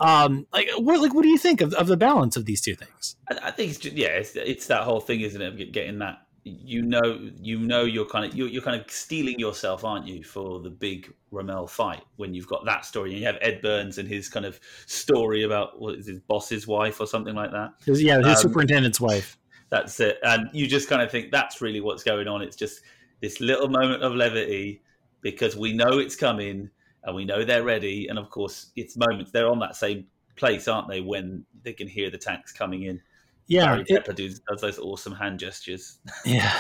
Um, 0.00 0.46
like 0.52 0.70
what 0.78 1.00
like 1.00 1.14
what 1.14 1.22
do 1.22 1.28
you 1.28 1.38
think 1.38 1.60
of, 1.60 1.74
of 1.74 1.86
the 1.86 1.96
balance 1.96 2.36
of 2.36 2.46
these 2.46 2.60
two 2.60 2.74
things? 2.74 3.16
I, 3.30 3.48
I 3.48 3.50
think 3.50 3.70
it's 3.70 3.78
just, 3.78 3.96
yeah, 3.96 4.08
it's, 4.08 4.34
it's 4.34 4.66
that 4.68 4.82
whole 4.82 5.00
thing, 5.00 5.20
isn't 5.20 5.40
it? 5.40 5.60
of 5.60 5.72
Getting 5.72 5.98
that 5.98 6.26
you 6.44 6.80
know, 6.82 7.20
you 7.40 7.58
know, 7.58 7.84
you're 7.84 8.06
kind 8.06 8.24
of 8.24 8.34
you're, 8.34 8.48
you're 8.48 8.62
kind 8.62 8.80
of 8.80 8.90
steeling 8.90 9.38
yourself, 9.38 9.84
aren't 9.84 10.06
you, 10.06 10.24
for 10.24 10.60
the 10.60 10.70
big 10.70 11.12
Ramelle 11.32 11.68
fight 11.68 12.02
when 12.16 12.32
you've 12.32 12.46
got 12.46 12.64
that 12.64 12.84
story 12.84 13.10
and 13.10 13.20
you 13.20 13.26
have 13.26 13.36
Ed 13.42 13.60
Burns 13.60 13.98
and 13.98 14.08
his 14.08 14.28
kind 14.28 14.46
of 14.46 14.58
story 14.86 15.42
about 15.44 15.80
what 15.80 15.96
is 15.96 16.06
his 16.06 16.20
boss's 16.20 16.66
wife 16.66 17.00
or 17.00 17.06
something 17.06 17.34
like 17.34 17.50
that. 17.52 17.72
Yeah, 17.86 18.18
his 18.18 18.26
Um, 18.26 18.36
superintendent's 18.36 19.00
wife. 19.00 19.36
That's 19.68 20.00
it, 20.00 20.18
and 20.22 20.48
you 20.52 20.66
just 20.66 20.88
kind 20.88 21.02
of 21.02 21.10
think 21.10 21.30
that's 21.30 21.60
really 21.60 21.80
what's 21.80 22.02
going 22.02 22.26
on. 22.26 22.42
It's 22.42 22.56
just 22.56 22.80
this 23.20 23.40
little 23.40 23.68
moment 23.68 24.02
of 24.02 24.14
levity 24.14 24.82
because 25.20 25.56
we 25.56 25.74
know 25.74 25.98
it's 25.98 26.16
coming 26.16 26.70
and 27.04 27.14
we 27.14 27.24
know 27.24 27.44
they're 27.44 27.62
ready, 27.64 28.08
and 28.08 28.18
of 28.18 28.30
course, 28.30 28.72
it's 28.76 28.96
moments 28.96 29.30
they're 29.30 29.48
on 29.48 29.58
that 29.60 29.76
same 29.76 30.06
place, 30.36 30.68
aren't 30.68 30.88
they, 30.88 31.00
when 31.00 31.44
they 31.62 31.72
can 31.72 31.88
hear 31.88 32.10
the 32.10 32.18
tanks 32.18 32.52
coming 32.52 32.84
in. 32.84 33.00
Yeah, 33.46 33.66
Barry 33.66 33.84
it- 33.88 34.16
does, 34.16 34.40
does 34.48 34.60
those 34.60 34.78
awesome 34.78 35.12
hand 35.12 35.40
gestures. 35.40 35.98
yeah. 36.24 36.56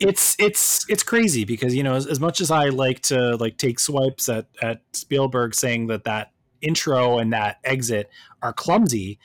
It's 0.00 0.34
it's 0.40 0.84
it's 0.90 1.04
crazy 1.04 1.44
because 1.44 1.72
you 1.72 1.84
know 1.84 1.94
as, 1.94 2.06
as 2.06 2.18
much 2.18 2.40
as 2.40 2.50
I 2.50 2.70
like 2.70 3.00
to 3.02 3.36
like 3.36 3.58
take 3.58 3.78
swipes 3.78 4.28
at 4.28 4.46
at 4.60 4.82
Spielberg 4.92 5.54
saying 5.54 5.86
that 5.86 6.02
that 6.02 6.32
intro 6.60 7.18
and 7.18 7.32
that 7.32 7.58
exit 7.62 8.10
are 8.42 8.52
clumsy, 8.52 9.20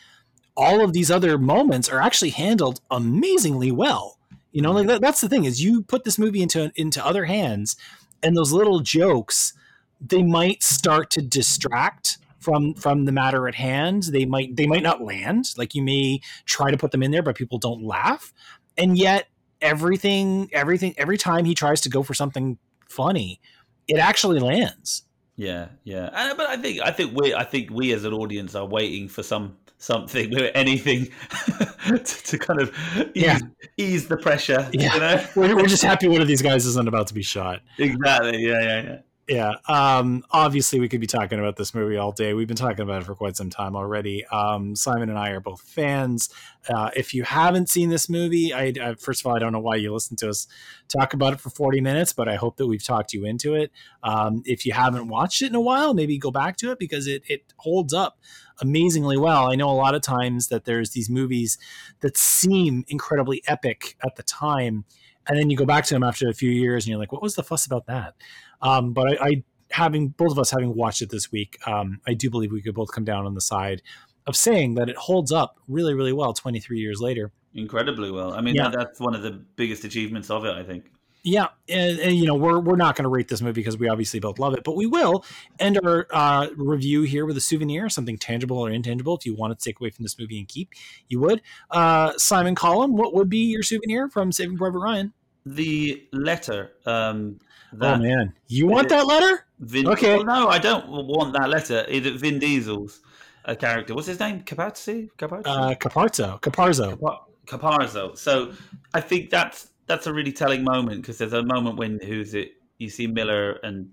all 0.56 0.84
of 0.84 0.94
these 0.94 1.10
other 1.10 1.40
moments 1.40 1.90
are 1.90 2.00
actually 2.00 2.32
handled 2.32 2.82
amazingly 2.92 3.72
well. 3.72 4.20
You 4.52 4.62
know, 4.62 4.72
like 4.72 4.82
mm-hmm. 4.82 4.90
that, 4.90 5.02
that's 5.02 5.22
the 5.22 5.30
thing 5.30 5.46
is 5.46 5.64
you 5.64 5.82
put 5.82 6.04
this 6.04 6.20
movie 6.20 6.44
into 6.44 6.72
into 6.76 7.04
other 7.04 7.26
hands, 7.26 7.78
and 8.22 8.38
those 8.38 8.52
little 8.52 8.80
jokes 8.80 9.54
they 10.02 10.24
might 10.24 10.64
start 10.64 11.10
to 11.12 11.22
distract 11.22 12.18
from 12.40 12.74
from 12.76 13.06
the 13.06 13.12
matter 13.12 13.48
at 13.48 13.56
hand. 13.56 14.04
They 14.04 14.26
might 14.26 14.56
they 14.56 14.68
might 14.68 14.84
not 14.84 15.02
land. 15.02 15.54
Like 15.58 15.76
you 15.76 15.84
may 15.84 16.22
try 16.46 16.72
to 16.72 16.78
put 16.78 16.92
them 16.92 17.04
in 17.04 17.12
there, 17.12 17.24
but 17.24 17.36
people 17.36 17.58
don't 17.58 17.84
laugh, 17.84 18.34
and 18.78 18.98
yet 18.98 19.28
everything 19.62 20.50
everything 20.54 20.94
every 20.98 21.18
time 21.18 21.46
he 21.46 21.54
tries 21.56 21.82
to 21.82 21.90
go 21.90 22.04
for 22.04 22.14
something 22.14 22.58
funny, 22.90 23.40
it 23.88 23.98
actually 23.98 24.40
lands. 24.40 25.04
Yeah, 25.36 25.68
yeah. 25.84 26.10
And, 26.14 26.38
but 26.38 26.48
I 26.48 26.58
think 26.58 26.82
I 26.82 26.92
think 26.92 27.20
we 27.20 27.34
I 27.34 27.44
think 27.44 27.70
we 27.72 27.92
as 27.94 28.06
an 28.06 28.14
audience 28.14 28.56
are 28.56 28.66
waiting 28.66 29.08
for 29.08 29.24
some 29.24 29.58
something, 29.78 30.36
anything 30.56 31.08
to, 31.88 32.00
to 32.04 32.38
kind 32.40 32.60
of 32.62 32.74
ease, 33.14 33.24
Yeah. 33.24 33.40
ease 33.78 34.08
the 34.08 34.18
pressure. 34.18 34.68
Yeah. 34.74 34.94
You 34.94 35.00
know? 35.00 35.26
We're, 35.36 35.56
we're 35.56 35.68
just 35.68 35.84
happy 35.92 36.08
one 36.08 36.22
of 36.22 36.28
these 36.28 36.42
guys 36.42 36.66
isn't 36.66 36.88
about 36.88 37.08
to 37.08 37.14
be 37.14 37.22
shot. 37.22 37.62
exactly. 37.78 38.40
Yeah, 38.48 38.62
yeah, 38.62 38.82
yeah. 38.82 38.98
Yeah. 39.28 39.56
Um, 39.68 40.24
obviously, 40.32 40.80
we 40.80 40.88
could 40.88 41.02
be 41.02 41.08
talking 41.08 41.38
about 41.38 41.58
this 41.58 41.76
movie 41.76 41.98
all 41.98 42.14
day. 42.14 42.34
We've 42.34 42.48
been 42.48 42.56
talking 42.56 42.80
about 42.80 43.02
it 43.02 43.06
for 43.06 43.14
quite 43.14 43.36
some 43.36 43.50
time 43.50 43.76
already. 43.76 44.26
Um, 44.28 44.74
Simon 44.74 45.10
and 45.10 45.20
I 45.20 45.32
are 45.32 45.42
both 45.42 45.60
fans. 45.62 46.30
Uh, 46.70 46.92
if 46.96 47.14
you 47.14 47.24
haven't 47.24 47.70
seen 47.70 47.90
this 47.90 48.08
movie, 48.08 48.54
I, 48.54 48.74
I 48.82 48.96
first 48.96 49.22
of 49.22 49.28
all, 49.28 49.36
I 49.36 49.40
don't 49.40 49.52
know 49.52 49.60
why 49.60 49.76
you 49.76 49.94
listened 49.94 50.20
to 50.20 50.30
us 50.30 50.48
talk 50.88 51.14
about 51.14 51.34
it 51.34 51.42
for 51.42 51.50
40 51.50 51.82
minutes, 51.82 52.14
but 52.14 52.30
I 52.30 52.36
hope 52.36 52.56
that 52.56 52.68
we've 52.68 52.84
talked 52.84 53.12
you 53.12 53.26
into 53.26 53.54
it. 53.54 53.70
Um, 54.02 54.44
if 54.46 54.66
you 54.66 54.72
haven't 54.72 55.10
watched 55.10 55.42
it 55.42 55.48
in 55.48 55.56
a 55.56 55.62
while, 55.62 55.94
maybe 55.94 56.18
go 56.18 56.32
back 56.32 56.56
to 56.58 56.72
it 56.72 56.80
because 56.80 57.06
it, 57.06 57.24
it 57.28 57.54
holds 57.58 57.94
up 57.94 58.20
amazingly 58.62 59.18
well. 59.18 59.52
I 59.52 59.56
know 59.56 59.70
a 59.70 59.72
lot 59.72 59.94
of 59.94 60.02
times 60.02 60.48
that 60.48 60.64
there's 60.64 60.92
these 60.92 61.10
movies 61.10 61.58
that 62.00 62.16
seem 62.16 62.86
incredibly 62.88 63.44
epic 63.46 63.98
at 64.06 64.16
the 64.16 64.24
time, 64.24 64.86
and 65.28 65.38
then 65.38 65.50
you 65.50 65.58
go 65.58 65.66
back 65.66 65.84
to 65.84 65.94
them 65.94 66.04
after 66.04 66.30
a 66.30 66.34
few 66.34 66.50
years 66.50 66.86
and 66.86 66.92
you're 66.92 67.00
like, 67.00 67.12
what 67.12 67.22
was 67.22 67.36
the 67.36 67.44
fuss 67.44 67.66
about 67.66 67.88
that? 67.88 68.16
Um, 68.62 68.94
but 68.94 69.22
I, 69.22 69.28
I, 69.28 69.44
having 69.72 70.10
both 70.10 70.32
of 70.32 70.40
us 70.40 70.52
having 70.52 70.76
watched 70.76 71.02
it 71.02 71.10
this 71.10 71.32
week, 71.32 71.58
um, 71.68 72.00
I 72.08 72.14
do 72.14 72.30
believe 72.30 72.52
we 72.52 72.62
could 72.62 72.76
both 72.76 72.92
come 72.92 73.04
down 73.04 73.26
on 73.26 73.34
the 73.34 73.42
side 73.42 73.82
of 74.26 74.36
saying 74.36 74.76
that 74.76 74.90
it 74.90 74.98
holds 74.98 75.32
up 75.32 75.58
really, 75.68 75.94
really 75.94 76.14
well 76.14 76.34
23 76.34 76.80
years 76.80 77.00
later. 77.00 77.32
Incredibly 77.54 78.12
well. 78.12 78.34
I 78.34 78.42
mean, 78.42 78.56
Yeah. 78.56 78.70
that, 78.70 78.78
that's 78.78 79.00
one 79.00 79.16
of 79.16 79.22
the 79.22 79.32
biggest 79.32 79.84
achievements 79.84 80.30
of 80.30 80.46
it. 80.46 80.56
I 80.56 80.64
think. 80.64 80.86
Yeah, 81.24 81.48
and, 81.68 82.00
and 82.00 82.16
you 82.16 82.26
know 82.26 82.36
we're 82.36 82.60
we're 82.60 82.78
not 82.78 82.96
going 82.96 83.04
to 83.04 83.10
rate 83.10 83.28
this 83.28 83.42
movie 83.42 83.60
because 83.60 83.78
we 83.78 83.90
obviously 83.90 84.22
both 84.22 84.40
love 84.40 84.54
it, 84.54 84.64
but 84.64 84.78
we 84.78 84.86
will 84.86 85.26
end 85.60 85.78
our 85.84 86.08
uh, 86.12 86.48
review 86.56 87.02
here 87.02 87.26
with 87.26 87.36
a 87.36 87.42
souvenir, 87.42 87.90
something 87.90 88.18
tangible 88.18 88.60
or 88.60 88.70
intangible. 88.70 89.18
If 89.18 89.26
you 89.26 89.36
wanted 89.36 89.60
to 89.60 89.66
take 89.66 89.80
away 89.82 89.90
from 89.90 90.04
this 90.04 90.18
movie 90.18 90.40
and 90.40 90.48
keep, 90.48 90.70
you 91.10 91.20
would. 91.20 91.42
Uh, 91.70 92.14
Simon 92.18 92.56
Columb, 92.56 92.96
what 92.96 93.14
would 93.14 93.30
be 93.30 93.40
your 93.40 93.62
souvenir 93.62 94.08
from 94.08 94.32
Saving 94.32 94.58
Private 94.58 94.80
Ryan? 94.80 95.14
The 95.56 96.08
letter. 96.12 96.74
Um, 96.86 97.40
oh 97.82 97.98
man, 97.98 98.34
you 98.48 98.68
want 98.68 98.90
that 98.90 99.06
letter? 99.06 99.46
Vin, 99.60 99.88
Okay. 99.88 100.18
Well, 100.18 100.26
no, 100.26 100.48
I 100.50 100.60
don't 100.60 100.88
want 100.90 101.34
that 101.34 101.50
letter. 101.50 101.86
Is 101.88 102.06
it 102.06 102.16
Vin 102.20 102.40
Diesel's 102.40 103.02
a 103.46 103.56
character? 103.56 103.96
What's 103.96 104.08
his 104.08 104.20
name? 104.20 104.42
Capazzi? 104.42 105.10
Capazzi? 105.18 105.44
Uh, 105.46 105.74
Caparzo, 105.76 106.40
Caparzo. 106.42 107.00
Capa- 107.00 107.24
Caparzo. 107.46 108.18
So 108.18 108.54
I 108.94 109.02
think 109.02 109.30
that's 109.30 109.70
that's 109.88 110.06
a 110.06 110.14
really 110.14 110.34
telling 110.34 110.64
moment 110.64 111.02
because 111.02 111.18
there's 111.18 111.34
a 111.34 111.44
moment 111.44 111.78
when 111.78 112.00
who's 112.00 112.34
it? 112.34 112.52
You 112.78 112.90
see 112.90 113.08
Miller 113.08 113.54
and 113.64 113.90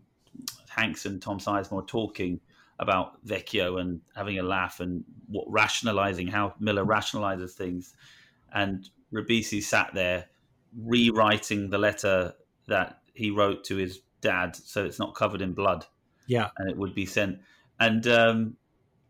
Hanks 0.69 1.07
and 1.07 1.23
Tom 1.23 1.39
Sizemore 1.39 1.87
talking 1.87 2.41
about 2.81 3.25
Vecchio 3.25 3.81
and 3.81 4.01
having 4.17 4.39
a 4.41 4.43
laugh 4.43 4.81
and 4.81 5.05
what 5.29 5.47
rationalizing 5.49 6.27
how 6.27 6.55
Miller 6.59 6.85
rationalizes 6.85 7.53
things, 7.53 7.95
and 8.53 8.89
Ribisi 9.13 9.63
sat 9.63 9.95
there 9.95 10.27
rewriting 10.79 11.70
the 11.70 11.79
letter 11.79 12.35
that 12.66 12.99
he 13.14 13.31
wrote 13.31 13.64
to 13.64 13.77
his 13.77 14.01
dad 14.20 14.57
so 14.57 14.85
it's 14.85 14.99
not 14.99 15.14
covered 15.14 15.43
in 15.43 15.53
blood. 15.53 15.87
Yeah, 16.27 16.51
and 16.59 16.70
it 16.70 16.77
would 16.77 16.95
be 16.95 17.07
sent. 17.07 17.39
And 17.79 18.07
um 18.07 18.57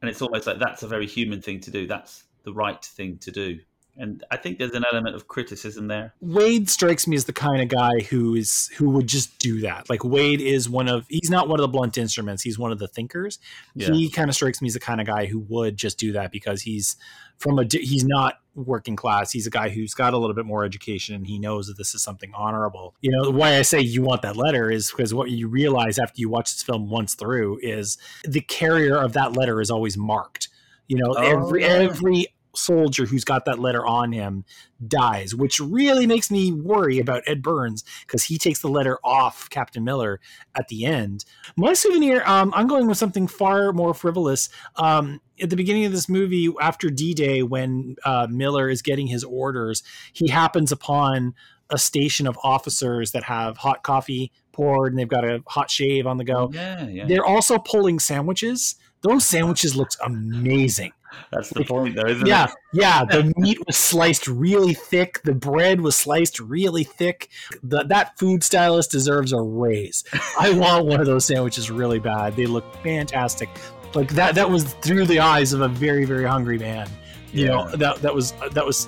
and 0.00 0.10
it's 0.10 0.20
almost 0.20 0.46
like 0.46 0.58
that's 0.58 0.82
a 0.82 0.88
very 0.88 1.06
human 1.06 1.40
thing 1.40 1.60
to 1.60 1.70
do. 1.70 1.86
That's 1.86 2.24
the 2.44 2.52
right 2.52 2.84
thing 2.84 3.18
to 3.18 3.30
do 3.30 3.60
and 3.96 4.24
i 4.30 4.36
think 4.36 4.58
there's 4.58 4.72
an 4.72 4.84
element 4.92 5.14
of 5.14 5.28
criticism 5.28 5.86
there 5.88 6.12
Wade 6.20 6.68
strikes 6.68 7.06
me 7.06 7.16
as 7.16 7.24
the 7.26 7.32
kind 7.32 7.62
of 7.62 7.68
guy 7.68 8.00
who 8.10 8.34
is 8.34 8.68
who 8.76 8.90
would 8.90 9.06
just 9.06 9.38
do 9.38 9.60
that. 9.60 9.88
Like 9.90 10.02
Wade 10.04 10.40
is 10.40 10.68
one 10.68 10.88
of 10.88 11.06
he's 11.08 11.30
not 11.30 11.48
one 11.48 11.60
of 11.60 11.62
the 11.62 11.68
blunt 11.68 11.96
instruments. 11.98 12.42
He's 12.42 12.58
one 12.58 12.72
of 12.72 12.78
the 12.78 12.88
thinkers. 12.88 13.38
yeah 13.74 13.92
He 13.92 14.10
kind 14.10 14.28
of 14.28 14.34
strikes 14.34 14.60
me 14.62 14.68
as 14.68 14.74
the 14.74 14.80
kind 14.80 15.00
of 15.00 15.06
guy 15.06 15.26
who 15.26 15.40
would 15.48 15.76
just 15.76 15.98
do 15.98 16.12
that 16.12 16.32
because 16.32 16.62
he's 16.62 16.96
from 17.38 17.58
a 17.58 17.64
he's 17.70 18.04
not 18.04 18.34
working 18.54 18.96
class. 18.96 19.30
He's 19.32 19.46
a 19.46 19.50
guy 19.50 19.68
who's 19.68 19.94
got 19.94 20.14
a 20.14 20.18
little 20.18 20.34
bit 20.34 20.46
more 20.46 20.64
education 20.64 21.14
and 21.14 21.26
he 21.26 21.38
knows 21.38 21.66
that 21.66 21.76
this 21.76 21.94
is 21.94 22.02
something 22.02 22.32
honorable. 22.34 22.94
You 23.00 23.10
know, 23.12 23.30
why 23.30 23.56
I 23.58 23.62
say 23.62 23.80
you 23.80 24.02
want 24.02 24.22
that 24.22 24.36
letter 24.36 24.70
is 24.70 24.90
because 24.90 25.12
what 25.14 25.30
you 25.30 25.48
realize 25.48 25.98
after 25.98 26.20
you 26.20 26.28
watch 26.28 26.52
this 26.52 26.62
film 26.62 26.90
once 26.90 27.14
through 27.14 27.58
is 27.62 27.98
the 28.24 28.40
carrier 28.40 28.96
of 28.98 29.12
that 29.14 29.36
letter 29.36 29.60
is 29.60 29.70
always 29.70 29.96
marked. 29.96 30.48
You 30.88 30.98
know, 30.98 31.14
Oh, 31.16 31.22
every 31.22 31.62
yeah. 31.62 31.68
every 31.68 32.26
soldier 32.56 33.06
who's 33.06 33.24
got 33.24 33.44
that 33.44 33.58
letter 33.58 33.84
on 33.84 34.12
him 34.12 34.44
dies, 34.86 35.34
which 35.34 35.60
really 35.60 36.06
makes 36.06 36.30
me 36.30 36.52
worry 36.52 36.98
about 36.98 37.22
Ed 37.26 37.42
Burns 37.42 37.84
because 38.06 38.24
he 38.24 38.38
takes 38.38 38.60
the 38.60 38.68
letter 38.68 38.98
off 39.04 39.48
Captain 39.50 39.84
Miller 39.84 40.20
at 40.54 40.68
the 40.68 40.84
end. 40.84 41.24
My 41.56 41.72
souvenir, 41.72 42.22
um, 42.26 42.52
I'm 42.54 42.66
going 42.66 42.86
with 42.86 42.98
something 42.98 43.26
far 43.26 43.72
more 43.72 43.94
frivolous. 43.94 44.48
Um, 44.76 45.20
at 45.40 45.50
the 45.50 45.56
beginning 45.56 45.84
of 45.84 45.92
this 45.92 46.08
movie, 46.08 46.52
after 46.60 46.90
D 46.90 47.14
Day, 47.14 47.42
when 47.42 47.96
uh, 48.04 48.26
Miller 48.30 48.68
is 48.68 48.82
getting 48.82 49.06
his 49.06 49.24
orders, 49.24 49.82
he 50.12 50.28
happens 50.28 50.70
upon 50.70 51.34
a 51.70 51.78
station 51.78 52.26
of 52.26 52.38
officers 52.42 53.12
that 53.12 53.24
have 53.24 53.56
hot 53.56 53.82
coffee 53.82 54.30
poured 54.52 54.92
and 54.92 54.98
they've 54.98 55.08
got 55.08 55.24
a 55.24 55.42
hot 55.48 55.70
shave 55.70 56.06
on 56.06 56.18
the 56.18 56.24
go. 56.24 56.50
Yeah, 56.52 56.86
yeah. 56.86 57.06
They're 57.06 57.24
also 57.24 57.58
pulling 57.58 57.98
sandwiches. 57.98 58.76
Those 59.02 59.26
sandwiches 59.26 59.76
looked 59.76 59.96
amazing. 60.04 60.92
That's 61.32 61.50
the 61.50 61.64
point, 61.64 61.96
though, 61.96 62.06
isn't 62.06 62.26
Yeah, 62.26 62.44
it? 62.44 62.50
yeah. 62.72 63.04
yeah. 63.10 63.22
The 63.22 63.32
meat 63.38 63.58
was 63.66 63.76
sliced 63.76 64.28
really 64.28 64.74
thick. 64.74 65.22
The 65.24 65.34
bread 65.34 65.80
was 65.80 65.96
sliced 65.96 66.38
really 66.40 66.84
thick. 66.84 67.28
The, 67.62 67.82
that 67.84 68.18
food 68.18 68.42
stylist 68.44 68.90
deserves 68.90 69.32
a 69.32 69.40
raise. 69.40 70.04
I 70.38 70.50
want 70.58 70.86
one 70.86 71.00
of 71.00 71.06
those 71.06 71.24
sandwiches 71.24 71.70
really 71.70 71.98
bad. 71.98 72.36
They 72.36 72.46
look 72.46 72.64
fantastic. 72.82 73.48
Like 73.94 74.10
that. 74.14 74.34
That 74.34 74.50
was 74.50 74.74
through 74.74 75.06
the 75.06 75.20
eyes 75.20 75.52
of 75.52 75.60
a 75.60 75.68
very, 75.68 76.04
very 76.04 76.24
hungry 76.24 76.58
man. 76.58 76.88
You 77.32 77.46
know 77.48 77.68
that 77.76 77.96
that 78.02 78.14
was 78.14 78.32
that 78.52 78.64
was 78.64 78.86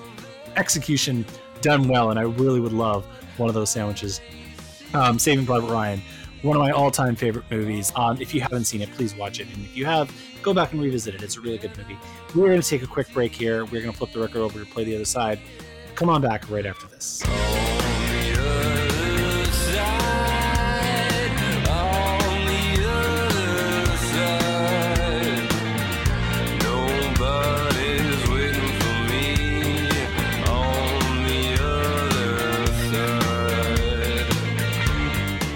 execution 0.57 1.25
done 1.63 1.89
well, 1.89 2.11
and 2.11 2.19
I 2.19 2.23
really 2.23 2.61
would 2.61 2.73
love 2.73 3.05
one 3.39 3.49
of 3.49 3.55
those 3.55 3.71
sandwiches. 3.71 4.21
Um, 4.95 5.19
Saving 5.19 5.47
Private 5.47 5.67
Ryan, 5.69 6.01
one 6.43 6.57
of 6.57 6.61
my 6.63 6.71
all-time 6.71 7.17
favorite 7.17 7.45
movies. 7.51 7.93
Um, 7.97 8.21
if 8.21 8.33
you 8.35 8.41
haven't 8.41 8.65
seen 8.65 8.83
it, 8.83 8.93
please 8.93 9.15
watch 9.17 9.41
it, 9.41 9.49
and 9.53 9.65
if 9.65 9.77
you 9.77 9.85
have, 9.85 10.13
go 10.47 10.55
back 10.55 10.71
and 10.71 10.81
revisit 10.81 11.13
it. 11.13 11.25
It's 11.25 11.37
a 11.37 11.41
really 11.41 11.59
good 11.59 11.77
movie. 11.77 11.99
We're 12.33 12.47
going 12.47 12.63
to 12.63 12.69
take 12.69 12.85
a 12.85 12.87
quick 12.87 13.13
break 13.13 13.35
here. 13.35 13.65
We're 13.65 13.83
going 13.83 13.91
to 13.91 13.93
flip 13.93 14.13
the 14.13 14.21
record 14.21 14.39
over 14.39 14.61
to 14.61 14.65
play 14.65 14.85
the 14.85 14.95
other 14.95 15.05
side. 15.05 15.41
Come 15.97 16.09
on 16.09 16.23
back 16.23 16.49
right 16.49 16.65
after 16.65 16.87
this. 16.87 17.21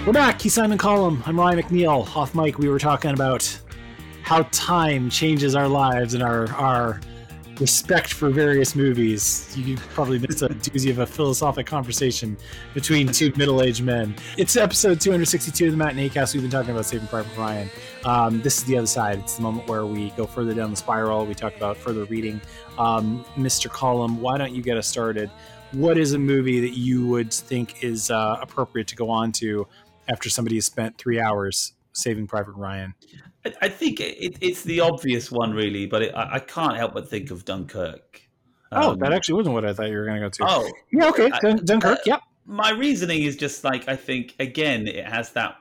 We're 0.05 0.13
back. 0.13 0.41
He's 0.41 0.53
Simon 0.53 0.77
Columb. 0.77 1.23
I'm 1.25 1.39
Ryan 1.39 1.61
McNeil. 1.61 2.13
Off 2.17 2.35
mic, 2.35 2.57
we 2.57 2.67
were 2.67 2.79
talking 2.79 3.11
about 3.11 3.57
how 4.31 4.43
time 4.43 5.09
changes 5.09 5.55
our 5.55 5.67
lives 5.67 6.13
and 6.13 6.23
our 6.23 6.49
our 6.53 7.01
respect 7.59 8.13
for 8.13 8.29
various 8.29 8.77
movies. 8.77 9.53
You 9.57 9.75
probably 9.93 10.19
missed 10.19 10.41
a 10.41 10.47
doozy 10.47 10.89
of 10.89 10.99
a 10.99 11.05
philosophic 11.05 11.65
conversation 11.65 12.37
between 12.73 13.07
two 13.07 13.33
middle-aged 13.35 13.83
men. 13.83 14.15
It's 14.37 14.55
episode 14.55 15.01
262 15.01 15.65
of 15.65 15.71
the 15.71 15.77
Matinee 15.77 16.07
Cast. 16.07 16.33
We've 16.33 16.41
been 16.41 16.49
talking 16.49 16.71
about 16.71 16.85
Saving 16.85 17.09
Private 17.09 17.37
Ryan. 17.37 17.69
Um, 18.05 18.41
this 18.41 18.59
is 18.59 18.63
the 18.63 18.77
other 18.77 18.87
side. 18.87 19.19
It's 19.19 19.35
the 19.35 19.41
moment 19.41 19.67
where 19.67 19.85
we 19.85 20.11
go 20.11 20.25
further 20.25 20.53
down 20.53 20.71
the 20.71 20.77
spiral. 20.77 21.25
We 21.25 21.35
talk 21.35 21.53
about 21.57 21.75
further 21.75 22.05
reading. 22.05 22.39
Um, 22.79 23.25
Mr. 23.35 23.69
Columb, 23.69 24.21
why 24.21 24.37
don't 24.37 24.55
you 24.55 24.63
get 24.63 24.77
us 24.77 24.87
started? 24.87 25.29
What 25.73 25.97
is 25.97 26.13
a 26.13 26.19
movie 26.19 26.61
that 26.61 26.77
you 26.77 27.05
would 27.05 27.33
think 27.33 27.83
is 27.83 28.09
uh, 28.09 28.37
appropriate 28.41 28.87
to 28.87 28.95
go 28.95 29.09
on 29.09 29.33
to 29.33 29.67
after 30.07 30.29
somebody 30.29 30.55
has 30.55 30.67
spent 30.67 30.97
three 30.97 31.19
hours 31.19 31.73
saving 31.91 32.27
Private 32.27 32.53
Ryan? 32.53 32.95
I, 33.45 33.53
I 33.63 33.69
think 33.69 33.99
it, 33.99 34.37
it's 34.41 34.63
the 34.63 34.79
obvious 34.81 35.31
one, 35.31 35.51
really, 35.53 35.85
but 35.85 36.01
it, 36.03 36.15
I, 36.15 36.35
I 36.35 36.39
can't 36.39 36.77
help 36.77 36.93
but 36.93 37.09
think 37.09 37.31
of 37.31 37.45
Dunkirk. 37.45 38.21
oh, 38.71 38.91
Um, 38.91 38.99
that 38.99 39.13
actually 39.13 39.35
wasn't 39.35 39.55
what 39.55 39.65
I 39.65 39.73
thought 39.73 39.89
you 39.89 39.97
were 39.97 40.05
going 40.05 40.21
to 40.21 40.27
go 40.27 40.29
to. 40.29 40.45
Oh, 40.47 40.71
yeah, 40.91 41.07
okay. 41.09 41.31
I- 41.31 41.53
Dunkirk, 41.53 41.99
uh, 41.99 42.01
yep. 42.05 42.21
my 42.45 42.71
reasoning 42.71 43.23
is 43.23 43.35
just 43.35 43.63
like 43.63 43.87
I 43.87 43.95
think 43.95 44.35
again 44.39 44.87
it 44.87 45.05
has 45.05 45.31
that. 45.31 45.55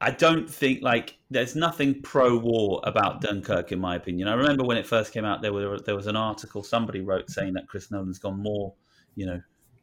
I 0.00 0.10
don't 0.10 0.50
think 0.50 0.82
like 0.82 1.16
there's 1.30 1.54
nothing 1.54 2.02
pro-war 2.02 2.80
about 2.84 3.20
Dunkirk 3.20 3.70
in 3.70 3.78
my 3.78 3.94
opinion. 3.94 4.26
I 4.26 4.34
remember 4.34 4.64
when 4.64 4.76
it 4.76 4.86
first 4.86 5.12
came 5.12 5.24
out, 5.24 5.42
there 5.42 5.52
were 5.52 5.78
there 5.78 5.94
was 5.94 6.08
an 6.08 6.16
article 6.16 6.62
somebody 6.62 7.00
wrote 7.00 7.30
saying 7.30 7.52
that 7.54 7.68
Chris 7.68 7.90
Nolan's 7.90 8.18
gone 8.18 8.42
more, 8.42 8.74
you 9.14 9.26
know, 9.26 9.40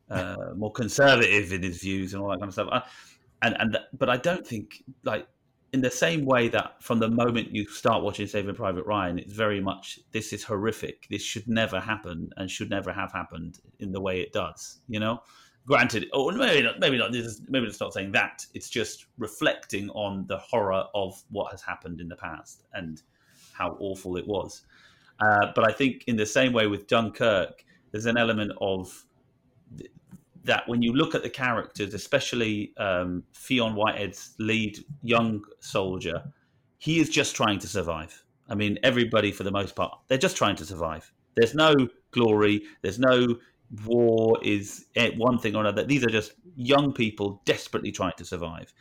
uh, 0.10 0.54
more 0.58 0.72
conservative 0.74 1.54
in 1.54 1.64
his 1.64 1.80
views 1.80 2.14
and 2.14 2.22
all 2.22 2.30
that 2.32 2.40
kind 2.40 2.50
of 2.50 2.54
stuff. 2.54 2.68
I, 2.70 2.82
and 3.42 3.56
and 3.60 3.78
but 3.98 4.10
I 4.10 4.18
don't 4.18 4.46
think 4.46 4.84
like 5.04 5.26
in 5.74 5.82
the 5.82 5.92
same 5.92 6.26
way 6.26 6.48
that 6.50 6.82
from 6.82 7.00
the 7.00 7.10
moment 7.10 7.56
you 7.56 7.68
start 7.68 8.04
watching 8.04 8.28
Saving 8.28 8.56
Private 8.56 8.86
Ryan, 8.86 9.20
it's 9.20 9.34
very 9.34 9.62
much 9.62 10.00
this 10.12 10.34
is 10.34 10.44
horrific. 10.44 11.08
This 11.10 11.22
should 11.22 11.48
never 11.48 11.80
happen 11.80 12.30
and 12.38 12.50
should 12.50 12.70
never 12.70 12.92
have 12.92 13.12
happened 13.12 13.60
in 13.80 13.92
the 13.92 14.02
way 14.02 14.22
it 14.22 14.34
does. 14.34 14.80
You 14.88 15.00
know, 15.00 15.22
granted, 15.68 16.08
or 16.14 16.32
maybe 16.32 16.64
not. 16.64 16.80
Maybe 16.80 16.98
not. 16.98 17.12
This 17.12 17.26
is, 17.26 17.42
maybe 17.48 17.68
it's 17.68 17.80
not 17.80 17.94
saying 17.94 18.12
that. 18.14 18.46
It's 18.54 18.70
just 18.70 19.06
reflecting 19.18 19.90
on 19.92 20.26
the 20.28 20.38
horror 20.38 20.86
of 20.96 21.22
what 21.30 21.52
has 21.52 21.62
happened 21.62 22.02
in 22.02 22.08
the 22.08 22.16
past 22.16 22.64
and 22.74 23.02
how 23.54 23.78
awful 23.80 24.18
it 24.18 24.28
was. 24.28 24.64
Uh, 25.20 25.52
but 25.54 25.68
I 25.68 25.72
think 25.72 26.06
in 26.08 26.16
the 26.16 26.26
same 26.26 26.54
way 26.54 26.68
with 26.68 26.88
Dunkirk, 26.88 27.64
there's 27.92 28.06
an 28.06 28.18
element 28.18 28.54
of 28.62 29.06
that 30.50 30.68
when 30.68 30.82
you 30.82 30.94
look 30.94 31.14
at 31.14 31.22
the 31.22 31.30
characters, 31.30 31.94
especially 31.94 32.74
um, 32.78 33.24
Fionn 33.34 33.76
Whitehead's 33.76 34.34
lead 34.40 34.80
young 35.04 35.44
soldier, 35.60 36.24
he 36.80 37.00
is 37.00 37.10
just 37.10 37.36
trying 37.36 37.60
to 37.60 37.68
survive. 37.68 38.24
I 38.50 38.56
mean, 38.56 38.80
everybody 38.84 39.32
for 39.32 39.44
the 39.44 39.52
most 39.52 39.76
part, 39.76 39.96
they're 40.08 40.18
just 40.18 40.36
trying 40.36 40.56
to 40.56 40.66
survive. 40.66 41.12
There's 41.36 41.54
no 41.54 41.76
glory. 42.10 42.64
There's 42.82 42.98
no 42.98 43.38
war. 43.86 44.40
Is 44.44 44.86
eh, 44.96 45.12
one 45.18 45.38
thing 45.38 45.56
or 45.56 45.62
another. 45.62 45.84
These 45.84 46.04
are 46.04 46.10
just 46.10 46.34
young 46.56 46.94
people 46.94 47.44
desperately 47.46 47.92
trying 47.92 48.18
to 48.18 48.26
survive. 48.26 48.74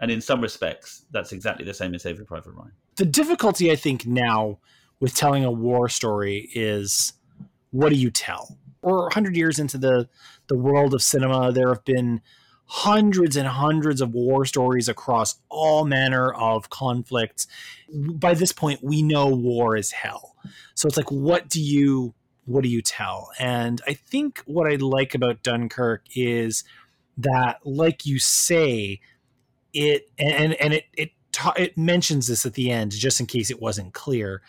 And 0.00 0.10
in 0.10 0.20
some 0.20 0.42
respects, 0.42 1.06
that's 1.10 1.32
exactly 1.32 1.64
the 1.64 1.72
same 1.72 1.94
as 1.94 2.02
Saving 2.02 2.26
Private 2.26 2.50
Ryan. 2.50 2.72
The 2.96 3.06
difficulty, 3.06 3.70
I 3.70 3.76
think, 3.76 4.06
now 4.06 4.58
with 5.00 5.14
telling 5.14 5.44
a 5.44 5.50
war 5.50 5.88
story 5.88 6.50
is 6.54 7.14
what 7.70 7.88
do 7.88 7.96
you 7.96 8.10
tell? 8.10 8.58
We're 8.82 9.02
100 9.04 9.36
years 9.36 9.58
into 9.58 9.78
the, 9.78 10.08
the 10.48 10.56
world 10.56 10.94
of 10.94 11.02
cinema. 11.02 11.52
There 11.52 11.68
have 11.68 11.84
been 11.84 12.20
hundreds 12.66 13.36
and 13.36 13.46
hundreds 13.46 14.00
of 14.00 14.14
war 14.14 14.44
stories 14.44 14.88
across 14.88 15.40
all 15.48 15.84
manner 15.84 16.32
of 16.32 16.70
conflicts. 16.70 17.46
By 17.92 18.34
this 18.34 18.52
point, 18.52 18.82
we 18.82 19.02
know 19.02 19.28
war 19.28 19.76
is 19.76 19.92
hell. 19.92 20.36
So 20.74 20.88
it's 20.88 20.96
like, 20.96 21.10
what 21.10 21.48
do 21.48 21.60
you 21.60 22.14
what 22.46 22.62
do 22.62 22.68
you 22.68 22.82
tell? 22.82 23.30
And 23.38 23.80
I 23.86 23.94
think 23.94 24.42
what 24.44 24.70
I 24.70 24.76
like 24.76 25.14
about 25.14 25.42
Dunkirk 25.42 26.04
is 26.14 26.62
that, 27.16 27.60
like 27.64 28.04
you 28.04 28.18
say, 28.18 29.00
it 29.72 30.10
and 30.18 30.54
and 30.54 30.74
it 30.74 30.84
it 30.96 31.10
ta- 31.32 31.54
it 31.56 31.76
mentions 31.76 32.26
this 32.26 32.46
at 32.46 32.54
the 32.54 32.70
end 32.70 32.92
just 32.92 33.20
in 33.20 33.26
case 33.26 33.50
it 33.50 33.60
wasn't 33.60 33.94
clear. 33.94 34.42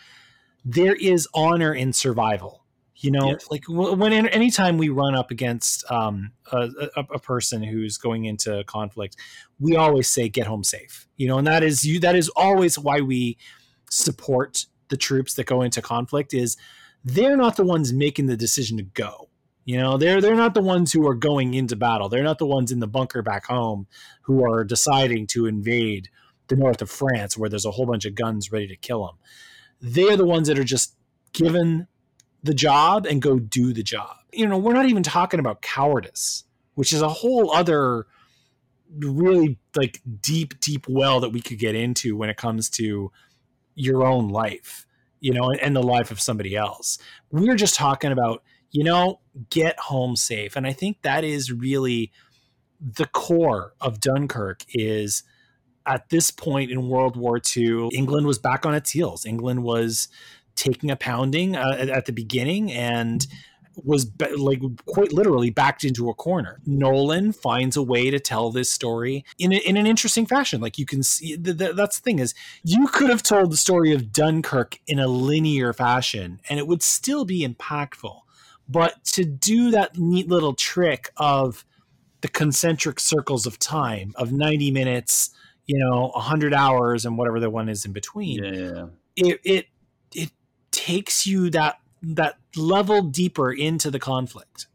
There 0.64 0.94
is 0.94 1.28
honor 1.34 1.72
in 1.72 1.92
survival. 1.92 2.64
You 2.98 3.10
know, 3.10 3.28
Yes. 3.32 3.46
like 3.50 3.64
when 3.68 4.12
anytime 4.12 4.78
we 4.78 4.88
run 4.88 5.14
up 5.14 5.30
against 5.30 5.88
um, 5.90 6.32
a, 6.50 6.68
a, 6.96 7.00
a 7.14 7.18
person 7.18 7.62
who's 7.62 7.98
going 7.98 8.24
into 8.24 8.64
conflict, 8.64 9.16
we 9.60 9.76
always 9.76 10.08
say 10.08 10.28
get 10.30 10.46
home 10.46 10.64
safe. 10.64 11.06
You 11.16 11.28
know, 11.28 11.36
and 11.38 11.46
that 11.46 11.62
is 11.62 11.84
you. 11.84 12.00
That 12.00 12.16
is 12.16 12.30
always 12.30 12.78
why 12.78 13.00
we 13.02 13.36
support 13.90 14.66
the 14.88 14.96
troops 14.96 15.34
that 15.34 15.44
go 15.46 15.62
into 15.62 15.82
conflict. 15.82 16.32
Is 16.32 16.56
they're 17.04 17.36
not 17.36 17.56
the 17.56 17.64
ones 17.64 17.92
making 17.92 18.26
the 18.26 18.36
decision 18.36 18.76
to 18.78 18.82
go. 18.82 19.28
You 19.66 19.78
know, 19.78 19.98
they're 19.98 20.20
they're 20.20 20.34
not 20.34 20.54
the 20.54 20.62
ones 20.62 20.92
who 20.92 21.06
are 21.06 21.14
going 21.14 21.52
into 21.54 21.76
battle. 21.76 22.08
They're 22.08 22.22
not 22.22 22.38
the 22.38 22.46
ones 22.46 22.72
in 22.72 22.80
the 22.80 22.86
bunker 22.86 23.20
back 23.20 23.46
home 23.46 23.88
who 24.22 24.44
are 24.44 24.64
deciding 24.64 25.26
to 25.28 25.46
invade 25.46 26.08
the 26.48 26.56
north 26.56 26.80
of 26.80 26.90
France 26.90 27.36
where 27.36 27.50
there's 27.50 27.66
a 27.66 27.72
whole 27.72 27.86
bunch 27.86 28.04
of 28.06 28.14
guns 28.14 28.52
ready 28.52 28.68
to 28.68 28.76
kill 28.76 29.04
them. 29.04 29.16
They're 29.80 30.16
the 30.16 30.24
ones 30.24 30.48
that 30.48 30.58
are 30.58 30.64
just 30.64 30.94
given 31.32 31.88
the 32.42 32.54
job 32.54 33.06
and 33.06 33.20
go 33.20 33.38
do 33.38 33.72
the 33.72 33.82
job. 33.82 34.16
You 34.32 34.46
know, 34.46 34.58
we're 34.58 34.74
not 34.74 34.86
even 34.86 35.02
talking 35.02 35.40
about 35.40 35.62
cowardice, 35.62 36.44
which 36.74 36.92
is 36.92 37.02
a 37.02 37.08
whole 37.08 37.50
other 37.50 38.06
really 38.98 39.58
like 39.74 40.00
deep 40.20 40.60
deep 40.60 40.86
well 40.88 41.20
that 41.20 41.30
we 41.30 41.40
could 41.40 41.58
get 41.58 41.74
into 41.74 42.16
when 42.16 42.30
it 42.30 42.36
comes 42.36 42.70
to 42.70 43.10
your 43.74 44.04
own 44.04 44.28
life, 44.28 44.86
you 45.20 45.32
know, 45.32 45.50
and, 45.50 45.60
and 45.60 45.76
the 45.76 45.82
life 45.82 46.10
of 46.10 46.20
somebody 46.20 46.56
else. 46.56 46.98
We're 47.30 47.56
just 47.56 47.74
talking 47.74 48.12
about, 48.12 48.42
you 48.70 48.84
know, 48.84 49.20
get 49.50 49.78
home 49.78 50.16
safe. 50.16 50.56
And 50.56 50.66
I 50.66 50.72
think 50.72 51.02
that 51.02 51.24
is 51.24 51.52
really 51.52 52.12
the 52.80 53.06
core 53.06 53.74
of 53.80 54.00
Dunkirk 54.00 54.62
is 54.68 55.22
at 55.86 56.08
this 56.08 56.30
point 56.30 56.70
in 56.70 56.88
World 56.88 57.16
War 57.16 57.40
II, 57.56 57.88
England 57.92 58.26
was 58.26 58.38
back 58.38 58.66
on 58.66 58.74
its 58.74 58.90
heels. 58.90 59.24
England 59.24 59.62
was 59.62 60.08
taking 60.56 60.90
a 60.90 60.96
pounding 60.96 61.56
uh, 61.56 61.76
at- 61.78 61.88
at 61.88 62.06
the 62.06 62.12
beginning 62.12 62.72
and 62.72 63.26
was 63.84 64.06
ba- 64.06 64.30
like 64.36 64.62
quite 64.86 65.12
literally 65.12 65.50
backed 65.50 65.84
into 65.84 66.08
a 66.08 66.14
corner. 66.14 66.60
Nolan 66.66 67.32
finds 67.32 67.76
a 67.76 67.82
way 67.82 68.10
to 68.10 68.18
tell 68.18 68.50
this 68.50 68.70
story 68.70 69.24
in, 69.38 69.52
a, 69.52 69.56
in 69.56 69.76
an 69.76 69.86
interesting 69.86 70.26
fashion. 70.26 70.60
Like 70.60 70.78
you 70.78 70.86
can 70.86 71.02
see, 71.02 71.36
th- 71.36 71.58
th- 71.58 71.76
that's 71.76 71.98
the 71.98 72.02
thing 72.02 72.18
is 72.18 72.34
you 72.64 72.86
could 72.88 73.10
have 73.10 73.22
told 73.22 73.52
the 73.52 73.56
story 73.56 73.92
of 73.92 74.12
Dunkirk 74.12 74.78
in 74.86 74.98
a 74.98 75.06
linear 75.06 75.72
fashion 75.72 76.40
and 76.48 76.58
it 76.58 76.66
would 76.66 76.82
still 76.82 77.24
be 77.24 77.46
impactful. 77.46 78.20
But 78.68 79.04
to 79.12 79.24
do 79.24 79.70
that 79.72 79.96
neat 79.96 80.28
little 80.28 80.54
trick 80.54 81.10
of 81.16 81.64
the 82.22 82.28
concentric 82.28 82.98
circles 82.98 83.46
of 83.46 83.58
time 83.58 84.12
of 84.16 84.32
90 84.32 84.70
minutes, 84.70 85.30
you 85.66 85.78
know, 85.78 86.10
100 86.14 86.54
hours 86.54 87.04
and 87.04 87.18
whatever 87.18 87.38
the 87.40 87.50
one 87.50 87.68
is 87.68 87.84
in 87.84 87.92
between, 87.92 88.42
yeah. 88.42 88.86
it 89.16 89.40
it 89.44 89.66
it 90.14 90.30
takes 90.86 91.26
you 91.26 91.50
that 91.50 91.80
that 92.02 92.38
level 92.54 93.02
deeper 93.02 93.52
into 93.52 93.90
the 93.90 93.98
conflict. 93.98 94.66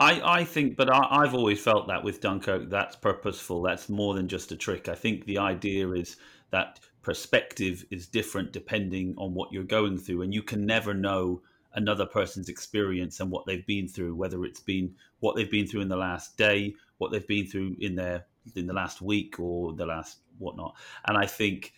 I, 0.00 0.40
I 0.40 0.44
think, 0.44 0.76
but 0.76 0.92
I, 0.92 1.06
I've 1.22 1.34
always 1.34 1.60
felt 1.60 1.86
that 1.88 2.02
with 2.02 2.20
Dunkirk, 2.20 2.68
that's 2.68 2.96
purposeful. 2.96 3.62
That's 3.62 3.88
more 3.88 4.14
than 4.14 4.26
just 4.26 4.52
a 4.52 4.56
trick. 4.56 4.88
I 4.88 4.94
think 4.94 5.24
the 5.24 5.38
idea 5.38 5.90
is 5.92 6.16
that 6.50 6.80
perspective 7.02 7.84
is 7.90 8.06
different 8.06 8.52
depending 8.52 9.14
on 9.16 9.34
what 9.34 9.52
you're 9.52 9.64
going 9.64 9.98
through, 9.98 10.22
and 10.22 10.34
you 10.34 10.42
can 10.42 10.66
never 10.66 10.92
know 10.92 11.42
another 11.74 12.04
person's 12.04 12.48
experience 12.48 13.20
and 13.20 13.30
what 13.30 13.46
they've 13.46 13.66
been 13.66 13.88
through, 13.88 14.14
whether 14.14 14.44
it's 14.44 14.60
been 14.60 14.94
what 15.20 15.36
they've 15.36 15.50
been 15.50 15.66
through 15.66 15.80
in 15.80 15.88
the 15.88 15.96
last 15.96 16.36
day, 16.36 16.74
what 16.98 17.12
they've 17.12 17.26
been 17.26 17.46
through 17.46 17.76
in 17.80 17.94
their 17.94 18.26
in 18.56 18.66
the 18.66 18.72
last 18.72 19.00
week 19.00 19.38
or 19.38 19.72
the 19.72 19.86
last 19.86 20.18
whatnot. 20.38 20.74
And 21.06 21.16
I 21.16 21.26
think 21.26 21.72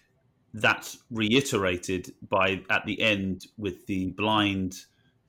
that's 0.54 0.98
reiterated 1.10 2.14
by 2.28 2.62
at 2.70 2.86
the 2.86 3.00
end 3.00 3.46
with 3.58 3.86
the 3.86 4.10
blind 4.12 4.76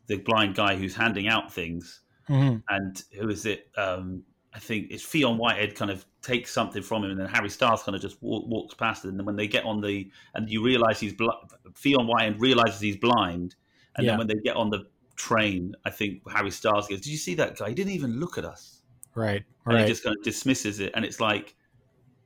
the 0.07 0.18
blind 0.18 0.53
guy 0.56 0.76
who's 0.76 0.95
handing 0.95 1.27
out 1.27 1.52
things 1.52 2.02
Mhm. 2.30 2.61
and 2.69 3.03
who 3.19 3.27
is 3.30 3.45
it 3.45 3.69
um 3.77 4.23
I 4.53 4.60
think 4.60 4.88
it's 4.89 5.03
Fionn 5.03 5.38
Whitehead 5.38 5.76
kind 5.76 5.91
of 5.91 6.06
takes 6.22 6.49
something 6.49 6.81
from 6.81 7.03
him, 7.03 7.11
and 7.11 7.19
then 7.19 7.27
Harry 7.27 7.49
Styles 7.49 7.84
kind 7.84 7.93
of 7.93 8.02
just 8.02 8.23
walk, 8.23 8.47
walks 8.47 8.73
past 8.73 9.03
it. 9.03 9.10
And 9.10 9.19
then 9.19 9.26
when 9.26 9.35
they 9.35 9.47
get 9.47 9.65
on 9.65 9.81
the, 9.81 10.10
and 10.34 10.49
you 10.49 10.64
realize 10.64 10.97
he's 10.97 11.11
bl- 11.11 11.27
Fionn 11.76 12.07
Whitehead 12.07 12.39
realizes 12.39 12.80
he's 12.80 12.95
blind, 12.95 13.56
and 13.97 14.06
Yeah. 14.06 14.11
then 14.11 14.19
when 14.19 14.27
they 14.27 14.35
get 14.45 14.56
on 14.56 14.69
the 14.69 14.88
train, 15.18 15.76
I 15.84 15.89
think 15.89 16.22
Harry 16.31 16.52
Styles 16.52 16.88
goes, 16.88 17.02
"Did 17.02 17.11
you 17.11 17.18
see 17.18 17.35
that 17.35 17.57
guy? 17.57 17.68
He 17.68 17.76
didn't 17.76 17.91
even 17.91 18.18
look 18.18 18.38
at 18.38 18.45
us." 18.45 18.81
Right. 19.14 19.43
and 19.65 19.73
Right. 19.76 19.81
he 19.81 19.88
just 19.91 20.03
kind 20.06 20.15
of 20.18 20.23
dismisses 20.23 20.80
it, 20.80 20.93
and 20.95 21.03
it's 21.03 21.19
like 21.19 21.57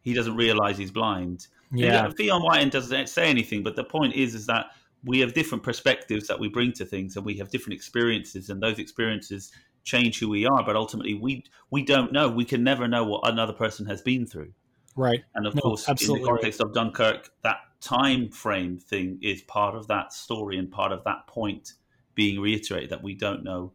he 0.01 0.13
doesn't 0.13 0.35
realize 0.35 0.77
he's 0.77 0.91
blind. 0.91 1.47
And 1.71 1.79
yeah. 1.79 2.09
Fionn 2.17 2.41
Whitehead 2.41 2.71
doesn't 2.71 3.09
say 3.09 3.29
anything, 3.29 3.63
but 3.63 3.75
the 3.75 3.83
point 3.83 4.15
is, 4.15 4.33
is 4.33 4.45
that 4.47 4.67
we 5.03 5.19
have 5.19 5.33
different 5.33 5.63
perspectives 5.63 6.27
that 6.27 6.39
we 6.39 6.49
bring 6.49 6.73
to 6.73 6.85
things, 6.85 7.15
and 7.15 7.25
we 7.25 7.35
have 7.37 7.49
different 7.49 7.75
experiences, 7.75 8.49
and 8.49 8.61
those 8.61 8.79
experiences 8.79 9.51
change 9.83 10.19
who 10.19 10.29
we 10.29 10.45
are. 10.45 10.63
But 10.63 10.75
ultimately, 10.75 11.13
we 11.13 11.43
we 11.69 11.83
don't 11.83 12.11
know. 12.11 12.29
We 12.29 12.45
can 12.45 12.63
never 12.63 12.87
know 12.87 13.03
what 13.03 13.27
another 13.29 13.53
person 13.53 13.85
has 13.85 14.01
been 14.01 14.25
through. 14.25 14.53
Right. 14.95 15.23
And 15.35 15.47
of 15.47 15.55
No, 15.55 15.61
course, 15.61 15.87
in 15.87 15.95
the 15.95 16.23
context 16.25 16.59
of 16.59 16.73
Dunkirk, 16.73 17.29
that 17.43 17.57
time 17.79 18.29
frame 18.29 18.77
thing 18.77 19.19
is 19.21 19.41
part 19.43 19.75
of 19.75 19.87
that 19.87 20.11
story 20.11 20.57
and 20.57 20.69
part 20.69 20.91
of 20.91 21.03
that 21.05 21.27
point 21.27 21.73
being 22.15 22.41
reiterated 22.41 22.89
that 22.89 23.01
we 23.01 23.13
don't 23.13 23.43
know 23.43 23.71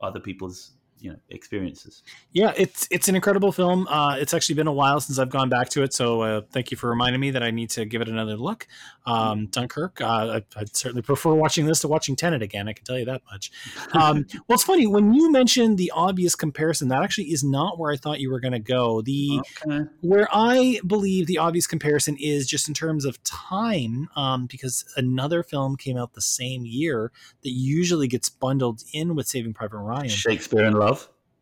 other 0.00 0.18
people's 0.18 0.72
you 1.06 1.12
know 1.12 1.18
experiences. 1.30 2.02
Yeah, 2.32 2.52
it's 2.56 2.88
it's 2.90 3.06
an 3.06 3.14
incredible 3.14 3.52
film. 3.52 3.86
Uh, 3.88 4.16
it's 4.18 4.34
actually 4.34 4.56
been 4.56 4.66
a 4.66 4.72
while 4.72 5.00
since 5.00 5.20
I've 5.20 5.30
gone 5.30 5.48
back 5.48 5.68
to 5.70 5.84
it, 5.84 5.94
so 5.94 6.22
uh, 6.22 6.40
thank 6.50 6.72
you 6.72 6.76
for 6.76 6.90
reminding 6.90 7.20
me 7.20 7.30
that 7.30 7.44
I 7.44 7.52
need 7.52 7.70
to 7.70 7.84
give 7.84 8.02
it 8.02 8.08
another 8.08 8.34
look. 8.36 8.66
Um, 9.06 9.46
Dunkirk, 9.46 10.00
uh, 10.00 10.40
I, 10.56 10.60
I'd 10.60 10.76
certainly 10.76 11.02
prefer 11.02 11.32
watching 11.32 11.66
this 11.66 11.78
to 11.80 11.88
watching 11.88 12.16
Tenet 12.16 12.42
again. 12.42 12.66
I 12.68 12.72
can 12.72 12.84
tell 12.84 12.98
you 12.98 13.04
that 13.04 13.22
much. 13.30 13.52
Um, 13.92 14.26
well, 14.48 14.56
it's 14.56 14.64
funny 14.64 14.88
when 14.88 15.14
you 15.14 15.30
mentioned 15.30 15.78
the 15.78 15.92
obvious 15.94 16.34
comparison. 16.34 16.88
That 16.88 17.04
actually 17.04 17.30
is 17.30 17.44
not 17.44 17.78
where 17.78 17.92
I 17.92 17.96
thought 17.96 18.18
you 18.18 18.32
were 18.32 18.40
going 18.40 18.52
to 18.52 18.58
go. 18.58 19.00
The 19.02 19.40
Okay. 19.64 19.84
where 20.00 20.28
I 20.32 20.80
believe 20.86 21.28
the 21.28 21.38
obvious 21.38 21.66
comparison 21.68 22.16
is 22.18 22.48
just 22.48 22.66
in 22.66 22.74
terms 22.74 23.04
of 23.04 23.22
time, 23.22 24.08
um, 24.16 24.46
because 24.46 24.84
another 24.96 25.44
film 25.44 25.76
came 25.76 25.96
out 25.96 26.14
the 26.14 26.20
same 26.20 26.64
year 26.66 27.12
that 27.42 27.50
usually 27.50 28.08
gets 28.08 28.28
bundled 28.28 28.82
in 28.92 29.14
with 29.14 29.28
Saving 29.28 29.54
Private 29.54 29.78
Ryan. 29.78 30.08
Shakespeare 30.08 30.64
in 30.64 30.72
Love. 30.74 30.95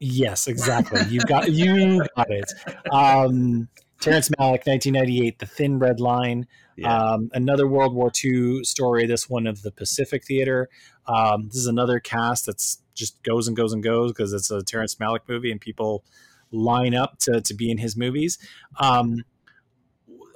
Yes, 0.07 0.49
exactly. 0.49 1.01
You 1.09 1.21
got 1.21 1.51
you 1.51 2.05
got 2.15 2.31
it. 2.31 2.53
Um, 2.93 3.69
Terrence 4.01 4.29
Malick, 4.29 4.67
1998, 4.67 5.39
The 5.39 5.47
Thin 5.47 5.79
Red 5.79 5.99
Line. 5.99 6.47
Yeah. 6.77 6.95
Um, 6.95 7.31
another 7.33 7.67
World 7.67 7.95
War 7.95 8.13
II 8.23 8.65
story. 8.65 9.07
This 9.07 9.31
one 9.31 9.47
of 9.47 9.63
the 9.63 9.71
Pacific 9.71 10.27
Theater. 10.27 10.69
Um, 11.07 11.47
this 11.47 11.57
is 11.57 11.67
another 11.67 12.01
cast 12.01 12.45
that's 12.45 12.83
just 12.95 13.23
goes 13.23 13.49
and 13.49 13.57
goes 13.57 13.73
and 13.73 13.83
goes 13.83 14.13
because 14.13 14.35
it's 14.35 14.51
a 14.51 14.63
Terrence 14.63 14.97
Malick 14.97 15.21
movie 15.27 15.51
and 15.51 15.59
people 15.59 16.05
line 16.51 16.95
up 16.95 17.19
to 17.21 17.41
to 17.41 17.55
be 17.55 17.71
in 17.71 17.79
his 17.79 17.97
movies. 17.97 18.37
Um, 18.79 19.25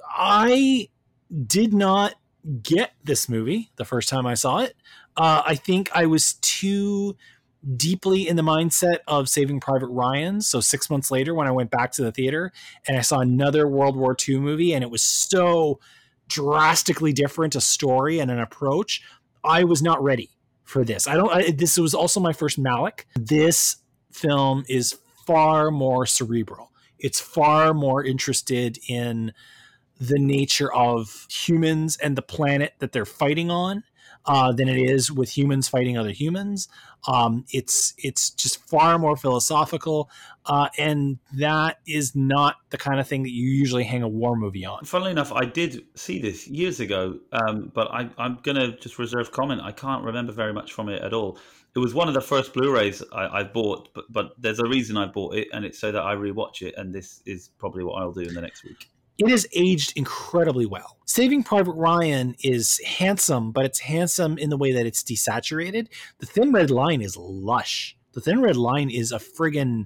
I 0.09 0.89
did 1.45 1.75
not 1.75 2.15
get 2.63 2.93
this 3.03 3.29
movie 3.29 3.69
the 3.75 3.85
first 3.85 4.09
time 4.09 4.25
I 4.25 4.33
saw 4.33 4.59
it. 4.59 4.75
Uh, 5.15 5.43
I 5.45 5.53
think 5.53 5.91
I 5.93 6.07
was 6.07 6.33
too 6.41 7.15
deeply 7.75 8.27
in 8.27 8.35
the 8.35 8.41
mindset 8.41 8.99
of 9.07 9.29
Saving 9.29 9.59
Private 9.59 9.87
Ryan. 9.87 10.41
So 10.41 10.59
six 10.59 10.89
months 10.89 11.11
later, 11.11 11.33
when 11.33 11.47
I 11.47 11.51
went 11.51 11.71
back 11.71 11.91
to 11.93 12.03
the 12.03 12.11
theater 12.11 12.51
and 12.87 12.97
I 12.97 13.01
saw 13.01 13.19
another 13.19 13.67
World 13.67 13.95
War 13.95 14.15
II 14.27 14.39
movie, 14.39 14.73
and 14.73 14.83
it 14.83 14.89
was 14.89 15.03
so 15.03 15.79
drastically 16.27 17.11
different 17.11 17.55
a 17.55 17.61
story 17.61 18.19
and 18.19 18.31
an 18.31 18.39
approach, 18.39 19.01
I 19.43 19.63
was 19.63 19.81
not 19.81 20.01
ready 20.01 20.29
for 20.63 20.85
this. 20.85 21.07
I 21.07 21.15
don't. 21.15 21.31
I, 21.31 21.51
this 21.51 21.77
was 21.77 21.93
also 21.93 22.19
my 22.19 22.33
first 22.33 22.61
Malick. 22.61 23.05
This 23.15 23.77
film 24.11 24.63
is 24.69 24.97
far 25.25 25.71
more 25.71 26.05
cerebral. 26.05 26.71
It's 26.97 27.19
far 27.19 27.73
more 27.73 28.03
interested 28.03 28.77
in 28.87 29.33
the 29.99 30.19
nature 30.19 30.71
of 30.73 31.27
humans 31.29 31.97
and 31.97 32.15
the 32.15 32.21
planet 32.21 32.73
that 32.79 32.91
they're 32.93 33.05
fighting 33.05 33.51
on 33.51 33.83
uh, 34.25 34.51
than 34.51 34.69
it 34.69 34.77
is 34.77 35.11
with 35.11 35.35
humans 35.35 35.67
fighting 35.67 35.97
other 35.97 36.11
humans. 36.11 36.67
Um, 37.07 37.45
it's 37.49 37.93
it's 37.97 38.29
just 38.29 38.57
far 38.67 38.99
more 38.99 39.15
philosophical, 39.15 40.09
uh, 40.45 40.67
and 40.77 41.17
that 41.37 41.79
is 41.87 42.15
not 42.15 42.57
the 42.71 42.77
kind 42.77 42.99
of 42.99 43.07
thing 43.07 43.23
that 43.23 43.31
you 43.31 43.49
usually 43.49 43.85
hang 43.85 44.03
a 44.03 44.07
war 44.07 44.35
movie 44.35 44.65
on. 44.65 44.83
Funnily 44.83 45.11
enough, 45.11 45.31
I 45.31 45.45
did 45.45 45.85
see 45.95 46.19
this 46.19 46.47
years 46.47 46.79
ago, 46.79 47.19
um, 47.31 47.71
but 47.73 47.89
I, 47.91 48.09
I'm 48.17 48.39
going 48.43 48.57
to 48.57 48.77
just 48.77 48.99
reserve 48.99 49.31
comment. 49.31 49.61
I 49.61 49.71
can't 49.71 50.03
remember 50.03 50.33
very 50.33 50.53
much 50.53 50.73
from 50.73 50.89
it 50.89 51.01
at 51.01 51.13
all. 51.13 51.37
It 51.75 51.79
was 51.79 51.93
one 51.93 52.07
of 52.07 52.15
the 52.15 52.21
first 52.21 52.53
Blu-rays 52.53 53.03
I, 53.13 53.39
I 53.39 53.43
bought, 53.43 53.93
but, 53.93 54.11
but 54.11 54.33
there's 54.37 54.59
a 54.59 54.65
reason 54.65 54.97
I 54.97 55.05
bought 55.05 55.35
it, 55.35 55.47
and 55.53 55.63
it's 55.63 55.79
so 55.79 55.91
that 55.91 56.01
I 56.01 56.15
rewatch 56.15 56.61
it. 56.61 56.73
And 56.75 56.93
this 56.93 57.21
is 57.25 57.51
probably 57.59 57.83
what 57.83 58.01
I'll 58.01 58.11
do 58.11 58.21
in 58.21 58.33
the 58.33 58.41
next 58.41 58.63
week. 58.63 58.89
It 59.19 59.29
is 59.29 59.47
aged 59.53 59.93
incredibly 59.95 60.65
well. 60.65 60.97
Saving 61.05 61.43
Private 61.43 61.73
Ryan 61.73 62.35
is 62.43 62.79
handsome, 62.85 63.51
but 63.51 63.65
it's 63.65 63.79
handsome 63.79 64.37
in 64.37 64.49
the 64.49 64.57
way 64.57 64.71
that 64.71 64.85
it's 64.85 65.03
desaturated. 65.03 65.87
The 66.19 66.25
Thin 66.25 66.51
Red 66.51 66.71
Line 66.71 67.01
is 67.01 67.17
lush. 67.17 67.97
The 68.13 68.21
Thin 68.21 68.41
Red 68.41 68.55
Line 68.55 68.89
is 68.89 69.11
a 69.11 69.19
friggin' 69.19 69.85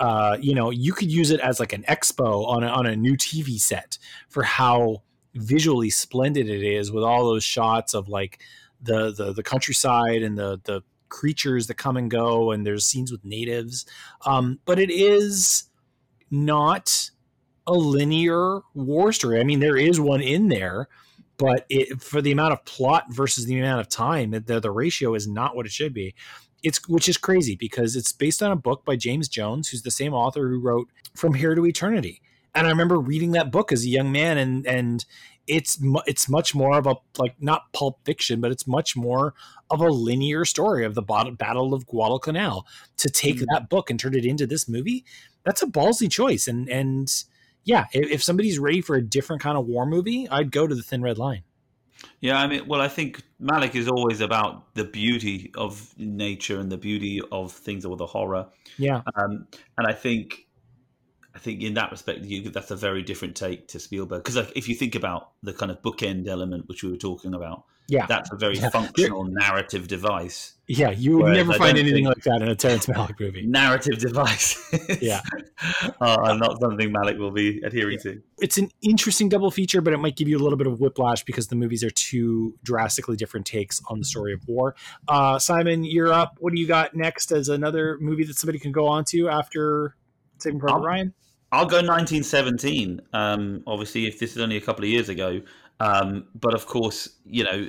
uh, 0.00 0.36
you 0.40 0.54
know, 0.54 0.70
you 0.70 0.92
could 0.92 1.12
use 1.12 1.30
it 1.30 1.38
as 1.40 1.60
like 1.60 1.72
an 1.72 1.84
expo 1.88 2.46
on 2.48 2.64
a, 2.64 2.66
on 2.66 2.86
a 2.86 2.96
new 2.96 3.16
TV 3.16 3.60
set 3.60 3.98
for 4.28 4.42
how 4.42 5.02
visually 5.34 5.90
splendid 5.90 6.48
it 6.48 6.62
is 6.62 6.90
with 6.90 7.04
all 7.04 7.24
those 7.24 7.44
shots 7.44 7.94
of 7.94 8.08
like 8.08 8.40
the 8.82 9.12
the, 9.12 9.32
the 9.32 9.42
countryside 9.42 10.22
and 10.22 10.36
the 10.36 10.60
the 10.64 10.82
creatures 11.08 11.66
that 11.66 11.74
come 11.74 11.96
and 11.96 12.10
go 12.10 12.50
and 12.50 12.66
there's 12.66 12.86
scenes 12.86 13.12
with 13.12 13.24
natives 13.24 13.86
um, 14.24 14.58
but 14.64 14.78
it 14.78 14.90
is 14.90 15.64
not 16.30 17.10
a 17.66 17.72
linear 17.72 18.60
war 18.74 19.12
story 19.12 19.40
i 19.40 19.44
mean 19.44 19.60
there 19.60 19.76
is 19.76 20.00
one 20.00 20.20
in 20.20 20.48
there 20.48 20.88
but 21.38 21.64
it, 21.68 22.00
for 22.00 22.20
the 22.20 22.30
amount 22.30 22.52
of 22.52 22.64
plot 22.64 23.04
versus 23.10 23.46
the 23.46 23.58
amount 23.58 23.80
of 23.80 23.88
time 23.88 24.30
the, 24.46 24.60
the 24.60 24.70
ratio 24.70 25.14
is 25.14 25.26
not 25.26 25.56
what 25.56 25.66
it 25.66 25.72
should 25.72 25.94
be 25.94 26.14
it's 26.62 26.88
which 26.88 27.08
is 27.08 27.16
crazy 27.16 27.56
because 27.56 27.96
it's 27.96 28.12
based 28.12 28.42
on 28.42 28.52
a 28.52 28.56
book 28.56 28.84
by 28.84 28.96
James 28.96 29.28
Jones, 29.28 29.68
who's 29.68 29.82
the 29.82 29.90
same 29.90 30.14
author 30.14 30.48
who 30.48 30.60
wrote 30.60 30.88
From 31.14 31.34
Here 31.34 31.54
to 31.54 31.66
Eternity. 31.66 32.22
And 32.54 32.66
I 32.66 32.70
remember 32.70 32.98
reading 33.00 33.32
that 33.32 33.50
book 33.50 33.72
as 33.72 33.84
a 33.84 33.88
young 33.88 34.12
man, 34.12 34.38
and 34.38 34.66
and 34.66 35.04
it's 35.46 35.80
mu- 35.80 36.02
it's 36.06 36.28
much 36.28 36.54
more 36.54 36.76
of 36.78 36.86
a 36.86 36.96
like 37.18 37.34
not 37.40 37.72
pulp 37.72 37.98
fiction, 38.04 38.40
but 38.40 38.52
it's 38.52 38.66
much 38.66 38.94
more 38.94 39.34
of 39.70 39.80
a 39.80 39.88
linear 39.88 40.44
story 40.44 40.84
of 40.84 40.94
the 40.94 41.02
bat- 41.02 41.36
Battle 41.38 41.74
of 41.74 41.86
Guadalcanal. 41.86 42.66
To 42.98 43.08
take 43.08 43.36
Mm. 43.38 43.46
that 43.52 43.68
book 43.70 43.90
and 43.90 43.98
turn 43.98 44.14
it 44.14 44.24
into 44.24 44.46
this 44.46 44.68
movie, 44.68 45.04
that's 45.44 45.62
a 45.62 45.66
ballsy 45.66 46.10
choice. 46.10 46.46
And 46.46 46.68
and 46.68 47.10
yeah, 47.64 47.86
if, 47.92 48.10
if 48.10 48.22
somebody's 48.22 48.58
ready 48.58 48.80
for 48.80 48.96
a 48.96 49.02
different 49.02 49.42
kind 49.42 49.56
of 49.56 49.66
war 49.66 49.86
movie, 49.86 50.28
I'd 50.28 50.50
go 50.50 50.66
to 50.66 50.74
the 50.74 50.82
Thin 50.82 51.02
Red 51.02 51.18
Line. 51.18 51.42
Yeah, 52.20 52.40
I 52.40 52.46
mean, 52.46 52.66
well, 52.66 52.80
I 52.80 52.88
think 52.88 53.22
Malick 53.40 53.74
is 53.74 53.88
always 53.88 54.20
about 54.20 54.74
the 54.74 54.84
beauty 54.84 55.52
of 55.54 55.94
nature 55.98 56.58
and 56.58 56.70
the 56.70 56.76
beauty 56.76 57.20
of 57.30 57.52
things 57.52 57.84
or 57.84 57.96
the 57.96 58.06
horror. 58.06 58.48
Yeah, 58.76 59.02
Um, 59.14 59.46
and 59.78 59.86
I 59.86 59.92
think, 59.92 60.46
I 61.34 61.38
think 61.38 61.62
in 61.62 61.74
that 61.74 61.90
respect, 61.90 62.24
you, 62.24 62.50
that's 62.50 62.70
a 62.70 62.76
very 62.76 63.02
different 63.02 63.36
take 63.36 63.68
to 63.68 63.78
Spielberg. 63.78 64.22
Because 64.22 64.36
like, 64.36 64.52
if 64.56 64.68
you 64.68 64.74
think 64.74 64.94
about 64.94 65.30
the 65.42 65.52
kind 65.52 65.70
of 65.70 65.80
bookend 65.82 66.26
element 66.26 66.68
which 66.68 66.82
we 66.82 66.90
were 66.90 66.96
talking 66.96 67.34
about, 67.34 67.64
yeah, 67.88 68.06
that's 68.06 68.30
a 68.32 68.36
very 68.36 68.56
Yeah. 68.58 68.70
functional 68.70 69.24
narrative 69.24 69.88
device. 69.88 70.54
yeah. 70.68 70.90
You 70.90 71.18
would 71.18 71.32
never 71.34 71.52
I 71.52 71.58
find 71.58 71.76
anything 71.78 72.04
like 72.06 72.22
that 72.24 72.40
in 72.40 72.48
a 72.48 72.54
Terrence 72.54 72.86
Malick 72.86 73.20
movie. 73.20 73.46
Narrative 73.46 73.98
device. 73.98 74.58
Yeah. 75.02 75.20
uh, 76.00 76.34
not 76.34 76.60
something 76.60 76.92
Malick 76.92 77.18
will 77.18 77.30
be 77.30 77.60
adhering 77.62 77.98
to. 78.00 78.22
it's 78.40 78.58
an 78.58 78.70
interesting 78.82 79.28
double 79.28 79.50
feature, 79.50 79.80
but 79.80 79.92
it 79.92 79.98
might 79.98 80.16
give 80.16 80.28
you 80.28 80.38
a 80.38 80.42
little 80.42 80.56
bit 80.58 80.66
of 80.66 80.80
whiplash 80.80 81.24
because 81.24 81.48
the 81.48 81.56
movies 81.56 81.82
are 81.84 81.90
two 81.90 82.54
drastically 82.62 83.16
different 83.16 83.46
takes 83.46 83.80
on 83.88 83.98
the 83.98 84.04
story 84.04 84.32
of 84.32 84.40
war. 84.46 84.74
Uh, 85.08 85.38
Simon, 85.38 85.84
you're 85.84 86.12
up. 86.12 86.36
What 86.40 86.52
do 86.54 86.60
you 86.60 86.66
got 86.66 86.94
next 86.94 87.32
as 87.32 87.48
another 87.48 87.98
movie 88.00 88.24
that 88.24 88.36
somebody 88.36 88.58
can 88.58 88.72
go 88.72 88.86
on 88.86 89.04
to 89.06 89.28
after 89.28 89.96
Saving 90.38 90.60
Private 90.60 90.80
Ryan? 90.80 91.14
I'll 91.50 91.66
go 91.66 91.76
1917. 91.76 93.00
Um, 93.12 93.62
obviously, 93.66 94.06
if 94.06 94.18
this 94.18 94.32
is 94.32 94.38
only 94.38 94.56
a 94.56 94.60
couple 94.60 94.84
of 94.84 94.90
years 94.90 95.08
ago, 95.10 95.42
um, 95.80 96.26
but 96.34 96.54
of 96.54 96.66
course, 96.66 97.08
you 97.24 97.44
know, 97.44 97.68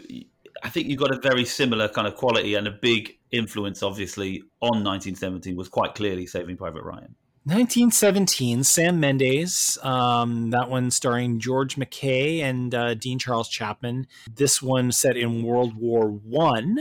I 0.63 0.69
think 0.69 0.87
you've 0.87 0.99
got 0.99 1.13
a 1.13 1.19
very 1.19 1.45
similar 1.45 1.89
kind 1.89 2.07
of 2.07 2.15
quality 2.15 2.55
and 2.55 2.67
a 2.67 2.71
big 2.71 3.17
influence, 3.31 3.83
obviously, 3.83 4.43
on 4.61 4.83
1917 4.83 5.55
was 5.55 5.67
quite 5.67 5.95
clearly 5.95 6.25
Saving 6.25 6.57
Private 6.57 6.83
Ryan. 6.83 7.15
1917, 7.45 8.63
Sam 8.63 9.01
Mendes. 9.01 9.77
Um, 9.83 10.51
that 10.51 10.69
one 10.69 10.89
starring 10.91 11.39
George 11.39 11.75
MacKay 11.75 12.39
and 12.39 12.73
uh, 12.73 12.93
Dean 12.93 13.19
Charles 13.19 13.49
Chapman. 13.49 14.07
This 14.33 14.61
one 14.61 14.93
set 14.93 15.17
in 15.17 15.43
World 15.43 15.75
War 15.75 16.07
One, 16.07 16.79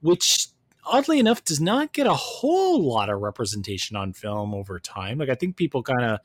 which 0.00 0.48
oddly 0.84 1.20
enough 1.20 1.44
does 1.44 1.60
not 1.60 1.92
get 1.92 2.08
a 2.08 2.14
whole 2.14 2.82
lot 2.82 3.10
of 3.10 3.20
representation 3.20 3.96
on 3.96 4.12
film 4.12 4.54
over 4.54 4.80
time. 4.80 5.18
Like 5.18 5.28
I 5.28 5.36
think 5.36 5.56
people 5.56 5.84
kind 5.84 6.04
of 6.04 6.18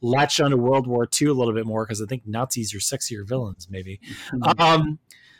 latch 0.00 0.40
onto 0.40 0.56
World 0.56 0.86
War 0.86 1.08
II 1.20 1.28
a 1.28 1.32
little 1.32 1.54
bit 1.54 1.66
more 1.66 1.84
because 1.84 2.02
I 2.02 2.06
think 2.06 2.22
Nazis 2.26 2.74
are 2.74 2.78
sexier 2.78 3.26
villains, 3.26 3.68
maybe. 3.70 4.00
Mm-hmm. 4.32 4.60
Um, 4.60 4.98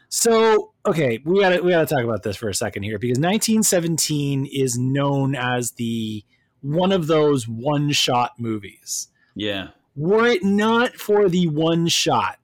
so 0.08 0.72
okay, 0.86 1.20
we 1.24 1.40
got 1.40 1.50
to 1.50 1.60
we 1.60 1.70
got 1.70 1.86
to 1.86 1.94
talk 1.94 2.04
about 2.04 2.22
this 2.22 2.36
for 2.36 2.48
a 2.48 2.54
second 2.54 2.82
here 2.82 2.98
because 2.98 3.18
1917 3.18 4.46
is 4.46 4.78
known 4.78 5.34
as 5.34 5.72
the 5.72 6.24
one 6.60 6.92
of 6.92 7.06
those 7.06 7.46
one 7.46 7.92
shot 7.92 8.32
movies. 8.38 9.08
Yeah. 9.34 9.68
Were 9.94 10.26
it 10.26 10.44
not 10.44 10.94
for 10.94 11.28
the 11.28 11.48
one 11.48 11.88
shot, 11.88 12.38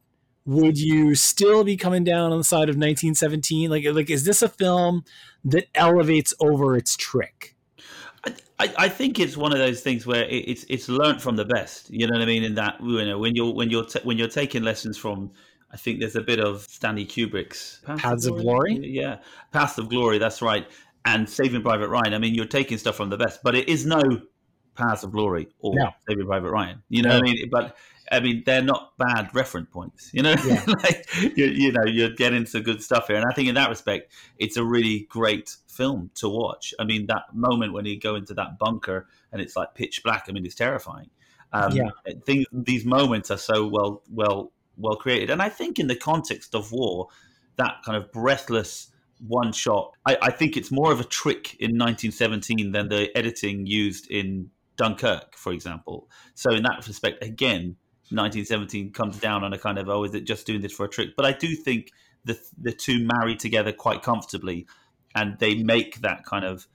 would 0.44 0.78
you 0.78 1.14
still 1.14 1.64
be 1.64 1.76
coming 1.76 2.04
down 2.04 2.32
on 2.32 2.38
the 2.38 2.44
side 2.44 2.68
of 2.68 2.76
1917? 2.76 3.70
Like, 3.70 3.84
like 3.86 4.10
is 4.10 4.24
this 4.24 4.42
a 4.42 4.48
film 4.48 5.04
that 5.44 5.68
elevates 5.74 6.34
over 6.40 6.76
its 6.76 6.96
trick? 6.96 7.53
I, 8.58 8.72
I 8.78 8.88
think 8.88 9.18
it's 9.18 9.36
one 9.36 9.52
of 9.52 9.58
those 9.58 9.80
things 9.80 10.06
where 10.06 10.24
it's 10.28 10.64
it's 10.68 10.88
learned 10.88 11.20
from 11.20 11.36
the 11.36 11.44
best. 11.44 11.90
You 11.90 12.06
know 12.06 12.14
what 12.14 12.22
I 12.22 12.26
mean? 12.26 12.44
In 12.44 12.54
that 12.54 12.76
you 12.82 13.04
know 13.04 13.18
when 13.18 13.34
you're 13.34 13.52
when 13.52 13.70
you're 13.70 13.84
t- 13.84 14.00
when 14.04 14.16
you're 14.16 14.28
taking 14.28 14.62
lessons 14.62 14.96
from, 14.96 15.30
I 15.70 15.76
think 15.76 16.00
there's 16.00 16.16
a 16.16 16.22
bit 16.22 16.40
of 16.40 16.62
Stanley 16.62 17.06
Kubrick's 17.06 17.80
Paths, 17.84 18.02
Paths 18.02 18.26
of, 18.26 18.36
Glory? 18.36 18.72
of 18.72 18.78
Glory. 18.78 18.90
Yeah, 18.90 19.18
Paths 19.52 19.78
of 19.78 19.88
Glory. 19.88 20.18
That's 20.18 20.40
right. 20.40 20.66
And 21.04 21.28
Saving 21.28 21.62
Private 21.62 21.88
Ryan. 21.88 22.14
I 22.14 22.18
mean, 22.18 22.34
you're 22.34 22.46
taking 22.46 22.78
stuff 22.78 22.96
from 22.96 23.10
the 23.10 23.18
best, 23.18 23.40
but 23.42 23.54
it 23.54 23.68
is 23.68 23.84
no 23.84 24.00
Paths 24.74 25.02
of 25.02 25.12
Glory 25.12 25.48
or 25.58 25.74
no. 25.74 25.90
Saving 26.08 26.26
Private 26.26 26.50
Ryan. 26.50 26.82
You 26.88 27.02
know 27.02 27.10
no. 27.10 27.14
what 27.16 27.28
I 27.28 27.32
mean? 27.32 27.48
But 27.50 27.76
I 28.10 28.20
mean, 28.20 28.42
they're 28.44 28.62
not 28.62 28.96
bad 28.98 29.34
reference 29.34 29.68
points. 29.70 30.10
You 30.12 30.22
know, 30.22 30.34
yeah. 30.46 30.64
like 30.82 31.06
you, 31.36 31.46
you, 31.46 31.72
know, 31.72 31.84
you're 31.84 32.10
getting 32.10 32.46
some 32.46 32.62
good 32.62 32.82
stuff 32.82 33.06
here, 33.08 33.16
and 33.16 33.24
I 33.24 33.34
think 33.34 33.48
in 33.48 33.54
that 33.54 33.68
respect, 33.68 34.12
it's 34.38 34.56
a 34.56 34.64
really 34.64 35.06
great 35.08 35.56
film 35.68 36.10
to 36.16 36.28
watch. 36.28 36.74
I 36.78 36.84
mean, 36.84 37.06
that 37.06 37.34
moment 37.34 37.72
when 37.72 37.86
you 37.86 37.98
go 37.98 38.14
into 38.14 38.34
that 38.34 38.58
bunker 38.58 39.06
and 39.32 39.40
it's 39.40 39.56
like 39.56 39.74
pitch 39.74 40.02
black. 40.02 40.26
I 40.28 40.32
mean, 40.32 40.44
it's 40.44 40.54
terrifying. 40.54 41.10
Um, 41.52 41.72
yeah, 41.72 41.90
things, 42.26 42.46
these 42.52 42.84
moments 42.84 43.30
are 43.30 43.38
so 43.38 43.66
well, 43.66 44.02
well, 44.10 44.52
well 44.76 44.96
created, 44.96 45.30
and 45.30 45.40
I 45.40 45.48
think 45.48 45.78
in 45.78 45.86
the 45.86 45.96
context 45.96 46.54
of 46.54 46.72
war, 46.72 47.08
that 47.56 47.76
kind 47.84 47.96
of 47.96 48.10
breathless 48.12 48.90
one 49.26 49.52
shot. 49.52 49.94
I, 50.04 50.18
I 50.20 50.30
think 50.30 50.56
it's 50.56 50.70
more 50.70 50.92
of 50.92 51.00
a 51.00 51.04
trick 51.04 51.54
in 51.60 51.78
1917 51.78 52.72
than 52.72 52.88
the 52.88 53.16
editing 53.16 53.66
used 53.66 54.10
in 54.10 54.50
Dunkirk, 54.76 55.36
for 55.36 55.52
example. 55.52 56.08
So 56.34 56.50
in 56.50 56.64
that 56.64 56.86
respect, 56.86 57.22
again, 57.22 57.76
1917 58.14 58.92
comes 58.92 59.18
down 59.18 59.44
on 59.44 59.52
a 59.52 59.58
kind 59.58 59.78
of 59.78 59.88
oh, 59.88 60.04
is 60.04 60.14
it 60.14 60.24
just 60.24 60.46
doing 60.46 60.60
this 60.60 60.72
for 60.72 60.84
a 60.86 60.88
trick? 60.88 61.10
But 61.16 61.26
I 61.26 61.32
do 61.32 61.54
think 61.54 61.92
the 62.24 62.38
the 62.60 62.72
two 62.72 63.06
marry 63.06 63.36
together 63.36 63.72
quite 63.72 64.02
comfortably, 64.02 64.66
and 65.14 65.38
they 65.38 65.62
make 65.62 66.00
that 66.00 66.24
kind 66.24 66.44
of 66.44 66.66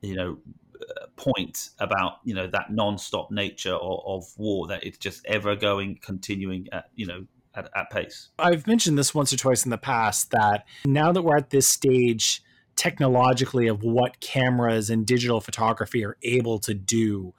you 0.00 0.14
know 0.14 0.38
uh, 0.80 1.06
point 1.16 1.70
about 1.78 2.18
you 2.24 2.34
know 2.34 2.46
that 2.46 2.72
non-stop 2.72 3.30
nature 3.30 3.74
of, 3.74 4.00
of 4.06 4.24
war 4.36 4.66
that 4.68 4.84
it's 4.84 4.98
just 4.98 5.24
ever 5.26 5.56
going, 5.56 5.98
continuing 6.02 6.68
at 6.72 6.86
you 6.94 7.06
know 7.06 7.26
at, 7.54 7.70
at 7.74 7.90
pace. 7.90 8.28
I've 8.38 8.66
mentioned 8.66 8.98
this 8.98 9.14
once 9.14 9.32
or 9.32 9.36
twice 9.36 9.64
in 9.64 9.70
the 9.70 9.78
past 9.78 10.30
that 10.30 10.66
now 10.84 11.12
that 11.12 11.22
we're 11.22 11.36
at 11.36 11.50
this 11.50 11.66
stage 11.66 12.42
technologically 12.76 13.66
of 13.66 13.82
what 13.82 14.20
cameras 14.20 14.88
and 14.88 15.04
digital 15.04 15.40
photography 15.40 16.04
are 16.04 16.16
able 16.22 16.60
to 16.60 16.72
do 16.72 17.34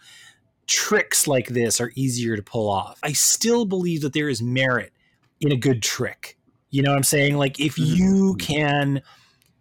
tricks 0.70 1.28
like 1.28 1.48
this 1.48 1.82
are 1.82 1.91
easier 1.96 2.36
to 2.38 2.44
pull 2.44 2.70
off. 2.70 3.00
I 3.02 3.12
still 3.12 3.66
believe 3.66 4.02
that 4.02 4.14
there 4.14 4.30
is 4.30 4.41
merit 4.41 4.94
in 5.41 5.52
a 5.52 5.58
good 5.58 5.82
trick. 5.82 6.38
You 6.70 6.84
know 6.84 6.91
what 6.91 6.98
I'm 6.98 7.04
saying? 7.04 7.38
Like 7.38 7.60
if 7.60 7.76
mm-hmm. 7.76 7.96
you 7.96 8.36
can 8.40 9.02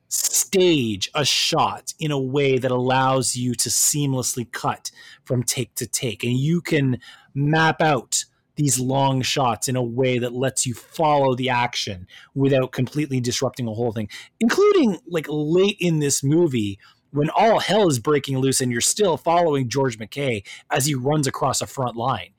stage 0.09 1.11
a 1.15 1.25
shot 1.25 1.95
in 1.99 2.11
a 2.11 2.21
way 2.21 2.59
that 2.59 2.71
allows 2.71 3.37
you 3.37 3.55
to 3.55 3.69
seamlessly 3.71 4.51
cut 4.53 4.91
from 5.25 5.43
take 5.43 5.75
to 5.75 5.87
take 5.87 6.23
and 6.25 6.33
you 6.33 6.61
can 6.61 6.99
map 7.35 7.83
out 7.83 8.25
these 8.57 8.81
long 8.81 9.23
shots 9.23 9.69
in 9.69 9.77
a 9.77 9.83
way 9.83 10.19
that 10.19 10.33
lets 10.33 10.67
you 10.67 10.73
follow 10.73 11.35
the 11.35 11.51
action 11.51 12.07
without 12.35 12.73
completely 12.73 13.21
disrupting 13.21 13.67
the 13.67 13.75
whole 13.75 13.93
thing 13.93 14.09
including 14.41 14.99
like 15.07 15.27
late 15.29 15.77
in 15.79 15.99
this 15.99 16.25
movie 16.25 16.79
when 17.11 17.31
all 17.31 17.61
hell 17.61 17.89
is 17.89 17.99
breaking 17.99 18.39
loose 18.39 18.61
and 18.61 18.71
you're 18.71 18.81
still 18.81 19.17
following 19.17 19.69
George 19.69 19.99
MacKay 19.99 20.43
as 20.71 20.87
he 20.87 20.95
runs 20.95 21.27
across 21.27 21.61
a 21.61 21.67
front 21.67 21.97
line. 21.97 22.31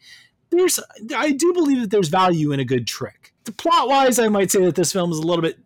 There's, 0.51 0.79
I 1.15 1.31
do 1.31 1.53
believe 1.53 1.81
that 1.81 1.91
there's 1.91 2.09
value 2.09 2.51
in 2.51 2.59
a 2.59 2.65
good 2.65 2.87
trick. 2.87 3.33
The 3.45 3.51
plot 3.51 3.87
wise, 3.87 4.19
I 4.19 4.29
might 4.29 4.51
say 4.51 4.63
that 4.65 4.75
this 4.75 4.91
film 4.91 5.11
is 5.11 5.19
a 5.19 5.25
little 5.25 5.41
bit 5.41 5.59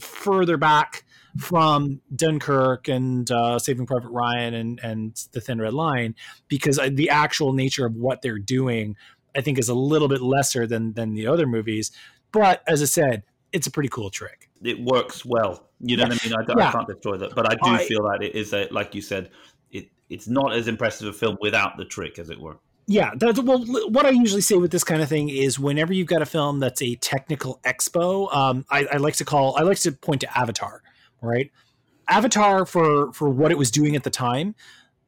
further 0.00 0.56
back 0.56 1.04
from 1.38 2.00
Dunkirk 2.14 2.88
and 2.88 3.30
uh, 3.30 3.58
Saving 3.58 3.86
Private 3.86 4.10
Ryan 4.10 4.54
and 4.54 4.80
and 4.82 5.28
The 5.32 5.40
Thin 5.40 5.60
Red 5.60 5.72
Line 5.72 6.14
because 6.48 6.78
the 6.90 7.10
actual 7.10 7.52
nature 7.52 7.86
of 7.86 7.94
what 7.94 8.22
they're 8.22 8.38
doing, 8.38 8.96
I 9.34 9.40
think, 9.40 9.58
is 9.58 9.68
a 9.68 9.74
little 9.74 10.08
bit 10.08 10.20
lesser 10.20 10.66
than 10.66 10.92
than 10.92 11.14
the 11.14 11.26
other 11.26 11.46
movies. 11.46 11.90
But 12.32 12.62
as 12.66 12.82
I 12.82 12.86
said, 12.86 13.22
it's 13.52 13.66
a 13.66 13.70
pretty 13.70 13.88
cool 13.88 14.10
trick. 14.10 14.50
It 14.62 14.80
works 14.80 15.24
well. 15.24 15.68
You 15.80 15.96
know 15.96 16.04
yeah. 16.04 16.08
what 16.10 16.24
I 16.24 16.28
mean? 16.28 16.36
I, 16.36 16.54
yeah. 16.58 16.68
I, 16.68 16.72
can't 16.72 16.86
destroy 16.86 17.16
that, 17.18 17.34
but 17.34 17.50
I 17.50 17.54
do 17.54 17.70
I, 17.70 17.84
feel 17.84 18.02
that 18.04 18.22
it 18.22 18.34
is 18.34 18.52
a 18.52 18.68
like 18.70 18.94
you 18.94 19.02
said, 19.02 19.30
it 19.70 19.88
it's 20.08 20.28
not 20.28 20.52
as 20.52 20.68
impressive 20.68 21.08
a 21.08 21.12
film 21.12 21.36
without 21.40 21.76
the 21.76 21.84
trick, 21.84 22.18
as 22.18 22.30
it 22.30 22.40
were. 22.40 22.58
Yeah, 22.86 23.12
that's 23.16 23.40
well. 23.40 23.64
What 23.88 24.06
I 24.06 24.10
usually 24.10 24.40
say 24.40 24.56
with 24.56 24.72
this 24.72 24.84
kind 24.84 25.02
of 25.02 25.08
thing 25.08 25.28
is, 25.28 25.58
whenever 25.58 25.92
you've 25.92 26.08
got 26.08 26.22
a 26.22 26.26
film 26.26 26.60
that's 26.60 26.82
a 26.82 26.96
technical 26.96 27.60
expo, 27.64 28.32
um, 28.34 28.64
I, 28.70 28.86
I 28.92 28.96
like 28.96 29.14
to 29.16 29.24
call, 29.24 29.56
I 29.56 29.62
like 29.62 29.78
to 29.80 29.92
point 29.92 30.20
to 30.22 30.38
Avatar, 30.38 30.82
right? 31.20 31.50
Avatar 32.08 32.66
for 32.66 33.12
for 33.12 33.30
what 33.30 33.50
it 33.52 33.58
was 33.58 33.70
doing 33.70 33.94
at 33.94 34.02
the 34.02 34.10
time. 34.10 34.54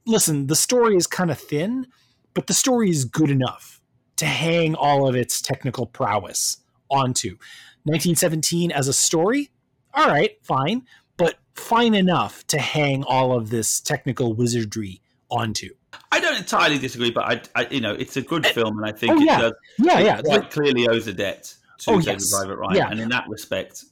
Listen, 0.07 0.47
the 0.47 0.57
story 0.57 0.97
is 0.97 1.07
kind 1.07 1.31
of 1.31 1.39
thin, 1.39 1.87
but 2.33 2.47
the 2.47 2.55
story 2.55 2.91
is 2.91 3.05
good 3.05 3.31
enough 3.31 3.81
to 4.17 4.27
hang 4.27 4.75
all 4.75 5.09
of 5.09 5.17
its 5.17 5.41
technical 5.41 5.87
prowess 5.87 6.59
onto. 6.91 7.37
1917 7.85 8.73
as 8.73 8.89
a 8.89 8.93
story, 8.93 9.51
all 9.93 10.07
right, 10.07 10.39
fine, 10.43 10.83
but 11.17 11.37
fine 11.55 11.95
enough 11.95 12.47
to 12.49 12.59
hang 12.59 13.05
all 13.05 13.37
of 13.37 13.51
this 13.51 13.81
technical 13.81 14.33
wizardry 14.33 15.01
onto. 15.31 15.71
I 16.11 16.21
don't 16.21 16.37
entirely 16.37 16.79
disagree, 16.79 17.11
but 17.11 17.25
I, 17.25 17.63
I 17.63 17.69
you 17.71 17.81
know, 17.81 17.93
it's 17.93 18.17
a 18.17 18.23
good 18.23 18.47
eh, 18.47 18.53
film, 18.53 18.79
and 18.79 18.87
I 18.87 18.93
think 18.93 19.13
oh, 19.13 19.21
yeah. 19.21 19.39
it 19.39 19.41
does, 19.43 19.53
yeah, 19.79 19.99
yeah, 20.01 20.23
quite 20.23 20.51
clearly 20.51 20.89
owes 20.89 21.07
a 21.07 21.13
debt 21.13 21.55
to 21.79 21.93
oh, 21.93 21.99
yes. 21.99 22.33
Private 22.33 22.57
Ryan, 22.57 22.77
yeah. 22.77 22.91
and 22.91 23.01
in 23.01 23.09
that 23.11 23.29
respect, 23.29 23.85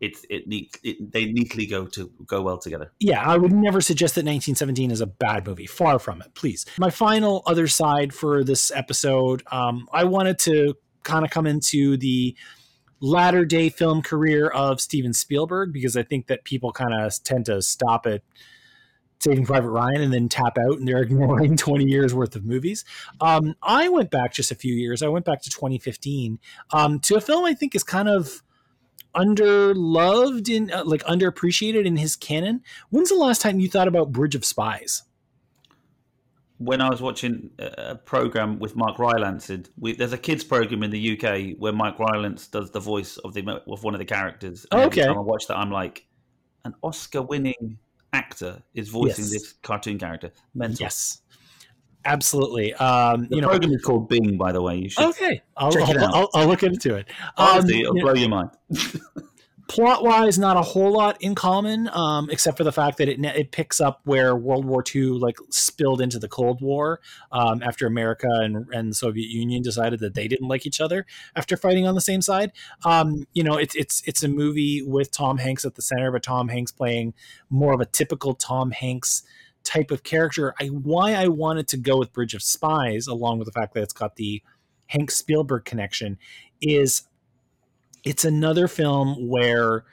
it 0.00 0.16
it, 0.28 0.46
neat, 0.46 0.78
it 0.82 1.12
they 1.12 1.26
neatly 1.26 1.66
go 1.66 1.86
to 1.86 2.10
go 2.26 2.42
well 2.42 2.58
together. 2.58 2.92
Yeah, 3.00 3.22
I 3.22 3.36
would 3.36 3.52
never 3.52 3.80
suggest 3.80 4.14
that 4.16 4.20
1917 4.24 4.90
is 4.90 5.00
a 5.00 5.06
bad 5.06 5.46
movie. 5.46 5.66
Far 5.66 5.98
from 5.98 6.20
it, 6.22 6.34
please. 6.34 6.66
My 6.78 6.90
final 6.90 7.42
other 7.46 7.66
side 7.66 8.12
for 8.12 8.44
this 8.44 8.70
episode, 8.70 9.42
um, 9.50 9.88
I 9.92 10.04
wanted 10.04 10.38
to 10.40 10.74
kind 11.02 11.24
of 11.24 11.30
come 11.30 11.46
into 11.46 11.96
the 11.96 12.36
latter 13.00 13.44
day 13.44 13.68
film 13.68 14.02
career 14.02 14.48
of 14.48 14.80
Steven 14.80 15.12
Spielberg 15.12 15.72
because 15.72 15.96
I 15.96 16.02
think 16.02 16.26
that 16.26 16.44
people 16.44 16.72
kind 16.72 16.94
of 16.94 17.12
tend 17.22 17.46
to 17.46 17.62
stop 17.62 18.06
at 18.06 18.22
Saving 19.20 19.46
Private 19.46 19.70
Ryan 19.70 20.00
and 20.00 20.12
then 20.12 20.28
tap 20.28 20.56
out 20.58 20.78
and 20.78 20.86
they're 20.86 21.02
ignoring 21.02 21.56
20 21.56 21.84
years 21.84 22.14
worth 22.14 22.36
of 22.36 22.44
movies. 22.44 22.84
Um, 23.20 23.54
I 23.62 23.88
went 23.88 24.10
back 24.10 24.32
just 24.32 24.50
a 24.50 24.56
few 24.56 24.74
years. 24.74 25.02
I 25.02 25.08
went 25.08 25.24
back 25.24 25.42
to 25.42 25.50
2015 25.50 26.38
um, 26.72 27.00
to 27.00 27.16
a 27.16 27.20
film 27.20 27.44
I 27.44 27.54
think 27.54 27.74
is 27.74 27.84
kind 27.84 28.08
of 28.08 28.42
underloved 29.14 30.54
and 30.54 30.70
uh, 30.70 30.84
like 30.84 31.02
underappreciated 31.04 31.84
in 31.84 31.96
his 31.96 32.14
canon. 32.14 32.62
When's 32.90 33.08
the 33.08 33.16
last 33.16 33.42
time 33.42 33.58
you 33.60 33.68
thought 33.68 33.88
about 33.88 34.12
Bridge 34.12 34.34
of 34.34 34.44
Spies? 34.44 35.02
When 36.58 36.80
I 36.80 36.90
was 36.90 37.00
watching 37.00 37.50
a 37.58 37.94
program 37.94 38.58
with 38.58 38.74
Mark 38.74 38.98
Rylance, 38.98 39.50
we, 39.78 39.92
there's 39.92 40.12
a 40.12 40.18
kids 40.18 40.42
program 40.42 40.82
in 40.82 40.90
the 40.90 41.18
UK 41.18 41.56
where 41.58 41.72
Mike 41.72 41.98
Rylance 41.98 42.48
does 42.48 42.70
the 42.70 42.80
voice 42.80 43.16
of 43.18 43.32
the 43.32 43.62
of 43.68 43.84
one 43.84 43.94
of 43.94 43.98
the 43.98 44.04
characters. 44.04 44.66
And 44.72 44.82
okay. 44.82 45.02
Every 45.02 45.14
time 45.14 45.18
I 45.18 45.22
watch 45.22 45.46
that, 45.46 45.56
I'm 45.56 45.70
like, 45.70 46.06
an 46.64 46.74
Oscar-winning 46.82 47.78
actor 48.12 48.62
is 48.74 48.88
voicing 48.88 49.24
yes. 49.24 49.32
this 49.32 49.52
cartoon 49.62 49.98
character. 49.98 50.32
Mental. 50.54 50.84
Yes. 50.84 51.22
Absolutely. 52.04 52.74
Um, 52.74 53.26
the 53.28 53.36
you 53.36 53.42
program 53.42 53.72
is 53.72 53.82
called 53.82 54.08
Bing, 54.08 54.36
by 54.36 54.50
the 54.50 54.62
way. 54.62 54.76
You 54.78 54.88
should 54.88 55.10
okay. 55.10 55.42
I'll, 55.56 55.76
I'll, 55.76 56.14
I'll, 56.14 56.30
I'll, 56.34 56.46
look 56.46 56.62
into 56.62 56.94
it. 56.94 57.08
Honestly, 57.36 57.74
um, 57.74 57.80
it'll 57.80 57.94
blow 57.94 58.12
know, 58.14 58.20
your 58.20 58.28
mind. 58.28 58.50
plot 59.68 60.02
wise, 60.02 60.38
not 60.38 60.56
a 60.56 60.62
whole 60.62 60.92
lot 60.92 61.20
in 61.20 61.34
common, 61.34 61.88
um, 61.92 62.28
except 62.30 62.56
for 62.56 62.64
the 62.64 62.72
fact 62.72 62.96
that 62.98 63.08
it 63.08 63.22
it 63.24 63.52
picks 63.52 63.80
up 63.80 64.00
where 64.04 64.34
World 64.34 64.64
War 64.64 64.82
II 64.94 65.18
like 65.18 65.36
spilled 65.50 66.00
into 66.00 66.18
the 66.18 66.28
Cold 66.28 66.60
War 66.60 67.00
um, 67.30 67.62
after 67.62 67.86
America 67.86 68.28
and, 68.28 68.66
and 68.72 68.90
the 68.90 68.94
Soviet 68.94 69.28
Union 69.28 69.62
decided 69.62 70.00
that 70.00 70.14
they 70.14 70.26
didn't 70.26 70.48
like 70.48 70.66
each 70.66 70.80
other 70.80 71.06
after 71.36 71.56
fighting 71.56 71.86
on 71.86 71.94
the 71.94 72.00
same 72.00 72.22
side. 72.22 72.52
Um, 72.84 73.26
you 73.34 73.44
know, 73.44 73.56
it's 73.56 73.74
it's 73.74 74.02
it's 74.06 74.22
a 74.22 74.28
movie 74.28 74.82
with 74.82 75.10
Tom 75.10 75.38
Hanks 75.38 75.64
at 75.64 75.74
the 75.74 75.82
center, 75.82 76.10
but 76.10 76.22
Tom 76.22 76.48
Hanks 76.48 76.72
playing 76.72 77.12
more 77.50 77.74
of 77.74 77.80
a 77.80 77.86
typical 77.86 78.34
Tom 78.34 78.70
Hanks 78.70 79.22
type 79.64 79.90
of 79.90 80.02
character. 80.02 80.54
I 80.58 80.66
why 80.66 81.12
I 81.12 81.28
wanted 81.28 81.68
to 81.68 81.76
go 81.76 81.98
with 81.98 82.12
Bridge 82.14 82.34
of 82.34 82.42
Spies, 82.42 83.06
along 83.06 83.38
with 83.38 83.46
the 83.46 83.52
fact 83.52 83.74
that 83.74 83.82
it's 83.82 83.92
got 83.92 84.16
the 84.16 84.42
Hank 84.86 85.10
Spielberg 85.10 85.66
connection, 85.66 86.16
is 86.62 87.02
it's 88.08 88.24
another 88.24 88.68
film 88.68 89.28
where 89.28 89.84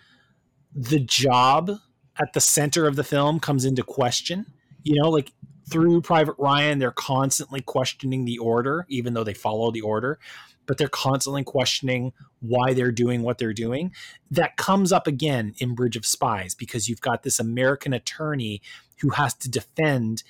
the 0.74 1.02
job 1.02 1.70
at 2.18 2.32
the 2.32 2.40
center 2.40 2.88
of 2.88 2.96
the 2.96 3.04
film 3.04 3.42
comes 3.42 3.66
into 3.66 3.84
question. 3.84 4.46
You 4.84 5.02
know, 5.02 5.10
like 5.10 5.34
through 5.70 6.02
Private 6.02 6.36
Ryan, 6.40 6.80
they're 6.80 6.92
constantly 6.92 7.60
questioning 7.60 8.24
the 8.24 8.38
order, 8.38 8.86
even 8.88 9.14
though 9.14 9.26
they 9.26 9.34
follow 9.34 9.70
the 9.70 9.82
order, 9.82 10.18
but 10.66 10.78
they're 10.78 10.88
constantly 10.88 11.44
questioning 11.44 12.14
why 12.40 12.74
they're 12.74 12.94
doing 12.94 13.22
what 13.22 13.38
they're 13.38 13.54
doing. 13.54 13.92
That 14.32 14.56
comes 14.56 14.94
up 14.94 15.08
again 15.08 15.54
in 15.58 15.76
Bridge 15.76 15.98
of 15.98 16.06
Spies 16.06 16.56
because 16.56 16.88
you've 16.88 17.02
got 17.02 17.24
this 17.24 17.38
American 17.38 17.92
attorney 17.92 18.62
who 19.02 19.10
has 19.10 19.34
to 19.34 19.50
defend 19.50 20.24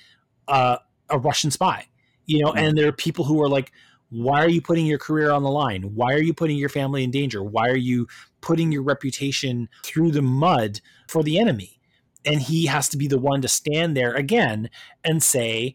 uh, 0.48 0.78
a 1.08 1.18
Russian 1.18 1.52
spy, 1.52 1.86
you 2.24 2.42
know, 2.42 2.52
and 2.52 2.76
there 2.76 2.88
are 2.88 2.92
people 2.92 3.26
who 3.26 3.40
are 3.40 3.48
like, 3.48 3.70
why 4.16 4.42
are 4.42 4.48
you 4.48 4.62
putting 4.62 4.86
your 4.86 4.98
career 4.98 5.30
on 5.30 5.42
the 5.42 5.50
line? 5.50 5.82
Why 5.94 6.14
are 6.14 6.22
you 6.22 6.32
putting 6.32 6.56
your 6.56 6.70
family 6.70 7.04
in 7.04 7.10
danger? 7.10 7.42
Why 7.42 7.68
are 7.68 7.76
you 7.76 8.06
putting 8.40 8.72
your 8.72 8.82
reputation 8.82 9.68
through 9.84 10.12
the 10.12 10.22
mud 10.22 10.80
for 11.08 11.22
the 11.22 11.38
enemy? 11.38 11.78
And 12.24 12.40
he 12.40 12.66
has 12.66 12.88
to 12.88 12.96
be 12.96 13.08
the 13.08 13.18
one 13.18 13.42
to 13.42 13.48
stand 13.48 13.96
there 13.96 14.14
again 14.14 14.70
and 15.04 15.22
say, 15.22 15.74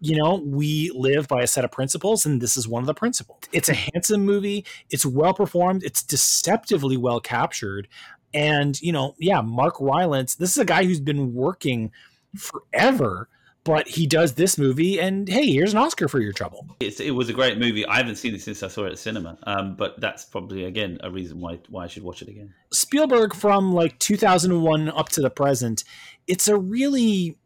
you 0.00 0.16
know, 0.16 0.36
we 0.36 0.90
live 0.94 1.28
by 1.28 1.42
a 1.42 1.46
set 1.46 1.64
of 1.64 1.72
principles, 1.72 2.24
and 2.24 2.40
this 2.40 2.56
is 2.56 2.66
one 2.66 2.82
of 2.82 2.86
the 2.86 2.94
principles. 2.94 3.40
It's 3.52 3.68
a 3.68 3.74
handsome 3.74 4.24
movie. 4.24 4.64
It's 4.88 5.04
well 5.04 5.34
performed. 5.34 5.82
It's 5.82 6.02
deceptively 6.02 6.96
well 6.96 7.20
captured. 7.20 7.86
And, 8.32 8.80
you 8.80 8.92
know, 8.92 9.14
yeah, 9.18 9.42
Mark 9.42 9.74
Rylance, 9.80 10.36
this 10.36 10.52
is 10.52 10.58
a 10.58 10.64
guy 10.64 10.84
who's 10.84 11.00
been 11.00 11.34
working 11.34 11.90
forever 12.36 13.28
but 13.64 13.86
he 13.88 14.06
does 14.06 14.34
this 14.34 14.56
movie 14.56 15.00
and 15.00 15.28
hey 15.28 15.50
here's 15.50 15.72
an 15.72 15.78
oscar 15.78 16.08
for 16.08 16.20
your 16.20 16.32
trouble. 16.32 16.66
It's, 16.80 17.00
it 17.00 17.10
was 17.10 17.28
a 17.28 17.32
great 17.32 17.58
movie. 17.58 17.86
I 17.86 17.98
haven't 17.98 18.16
seen 18.16 18.34
it 18.34 18.40
since 18.40 18.62
i 18.62 18.68
saw 18.68 18.84
it 18.84 18.92
at 18.92 18.98
cinema 18.98 19.38
um, 19.44 19.76
but 19.76 20.00
that's 20.00 20.24
probably 20.24 20.64
again 20.64 20.98
a 21.02 21.10
reason 21.10 21.40
why 21.40 21.58
why 21.68 21.84
i 21.84 21.86
should 21.86 22.02
watch 22.02 22.22
it 22.22 22.28
again. 22.28 22.54
Spielberg 22.72 23.34
from 23.34 23.72
like 23.72 23.98
2001 23.98 24.88
up 24.90 25.08
to 25.10 25.20
the 25.20 25.30
present 25.30 25.84
it's 26.26 26.48
a 26.48 26.56
really 26.56 27.36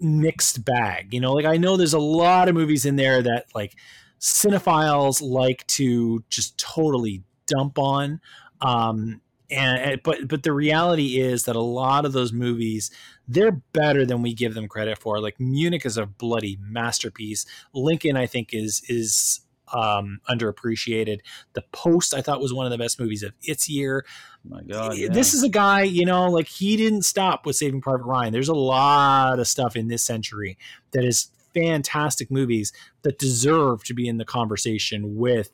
mixed 0.00 0.64
bag 0.64 1.12
you 1.12 1.20
know? 1.20 1.32
Like 1.32 1.46
i 1.46 1.56
know 1.56 1.76
there's 1.76 1.94
a 1.94 1.98
lot 1.98 2.48
of 2.48 2.54
movies 2.54 2.84
in 2.84 2.96
there 2.96 3.22
that 3.22 3.46
like 3.54 3.76
cinephiles 4.20 5.22
like 5.22 5.66
to 5.68 6.24
just 6.28 6.58
totally 6.58 7.22
dump 7.46 7.78
on 7.78 8.20
um, 8.60 9.20
and 9.50 10.02
but 10.02 10.28
but 10.28 10.42
the 10.42 10.52
reality 10.52 11.18
is 11.18 11.44
that 11.44 11.56
a 11.56 11.60
lot 11.60 12.04
of 12.04 12.12
those 12.12 12.32
movies 12.32 12.90
they're 13.28 13.52
better 13.52 14.06
than 14.06 14.22
we 14.22 14.32
give 14.32 14.54
them 14.54 14.66
credit 14.66 14.98
for. 14.98 15.20
Like 15.20 15.38
munich 15.38 15.84
is 15.84 15.98
a 15.98 16.06
bloody 16.06 16.58
masterpiece. 16.60 17.44
Lincoln 17.74 18.16
i 18.16 18.26
think 18.26 18.52
is 18.52 18.82
is 18.88 19.40
um, 19.70 20.20
underappreciated. 20.30 21.20
The 21.52 21.62
post 21.72 22.14
i 22.14 22.22
thought 22.22 22.40
was 22.40 22.54
one 22.54 22.66
of 22.66 22.72
the 22.72 22.78
best 22.78 22.98
movies 22.98 23.22
of 23.22 23.32
its 23.42 23.68
year. 23.68 24.04
My 24.44 24.62
god 24.62 24.96
yeah. 24.96 25.08
this 25.10 25.34
is 25.34 25.42
a 25.42 25.48
guy 25.48 25.82
you 25.82 26.06
know 26.06 26.30
like 26.30 26.48
he 26.48 26.76
didn't 26.76 27.02
stop 27.02 27.44
with 27.44 27.56
saving 27.56 27.82
private 27.82 28.04
ryan. 28.04 28.32
There's 28.32 28.48
a 28.48 28.54
lot 28.54 29.38
of 29.38 29.46
stuff 29.46 29.76
in 29.76 29.88
this 29.88 30.02
century 30.02 30.56
that 30.92 31.04
is 31.04 31.30
fantastic 31.54 32.30
movies 32.30 32.72
that 33.02 33.18
deserve 33.18 33.82
to 33.84 33.94
be 33.94 34.08
in 34.08 34.16
the 34.18 34.24
conversation 34.24 35.16
with 35.16 35.50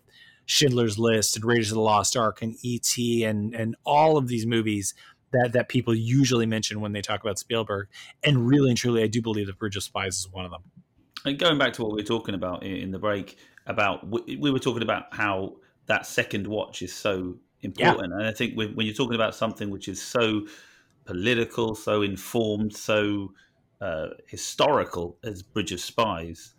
Schindler's 0.46 0.98
List 0.98 1.36
and 1.36 1.44
Raiders 1.44 1.70
of 1.70 1.76
the 1.76 1.80
Lost 1.80 2.16
Ark 2.16 2.42
and 2.42 2.55
E.T. 2.62 3.24
and 3.24 3.55
and 3.55 3.76
all 3.84 4.16
of 4.16 4.28
these 4.28 4.46
movies 4.46 4.94
that 5.35 5.52
that 5.52 5.69
people 5.69 5.94
usually 5.94 6.47
mention 6.47 6.81
when 6.81 6.93
they 6.93 7.02
talk 7.02 7.20
about 7.20 7.39
Spielberg. 7.39 7.89
And 8.23 8.47
really 8.48 8.70
and 8.70 8.78
truly, 8.78 9.02
I 9.02 9.06
do 9.06 9.23
believe 9.23 9.47
that 9.47 9.59
Bridge 9.59 9.77
of 9.77 9.82
Spies 9.82 10.16
is 10.16 10.28
one 10.31 10.44
of 10.44 10.51
them. 10.51 10.62
And 11.24 11.39
going 11.39 11.59
back 11.59 11.73
to 11.74 11.82
what 11.82 11.93
we 11.93 12.02
were 12.02 12.06
talking 12.06 12.35
about 12.35 12.65
in 12.65 12.90
the 12.90 12.98
break, 12.98 13.39
about 13.66 14.06
we 14.09 14.51
were 14.51 14.59
talking 14.59 14.82
about 14.82 15.06
how 15.12 15.56
that 15.86 16.06
second 16.06 16.47
watch 16.47 16.82
is 16.82 16.93
so 16.93 17.36
important, 17.62 18.12
yeah. 18.12 18.19
and 18.19 18.27
I 18.27 18.32
think 18.32 18.56
when 18.56 18.74
you're 18.78 18.94
talking 18.94 19.15
about 19.15 19.35
something 19.35 19.70
which 19.70 19.89
is 19.89 20.02
so 20.02 20.47
political, 21.05 21.74
so 21.74 22.02
informed, 22.02 22.74
so 22.77 23.32
uh, 23.81 24.09
historical 24.27 25.19
as 25.24 25.43
Bridge 25.43 25.73
of 25.73 25.81
Spies, 25.81 26.55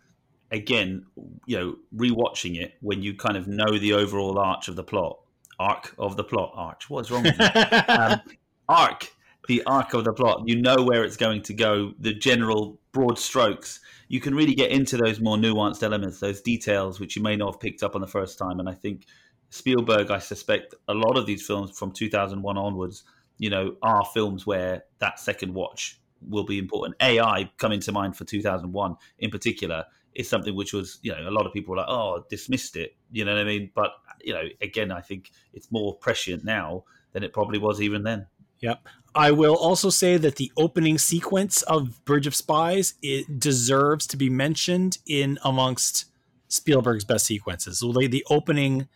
again, 0.50 1.06
you 1.46 1.58
know, 1.58 1.76
rewatching 1.94 2.60
it 2.60 2.74
when 2.80 3.02
you 3.02 3.14
kind 3.14 3.36
of 3.36 3.46
know 3.46 3.78
the 3.78 3.92
overall 3.92 4.38
arch 4.38 4.68
of 4.68 4.76
the 4.76 4.84
plot, 4.84 5.20
arc 5.58 5.94
of 5.98 6.16
the 6.16 6.24
plot, 6.24 6.52
arch. 6.54 6.90
What's 6.90 7.10
wrong 7.10 7.22
with 7.22 7.40
um, 7.88 8.20
arc, 8.68 9.12
the 9.48 9.62
arc 9.64 9.94
of 9.94 10.04
the 10.04 10.12
plot. 10.12 10.42
You 10.46 10.60
know 10.60 10.82
where 10.82 11.04
it's 11.04 11.16
going 11.16 11.42
to 11.42 11.54
go. 11.54 11.92
The 11.98 12.14
general 12.14 12.80
broad 12.92 13.18
strokes. 13.18 13.80
You 14.08 14.20
can 14.20 14.34
really 14.34 14.54
get 14.54 14.70
into 14.70 14.96
those 14.96 15.20
more 15.20 15.36
nuanced 15.36 15.82
elements, 15.82 16.20
those 16.20 16.40
details 16.40 17.00
which 17.00 17.16
you 17.16 17.22
may 17.22 17.36
not 17.36 17.54
have 17.54 17.60
picked 17.60 17.82
up 17.82 17.94
on 17.94 18.00
the 18.00 18.06
first 18.06 18.38
time. 18.38 18.60
And 18.60 18.68
I 18.68 18.74
think 18.74 19.06
Spielberg, 19.50 20.10
I 20.10 20.18
suspect, 20.18 20.74
a 20.88 20.94
lot 20.94 21.16
of 21.16 21.26
these 21.26 21.46
films 21.46 21.76
from 21.78 21.92
2001 21.92 22.56
onwards, 22.56 23.04
you 23.38 23.50
know, 23.50 23.76
are 23.82 24.04
films 24.14 24.46
where 24.46 24.84
that 24.98 25.18
second 25.20 25.54
watch 25.54 26.00
will 26.26 26.44
be 26.44 26.58
important. 26.58 26.96
AI 27.00 27.50
coming 27.58 27.80
to 27.80 27.92
mind 27.92 28.16
for 28.16 28.24
2001 28.24 28.96
in 29.18 29.30
particular 29.30 29.84
is 30.14 30.28
something 30.28 30.54
which 30.54 30.72
was, 30.72 30.98
you 31.02 31.12
know, 31.12 31.28
a 31.28 31.30
lot 31.30 31.46
of 31.46 31.52
people 31.52 31.72
were 31.72 31.78
like, 31.78 31.88
oh, 31.88 32.24
dismissed 32.30 32.76
it. 32.76 32.96
You 33.12 33.24
know 33.24 33.34
what 33.34 33.42
I 33.42 33.44
mean? 33.44 33.70
But, 33.74 33.90
you 34.22 34.32
know, 34.32 34.44
again, 34.62 34.90
I 34.90 35.02
think 35.02 35.30
it's 35.52 35.70
more 35.70 35.96
prescient 35.98 36.42
now 36.44 36.84
than 37.12 37.22
it 37.22 37.34
probably 37.34 37.58
was 37.58 37.80
even 37.82 38.02
then. 38.02 38.26
Yep. 38.60 38.86
I 39.14 39.30
will 39.30 39.56
also 39.56 39.88
say 39.88 40.18
that 40.18 40.36
the 40.36 40.52
opening 40.56 40.98
sequence 40.98 41.62
of 41.62 42.04
Bridge 42.04 42.26
of 42.26 42.34
Spies 42.34 42.94
it 43.02 43.40
deserves 43.40 44.06
to 44.08 44.16
be 44.16 44.28
mentioned 44.28 44.98
in 45.06 45.38
amongst 45.42 46.06
Spielberg's 46.48 47.04
best 47.04 47.26
sequences. 47.26 47.78
So 47.78 47.92
the 47.92 48.24
opening 48.28 48.88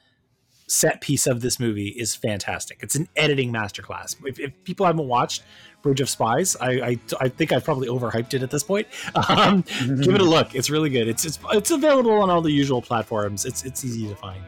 set 0.67 1.01
piece 1.01 1.27
of 1.27 1.41
this 1.41 1.59
movie 1.59 1.89
is 1.89 2.15
fantastic. 2.15 2.79
It's 2.83 2.95
an 2.95 3.09
editing 3.17 3.53
masterclass. 3.53 4.15
If, 4.25 4.39
if 4.39 4.53
people 4.65 4.87
haven't 4.87 5.09
watched 5.09 5.43
Bridge 5.83 6.01
of 6.01 6.09
Spies. 6.09 6.57
I, 6.61 6.71
I, 6.71 6.99
I 7.21 7.29
think 7.29 7.53
I've 7.53 7.65
probably 7.65 7.89
overhyped 7.89 8.35
it 8.35 8.43
at 8.43 8.51
this 8.51 8.63
point. 8.63 8.87
Um, 9.31 9.63
give 10.03 10.15
it 10.15 10.21
a 10.21 10.25
look; 10.25 10.55
it's 10.55 10.71
really 10.71 10.91
good. 10.91 11.07
It's, 11.07 11.25
it's 11.25 11.39
it's 11.53 11.71
available 11.71 12.13
on 12.21 12.31
all 12.31 12.41
the 12.41 12.51
usual 12.51 12.83
platforms. 12.83 13.45
It's 13.45 13.65
it's 13.65 13.85
easy 13.85 14.09
to 14.09 14.15
find. 14.17 14.43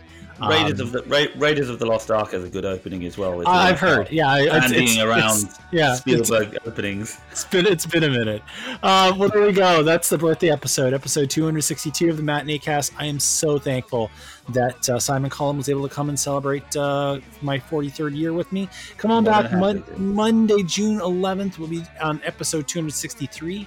Raiders 0.49 0.81
um, 0.81 0.87
of 0.87 0.93
the 0.93 1.03
Ra- 1.05 1.33
Raiders 1.37 1.69
of 1.69 1.79
the 1.79 1.87
Lost 1.87 2.11
Ark 2.11 2.35
is 2.35 2.45
a 2.45 2.49
good 2.49 2.65
opening 2.65 3.05
as 3.05 3.19
well. 3.19 3.47
I've 3.47 3.79
heard, 3.79 4.11
yeah, 4.11 4.37
it's, 4.39 4.73
it's, 4.73 4.99
around 4.99 5.45
it's, 5.45 5.59
yeah, 5.71 5.95
Spielberg 5.95 6.59
openings. 6.67 7.19
It's 7.31 7.45
been 7.45 7.67
it's 7.67 7.87
been 7.87 8.05
a 8.05 8.11
minute. 8.11 8.43
Uh, 8.83 9.15
well, 9.17 9.29
there 9.29 9.43
we 9.43 9.53
go. 9.53 9.83
That's 9.83 10.09
the 10.09 10.19
birthday 10.19 10.51
episode, 10.51 10.95
episode 10.95 11.31
262 11.31 12.11
of 12.11 12.17
the 12.17 12.23
Matinee 12.23 12.59
Cast. 12.59 12.93
I 12.99 13.07
am 13.07 13.21
so 13.21 13.59
thankful 13.59 14.11
that 14.51 14.89
uh, 14.89 14.99
Simon 14.99 15.31
Columb 15.31 15.59
was 15.59 15.69
able 15.69 15.89
to 15.89 15.95
come 15.95 16.09
and 16.09 16.19
celebrate 16.19 16.77
uh, 16.77 17.21
my 17.41 17.59
43rd 17.59 18.17
year 18.17 18.33
with 18.33 18.51
me. 18.53 18.69
Come 18.97 19.11
on 19.11 19.25
back 19.25 19.53
Mon- 19.53 19.85
Monday, 19.97 20.63
June 20.65 20.99
11th. 20.99 21.59
We'll 21.59 21.69
be 21.69 21.85
on 22.01 22.21
episode 22.25 22.67
263. 22.67 23.67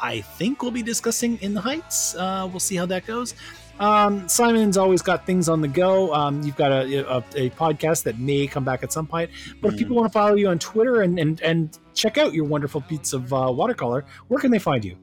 I 0.00 0.20
think 0.20 0.62
we'll 0.62 0.70
be 0.70 0.82
discussing 0.82 1.38
In 1.42 1.54
the 1.54 1.60
Heights. 1.60 2.14
Uh, 2.14 2.48
we'll 2.50 2.60
see 2.60 2.76
how 2.76 2.86
that 2.86 3.06
goes. 3.06 3.34
Um, 3.80 4.28
Simon's 4.28 4.76
always 4.76 5.02
got 5.02 5.24
things 5.24 5.48
on 5.48 5.60
the 5.60 5.68
go. 5.68 6.12
Um, 6.12 6.42
you've 6.42 6.56
got 6.56 6.72
a, 6.72 7.08
a, 7.08 7.18
a, 7.36 7.50
podcast 7.50 8.02
that 8.04 8.18
may 8.18 8.46
come 8.46 8.64
back 8.64 8.82
at 8.82 8.92
some 8.92 9.06
point. 9.06 9.30
But 9.60 9.70
mm. 9.70 9.72
if 9.72 9.78
people 9.78 9.96
want 9.96 10.10
to 10.10 10.12
follow 10.12 10.34
you 10.34 10.48
on 10.48 10.58
Twitter 10.58 11.02
and, 11.02 11.18
and, 11.18 11.40
and 11.42 11.78
check 11.94 12.18
out 12.18 12.34
your 12.34 12.44
wonderful 12.44 12.82
beats 12.88 13.12
of 13.12 13.32
uh, 13.32 13.52
watercolor, 13.52 14.04
where 14.28 14.40
can 14.40 14.50
they 14.50 14.58
find 14.58 14.84
you? 14.84 14.96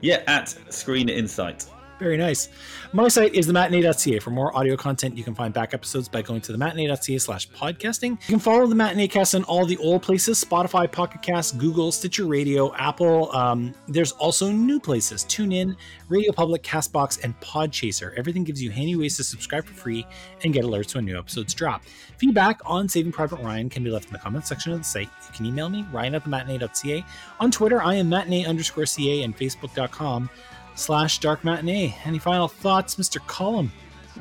Yeah, 0.00 0.22
at 0.26 0.54
Screen 0.70 1.08
Insight. 1.08 1.66
Very 1.98 2.16
nice. 2.16 2.48
My 2.92 3.08
site 3.08 3.34
is 3.34 3.46
thematinee.ca. 3.48 4.18
For 4.18 4.30
more 4.30 4.56
audio 4.56 4.76
content, 4.76 5.16
you 5.16 5.22
can 5.22 5.34
find 5.34 5.54
back 5.54 5.74
episodes 5.74 6.08
by 6.08 6.22
going 6.22 6.40
to 6.42 6.52
thematinee.ca 6.52 7.18
slash 7.18 7.48
podcasting. 7.50 8.10
You 8.10 8.26
can 8.26 8.38
follow 8.40 8.66
the 8.66 8.74
Matinee 8.74 9.08
Cast 9.08 9.34
on 9.34 9.44
all 9.44 9.64
the 9.64 9.76
old 9.76 10.02
places 10.02 10.42
Spotify, 10.42 10.90
Pocket 10.90 11.22
Cast, 11.22 11.56
Google, 11.56 11.92
Stitcher 11.92 12.24
Radio, 12.24 12.74
Apple. 12.74 13.30
Um, 13.32 13.74
there's 13.86 14.12
also 14.12 14.50
new 14.50 14.80
places 14.80 15.24
TuneIn, 15.24 15.76
Radio 16.08 16.32
Public, 16.32 16.62
Castbox, 16.62 17.22
and 17.22 17.38
Podchaser. 17.40 18.12
Everything 18.16 18.42
gives 18.42 18.60
you 18.62 18.70
handy 18.70 18.96
ways 18.96 19.16
to 19.16 19.24
subscribe 19.24 19.64
for 19.64 19.74
free 19.74 20.04
and 20.42 20.52
get 20.52 20.64
alerts 20.64 20.94
when 20.94 21.04
new 21.04 21.18
episodes 21.18 21.54
drop. 21.54 21.84
Feedback 22.18 22.60
on 22.64 22.88
Saving 22.88 23.12
Private 23.12 23.40
Ryan 23.40 23.68
can 23.68 23.84
be 23.84 23.90
left 23.90 24.06
in 24.06 24.12
the 24.12 24.18
comments 24.18 24.48
section 24.48 24.72
of 24.72 24.78
the 24.78 24.84
site. 24.84 25.08
You 25.26 25.32
can 25.32 25.46
email 25.46 25.68
me, 25.68 25.84
ryan 25.92 26.14
at 26.16 26.24
thematinee.ca. 26.24 27.04
On 27.40 27.50
Twitter, 27.50 27.82
I 27.82 27.94
am 27.94 28.08
matinee 28.08 28.44
underscore 28.44 28.86
ca 28.86 29.22
and 29.22 29.36
facebook.com 29.36 30.28
slash 30.74 31.18
dark 31.18 31.44
matinee. 31.44 31.96
Any 32.04 32.18
final 32.18 32.48
thoughts, 32.48 32.96
Mr. 32.96 33.24
Columb? 33.26 33.72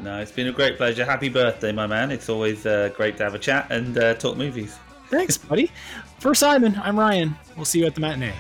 No, 0.02 0.20
it's 0.20 0.32
been 0.32 0.48
a 0.48 0.52
great 0.52 0.78
pleasure. 0.78 1.06
Happy 1.06 1.30
birthday, 1.30 1.72
my 1.72 1.88
man. 1.88 2.12
It's 2.12 2.30
always 2.30 2.66
uh, 2.66 2.90
great 2.96 3.18
to 3.18 3.24
have 3.24 3.36
a 3.36 3.40
chat 3.40 3.68
and 3.70 3.98
uh, 3.98 4.16
talk 4.16 4.38
movies. 4.38 4.78
Thanks, 5.10 5.38
buddy. 5.38 5.72
For 6.20 6.34
Simon, 6.34 6.80
I'm 6.84 6.98
Ryan. 6.98 7.36
We'll 7.56 7.66
see 7.66 7.80
you 7.80 7.86
at 7.86 7.94
the 7.94 8.02
matinee. 8.02 8.34